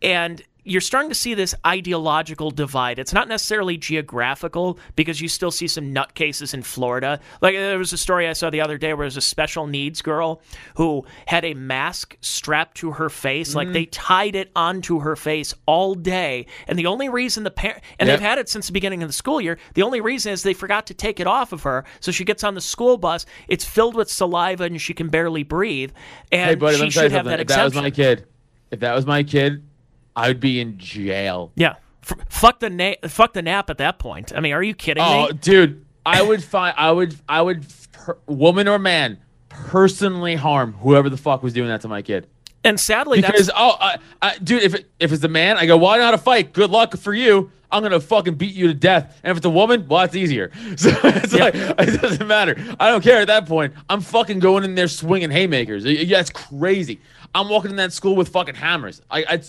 And 0.00 0.42
you're 0.64 0.80
starting 0.80 1.08
to 1.08 1.14
see 1.14 1.34
this 1.34 1.54
ideological 1.66 2.50
divide. 2.50 2.98
It's 2.98 3.12
not 3.12 3.28
necessarily 3.28 3.76
geographical 3.76 4.78
because 4.94 5.20
you 5.20 5.28
still 5.28 5.50
see 5.50 5.66
some 5.66 5.92
nutcases 5.92 6.54
in 6.54 6.62
Florida. 6.62 7.20
Like 7.40 7.54
there 7.54 7.78
was 7.78 7.92
a 7.92 7.98
story 7.98 8.28
I 8.28 8.32
saw 8.32 8.50
the 8.50 8.60
other 8.60 8.78
day 8.78 8.88
where 8.88 8.98
there 8.98 9.06
was 9.06 9.16
a 9.16 9.20
special 9.20 9.66
needs 9.66 10.02
girl 10.02 10.40
who 10.76 11.04
had 11.26 11.44
a 11.44 11.54
mask 11.54 12.16
strapped 12.20 12.76
to 12.78 12.92
her 12.92 13.08
face, 13.08 13.50
mm-hmm. 13.50 13.58
like 13.58 13.72
they 13.72 13.86
tied 13.86 14.36
it 14.36 14.50
onto 14.54 15.00
her 15.00 15.16
face 15.16 15.52
all 15.66 15.94
day, 15.94 16.46
and 16.68 16.78
the 16.78 16.86
only 16.86 17.08
reason 17.08 17.42
the 17.42 17.50
parent 17.50 17.82
and 17.98 18.08
yep. 18.08 18.18
they've 18.18 18.28
had 18.28 18.38
it 18.38 18.48
since 18.48 18.68
the 18.68 18.72
beginning 18.72 19.02
of 19.02 19.08
the 19.08 19.12
school 19.12 19.40
year. 19.40 19.58
The 19.74 19.82
only 19.82 20.00
reason 20.00 20.32
is 20.32 20.42
they 20.42 20.54
forgot 20.54 20.86
to 20.86 20.94
take 20.94 21.18
it 21.18 21.26
off 21.26 21.52
of 21.52 21.62
her, 21.64 21.84
so 22.00 22.12
she 22.12 22.24
gets 22.24 22.44
on 22.44 22.54
the 22.54 22.60
school 22.60 22.98
bus. 22.98 23.26
It's 23.48 23.64
filled 23.64 23.96
with 23.96 24.10
saliva 24.10 24.64
and 24.64 24.80
she 24.80 24.94
can 24.94 25.08
barely 25.08 25.42
breathe, 25.42 25.90
and 26.30 26.50
hey, 26.50 26.54
buddy, 26.54 26.76
she 26.78 26.90
should 26.90 27.12
have 27.12 27.24
that 27.24 27.40
if 27.40 27.44
exemption. 27.44 27.74
That 27.74 27.74
was 27.74 27.82
my 27.82 27.90
kid. 27.90 28.26
If 28.70 28.80
that 28.80 28.94
was 28.94 29.04
my 29.04 29.22
kid, 29.22 29.62
I'd 30.16 30.40
be 30.40 30.60
in 30.60 30.78
jail. 30.78 31.52
Yeah. 31.56 31.76
F- 32.02 32.18
fuck 32.28 32.60
the 32.60 32.70
na- 32.70 33.08
fuck 33.08 33.32
the 33.32 33.42
nap 33.42 33.70
at 33.70 33.78
that 33.78 33.98
point. 33.98 34.32
I 34.34 34.40
mean, 34.40 34.52
are 34.52 34.62
you 34.62 34.74
kidding 34.74 35.02
oh, 35.02 35.28
me? 35.28 35.32
dude, 35.34 35.84
I 36.04 36.22
would 36.22 36.42
find 36.42 36.74
I 36.76 36.90
would 36.90 37.14
I 37.28 37.42
would 37.42 37.64
per- 37.92 38.18
woman 38.26 38.68
or 38.68 38.78
man 38.78 39.18
personally 39.48 40.34
harm 40.34 40.72
whoever 40.74 41.08
the 41.08 41.16
fuck 41.16 41.42
was 41.42 41.52
doing 41.52 41.68
that 41.68 41.82
to 41.82 41.88
my 41.88 42.02
kid. 42.02 42.26
And 42.64 42.78
sadly, 42.78 43.20
because 43.20 43.50
oh, 43.54 43.76
I, 43.80 43.98
I, 44.20 44.38
dude, 44.38 44.62
if 44.62 44.74
it, 44.74 44.90
if 45.00 45.12
it's 45.12 45.24
a 45.24 45.28
man, 45.28 45.56
I 45.56 45.66
go, 45.66 45.76
well, 45.76 45.90
I 45.90 45.98
know 45.98 46.04
how 46.04 46.10
to 46.12 46.18
fight. 46.18 46.52
Good 46.52 46.70
luck 46.70 46.96
for 46.96 47.12
you. 47.12 47.50
I'm 47.72 47.82
gonna 47.82 48.00
fucking 48.00 48.34
beat 48.34 48.54
you 48.54 48.68
to 48.68 48.74
death. 48.74 49.18
And 49.24 49.30
if 49.30 49.38
it's 49.38 49.46
a 49.46 49.50
woman, 49.50 49.88
well, 49.88 50.00
that's 50.00 50.14
easier. 50.14 50.50
So 50.76 50.90
it's 51.04 51.32
yeah. 51.32 51.44
like 51.44 51.54
it 51.54 52.00
doesn't 52.00 52.26
matter. 52.26 52.56
I 52.78 52.90
don't 52.90 53.02
care 53.02 53.20
at 53.20 53.28
that 53.28 53.46
point. 53.46 53.74
I'm 53.88 54.00
fucking 54.00 54.40
going 54.40 54.64
in 54.64 54.74
there 54.74 54.88
swinging 54.88 55.30
haymakers. 55.30 55.84
Yeah, 55.84 56.20
it's 56.20 56.30
crazy. 56.30 57.00
I'm 57.34 57.48
walking 57.48 57.70
in 57.70 57.76
that 57.76 57.92
school 57.92 58.14
with 58.14 58.28
fucking 58.28 58.54
hammers. 58.54 59.00
I, 59.10 59.24
I 59.28 59.42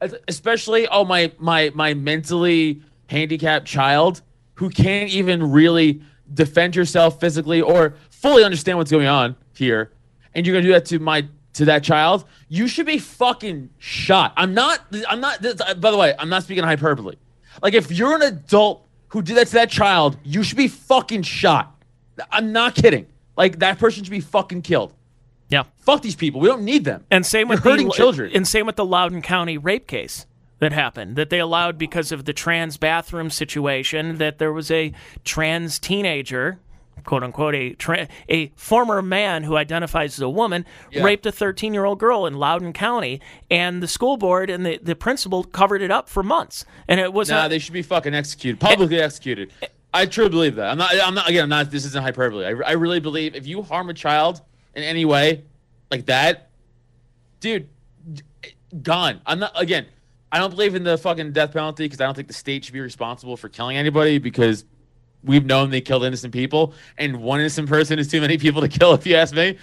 especially 0.00 0.86
oh 0.88 1.04
my 1.04 1.32
my 1.38 1.70
my 1.74 1.94
mentally 1.94 2.80
handicapped 3.08 3.66
child 3.66 4.22
who 4.54 4.70
can't 4.70 5.10
even 5.10 5.50
really 5.50 6.00
defend 6.34 6.76
yourself 6.76 7.20
physically 7.20 7.60
or 7.60 7.94
fully 8.10 8.44
understand 8.44 8.78
what's 8.78 8.90
going 8.90 9.06
on 9.06 9.36
here. 9.54 9.92
And 10.34 10.46
you're 10.46 10.52
going 10.54 10.64
to 10.64 10.68
do 10.68 10.74
that 10.74 10.84
to 10.86 10.98
my 10.98 11.26
to 11.54 11.64
that 11.64 11.82
child? 11.82 12.24
You 12.48 12.68
should 12.68 12.86
be 12.86 12.98
fucking 12.98 13.70
shot. 13.78 14.32
I'm 14.36 14.54
not 14.54 14.80
i'm 15.08 15.20
not 15.20 15.44
uh, 15.44 15.74
by 15.74 15.90
the 15.90 15.96
way 15.96 16.14
i'm 16.18 16.28
not 16.28 16.42
speaking 16.44 16.64
hyperbole. 16.64 17.16
Like 17.62 17.74
if 17.74 17.90
you're 17.90 18.14
an 18.14 18.22
adult 18.22 18.86
who 19.08 19.22
did 19.22 19.36
that 19.36 19.48
to 19.48 19.54
that 19.54 19.70
child 19.70 20.18
you 20.24 20.42
should 20.42 20.58
be 20.58 20.68
fucking 20.68 21.22
shot. 21.22 21.74
I'm 22.30 22.52
not 22.52 22.74
kidding. 22.74 23.06
Like 23.36 23.60
that 23.60 23.78
person 23.78 24.04
should 24.04 24.10
be 24.10 24.20
fucking 24.20 24.62
killed 24.62 24.92
yeah. 25.48 25.64
Fuck 25.78 26.02
these 26.02 26.16
people. 26.16 26.40
We 26.40 26.48
don't 26.48 26.64
need 26.64 26.84
them. 26.84 27.04
And 27.10 27.24
same 27.24 27.48
with 27.48 27.64
You're 27.64 27.72
hurting 27.72 27.88
the, 27.88 27.94
children. 27.94 28.30
And 28.34 28.46
same 28.46 28.66
with 28.66 28.76
the 28.76 28.84
Loudoun 28.84 29.22
County 29.22 29.56
rape 29.56 29.86
case 29.86 30.26
that 30.58 30.72
happened 30.72 31.16
that 31.16 31.30
they 31.30 31.38
allowed 31.38 31.78
because 31.78 32.12
of 32.12 32.24
the 32.24 32.32
trans 32.32 32.76
bathroom 32.76 33.30
situation 33.30 34.18
that 34.18 34.38
there 34.38 34.52
was 34.52 34.70
a 34.70 34.92
trans 35.24 35.78
teenager 35.78 36.58
quote 37.04 37.22
unquote 37.22 37.54
a 37.54 37.72
tra- 37.74 38.08
a 38.28 38.48
former 38.56 39.00
man 39.00 39.44
who 39.44 39.56
identifies 39.56 40.14
as 40.14 40.20
a 40.20 40.28
woman 40.28 40.66
yeah. 40.90 41.02
raped 41.02 41.24
a 41.26 41.32
13 41.32 41.72
year 41.72 41.84
old 41.84 41.98
girl 41.98 42.26
in 42.26 42.34
Loudoun 42.34 42.72
County 42.72 43.20
and 43.50 43.82
the 43.82 43.88
school 43.88 44.16
board 44.16 44.50
and 44.50 44.66
the, 44.66 44.78
the 44.82 44.96
principal 44.96 45.44
covered 45.44 45.80
it 45.80 45.90
up 45.90 46.08
for 46.08 46.22
months 46.22 46.64
and 46.88 47.00
it 47.00 47.12
was 47.12 47.30
nah 47.30 47.48
they 47.48 47.58
should 47.58 47.72
be 47.72 47.82
fucking 47.82 48.14
executed 48.14 48.60
publicly 48.60 48.96
and, 48.96 49.04
executed 49.04 49.52
I 49.94 50.06
truly 50.06 50.30
believe 50.30 50.56
that 50.56 50.70
I'm 50.70 50.78
not 50.78 50.92
I'm 51.02 51.14
not 51.14 51.28
again 51.28 51.44
I'm 51.44 51.48
not 51.48 51.70
this 51.70 51.84
isn't 51.84 52.02
hyperbole 52.02 52.44
I, 52.44 52.70
I 52.70 52.72
really 52.72 53.00
believe 53.00 53.34
if 53.34 53.46
you 53.46 53.62
harm 53.62 53.88
a 53.88 53.94
child 53.94 54.42
in 54.74 54.82
any 54.82 55.04
way 55.04 55.44
like 55.90 56.06
that, 56.06 56.50
dude, 57.40 57.68
gone. 58.82 59.20
I'm 59.26 59.38
not 59.38 59.52
again. 59.60 59.86
I 60.30 60.38
don't 60.38 60.50
believe 60.50 60.74
in 60.74 60.84
the 60.84 60.98
fucking 60.98 61.32
death 61.32 61.52
penalty 61.52 61.84
because 61.84 62.00
I 62.00 62.04
don't 62.04 62.14
think 62.14 62.28
the 62.28 62.34
state 62.34 62.64
should 62.64 62.74
be 62.74 62.80
responsible 62.80 63.36
for 63.36 63.48
killing 63.48 63.76
anybody 63.76 64.18
because 64.18 64.64
we've 65.24 65.46
known 65.46 65.70
they 65.70 65.80
killed 65.80 66.04
innocent 66.04 66.32
people, 66.32 66.74
and 66.98 67.22
one 67.22 67.40
innocent 67.40 67.68
person 67.68 67.98
is 67.98 68.08
too 68.08 68.20
many 68.20 68.36
people 68.36 68.60
to 68.60 68.68
kill, 68.68 68.92
if 68.94 69.06
you 69.06 69.16
ask 69.16 69.34
me. 69.34 69.58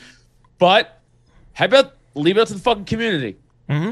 But 0.58 1.02
how 1.54 1.66
about 1.66 1.94
leave 2.16 2.38
it 2.38 2.42
up 2.42 2.48
to 2.48 2.56
the 2.56 2.60
fucking 2.60 2.86
community? 2.86 3.38
Mm-hmm. 3.70 3.92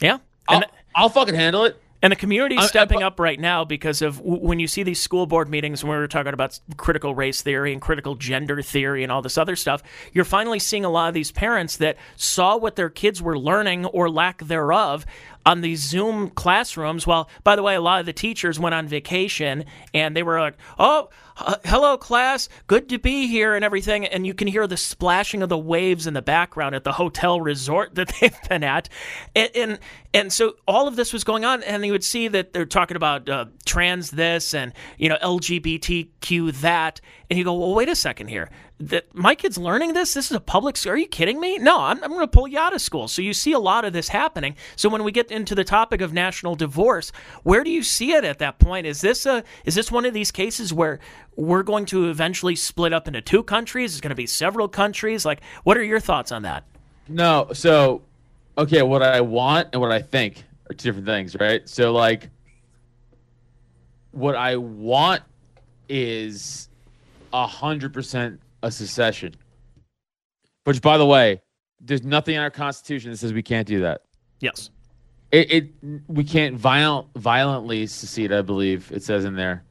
Yeah, 0.00 0.18
I'll, 0.46 0.62
I'll 0.94 1.08
fucking 1.08 1.34
handle 1.34 1.64
it. 1.64 1.80
And 2.00 2.12
the 2.12 2.16
community 2.16 2.54
is 2.56 2.68
stepping 2.68 3.02
up 3.02 3.18
right 3.18 3.40
now 3.40 3.64
because 3.64 4.02
of 4.02 4.20
when 4.20 4.60
you 4.60 4.68
see 4.68 4.84
these 4.84 5.00
school 5.00 5.26
board 5.26 5.48
meetings 5.48 5.82
when 5.82 5.90
we 5.92 5.98
were 5.98 6.06
talking 6.06 6.32
about 6.32 6.58
critical 6.76 7.14
race 7.14 7.42
theory 7.42 7.72
and 7.72 7.82
critical 7.82 8.14
gender 8.14 8.62
theory 8.62 9.02
and 9.02 9.10
all 9.10 9.20
this 9.20 9.36
other 9.36 9.56
stuff, 9.56 9.82
you're 10.12 10.24
finally 10.24 10.60
seeing 10.60 10.84
a 10.84 10.90
lot 10.90 11.08
of 11.08 11.14
these 11.14 11.32
parents 11.32 11.78
that 11.78 11.96
saw 12.14 12.56
what 12.56 12.76
their 12.76 12.88
kids 12.88 13.20
were 13.20 13.36
learning 13.36 13.84
or 13.86 14.08
lack 14.08 14.38
thereof 14.44 15.06
on 15.48 15.62
these 15.62 15.80
Zoom 15.80 16.28
classrooms. 16.28 17.06
Well, 17.06 17.30
by 17.42 17.56
the 17.56 17.62
way, 17.62 17.74
a 17.74 17.80
lot 17.80 18.00
of 18.00 18.06
the 18.06 18.12
teachers 18.12 18.60
went 18.60 18.74
on 18.74 18.86
vacation 18.86 19.64
and 19.94 20.14
they 20.14 20.22
were 20.22 20.38
like, 20.38 20.58
oh, 20.78 21.08
hello, 21.64 21.96
class. 21.96 22.50
Good 22.66 22.90
to 22.90 22.98
be 22.98 23.28
here 23.28 23.54
and 23.54 23.64
everything. 23.64 24.04
And 24.04 24.26
you 24.26 24.34
can 24.34 24.46
hear 24.46 24.66
the 24.66 24.76
splashing 24.76 25.42
of 25.42 25.48
the 25.48 25.56
waves 25.56 26.06
in 26.06 26.12
the 26.12 26.20
background 26.20 26.74
at 26.74 26.84
the 26.84 26.92
hotel 26.92 27.40
resort 27.40 27.94
that 27.94 28.12
they've 28.20 28.36
been 28.46 28.62
at. 28.62 28.90
And, 29.34 29.50
and, 29.56 29.78
and 30.12 30.32
so 30.32 30.56
all 30.66 30.86
of 30.86 30.96
this 30.96 31.14
was 31.14 31.24
going 31.24 31.46
on. 31.46 31.62
And 31.62 31.82
you 31.86 31.92
would 31.92 32.04
see 32.04 32.28
that 32.28 32.52
they're 32.52 32.66
talking 32.66 32.98
about 32.98 33.26
uh, 33.26 33.46
trans 33.64 34.10
this 34.10 34.52
and, 34.52 34.74
you 34.98 35.08
know, 35.08 35.16
LGBTQ 35.22 36.60
that. 36.60 37.00
And 37.30 37.38
you 37.38 37.44
go, 37.44 37.54
well, 37.54 37.74
wait 37.74 37.88
a 37.88 37.96
second 37.96 38.28
here 38.28 38.50
that 38.80 39.12
my 39.14 39.34
kid's 39.34 39.58
learning 39.58 39.92
this? 39.92 40.14
This 40.14 40.30
is 40.30 40.36
a 40.36 40.40
public 40.40 40.76
school. 40.76 40.92
Are 40.92 40.96
you 40.96 41.08
kidding 41.08 41.40
me? 41.40 41.58
No, 41.58 41.80
I'm, 41.80 42.02
I'm 42.02 42.10
going 42.10 42.20
to 42.20 42.28
pull 42.28 42.46
you 42.46 42.58
out 42.58 42.74
of 42.74 42.80
school. 42.80 43.08
So 43.08 43.22
you 43.22 43.34
see 43.34 43.52
a 43.52 43.58
lot 43.58 43.84
of 43.84 43.92
this 43.92 44.08
happening. 44.08 44.56
So 44.76 44.88
when 44.88 45.02
we 45.02 45.10
get 45.10 45.30
into 45.30 45.54
the 45.54 45.64
topic 45.64 46.00
of 46.00 46.12
national 46.12 46.54
divorce, 46.54 47.10
where 47.42 47.64
do 47.64 47.70
you 47.70 47.82
see 47.82 48.12
it 48.12 48.24
at 48.24 48.38
that 48.38 48.58
point? 48.58 48.86
Is 48.86 49.00
this 49.00 49.26
a 49.26 49.42
is 49.64 49.74
this 49.74 49.90
one 49.90 50.04
of 50.04 50.14
these 50.14 50.30
cases 50.30 50.72
where 50.72 51.00
we're 51.36 51.64
going 51.64 51.86
to 51.86 52.08
eventually 52.08 52.54
split 52.54 52.92
up 52.92 53.08
into 53.08 53.20
two 53.20 53.42
countries? 53.42 53.92
It's 53.92 54.00
going 54.00 54.10
to 54.10 54.16
be 54.16 54.26
several 54.26 54.68
countries. 54.68 55.24
Like, 55.24 55.40
what 55.64 55.76
are 55.76 55.82
your 55.82 56.00
thoughts 56.00 56.30
on 56.30 56.42
that? 56.42 56.64
No, 57.08 57.48
so 57.52 58.02
okay, 58.56 58.82
what 58.82 59.02
I 59.02 59.20
want 59.20 59.68
and 59.72 59.80
what 59.80 59.90
I 59.90 60.02
think 60.02 60.44
are 60.70 60.74
two 60.74 60.88
different 60.90 61.06
things, 61.06 61.34
right? 61.34 61.68
So 61.68 61.92
like, 61.92 62.30
what 64.12 64.36
I 64.36 64.56
want 64.56 65.22
is 65.88 66.68
a 67.32 67.46
hundred 67.46 67.92
percent 67.92 68.40
a 68.62 68.70
secession. 68.70 69.34
Which, 70.64 70.82
by 70.82 70.98
the 70.98 71.06
way, 71.06 71.40
there's 71.80 72.02
nothing 72.02 72.34
in 72.34 72.40
our 72.40 72.50
Constitution 72.50 73.10
that 73.10 73.16
says 73.16 73.32
we 73.32 73.42
can't 73.42 73.66
do 73.66 73.80
that. 73.80 74.02
Yes. 74.40 74.70
It, 75.30 75.52
it 75.52 75.72
we 76.08 76.24
can't 76.24 76.56
violent 76.56 77.08
violently 77.16 77.86
secede. 77.86 78.32
I 78.32 78.42
believe 78.42 78.90
it 78.92 79.02
says 79.02 79.24
in 79.24 79.36
there, 79.36 79.62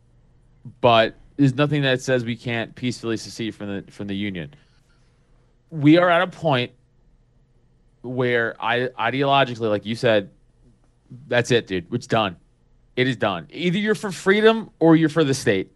but 0.81 1.15
there's 1.35 1.55
nothing 1.55 1.81
that 1.81 2.01
says 2.01 2.25
we 2.25 2.35
can't 2.35 2.75
peacefully 2.75 3.17
secede 3.17 3.55
from 3.55 3.67
the 3.67 3.91
from 3.91 4.07
the 4.07 4.15
union. 4.15 4.53
We 5.71 5.97
are 5.97 6.09
at 6.09 6.21
a 6.21 6.27
point 6.27 6.71
where 8.03 8.55
I 8.59 8.89
ideologically, 8.99 9.69
like 9.69 9.85
you 9.85 9.95
said, 9.95 10.29
that's 11.27 11.49
it, 11.49 11.65
dude. 11.65 11.91
It's 11.91 12.07
done. 12.07 12.37
It 12.95 13.07
is 13.07 13.17
done. 13.17 13.47
Either 13.51 13.77
you're 13.79 13.95
for 13.95 14.11
freedom 14.11 14.69
or 14.79 14.95
you're 14.95 15.09
for 15.09 15.23
the 15.23 15.33
state. 15.33 15.71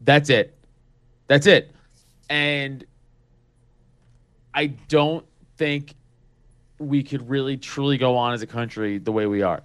That's 0.00 0.30
it. 0.30 0.56
That's 1.26 1.46
it. 1.46 1.74
And 2.28 2.84
I 4.54 4.66
don't 4.66 5.24
think 5.56 5.94
we 6.78 7.02
could 7.02 7.28
really 7.28 7.56
truly 7.56 7.96
go 7.96 8.16
on 8.16 8.32
as 8.32 8.42
a 8.42 8.46
country 8.46 8.98
the 8.98 9.12
way 9.12 9.26
we 9.26 9.42
are. 9.42 9.62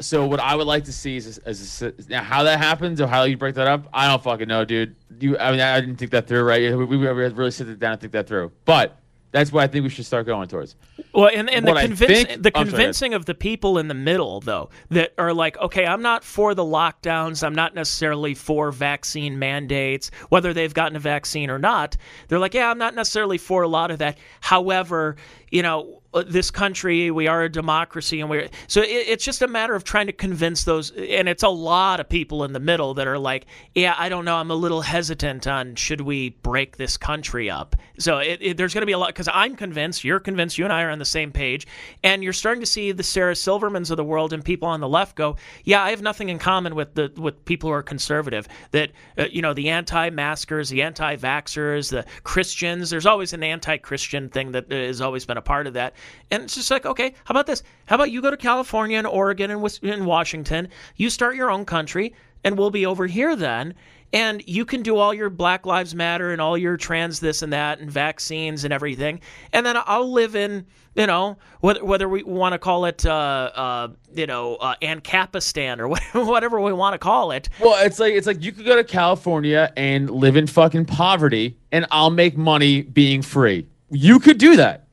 So 0.00 0.26
what 0.26 0.38
I 0.38 0.54
would 0.54 0.66
like 0.66 0.84
to 0.84 0.92
see 0.92 1.16
is, 1.16 1.38
is, 1.38 1.82
is 1.82 2.08
now 2.08 2.22
how 2.22 2.44
that 2.44 2.58
happens 2.58 3.00
or 3.00 3.08
how 3.08 3.24
you 3.24 3.36
break 3.36 3.56
that 3.56 3.66
up. 3.66 3.88
I 3.92 4.06
don't 4.06 4.22
fucking 4.22 4.46
know, 4.46 4.64
dude. 4.64 4.94
You, 5.18 5.36
I 5.38 5.50
mean, 5.50 5.60
I 5.60 5.80
didn't 5.80 5.96
think 5.96 6.12
that 6.12 6.28
through, 6.28 6.44
right? 6.44 6.76
We, 6.76 6.84
we 6.84 6.96
really 7.06 7.50
sit 7.50 7.78
down 7.80 7.92
and 7.92 8.00
think 8.00 8.12
that 8.12 8.28
through. 8.28 8.52
But 8.64 8.96
that's 9.30 9.52
what 9.52 9.62
I 9.62 9.66
think 9.66 9.82
we 9.82 9.90
should 9.90 10.06
start 10.06 10.26
going 10.26 10.48
towards. 10.48 10.74
Well, 11.12 11.30
and, 11.32 11.50
and 11.50 11.66
the, 11.66 11.74
convince, 11.74 12.28
think, 12.28 12.42
the 12.42 12.50
convincing 12.50 13.12
sorry, 13.12 13.16
of 13.16 13.26
the 13.26 13.34
people 13.34 13.78
in 13.78 13.88
the 13.88 13.94
middle, 13.94 14.40
though, 14.40 14.70
that 14.90 15.12
are 15.18 15.34
like, 15.34 15.58
okay, 15.58 15.86
I'm 15.86 16.02
not 16.02 16.24
for 16.24 16.54
the 16.54 16.64
lockdowns. 16.64 17.44
I'm 17.44 17.54
not 17.54 17.74
necessarily 17.74 18.34
for 18.34 18.70
vaccine 18.70 19.38
mandates, 19.38 20.10
whether 20.30 20.54
they've 20.54 20.72
gotten 20.72 20.96
a 20.96 21.00
vaccine 21.00 21.50
or 21.50 21.58
not. 21.58 21.96
They're 22.28 22.38
like, 22.38 22.54
yeah, 22.54 22.70
I'm 22.70 22.78
not 22.78 22.94
necessarily 22.94 23.38
for 23.38 23.62
a 23.62 23.68
lot 23.68 23.90
of 23.90 23.98
that. 23.98 24.18
However, 24.40 25.16
you 25.50 25.62
know, 25.62 26.02
uh, 26.14 26.24
this 26.26 26.50
country, 26.50 27.10
we 27.10 27.26
are 27.26 27.42
a 27.42 27.48
democracy, 27.50 28.20
and 28.20 28.30
we're 28.30 28.48
so 28.66 28.80
it, 28.80 28.88
it's 28.88 29.24
just 29.24 29.42
a 29.42 29.48
matter 29.48 29.74
of 29.74 29.84
trying 29.84 30.06
to 30.06 30.12
convince 30.12 30.64
those. 30.64 30.90
And 30.90 31.28
it's 31.28 31.42
a 31.42 31.48
lot 31.48 32.00
of 32.00 32.08
people 32.08 32.44
in 32.44 32.52
the 32.52 32.60
middle 32.60 32.94
that 32.94 33.06
are 33.06 33.18
like, 33.18 33.46
yeah, 33.74 33.94
I 33.98 34.08
don't 34.08 34.24
know, 34.24 34.36
I'm 34.36 34.50
a 34.50 34.54
little 34.54 34.80
hesitant 34.80 35.46
on 35.46 35.74
should 35.74 36.00
we 36.00 36.30
break 36.30 36.76
this 36.76 36.96
country 36.96 37.50
up. 37.50 37.76
So 37.98 38.18
it, 38.18 38.38
it, 38.40 38.56
there's 38.56 38.72
going 38.72 38.82
to 38.82 38.86
be 38.86 38.92
a 38.92 38.98
lot 38.98 39.08
because 39.08 39.28
I'm 39.32 39.54
convinced, 39.54 40.04
you're 40.04 40.20
convinced, 40.20 40.56
you 40.56 40.64
and 40.64 40.72
I 40.72 40.82
are 40.82 40.90
on 40.90 40.98
the 40.98 41.04
same 41.04 41.32
page, 41.32 41.66
and 42.02 42.22
you're 42.22 42.32
starting 42.32 42.60
to 42.60 42.66
see 42.66 42.92
the 42.92 43.02
Sarah 43.02 43.34
Silvermans 43.34 43.90
of 43.90 43.96
the 43.96 44.04
world 44.04 44.32
and 44.32 44.44
people 44.44 44.68
on 44.68 44.80
the 44.80 44.88
left 44.88 45.16
go, 45.16 45.36
yeah, 45.64 45.82
I 45.82 45.90
have 45.90 46.02
nothing 46.02 46.30
in 46.30 46.38
common 46.38 46.74
with 46.74 46.94
the 46.94 47.12
with 47.16 47.44
people 47.44 47.68
who 47.68 47.74
are 47.74 47.82
conservative. 47.82 48.48
That 48.70 48.92
uh, 49.18 49.26
you 49.30 49.42
know, 49.42 49.52
the 49.52 49.68
anti-maskers, 49.68 50.70
the 50.70 50.82
anti-vaxxers, 50.82 51.90
the 51.90 52.06
Christians. 52.22 52.90
There's 52.90 53.06
always 53.06 53.32
an 53.32 53.42
anti-Christian 53.42 54.30
thing 54.30 54.52
that 54.52 54.70
has 54.70 55.00
always 55.00 55.24
been 55.24 55.37
a 55.38 55.42
part 55.42 55.66
of 55.66 55.72
that. 55.74 55.94
And 56.30 56.42
it's 56.42 56.54
just 56.54 56.70
like, 56.70 56.84
okay, 56.84 57.14
how 57.24 57.32
about 57.32 57.46
this? 57.46 57.62
How 57.86 57.94
about 57.94 58.10
you 58.10 58.20
go 58.20 58.30
to 58.30 58.36
California 58.36 58.98
and 58.98 59.06
Oregon 59.06 59.50
and, 59.50 59.78
and 59.82 60.06
Washington, 60.06 60.68
you 60.96 61.08
start 61.08 61.36
your 61.36 61.50
own 61.50 61.64
country, 61.64 62.14
and 62.44 62.58
we'll 62.58 62.70
be 62.70 62.86
over 62.86 63.06
here 63.06 63.36
then. 63.36 63.74
And 64.12 64.42
you 64.46 64.64
can 64.64 64.82
do 64.82 64.96
all 64.96 65.12
your 65.12 65.28
Black 65.28 65.66
Lives 65.66 65.94
Matter 65.94 66.32
and 66.32 66.40
all 66.40 66.56
your 66.56 66.78
trans 66.78 67.20
this 67.20 67.42
and 67.42 67.52
that 67.52 67.78
and 67.78 67.90
vaccines 67.90 68.64
and 68.64 68.72
everything. 68.72 69.20
And 69.52 69.66
then 69.66 69.76
I'll 69.84 70.10
live 70.10 70.34
in, 70.34 70.64
you 70.94 71.06
know, 71.06 71.36
whether, 71.60 71.84
whether 71.84 72.08
we 72.08 72.22
want 72.22 72.54
to 72.54 72.58
call 72.58 72.86
it, 72.86 73.04
uh, 73.04 73.50
uh, 73.54 73.88
you 74.14 74.26
know, 74.26 74.56
uh, 74.56 74.76
Ancapistan 74.80 75.78
or 75.78 75.88
whatever 76.24 76.58
we 76.58 76.72
want 76.72 76.94
to 76.94 76.98
call 76.98 77.32
it. 77.32 77.50
Well, 77.60 77.84
it's 77.84 77.98
like 77.98 78.14
it's 78.14 78.26
like 78.26 78.42
you 78.42 78.50
could 78.50 78.64
go 78.64 78.76
to 78.76 78.84
California 78.84 79.70
and 79.76 80.08
live 80.08 80.36
in 80.36 80.46
fucking 80.46 80.86
poverty, 80.86 81.58
and 81.70 81.84
I'll 81.90 82.10
make 82.10 82.34
money 82.38 82.82
being 82.82 83.20
free. 83.20 83.66
You 83.90 84.20
could 84.20 84.38
do 84.38 84.56
that 84.56 84.87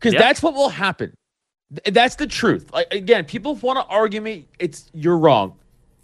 because 0.00 0.14
yep. 0.14 0.22
that's 0.22 0.42
what 0.42 0.54
will 0.54 0.70
happen. 0.70 1.14
That's 1.86 2.16
the 2.16 2.26
truth. 2.26 2.72
Like 2.72 2.92
again, 2.92 3.24
people 3.26 3.54
want 3.56 3.78
to 3.78 3.84
argue 3.84 4.20
me. 4.20 4.46
It's 4.58 4.90
you're 4.92 5.18
wrong. 5.18 5.56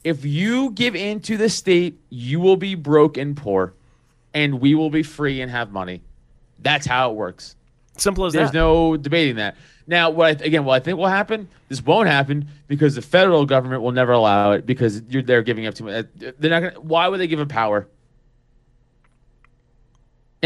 If 0.04 0.24
you 0.24 0.70
give 0.70 0.94
in 0.94 1.20
to 1.22 1.36
the 1.36 1.48
state, 1.48 1.98
you 2.10 2.38
will 2.38 2.56
be 2.56 2.76
broke 2.76 3.16
and 3.16 3.36
poor, 3.36 3.74
and 4.34 4.60
we 4.60 4.76
will 4.76 4.90
be 4.90 5.02
free 5.02 5.40
and 5.40 5.50
have 5.50 5.72
money. 5.72 6.02
That's 6.60 6.86
how 6.86 7.10
it 7.10 7.16
works. 7.16 7.56
Simple 7.96 8.26
as 8.26 8.32
There's 8.32 8.48
that. 8.48 8.52
There's 8.52 8.62
no 8.62 8.96
debating 8.96 9.36
that. 9.36 9.56
Now, 9.88 10.10
what 10.10 10.42
I, 10.42 10.44
again, 10.44 10.64
what 10.64 10.74
I 10.74 10.80
think 10.80 10.98
will 10.98 11.06
happen, 11.06 11.48
this 11.68 11.82
won't 11.82 12.08
happen 12.08 12.48
because 12.68 12.94
the 12.94 13.02
federal 13.02 13.46
government 13.46 13.82
will 13.82 13.92
never 13.92 14.12
allow 14.12 14.52
it 14.52 14.66
because 14.66 15.02
they're 15.02 15.42
giving 15.42 15.66
up 15.66 15.74
too 15.74 15.84
much. 15.84 16.04
Uh, 16.04 16.32
they're 16.38 16.50
not 16.50 16.60
going. 16.60 16.74
to 16.74 16.80
Why 16.80 17.08
would 17.08 17.18
they 17.18 17.26
give 17.26 17.40
up 17.40 17.48
power? 17.48 17.88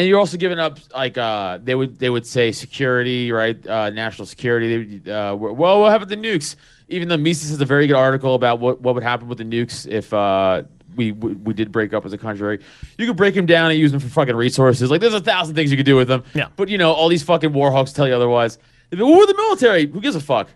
And 0.00 0.08
you're 0.08 0.18
also 0.18 0.38
giving 0.38 0.58
up 0.58 0.78
like 0.94 1.18
uh, 1.18 1.58
they 1.62 1.74
would 1.74 1.98
they 1.98 2.08
would 2.08 2.26
say 2.26 2.52
security, 2.52 3.30
right? 3.30 3.66
Uh, 3.66 3.90
national 3.90 4.24
security. 4.24 4.98
Uh, 5.10 5.34
well, 5.34 5.80
what 5.80 5.92
happened 5.92 6.10
to 6.10 6.16
nukes? 6.16 6.56
Even 6.88 7.08
though 7.08 7.18
Mises 7.18 7.50
has 7.50 7.60
a 7.60 7.66
very 7.66 7.86
good 7.86 7.96
article 7.96 8.34
about 8.34 8.60
what, 8.60 8.80
what 8.80 8.94
would 8.94 9.04
happen 9.04 9.28
with 9.28 9.36
the 9.36 9.44
nukes 9.44 9.86
if 9.86 10.12
uh, 10.14 10.62
we, 10.96 11.12
we 11.12 11.34
we 11.34 11.52
did 11.52 11.70
break 11.70 11.92
up 11.92 12.06
as 12.06 12.14
a 12.14 12.18
country. 12.18 12.60
You 12.96 13.06
could 13.06 13.16
break 13.18 13.34
them 13.34 13.44
down 13.44 13.70
and 13.70 13.78
use 13.78 13.92
them 13.92 14.00
for 14.00 14.08
fucking 14.08 14.34
resources. 14.34 14.90
Like 14.90 15.02
there's 15.02 15.12
a 15.12 15.20
thousand 15.20 15.54
things 15.54 15.70
you 15.70 15.76
could 15.76 15.84
do 15.84 15.96
with 15.96 16.08
them. 16.08 16.24
Yeah. 16.32 16.48
But 16.56 16.70
you 16.70 16.78
know 16.78 16.92
all 16.92 17.10
these 17.10 17.22
fucking 17.22 17.52
war 17.52 17.70
hawks 17.70 17.92
tell 17.92 18.08
you 18.08 18.14
otherwise. 18.14 18.58
We're 18.90 19.26
the 19.26 19.34
military. 19.36 19.86
Who 19.86 20.00
gives 20.00 20.16
a 20.16 20.20
fuck? 20.20 20.48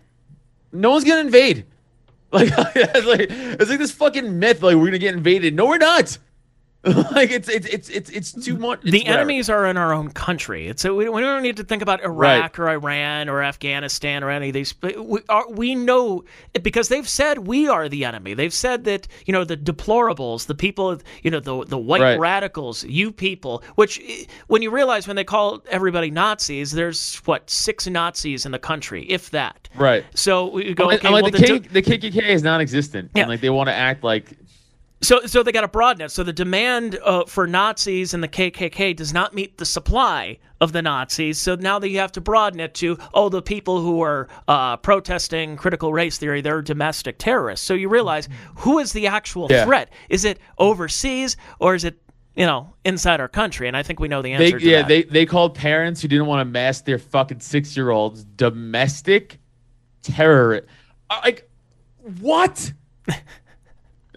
No 0.71 0.89
one's 0.89 1.03
gonna 1.03 1.21
invade. 1.21 1.67
Like 2.31 2.49
it's 2.75 3.07
like 3.07 3.27
it's 3.29 3.69
like 3.69 3.79
this 3.79 3.91
fucking 3.91 4.39
myth. 4.39 4.61
Like 4.61 4.75
we're 4.75 4.87
gonna 4.87 4.97
get 4.97 5.13
invaded. 5.13 5.55
No, 5.55 5.67
we're 5.67 5.77
not. 5.77 6.17
like 7.11 7.31
it's 7.31 7.49
it's 7.49 7.65
it's 7.65 7.89
it's 7.89 8.09
it's 8.11 8.31
too 8.31 8.57
much. 8.57 8.81
It's 8.83 8.91
the 8.91 8.99
whatever. 8.99 9.17
enemies 9.17 9.49
are 9.49 9.65
in 9.65 9.75
our 9.75 9.91
own 9.91 10.11
country. 10.11 10.67
It's 10.67 10.83
we, 10.83 11.09
we 11.09 11.21
don't 11.21 11.41
need 11.41 11.57
to 11.57 11.63
think 11.63 11.81
about 11.81 12.03
Iraq 12.03 12.59
right. 12.59 12.59
or 12.59 12.69
Iran 12.69 13.27
or 13.27 13.41
Afghanistan 13.41 14.23
or 14.23 14.29
any 14.29 14.49
of 14.49 14.53
these. 14.53 14.75
We 14.81 15.21
are, 15.27 15.49
we 15.49 15.73
know 15.73 16.25
because 16.61 16.89
they've 16.89 17.09
said 17.09 17.47
we 17.47 17.67
are 17.67 17.89
the 17.89 18.05
enemy. 18.05 18.35
They've 18.35 18.53
said 18.53 18.83
that 18.83 19.07
you 19.25 19.33
know 19.33 19.43
the 19.43 19.57
deplorables, 19.57 20.45
the 20.45 20.53
people, 20.53 21.01
you 21.23 21.31
know 21.31 21.39
the 21.39 21.65
the 21.65 21.77
white 21.77 22.01
right. 22.01 22.19
radicals, 22.19 22.83
you 22.83 23.11
people. 23.11 23.63
Which 23.73 23.99
when 24.45 24.61
you 24.61 24.69
realize 24.69 25.07
when 25.07 25.15
they 25.15 25.23
call 25.23 25.63
everybody 25.71 26.11
Nazis, 26.11 26.71
there's 26.71 27.15
what 27.25 27.49
six 27.49 27.87
Nazis 27.87 28.45
in 28.45 28.51
the 28.51 28.59
country, 28.59 29.05
if 29.09 29.31
that. 29.31 29.69
Right. 29.75 30.05
So 30.13 30.51
we 30.51 30.75
go. 30.75 30.91
Okay, 30.91 31.09
like 31.09 31.23
well, 31.23 31.31
the, 31.31 31.39
K, 31.39 31.57
the 31.57 31.81
KKK 31.81 32.21
is 32.27 32.43
non-existent. 32.43 33.09
Yeah. 33.15 33.23
And 33.23 33.31
like 33.31 33.41
they 33.41 33.49
want 33.49 33.69
to 33.69 33.73
act 33.73 34.03
like 34.03 34.37
so, 35.01 35.25
so 35.25 35.43
they 35.43 35.51
got 35.51 35.61
to 35.61 35.67
broaden 35.67 36.01
it. 36.01 36.09
So 36.09 36.23
the 36.23 36.33
demand 36.33 36.97
uh, 37.03 37.25
for 37.25 37.47
Nazis 37.47 38.13
and 38.13 38.23
the 38.23 38.27
KKK 38.27 38.95
does 38.95 39.13
not 39.13 39.33
meet 39.33 39.57
the 39.57 39.65
supply 39.65 40.37
of 40.61 40.71
the 40.71 40.81
Nazis. 40.81 41.37
So 41.37 41.55
now 41.55 41.79
that 41.79 41.89
you 41.89 41.99
have 41.99 42.11
to 42.13 42.21
broaden 42.21 42.59
it 42.59 42.73
to, 42.75 42.97
oh, 43.13 43.29
the 43.29 43.41
people 43.41 43.81
who 43.81 44.01
are 44.01 44.27
uh, 44.47 44.77
protesting 44.77 45.57
critical 45.57 45.93
race 45.93 46.17
theory, 46.17 46.41
they're 46.41 46.61
domestic 46.61 47.17
terrorists. 47.17 47.65
So 47.65 47.73
you 47.73 47.89
realize 47.89 48.29
who 48.55 48.79
is 48.79 48.93
the 48.93 49.07
actual 49.07 49.47
yeah. 49.49 49.65
threat? 49.65 49.91
Is 50.09 50.25
it 50.25 50.39
overseas 50.57 51.37
or 51.59 51.75
is 51.75 51.83
it 51.83 51.99
you 52.35 52.45
know, 52.45 52.73
inside 52.83 53.21
our 53.21 53.29
country, 53.29 53.69
and 53.69 53.77
I 53.77 53.83
think 53.83 54.01
we 54.01 54.09
know 54.09 54.21
the 54.21 54.33
answer. 54.33 54.59
They, 54.59 54.65
yeah, 54.65 54.79
that. 54.79 54.87
they 54.89 55.03
they 55.03 55.25
called 55.25 55.55
parents 55.55 56.01
who 56.01 56.09
didn't 56.09 56.25
want 56.25 56.41
to 56.41 56.45
mask 56.45 56.83
their 56.83 56.99
fucking 56.99 57.39
six 57.39 57.77
year 57.77 57.91
olds 57.91 58.25
domestic 58.25 59.39
terror. 60.01 60.65
Uh, 61.09 61.21
like, 61.23 61.49
what? 62.19 62.73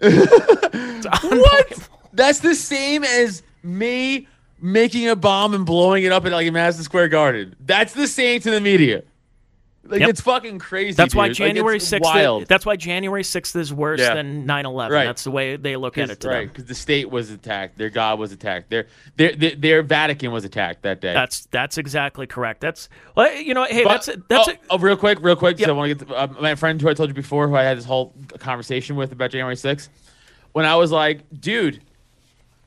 what? 0.01 1.89
That's 2.13 2.39
the 2.39 2.55
same 2.55 3.03
as 3.03 3.43
me 3.63 4.27
making 4.61 5.09
a 5.09 5.15
bomb 5.15 5.53
and 5.53 5.65
blowing 5.65 6.03
it 6.03 6.11
up 6.11 6.25
at 6.25 6.31
like 6.31 6.47
a 6.47 6.51
Madison 6.51 6.83
Square 6.83 7.09
Garden. 7.09 7.55
That's 7.59 7.93
the 7.93 8.07
same 8.07 8.41
to 8.41 8.51
the 8.51 8.61
media. 8.61 9.03
Like 9.83 10.01
yep. 10.01 10.09
it's 10.09 10.21
fucking 10.21 10.59
crazy. 10.59 10.95
That's 10.95 11.13
dude. 11.13 11.17
why 11.17 11.29
January 11.29 11.79
sixth. 11.79 12.03
Like, 12.03 12.47
that's 12.47 12.65
why 12.65 12.75
January 12.75 13.23
sixth 13.23 13.55
is 13.55 13.73
worse 13.73 14.01
yeah. 14.01 14.13
than 14.13 14.45
9-11. 14.45 14.89
Right. 14.89 15.05
That's 15.05 15.23
the 15.23 15.31
way 15.31 15.55
they 15.55 15.77
look 15.77 15.97
at 15.97 16.09
it. 16.09 16.23
right, 16.25 16.47
because 16.47 16.65
the 16.65 16.75
state 16.75 17.09
was 17.09 17.31
attacked, 17.31 17.77
their 17.77 17.89
God 17.89 18.19
was 18.19 18.31
attacked, 18.31 18.69
their, 18.69 18.87
their 19.15 19.35
their 19.35 19.55
their 19.55 19.81
Vatican 19.81 20.31
was 20.31 20.43
attacked 20.43 20.83
that 20.83 20.99
day. 20.99 21.13
That's 21.13 21.45
that's 21.47 21.77
exactly 21.77 22.27
correct. 22.27 22.61
That's 22.61 22.89
well, 23.15 23.33
you 23.33 23.53
know, 23.53 23.63
hey, 23.63 23.83
but, 23.83 24.05
that's 24.05 24.09
that's. 24.27 24.49
Oh, 24.49 24.51
a, 24.51 24.57
oh, 24.71 24.77
real 24.77 24.97
quick, 24.97 25.19
real 25.21 25.37
quick. 25.37 25.57
Yep. 25.59 25.69
I 25.69 25.71
want 25.71 25.99
to 25.99 26.05
get 26.05 26.15
uh, 26.15 26.27
my 26.41 26.55
friend 26.55 26.81
who 26.81 26.89
I 26.89 26.93
told 26.93 27.09
you 27.09 27.15
before, 27.15 27.47
who 27.47 27.55
I 27.55 27.63
had 27.63 27.77
this 27.77 27.85
whole 27.85 28.13
conversation 28.37 28.95
with 28.95 29.13
about 29.13 29.31
January 29.31 29.55
sixth. 29.55 29.89
When 30.51 30.65
I 30.65 30.75
was 30.75 30.91
like, 30.91 31.21
dude, 31.39 31.81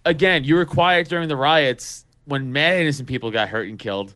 again, 0.05 0.45
you 0.45 0.55
were 0.55 0.65
quiet 0.65 1.09
during 1.09 1.29
the 1.29 1.37
riots 1.37 2.07
when 2.25 2.53
mad 2.53 2.81
innocent 2.81 3.09
people 3.09 3.31
got 3.31 3.49
hurt 3.49 3.69
and 3.69 3.79
killed, 3.79 4.15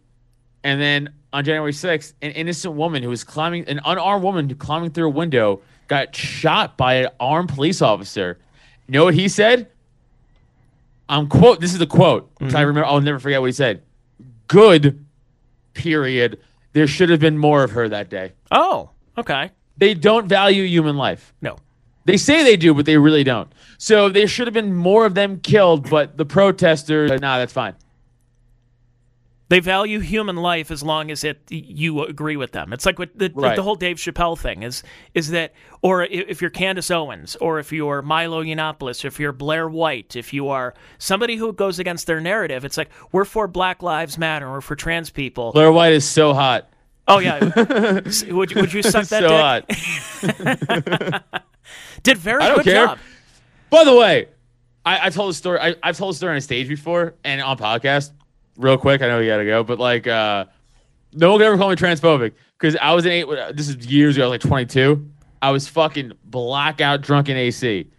and 0.66 0.80
then 0.80 1.14
on 1.32 1.44
January 1.44 1.70
6th, 1.70 2.14
an 2.22 2.32
innocent 2.32 2.74
woman 2.74 3.00
who 3.00 3.08
was 3.08 3.22
climbing, 3.22 3.68
an 3.68 3.80
unarmed 3.84 4.24
woman 4.24 4.52
climbing 4.56 4.90
through 4.90 5.06
a 5.06 5.10
window, 5.10 5.62
got 5.86 6.14
shot 6.14 6.76
by 6.76 6.94
an 6.94 7.08
armed 7.20 7.50
police 7.50 7.80
officer. 7.80 8.36
You 8.88 8.92
know 8.92 9.04
what 9.04 9.14
he 9.14 9.28
said? 9.28 9.68
I'm 11.08 11.28
quote. 11.28 11.60
This 11.60 11.72
is 11.72 11.80
a 11.80 11.86
quote. 11.86 12.34
Mm-hmm. 12.40 12.56
I 12.56 12.62
remember. 12.62 12.84
I'll 12.84 13.00
never 13.00 13.20
forget 13.20 13.40
what 13.40 13.46
he 13.46 13.52
said. 13.52 13.84
Good. 14.48 15.04
Period. 15.74 16.40
There 16.72 16.88
should 16.88 17.10
have 17.10 17.20
been 17.20 17.38
more 17.38 17.62
of 17.62 17.70
her 17.70 17.88
that 17.88 18.10
day. 18.10 18.32
Oh, 18.50 18.90
okay. 19.16 19.52
They 19.76 19.94
don't 19.94 20.26
value 20.26 20.64
human 20.64 20.96
life. 20.96 21.32
No. 21.40 21.58
They 22.06 22.16
say 22.16 22.42
they 22.42 22.56
do, 22.56 22.74
but 22.74 22.86
they 22.86 22.96
really 22.96 23.22
don't. 23.22 23.52
So 23.78 24.08
there 24.08 24.26
should 24.26 24.48
have 24.48 24.54
been 24.54 24.74
more 24.74 25.06
of 25.06 25.14
them 25.14 25.38
killed, 25.38 25.88
but 25.88 26.16
the 26.16 26.24
protesters, 26.24 27.10
nah, 27.20 27.38
that's 27.38 27.52
fine. 27.52 27.74
They 29.48 29.60
value 29.60 30.00
human 30.00 30.34
life 30.34 30.72
as 30.72 30.82
long 30.82 31.10
as 31.12 31.22
it 31.22 31.40
you 31.48 32.02
agree 32.02 32.36
with 32.36 32.50
them. 32.50 32.72
It's 32.72 32.84
like 32.84 32.98
what 32.98 33.16
the, 33.16 33.30
right. 33.32 33.54
the 33.54 33.62
whole 33.62 33.76
Dave 33.76 33.96
Chappelle 33.96 34.36
thing 34.36 34.64
is 34.64 34.82
is 35.14 35.30
that, 35.30 35.52
or 35.82 36.02
if 36.02 36.40
you're 36.40 36.50
Candace 36.50 36.90
Owens, 36.90 37.36
or 37.36 37.60
if 37.60 37.70
you're 37.70 38.02
Milo 38.02 38.42
Yiannopoulos, 38.42 39.04
or 39.04 39.08
if 39.08 39.20
you're 39.20 39.32
Blair 39.32 39.68
White, 39.68 40.16
if 40.16 40.32
you 40.32 40.48
are 40.48 40.74
somebody 40.98 41.36
who 41.36 41.52
goes 41.52 41.78
against 41.78 42.08
their 42.08 42.20
narrative, 42.20 42.64
it's 42.64 42.76
like 42.76 42.90
we're 43.12 43.24
for 43.24 43.46
Black 43.46 43.84
Lives 43.84 44.18
Matter, 44.18 44.50
we're 44.50 44.60
for 44.60 44.74
trans 44.74 45.10
people. 45.10 45.52
Blair 45.52 45.70
White 45.70 45.92
is 45.92 46.04
so 46.04 46.34
hot. 46.34 46.68
Oh 47.06 47.20
yeah, 47.20 47.38
would 48.30 48.52
would 48.56 48.72
you 48.72 48.82
suck 48.82 49.06
that 49.06 49.22
so 49.22 49.28
dick? 49.28 50.40
hot. 51.22 51.44
Did 52.02 52.18
very 52.18 52.42
I 52.42 52.48
don't 52.48 52.56
good 52.58 52.64
care. 52.64 52.86
job. 52.86 52.98
By 53.70 53.84
the 53.84 53.94
way, 53.94 54.26
I, 54.84 55.06
I 55.06 55.10
told 55.10 55.30
a 55.30 55.34
story. 55.34 55.60
I, 55.60 55.76
I've 55.84 55.96
told 55.96 56.14
a 56.14 56.16
story 56.16 56.32
on 56.32 56.38
a 56.38 56.40
stage 56.40 56.66
before 56.66 57.14
and 57.22 57.40
on 57.40 57.56
podcast 57.58 58.10
real 58.56 58.78
quick. 58.78 59.02
I 59.02 59.08
know 59.08 59.18
you 59.18 59.28
got 59.28 59.38
to 59.38 59.44
go, 59.44 59.62
but 59.62 59.78
like, 59.78 60.06
uh, 60.06 60.46
no 61.12 61.30
one 61.30 61.40
could 61.40 61.46
ever 61.46 61.56
call 61.56 61.70
me 61.70 61.76
transphobic 61.76 62.32
because 62.58 62.76
I 62.76 62.92
was 62.92 63.06
in 63.06 63.12
eight. 63.12 63.26
This 63.54 63.68
is 63.68 63.86
years 63.86 64.16
ago. 64.16 64.26
I 64.26 64.28
was 64.28 64.44
like 64.44 64.48
22. 64.48 65.10
I 65.42 65.50
was 65.50 65.68
fucking 65.68 66.12
blackout 66.24 67.02
drunk 67.02 67.28
in 67.28 67.36
AC, 67.36 67.90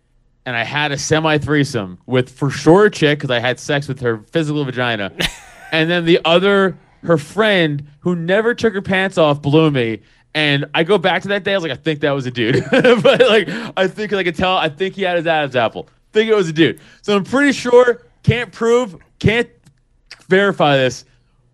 and 0.45 0.55
I 0.55 0.63
had 0.63 0.91
a 0.91 0.97
semi 0.97 1.37
threesome 1.37 1.99
with 2.05 2.29
for 2.29 2.49
sure 2.49 2.85
a 2.85 2.91
chick 2.91 3.19
because 3.19 3.31
I 3.31 3.39
had 3.39 3.59
sex 3.59 3.87
with 3.87 3.99
her 4.01 4.23
physical 4.31 4.63
vagina, 4.65 5.11
and 5.71 5.89
then 5.89 6.05
the 6.05 6.19
other 6.25 6.77
her 7.03 7.17
friend 7.17 7.87
who 7.99 8.15
never 8.15 8.53
took 8.53 8.73
her 8.73 8.81
pants 8.81 9.17
off 9.17 9.41
blew 9.41 9.71
me. 9.71 10.01
And 10.33 10.65
I 10.75 10.83
go 10.83 10.97
back 10.97 11.23
to 11.23 11.29
that 11.29 11.43
day. 11.43 11.53
I 11.53 11.57
was 11.57 11.63
like, 11.63 11.71
I 11.71 11.75
think 11.75 12.01
that 12.01 12.11
was 12.11 12.27
a 12.27 12.31
dude, 12.31 12.63
but 12.71 13.21
like, 13.21 13.47
I 13.75 13.87
think 13.87 14.13
I 14.13 14.23
could 14.23 14.35
tell. 14.35 14.55
I 14.55 14.69
think 14.69 14.95
he 14.95 15.01
had 15.01 15.17
his 15.17 15.25
Adam's 15.25 15.55
apple. 15.55 15.89
Think 16.11 16.29
it 16.29 16.35
was 16.35 16.49
a 16.49 16.53
dude. 16.53 16.79
So 17.01 17.15
I'm 17.15 17.23
pretty 17.23 17.53
sure. 17.53 18.03
Can't 18.23 18.51
prove. 18.51 18.97
Can't 19.19 19.49
verify 20.27 20.77
this, 20.77 21.05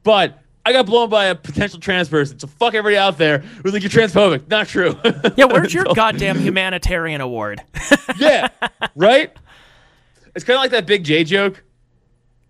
but 0.03 0.39
I 0.65 0.71
got 0.71 0.85
blown 0.85 1.09
by 1.09 1.25
a 1.25 1.35
potential 1.35 1.79
trans 1.79 2.07
person. 2.07 2.39
So 2.39 2.47
fuck 2.47 2.73
everybody 2.73 2.97
out 2.97 3.17
there 3.17 3.39
who's 3.39 3.73
like 3.73 3.83
you're 3.83 3.89
transphobic. 3.89 4.47
Not 4.49 4.67
true. 4.67 4.97
Yeah, 5.35 5.45
where's 5.45 5.73
your 5.73 5.83
goddamn 5.95 6.39
humanitarian 6.39 7.19
award? 7.21 7.61
yeah, 8.17 8.49
right. 8.95 9.35
It's 10.35 10.45
kind 10.45 10.55
of 10.55 10.61
like 10.61 10.71
that 10.71 10.85
Big 10.85 11.03
Jay 11.03 11.23
joke 11.23 11.63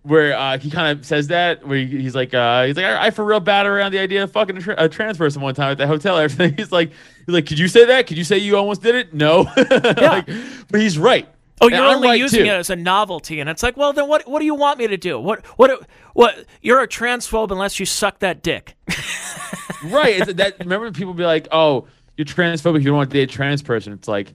where 0.03 0.37
uh, 0.37 0.57
he 0.57 0.69
kind 0.69 0.97
of 0.97 1.05
says 1.05 1.27
that 1.27 1.65
where 1.65 1.77
he, 1.77 1.85
he's 1.85 2.13
like 2.13 2.33
uh, 2.33 2.65
he's 2.65 2.75
like 2.75 2.85
I, 2.85 3.07
I 3.07 3.11
for 3.11 3.23
real 3.23 3.39
bat 3.39 3.65
around 3.65 3.93
the 3.93 3.99
idea 3.99 4.23
of 4.23 4.31
fucking 4.31 4.57
a, 4.57 4.61
tra- 4.61 4.75
a 4.77 4.89
trans 4.89 5.17
person 5.17 5.41
one 5.41 5.55
time 5.55 5.71
at 5.71 5.77
the 5.77 5.87
hotel. 5.87 6.17
Everything. 6.17 6.55
He's 6.57 6.71
like 6.71 6.91
he's 7.25 7.33
like, 7.33 7.45
could 7.45 7.57
you 7.57 7.67
say 7.67 7.85
that? 7.85 8.05
Could 8.07 8.17
you 8.17 8.23
say 8.23 8.37
you 8.37 8.57
almost 8.57 8.81
did 8.81 8.95
it? 8.95 9.13
No. 9.13 9.47
Like, 9.55 10.27
but 10.69 10.81
he's 10.81 10.97
right. 10.99 11.27
Oh, 11.63 11.67
you're 11.67 11.85
only 11.85 12.09
right, 12.09 12.19
using 12.19 12.41
too. 12.41 12.45
it 12.45 12.53
as 12.53 12.69
a 12.69 12.75
novelty, 12.75 13.39
and 13.39 13.49
it's 13.49 13.63
like, 13.63 13.77
well, 13.77 13.93
then 13.93 14.07
what? 14.07 14.27
What 14.27 14.39
do 14.39 14.45
you 14.45 14.55
want 14.55 14.79
me 14.79 14.87
to 14.87 14.97
do? 14.97 15.19
What? 15.19 15.45
What? 15.57 15.87
What? 16.13 16.45
You're 16.61 16.81
a 16.81 16.87
transphobe 16.87 17.51
unless 17.51 17.79
you 17.79 17.85
suck 17.85 18.19
that 18.19 18.43
dick. 18.43 18.75
right. 19.85 20.25
That 20.37 20.55
remember 20.59 20.85
when 20.85 20.93
people 20.93 21.13
be 21.13 21.25
like, 21.25 21.47
"Oh, 21.51 21.87
you're 22.17 22.25
transphobic. 22.25 22.79
You 22.79 22.85
don't 22.85 22.97
want 22.97 23.09
to 23.09 23.13
date 23.13 23.29
a 23.29 23.33
trans 23.33 23.61
person." 23.61 23.93
It's 23.93 24.07
like, 24.07 24.33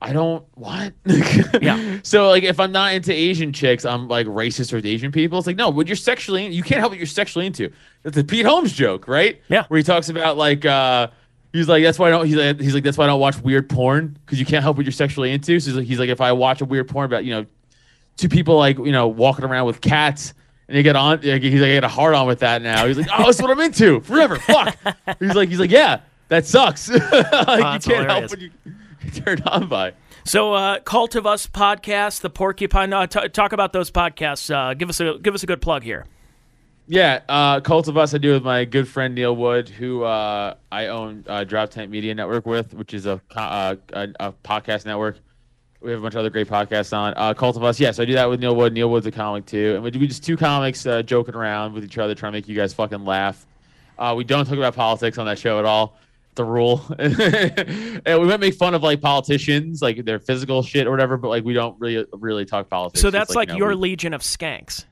I 0.00 0.12
don't 0.12 0.44
what. 0.54 0.92
Yeah. 1.60 1.98
So 2.02 2.28
like, 2.28 2.44
if 2.44 2.60
I'm 2.60 2.72
not 2.72 2.92
into 2.92 3.12
Asian 3.12 3.52
chicks, 3.52 3.84
I'm 3.84 4.06
like 4.06 4.26
racist 4.26 4.70
towards 4.70 4.86
Asian 4.86 5.10
people. 5.10 5.38
It's 5.38 5.46
like, 5.46 5.56
no, 5.56 5.70
what 5.70 5.88
you're 5.88 5.96
sexually, 5.96 6.46
you 6.46 6.62
can't 6.62 6.78
help 6.78 6.92
what 6.92 6.98
you're 6.98 7.06
sexually 7.06 7.46
into. 7.46 7.72
That's 8.02 8.16
a 8.16 8.22
Pete 8.22 8.46
Holmes 8.46 8.72
joke, 8.72 9.08
right? 9.08 9.40
Yeah. 9.48 9.64
Where 9.68 9.78
he 9.78 9.84
talks 9.84 10.08
about 10.08 10.36
like, 10.36 10.64
uh, 10.64 11.08
he's 11.52 11.68
like, 11.68 11.82
that's 11.82 11.98
why 11.98 12.08
I 12.08 12.10
don't. 12.10 12.26
He's 12.26 12.36
like, 12.36 12.60
he's 12.60 12.74
like, 12.74 12.84
that's 12.84 12.98
why 12.98 13.04
I 13.04 13.06
don't 13.08 13.20
watch 13.20 13.38
weird 13.40 13.68
porn 13.68 14.18
because 14.24 14.38
you 14.38 14.46
can't 14.46 14.62
help 14.62 14.76
what 14.76 14.86
you're 14.86 14.92
sexually 14.92 15.32
into. 15.32 15.58
So 15.60 15.70
he's 15.70 15.76
like, 15.76 15.86
he's 15.86 15.98
like, 15.98 16.08
if 16.08 16.20
I 16.20 16.32
watch 16.32 16.60
a 16.60 16.64
weird 16.64 16.88
porn 16.88 17.06
about 17.06 17.24
you 17.24 17.32
know, 17.32 17.46
two 18.16 18.28
people 18.28 18.56
like 18.56 18.78
you 18.78 18.92
know 18.92 19.08
walking 19.08 19.44
around 19.44 19.66
with 19.66 19.80
cats. 19.80 20.34
And 20.68 20.76
you 20.76 20.82
get 20.82 20.96
on, 20.96 21.22
he's 21.22 21.32
like, 21.32 21.42
I 21.42 21.72
get 21.72 21.84
a 21.84 21.88
hard 21.88 22.14
on 22.14 22.26
with 22.26 22.40
that 22.40 22.60
now. 22.60 22.86
He's 22.86 22.98
like, 22.98 23.06
oh, 23.10 23.24
that's 23.24 23.40
what 23.40 23.50
I'm 23.50 23.58
into 23.58 24.00
forever. 24.00 24.36
Fuck. 24.36 24.76
He's 25.18 25.34
like, 25.34 25.48
he's 25.48 25.58
like, 25.58 25.70
yeah, 25.70 26.02
that 26.28 26.44
sucks. 26.44 26.90
like, 26.90 27.00
you 27.00 27.10
can't 27.10 27.84
hilarious. 27.84 28.08
help 28.08 28.30
what 28.32 28.40
you 28.40 28.50
turned 29.14 29.42
on 29.46 29.66
by. 29.68 29.94
So, 30.24 30.52
uh, 30.52 30.80
Cult 30.80 31.14
of 31.14 31.26
Us 31.26 31.46
podcast, 31.46 32.20
the 32.20 32.28
Porcupine. 32.28 32.92
Uh, 32.92 33.06
t- 33.06 33.30
talk 33.30 33.54
about 33.54 33.72
those 33.72 33.90
podcasts. 33.90 34.54
Uh, 34.54 34.74
give 34.74 34.90
us 34.90 35.00
a 35.00 35.18
give 35.18 35.34
us 35.34 35.42
a 35.42 35.46
good 35.46 35.62
plug 35.62 35.84
here. 35.84 36.04
Yeah, 36.90 37.20
uh, 37.28 37.60
Cult 37.60 37.86
of 37.88 37.98
Us, 37.98 38.14
I 38.14 38.18
do 38.18 38.32
with 38.32 38.42
my 38.42 38.64
good 38.64 38.88
friend 38.88 39.14
Neil 39.14 39.36
Wood, 39.36 39.68
who 39.68 40.04
uh, 40.04 40.54
I 40.72 40.86
own 40.86 41.22
uh, 41.28 41.44
Drop 41.44 41.68
Tent 41.68 41.90
Media 41.90 42.14
Network 42.14 42.46
with, 42.46 42.72
which 42.72 42.94
is 42.94 43.04
a, 43.04 43.20
uh, 43.36 43.76
a, 43.92 44.08
a 44.18 44.32
podcast 44.42 44.86
network. 44.86 45.18
We 45.82 45.90
have 45.90 46.00
a 46.00 46.02
bunch 46.02 46.14
of 46.14 46.20
other 46.20 46.30
great 46.30 46.48
podcasts 46.48 46.96
on. 46.96 47.12
Uh, 47.16 47.34
Cult 47.34 47.56
of 47.56 47.62
Us, 47.62 47.78
yes, 47.78 47.98
I 48.00 48.06
do 48.06 48.14
that 48.14 48.28
with 48.30 48.40
Neil 48.40 48.56
Wood. 48.56 48.72
Neil 48.72 48.90
Wood's 48.90 49.06
a 49.06 49.10
comic 49.10 49.44
too, 49.44 49.74
and 49.74 49.84
we 49.84 49.90
do 49.90 50.04
just 50.06 50.24
two 50.24 50.36
comics 50.38 50.86
uh, 50.86 51.02
joking 51.02 51.34
around 51.34 51.74
with 51.74 51.84
each 51.84 51.98
other, 51.98 52.14
trying 52.14 52.32
to 52.32 52.38
make 52.38 52.48
you 52.48 52.56
guys 52.56 52.72
fucking 52.72 53.04
laugh. 53.04 53.46
Uh, 53.98 54.14
we 54.16 54.24
don't 54.24 54.46
talk 54.46 54.56
about 54.56 54.74
politics 54.74 55.18
on 55.18 55.26
that 55.26 55.38
show 55.38 55.58
at 55.58 55.66
all. 55.66 55.98
The 56.36 56.44
rule, 56.44 56.82
and 57.00 58.20
we 58.20 58.26
might 58.28 58.38
make 58.38 58.54
fun 58.54 58.72
of 58.74 58.82
like 58.82 59.00
politicians, 59.00 59.82
like 59.82 60.04
their 60.04 60.20
physical 60.20 60.62
shit 60.62 60.86
or 60.86 60.90
whatever, 60.92 61.16
but 61.16 61.28
like 61.28 61.44
we 61.44 61.52
don't 61.52 61.78
really 61.80 62.06
really 62.12 62.44
talk 62.44 62.70
politics. 62.70 63.00
So 63.02 63.08
It's 63.08 63.12
that's 63.12 63.34
like, 63.34 63.48
you 63.48 63.54
know, 63.54 63.58
your 63.58 63.68
we- 63.70 63.74
legion 63.74 64.14
of 64.14 64.22
skanks. 64.22 64.84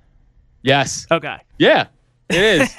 Yes. 0.67 1.07
Okay. 1.11 1.37
Yeah, 1.59 1.87
it 2.29 2.61
is. 2.61 2.77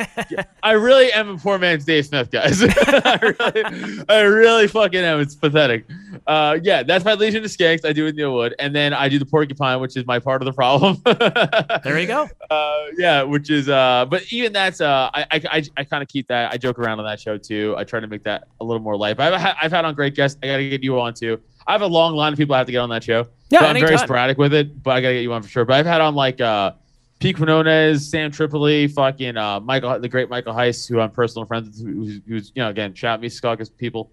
I 0.64 0.74
really 0.74 1.12
am 1.14 1.30
a 1.30 1.38
poor 1.38 1.58
man's 1.58 1.86
Dave 1.86 2.06
Smith, 2.06 2.30
guys. 2.30 2.62
I, 2.68 3.18
really, 3.22 4.06
I 4.10 4.22
really 4.22 4.68
fucking 4.68 5.00
am. 5.00 5.22
It's 5.22 5.36
pathetic. 5.36 5.86
Uh, 6.26 6.58
yeah, 6.62 6.84
that's 6.84 7.06
my 7.06 7.14
Legion 7.14 7.46
of 7.46 7.50
Skanks. 7.50 7.86
I 7.86 7.94
do 7.94 8.04
with 8.04 8.16
Neil 8.16 8.34
Wood, 8.34 8.56
and 8.60 8.76
then 8.76 8.94
I 8.94 9.08
do 9.08 9.20
the 9.20 9.26
Porcupine, 9.26 9.80
which 9.80 9.96
is 9.96 10.06
my 10.06 10.20
part 10.20 10.42
of 10.42 10.46
the 10.48 10.54
problem. 10.54 11.02
There 11.84 12.00
you 12.00 12.08
go. 12.08 12.28
Uh, 12.50 12.86
yeah, 12.98 13.24
which 13.24 13.50
is. 13.50 13.70
Uh, 13.70 14.06
but 14.10 14.24
even 14.34 14.52
that's. 14.52 14.82
Uh, 14.82 15.10
I 15.14 15.26
I, 15.32 15.42
I, 15.52 15.64
I 15.78 15.84
kind 15.86 16.04
of 16.04 16.10
keep 16.10 16.28
that. 16.28 16.52
I 16.52 16.58
joke 16.58 16.80
around 16.80 17.00
on 17.00 17.06
that 17.06 17.20
show 17.20 17.38
too. 17.38 17.76
I 17.78 17.86
try 17.86 18.02
to 18.02 18.08
make 18.08 18.24
that 18.24 18.48
a 18.60 18.66
little 18.66 18.82
more 18.82 18.98
life. 18.98 19.20
I've 19.20 19.34
had, 19.40 19.56
I've 19.62 19.72
had 19.72 19.86
on 19.86 19.96
great 19.96 20.16
guests. 20.16 20.38
I 20.44 20.48
got 20.48 20.58
to 20.58 20.70
get 20.70 20.84
you 20.84 21.00
on 21.00 21.14
too. 21.14 21.40
I 21.66 21.72
have 21.72 21.82
a 21.82 21.88
long 21.88 22.16
line 22.16 22.34
of 22.34 22.40
people 22.40 22.56
I 22.56 22.58
have 22.58 22.68
to 22.68 22.72
get 22.72 22.80
on 22.80 22.90
that 22.90 23.04
show. 23.04 23.28
Yeah, 23.50 23.62
So 23.62 23.66
I'm 23.68 23.80
very 23.80 23.98
sporadic 23.98 24.38
with 24.38 24.54
it, 24.54 24.84
but 24.84 24.92
I 24.92 25.02
got 25.02 25.10
to 25.10 25.14
get 25.16 25.22
you 25.22 25.32
on 25.32 25.42
for 25.42 25.50
sure. 25.50 25.64
But 25.64 25.76
I've 25.76 25.86
had 25.86 26.02
on 26.02 26.16
like. 26.16 26.42
Uh, 26.42 26.74
Pete 27.20 27.36
Quinones, 27.36 28.08
Sam 28.08 28.32
Tripoli, 28.32 28.88
fucking 28.88 29.38
uh, 29.38 29.60
Michael, 29.60 30.00
the 30.00 30.08
great 30.10 30.30
Michael 30.30 30.54
Heise, 30.54 30.86
who 30.88 31.00
I'm 31.00 31.10
personal 31.12 31.46
friends 31.46 31.82
with, 31.82 31.94
who's, 31.94 32.20
who's 32.28 32.52
you 32.56 32.62
know 32.62 32.70
again 32.70 32.94
shout 32.94 33.16
out 33.16 33.22
Mises 33.22 33.40
Caucus 33.40 33.70
people. 33.70 34.12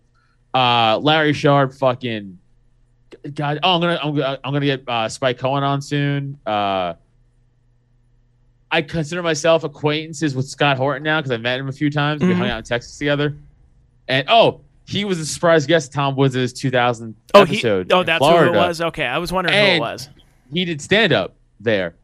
Uh, 0.55 0.99
Larry 1.03 1.33
Sharpe, 1.35 1.75
fucking 1.75 2.39
God. 3.35 3.59
Oh, 3.63 3.75
I'm 3.75 3.81
gonna 3.81 3.99
I'm, 4.03 4.15
gonna- 4.17 4.41
I'm 4.43 4.53
gonna 4.53 4.65
get 4.67 4.85
uh, 4.89 5.09
Spike 5.09 5.39
Cohen 5.39 5.63
on 5.65 5.83
soon. 5.83 6.39
Uh, 6.47 6.95
I 8.71 8.83
consider 8.83 9.23
myself 9.23 9.63
acquaintances 9.65 10.35
with 10.35 10.49
Scott 10.49 10.77
Horton 10.79 11.03
now 11.03 11.21
because 11.21 11.31
I 11.31 11.37
met 11.37 11.61
him 11.61 11.69
a 11.69 11.73
few 11.73 11.91
times. 11.91 12.23
We 12.23 12.29
Mhm. 12.29 12.37
hung 12.37 12.49
out 12.49 12.59
in 12.59 12.65
Texas 12.65 12.97
together, 12.99 13.37
and 14.09 14.27
oh, 14.29 14.63
he 14.87 15.05
was 15.05 15.19
a 15.19 15.27
surprise 15.27 15.67
guest 15.67 15.93
Tom 15.93 16.17
Woods' 16.17 16.53
2000 16.55 17.15
Oh, 17.35 17.45
he, 17.45 17.65
oh, 17.67 18.03
that's 18.03 18.19
Florida 18.19 18.51
who 18.53 18.57
it 18.59 18.61
was. 18.67 18.81
Okay, 18.81 19.05
I 19.05 19.19
was 19.19 19.31
wondering 19.33 19.57
who 19.59 19.65
it 19.77 19.81
was. 19.81 20.09
he 20.53 20.65
did 20.65 20.81
stand 20.81 21.13
up 21.13 21.35
there. 21.61 21.95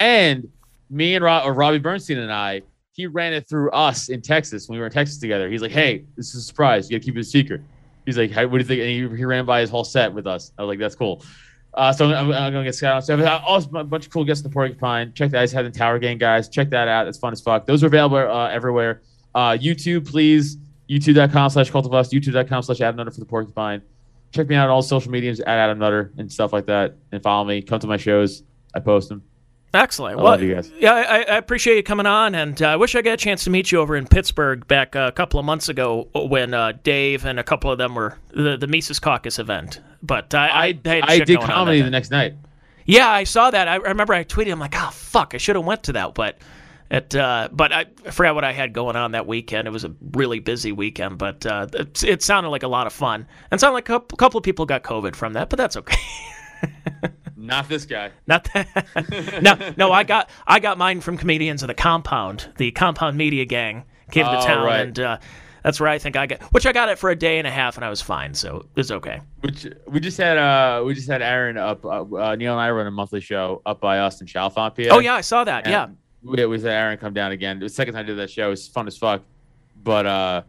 And 0.00 0.48
me 0.88 1.14
and 1.14 1.24
Rob, 1.24 1.46
or 1.46 1.52
Robbie 1.52 1.78
Bernstein 1.78 2.18
and 2.18 2.32
I, 2.32 2.62
he 2.92 3.06
ran 3.06 3.32
it 3.32 3.48
through 3.48 3.70
us 3.70 4.08
in 4.08 4.20
Texas 4.20 4.68
when 4.68 4.76
we 4.76 4.80
were 4.80 4.86
in 4.86 4.92
Texas 4.92 5.18
together. 5.18 5.48
He's 5.48 5.62
like, 5.62 5.70
hey, 5.70 6.04
this 6.16 6.34
is 6.34 6.42
a 6.42 6.44
surprise. 6.44 6.90
You 6.90 6.98
got 6.98 7.02
to 7.02 7.06
keep 7.06 7.16
it 7.16 7.20
a 7.20 7.24
secret. 7.24 7.60
He's 8.04 8.18
like, 8.18 8.30
hey, 8.30 8.46
what 8.46 8.58
do 8.58 8.58
you 8.58 8.64
think? 8.64 8.80
And 8.80 9.12
he, 9.12 9.18
he 9.18 9.24
ran 9.24 9.44
by 9.44 9.60
his 9.60 9.70
whole 9.70 9.84
set 9.84 10.12
with 10.12 10.26
us. 10.26 10.52
I 10.58 10.62
was 10.62 10.68
like, 10.68 10.78
that's 10.78 10.96
cool. 10.96 11.22
Uh, 11.74 11.92
so 11.92 12.12
I'm, 12.12 12.32
I'm 12.32 12.52
to 12.52 12.64
get 12.64 12.74
Scott 12.74 12.96
on. 12.96 13.02
So 13.02 13.14
I've 13.14 13.42
also 13.44 13.70
a 13.78 13.84
bunch 13.84 14.06
of 14.06 14.12
cool 14.12 14.24
guests 14.24 14.44
in 14.44 14.50
the 14.50 14.52
Porcupine. 14.52 15.12
Check 15.14 15.30
that. 15.30 15.40
I 15.40 15.44
just 15.44 15.54
had 15.54 15.64
the 15.66 15.70
Tower 15.70 15.98
Gang 15.98 16.18
guys. 16.18 16.48
Check 16.48 16.70
that 16.70 16.88
out. 16.88 17.06
It's 17.06 17.18
fun 17.18 17.32
as 17.32 17.40
fuck. 17.40 17.66
Those 17.66 17.84
are 17.84 17.86
available 17.86 18.16
uh, 18.16 18.48
everywhere. 18.48 19.02
Uh, 19.34 19.50
YouTube, 19.50 20.10
please. 20.10 20.56
YouTube.com 20.88 21.50
slash 21.50 21.70
cult 21.70 21.86
of 21.86 21.94
us. 21.94 22.12
YouTube.com 22.12 22.62
slash 22.62 22.80
Adam 22.80 22.96
Nutter 22.96 23.12
for 23.12 23.20
the 23.20 23.26
Porcupine. 23.26 23.80
Check 24.32 24.48
me 24.48 24.56
out 24.56 24.64
on 24.64 24.70
all 24.70 24.82
social 24.82 25.12
medias 25.12 25.38
at 25.40 25.48
Adam 25.48 25.78
Nutter 25.78 26.12
and 26.18 26.30
stuff 26.30 26.52
like 26.52 26.66
that. 26.66 26.96
And 27.12 27.22
follow 27.22 27.44
me. 27.44 27.62
Come 27.62 27.78
to 27.78 27.86
my 27.86 27.96
shows. 27.96 28.42
I 28.74 28.80
post 28.80 29.08
them. 29.08 29.29
Excellent. 29.72 30.14
I 30.14 30.16
well, 30.16 30.32
love 30.32 30.42
you 30.42 30.54
guys. 30.54 30.70
yeah, 30.78 30.92
I, 30.92 31.18
I 31.18 31.36
appreciate 31.36 31.76
you 31.76 31.82
coming 31.84 32.06
on, 32.06 32.34
and 32.34 32.60
uh, 32.60 32.68
I 32.68 32.76
wish 32.76 32.96
I 32.96 33.02
got 33.02 33.12
a 33.12 33.16
chance 33.16 33.44
to 33.44 33.50
meet 33.50 33.70
you 33.70 33.78
over 33.78 33.96
in 33.96 34.06
Pittsburgh 34.06 34.66
back 34.66 34.96
uh, 34.96 35.06
a 35.08 35.12
couple 35.12 35.38
of 35.38 35.46
months 35.46 35.68
ago 35.68 36.08
when 36.12 36.54
uh, 36.54 36.72
Dave 36.82 37.24
and 37.24 37.38
a 37.38 37.44
couple 37.44 37.70
of 37.70 37.78
them 37.78 37.94
were 37.94 38.16
the 38.30 38.56
the 38.56 38.66
Mises 38.66 38.98
Caucus 38.98 39.38
event. 39.38 39.80
But 40.02 40.34
I, 40.34 40.76
I, 40.84 41.02
I 41.04 41.18
did 41.20 41.40
comedy 41.40 41.82
the 41.82 41.90
next 41.90 42.10
night. 42.10 42.34
Yeah, 42.84 43.08
I 43.08 43.22
saw 43.22 43.50
that. 43.50 43.68
I 43.68 43.76
remember 43.76 44.12
I 44.12 44.24
tweeted. 44.24 44.50
I'm 44.50 44.58
like, 44.58 44.74
oh 44.76 44.90
fuck, 44.92 45.34
I 45.34 45.38
should 45.38 45.54
have 45.54 45.64
went 45.64 45.84
to 45.84 45.92
that, 45.92 46.14
but 46.14 46.38
it. 46.90 47.14
Uh, 47.14 47.48
but 47.52 47.72
I 47.72 47.84
forgot 48.10 48.34
what 48.34 48.42
I 48.42 48.52
had 48.52 48.72
going 48.72 48.96
on 48.96 49.12
that 49.12 49.28
weekend. 49.28 49.68
It 49.68 49.70
was 49.70 49.84
a 49.84 49.94
really 50.12 50.40
busy 50.40 50.72
weekend, 50.72 51.18
but 51.18 51.46
uh, 51.46 51.68
it, 51.74 52.02
it 52.02 52.22
sounded 52.22 52.48
like 52.48 52.64
a 52.64 52.68
lot 52.68 52.88
of 52.88 52.92
fun. 52.92 53.24
And 53.52 53.60
sounded 53.60 53.74
like 53.74 53.88
a 53.88 53.92
couple, 53.92 54.16
couple 54.16 54.38
of 54.38 54.44
people 54.44 54.66
got 54.66 54.82
COVID 54.82 55.14
from 55.14 55.34
that, 55.34 55.48
but 55.48 55.58
that's 55.58 55.76
okay. 55.76 55.96
Not 57.40 57.68
this 57.70 57.86
guy. 57.86 58.10
Not 58.26 58.44
that. 58.52 59.40
no, 59.42 59.72
no, 59.76 59.92
I 59.92 60.04
got 60.04 60.28
I 60.46 60.60
got 60.60 60.76
mine 60.76 61.00
from 61.00 61.16
comedians 61.16 61.62
of 61.62 61.68
the 61.68 61.74
Compound, 61.74 62.52
the 62.58 62.70
Compound 62.70 63.16
Media 63.16 63.46
Gang 63.46 63.84
came 64.10 64.26
to 64.26 64.38
Oh, 64.38 64.44
town, 64.46 64.66
right. 64.66 64.80
and 64.80 64.98
uh, 65.00 65.18
that's 65.64 65.80
where 65.80 65.88
I 65.88 65.98
think 65.98 66.16
I 66.16 66.26
got. 66.26 66.42
Which 66.52 66.66
I 66.66 66.72
got 66.72 66.90
it 66.90 66.98
for 66.98 67.08
a 67.08 67.16
day 67.16 67.38
and 67.38 67.46
a 67.46 67.50
half, 67.50 67.76
and 67.76 67.84
I 67.84 67.88
was 67.88 68.02
fine, 68.02 68.34
so 68.34 68.58
it 68.58 68.66
was 68.76 68.92
okay. 68.92 69.20
Which 69.40 69.66
we 69.86 70.00
just 70.00 70.18
had. 70.18 70.36
Uh, 70.36 70.82
we 70.84 70.92
just 70.94 71.08
had 71.08 71.22
Aaron 71.22 71.56
up. 71.56 71.82
Uh, 71.84 72.02
uh, 72.02 72.36
Neil 72.36 72.52
and 72.52 72.60
I 72.60 72.70
run 72.70 72.86
a 72.86 72.90
monthly 72.90 73.20
show 73.20 73.62
up 73.64 73.80
by 73.80 74.00
Austin 74.00 74.26
in 74.26 74.32
Chalfont, 74.32 74.76
PA. 74.76 74.94
Oh 74.94 74.98
yeah, 74.98 75.14
I 75.14 75.22
saw 75.22 75.42
that. 75.44 75.66
Yeah, 75.66 75.88
we, 76.22 76.44
we 76.44 76.56
had 76.58 76.66
Aaron 76.66 76.98
come 76.98 77.14
down 77.14 77.32
again. 77.32 77.56
It 77.56 77.62
was 77.62 77.72
the 77.72 77.76
second 77.76 77.94
time 77.94 78.04
I 78.04 78.06
did 78.06 78.18
that 78.18 78.30
show. 78.30 78.48
It 78.48 78.50
was 78.50 78.68
fun 78.68 78.86
as 78.86 78.98
fuck. 78.98 79.22
But 79.82 80.04
uh, 80.04 80.42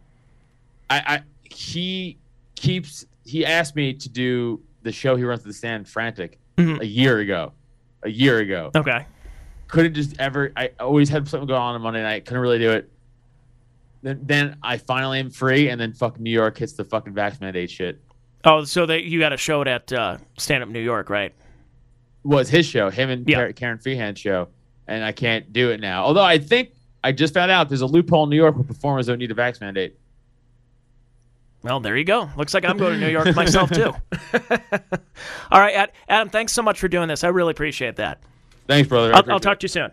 I, 0.90 0.98
I 1.06 1.22
he 1.44 2.18
keeps 2.54 3.06
he 3.24 3.46
asked 3.46 3.76
me 3.76 3.94
to 3.94 4.08
do 4.10 4.60
the 4.82 4.92
show 4.92 5.16
he 5.16 5.24
runs 5.24 5.40
at 5.40 5.46
the 5.46 5.52
stand 5.54 5.88
frantic 5.88 6.38
Mhm. 6.56 6.80
a 6.80 6.86
year 6.86 7.18
ago. 7.18 7.52
A 8.02 8.10
year 8.10 8.38
ago. 8.38 8.70
okay. 8.76 9.06
couldn't 9.68 9.94
just 9.94 10.14
ever. 10.20 10.52
I 10.54 10.70
always 10.78 11.08
had 11.08 11.26
something 11.26 11.46
going 11.46 11.58
on 11.60 11.74
on 11.74 11.80
Monday 11.80 12.02
night. 12.02 12.26
Couldn't 12.26 12.42
really 12.42 12.58
do 12.58 12.72
it. 12.72 12.90
Then, 14.02 14.20
then 14.22 14.56
I 14.62 14.76
finally 14.76 15.18
am 15.18 15.30
free, 15.30 15.68
and 15.70 15.80
then 15.80 15.92
fucking 15.94 16.22
New 16.22 16.30
York 16.30 16.58
hits 16.58 16.72
the 16.74 16.84
fucking 16.84 17.14
vax 17.14 17.40
mandate 17.40 17.70
shit. 17.70 17.98
Oh, 18.44 18.64
so 18.64 18.84
that 18.84 19.04
you 19.04 19.18
got 19.18 19.32
a 19.32 19.36
show 19.38 19.62
at 19.62 19.90
uh, 19.92 20.18
Stand 20.36 20.62
Up 20.62 20.68
New 20.68 20.80
York, 20.80 21.08
right? 21.08 21.32
Was 22.24 22.50
his 22.50 22.66
show, 22.66 22.90
him 22.90 23.08
and 23.08 23.26
Yeah. 23.26 23.36
Karen, 23.36 23.52
Karen 23.54 23.78
Feehan 23.78 24.16
show, 24.16 24.48
and 24.88 25.02
I 25.04 25.12
can't 25.12 25.52
do 25.54 25.70
it 25.70 25.80
now. 25.80 26.04
Although 26.04 26.24
I 26.24 26.36
think 26.38 26.72
I 27.02 27.12
just 27.12 27.32
found 27.32 27.50
out 27.50 27.68
there's 27.70 27.80
a 27.80 27.86
loophole 27.86 28.24
in 28.24 28.30
New 28.30 28.36
York 28.36 28.54
where 28.56 28.64
performers 28.64 29.06
don't 29.06 29.18
need 29.18 29.30
a 29.30 29.34
vax 29.34 29.60
mandate. 29.60 29.96
Well, 31.62 31.80
there 31.80 31.96
you 31.96 32.04
go. 32.04 32.28
Looks 32.36 32.54
like 32.54 32.64
I'm 32.64 32.76
going 32.76 32.98
to 32.98 33.06
New 33.06 33.12
York 33.12 33.34
myself 33.36 33.70
too. 33.70 33.92
All 35.50 35.60
right, 35.60 35.90
Adam. 36.08 36.28
Thanks 36.28 36.52
so 36.52 36.62
much 36.62 36.80
for 36.80 36.88
doing 36.88 37.08
this. 37.08 37.22
I 37.22 37.28
really 37.28 37.52
appreciate 37.52 37.96
that. 37.96 38.20
Thanks, 38.66 38.88
brother. 38.88 39.14
I 39.14 39.18
I'll, 39.18 39.32
I'll 39.32 39.40
talk 39.40 39.54
it. 39.54 39.60
to 39.60 39.64
you 39.64 39.68
soon. 39.68 39.92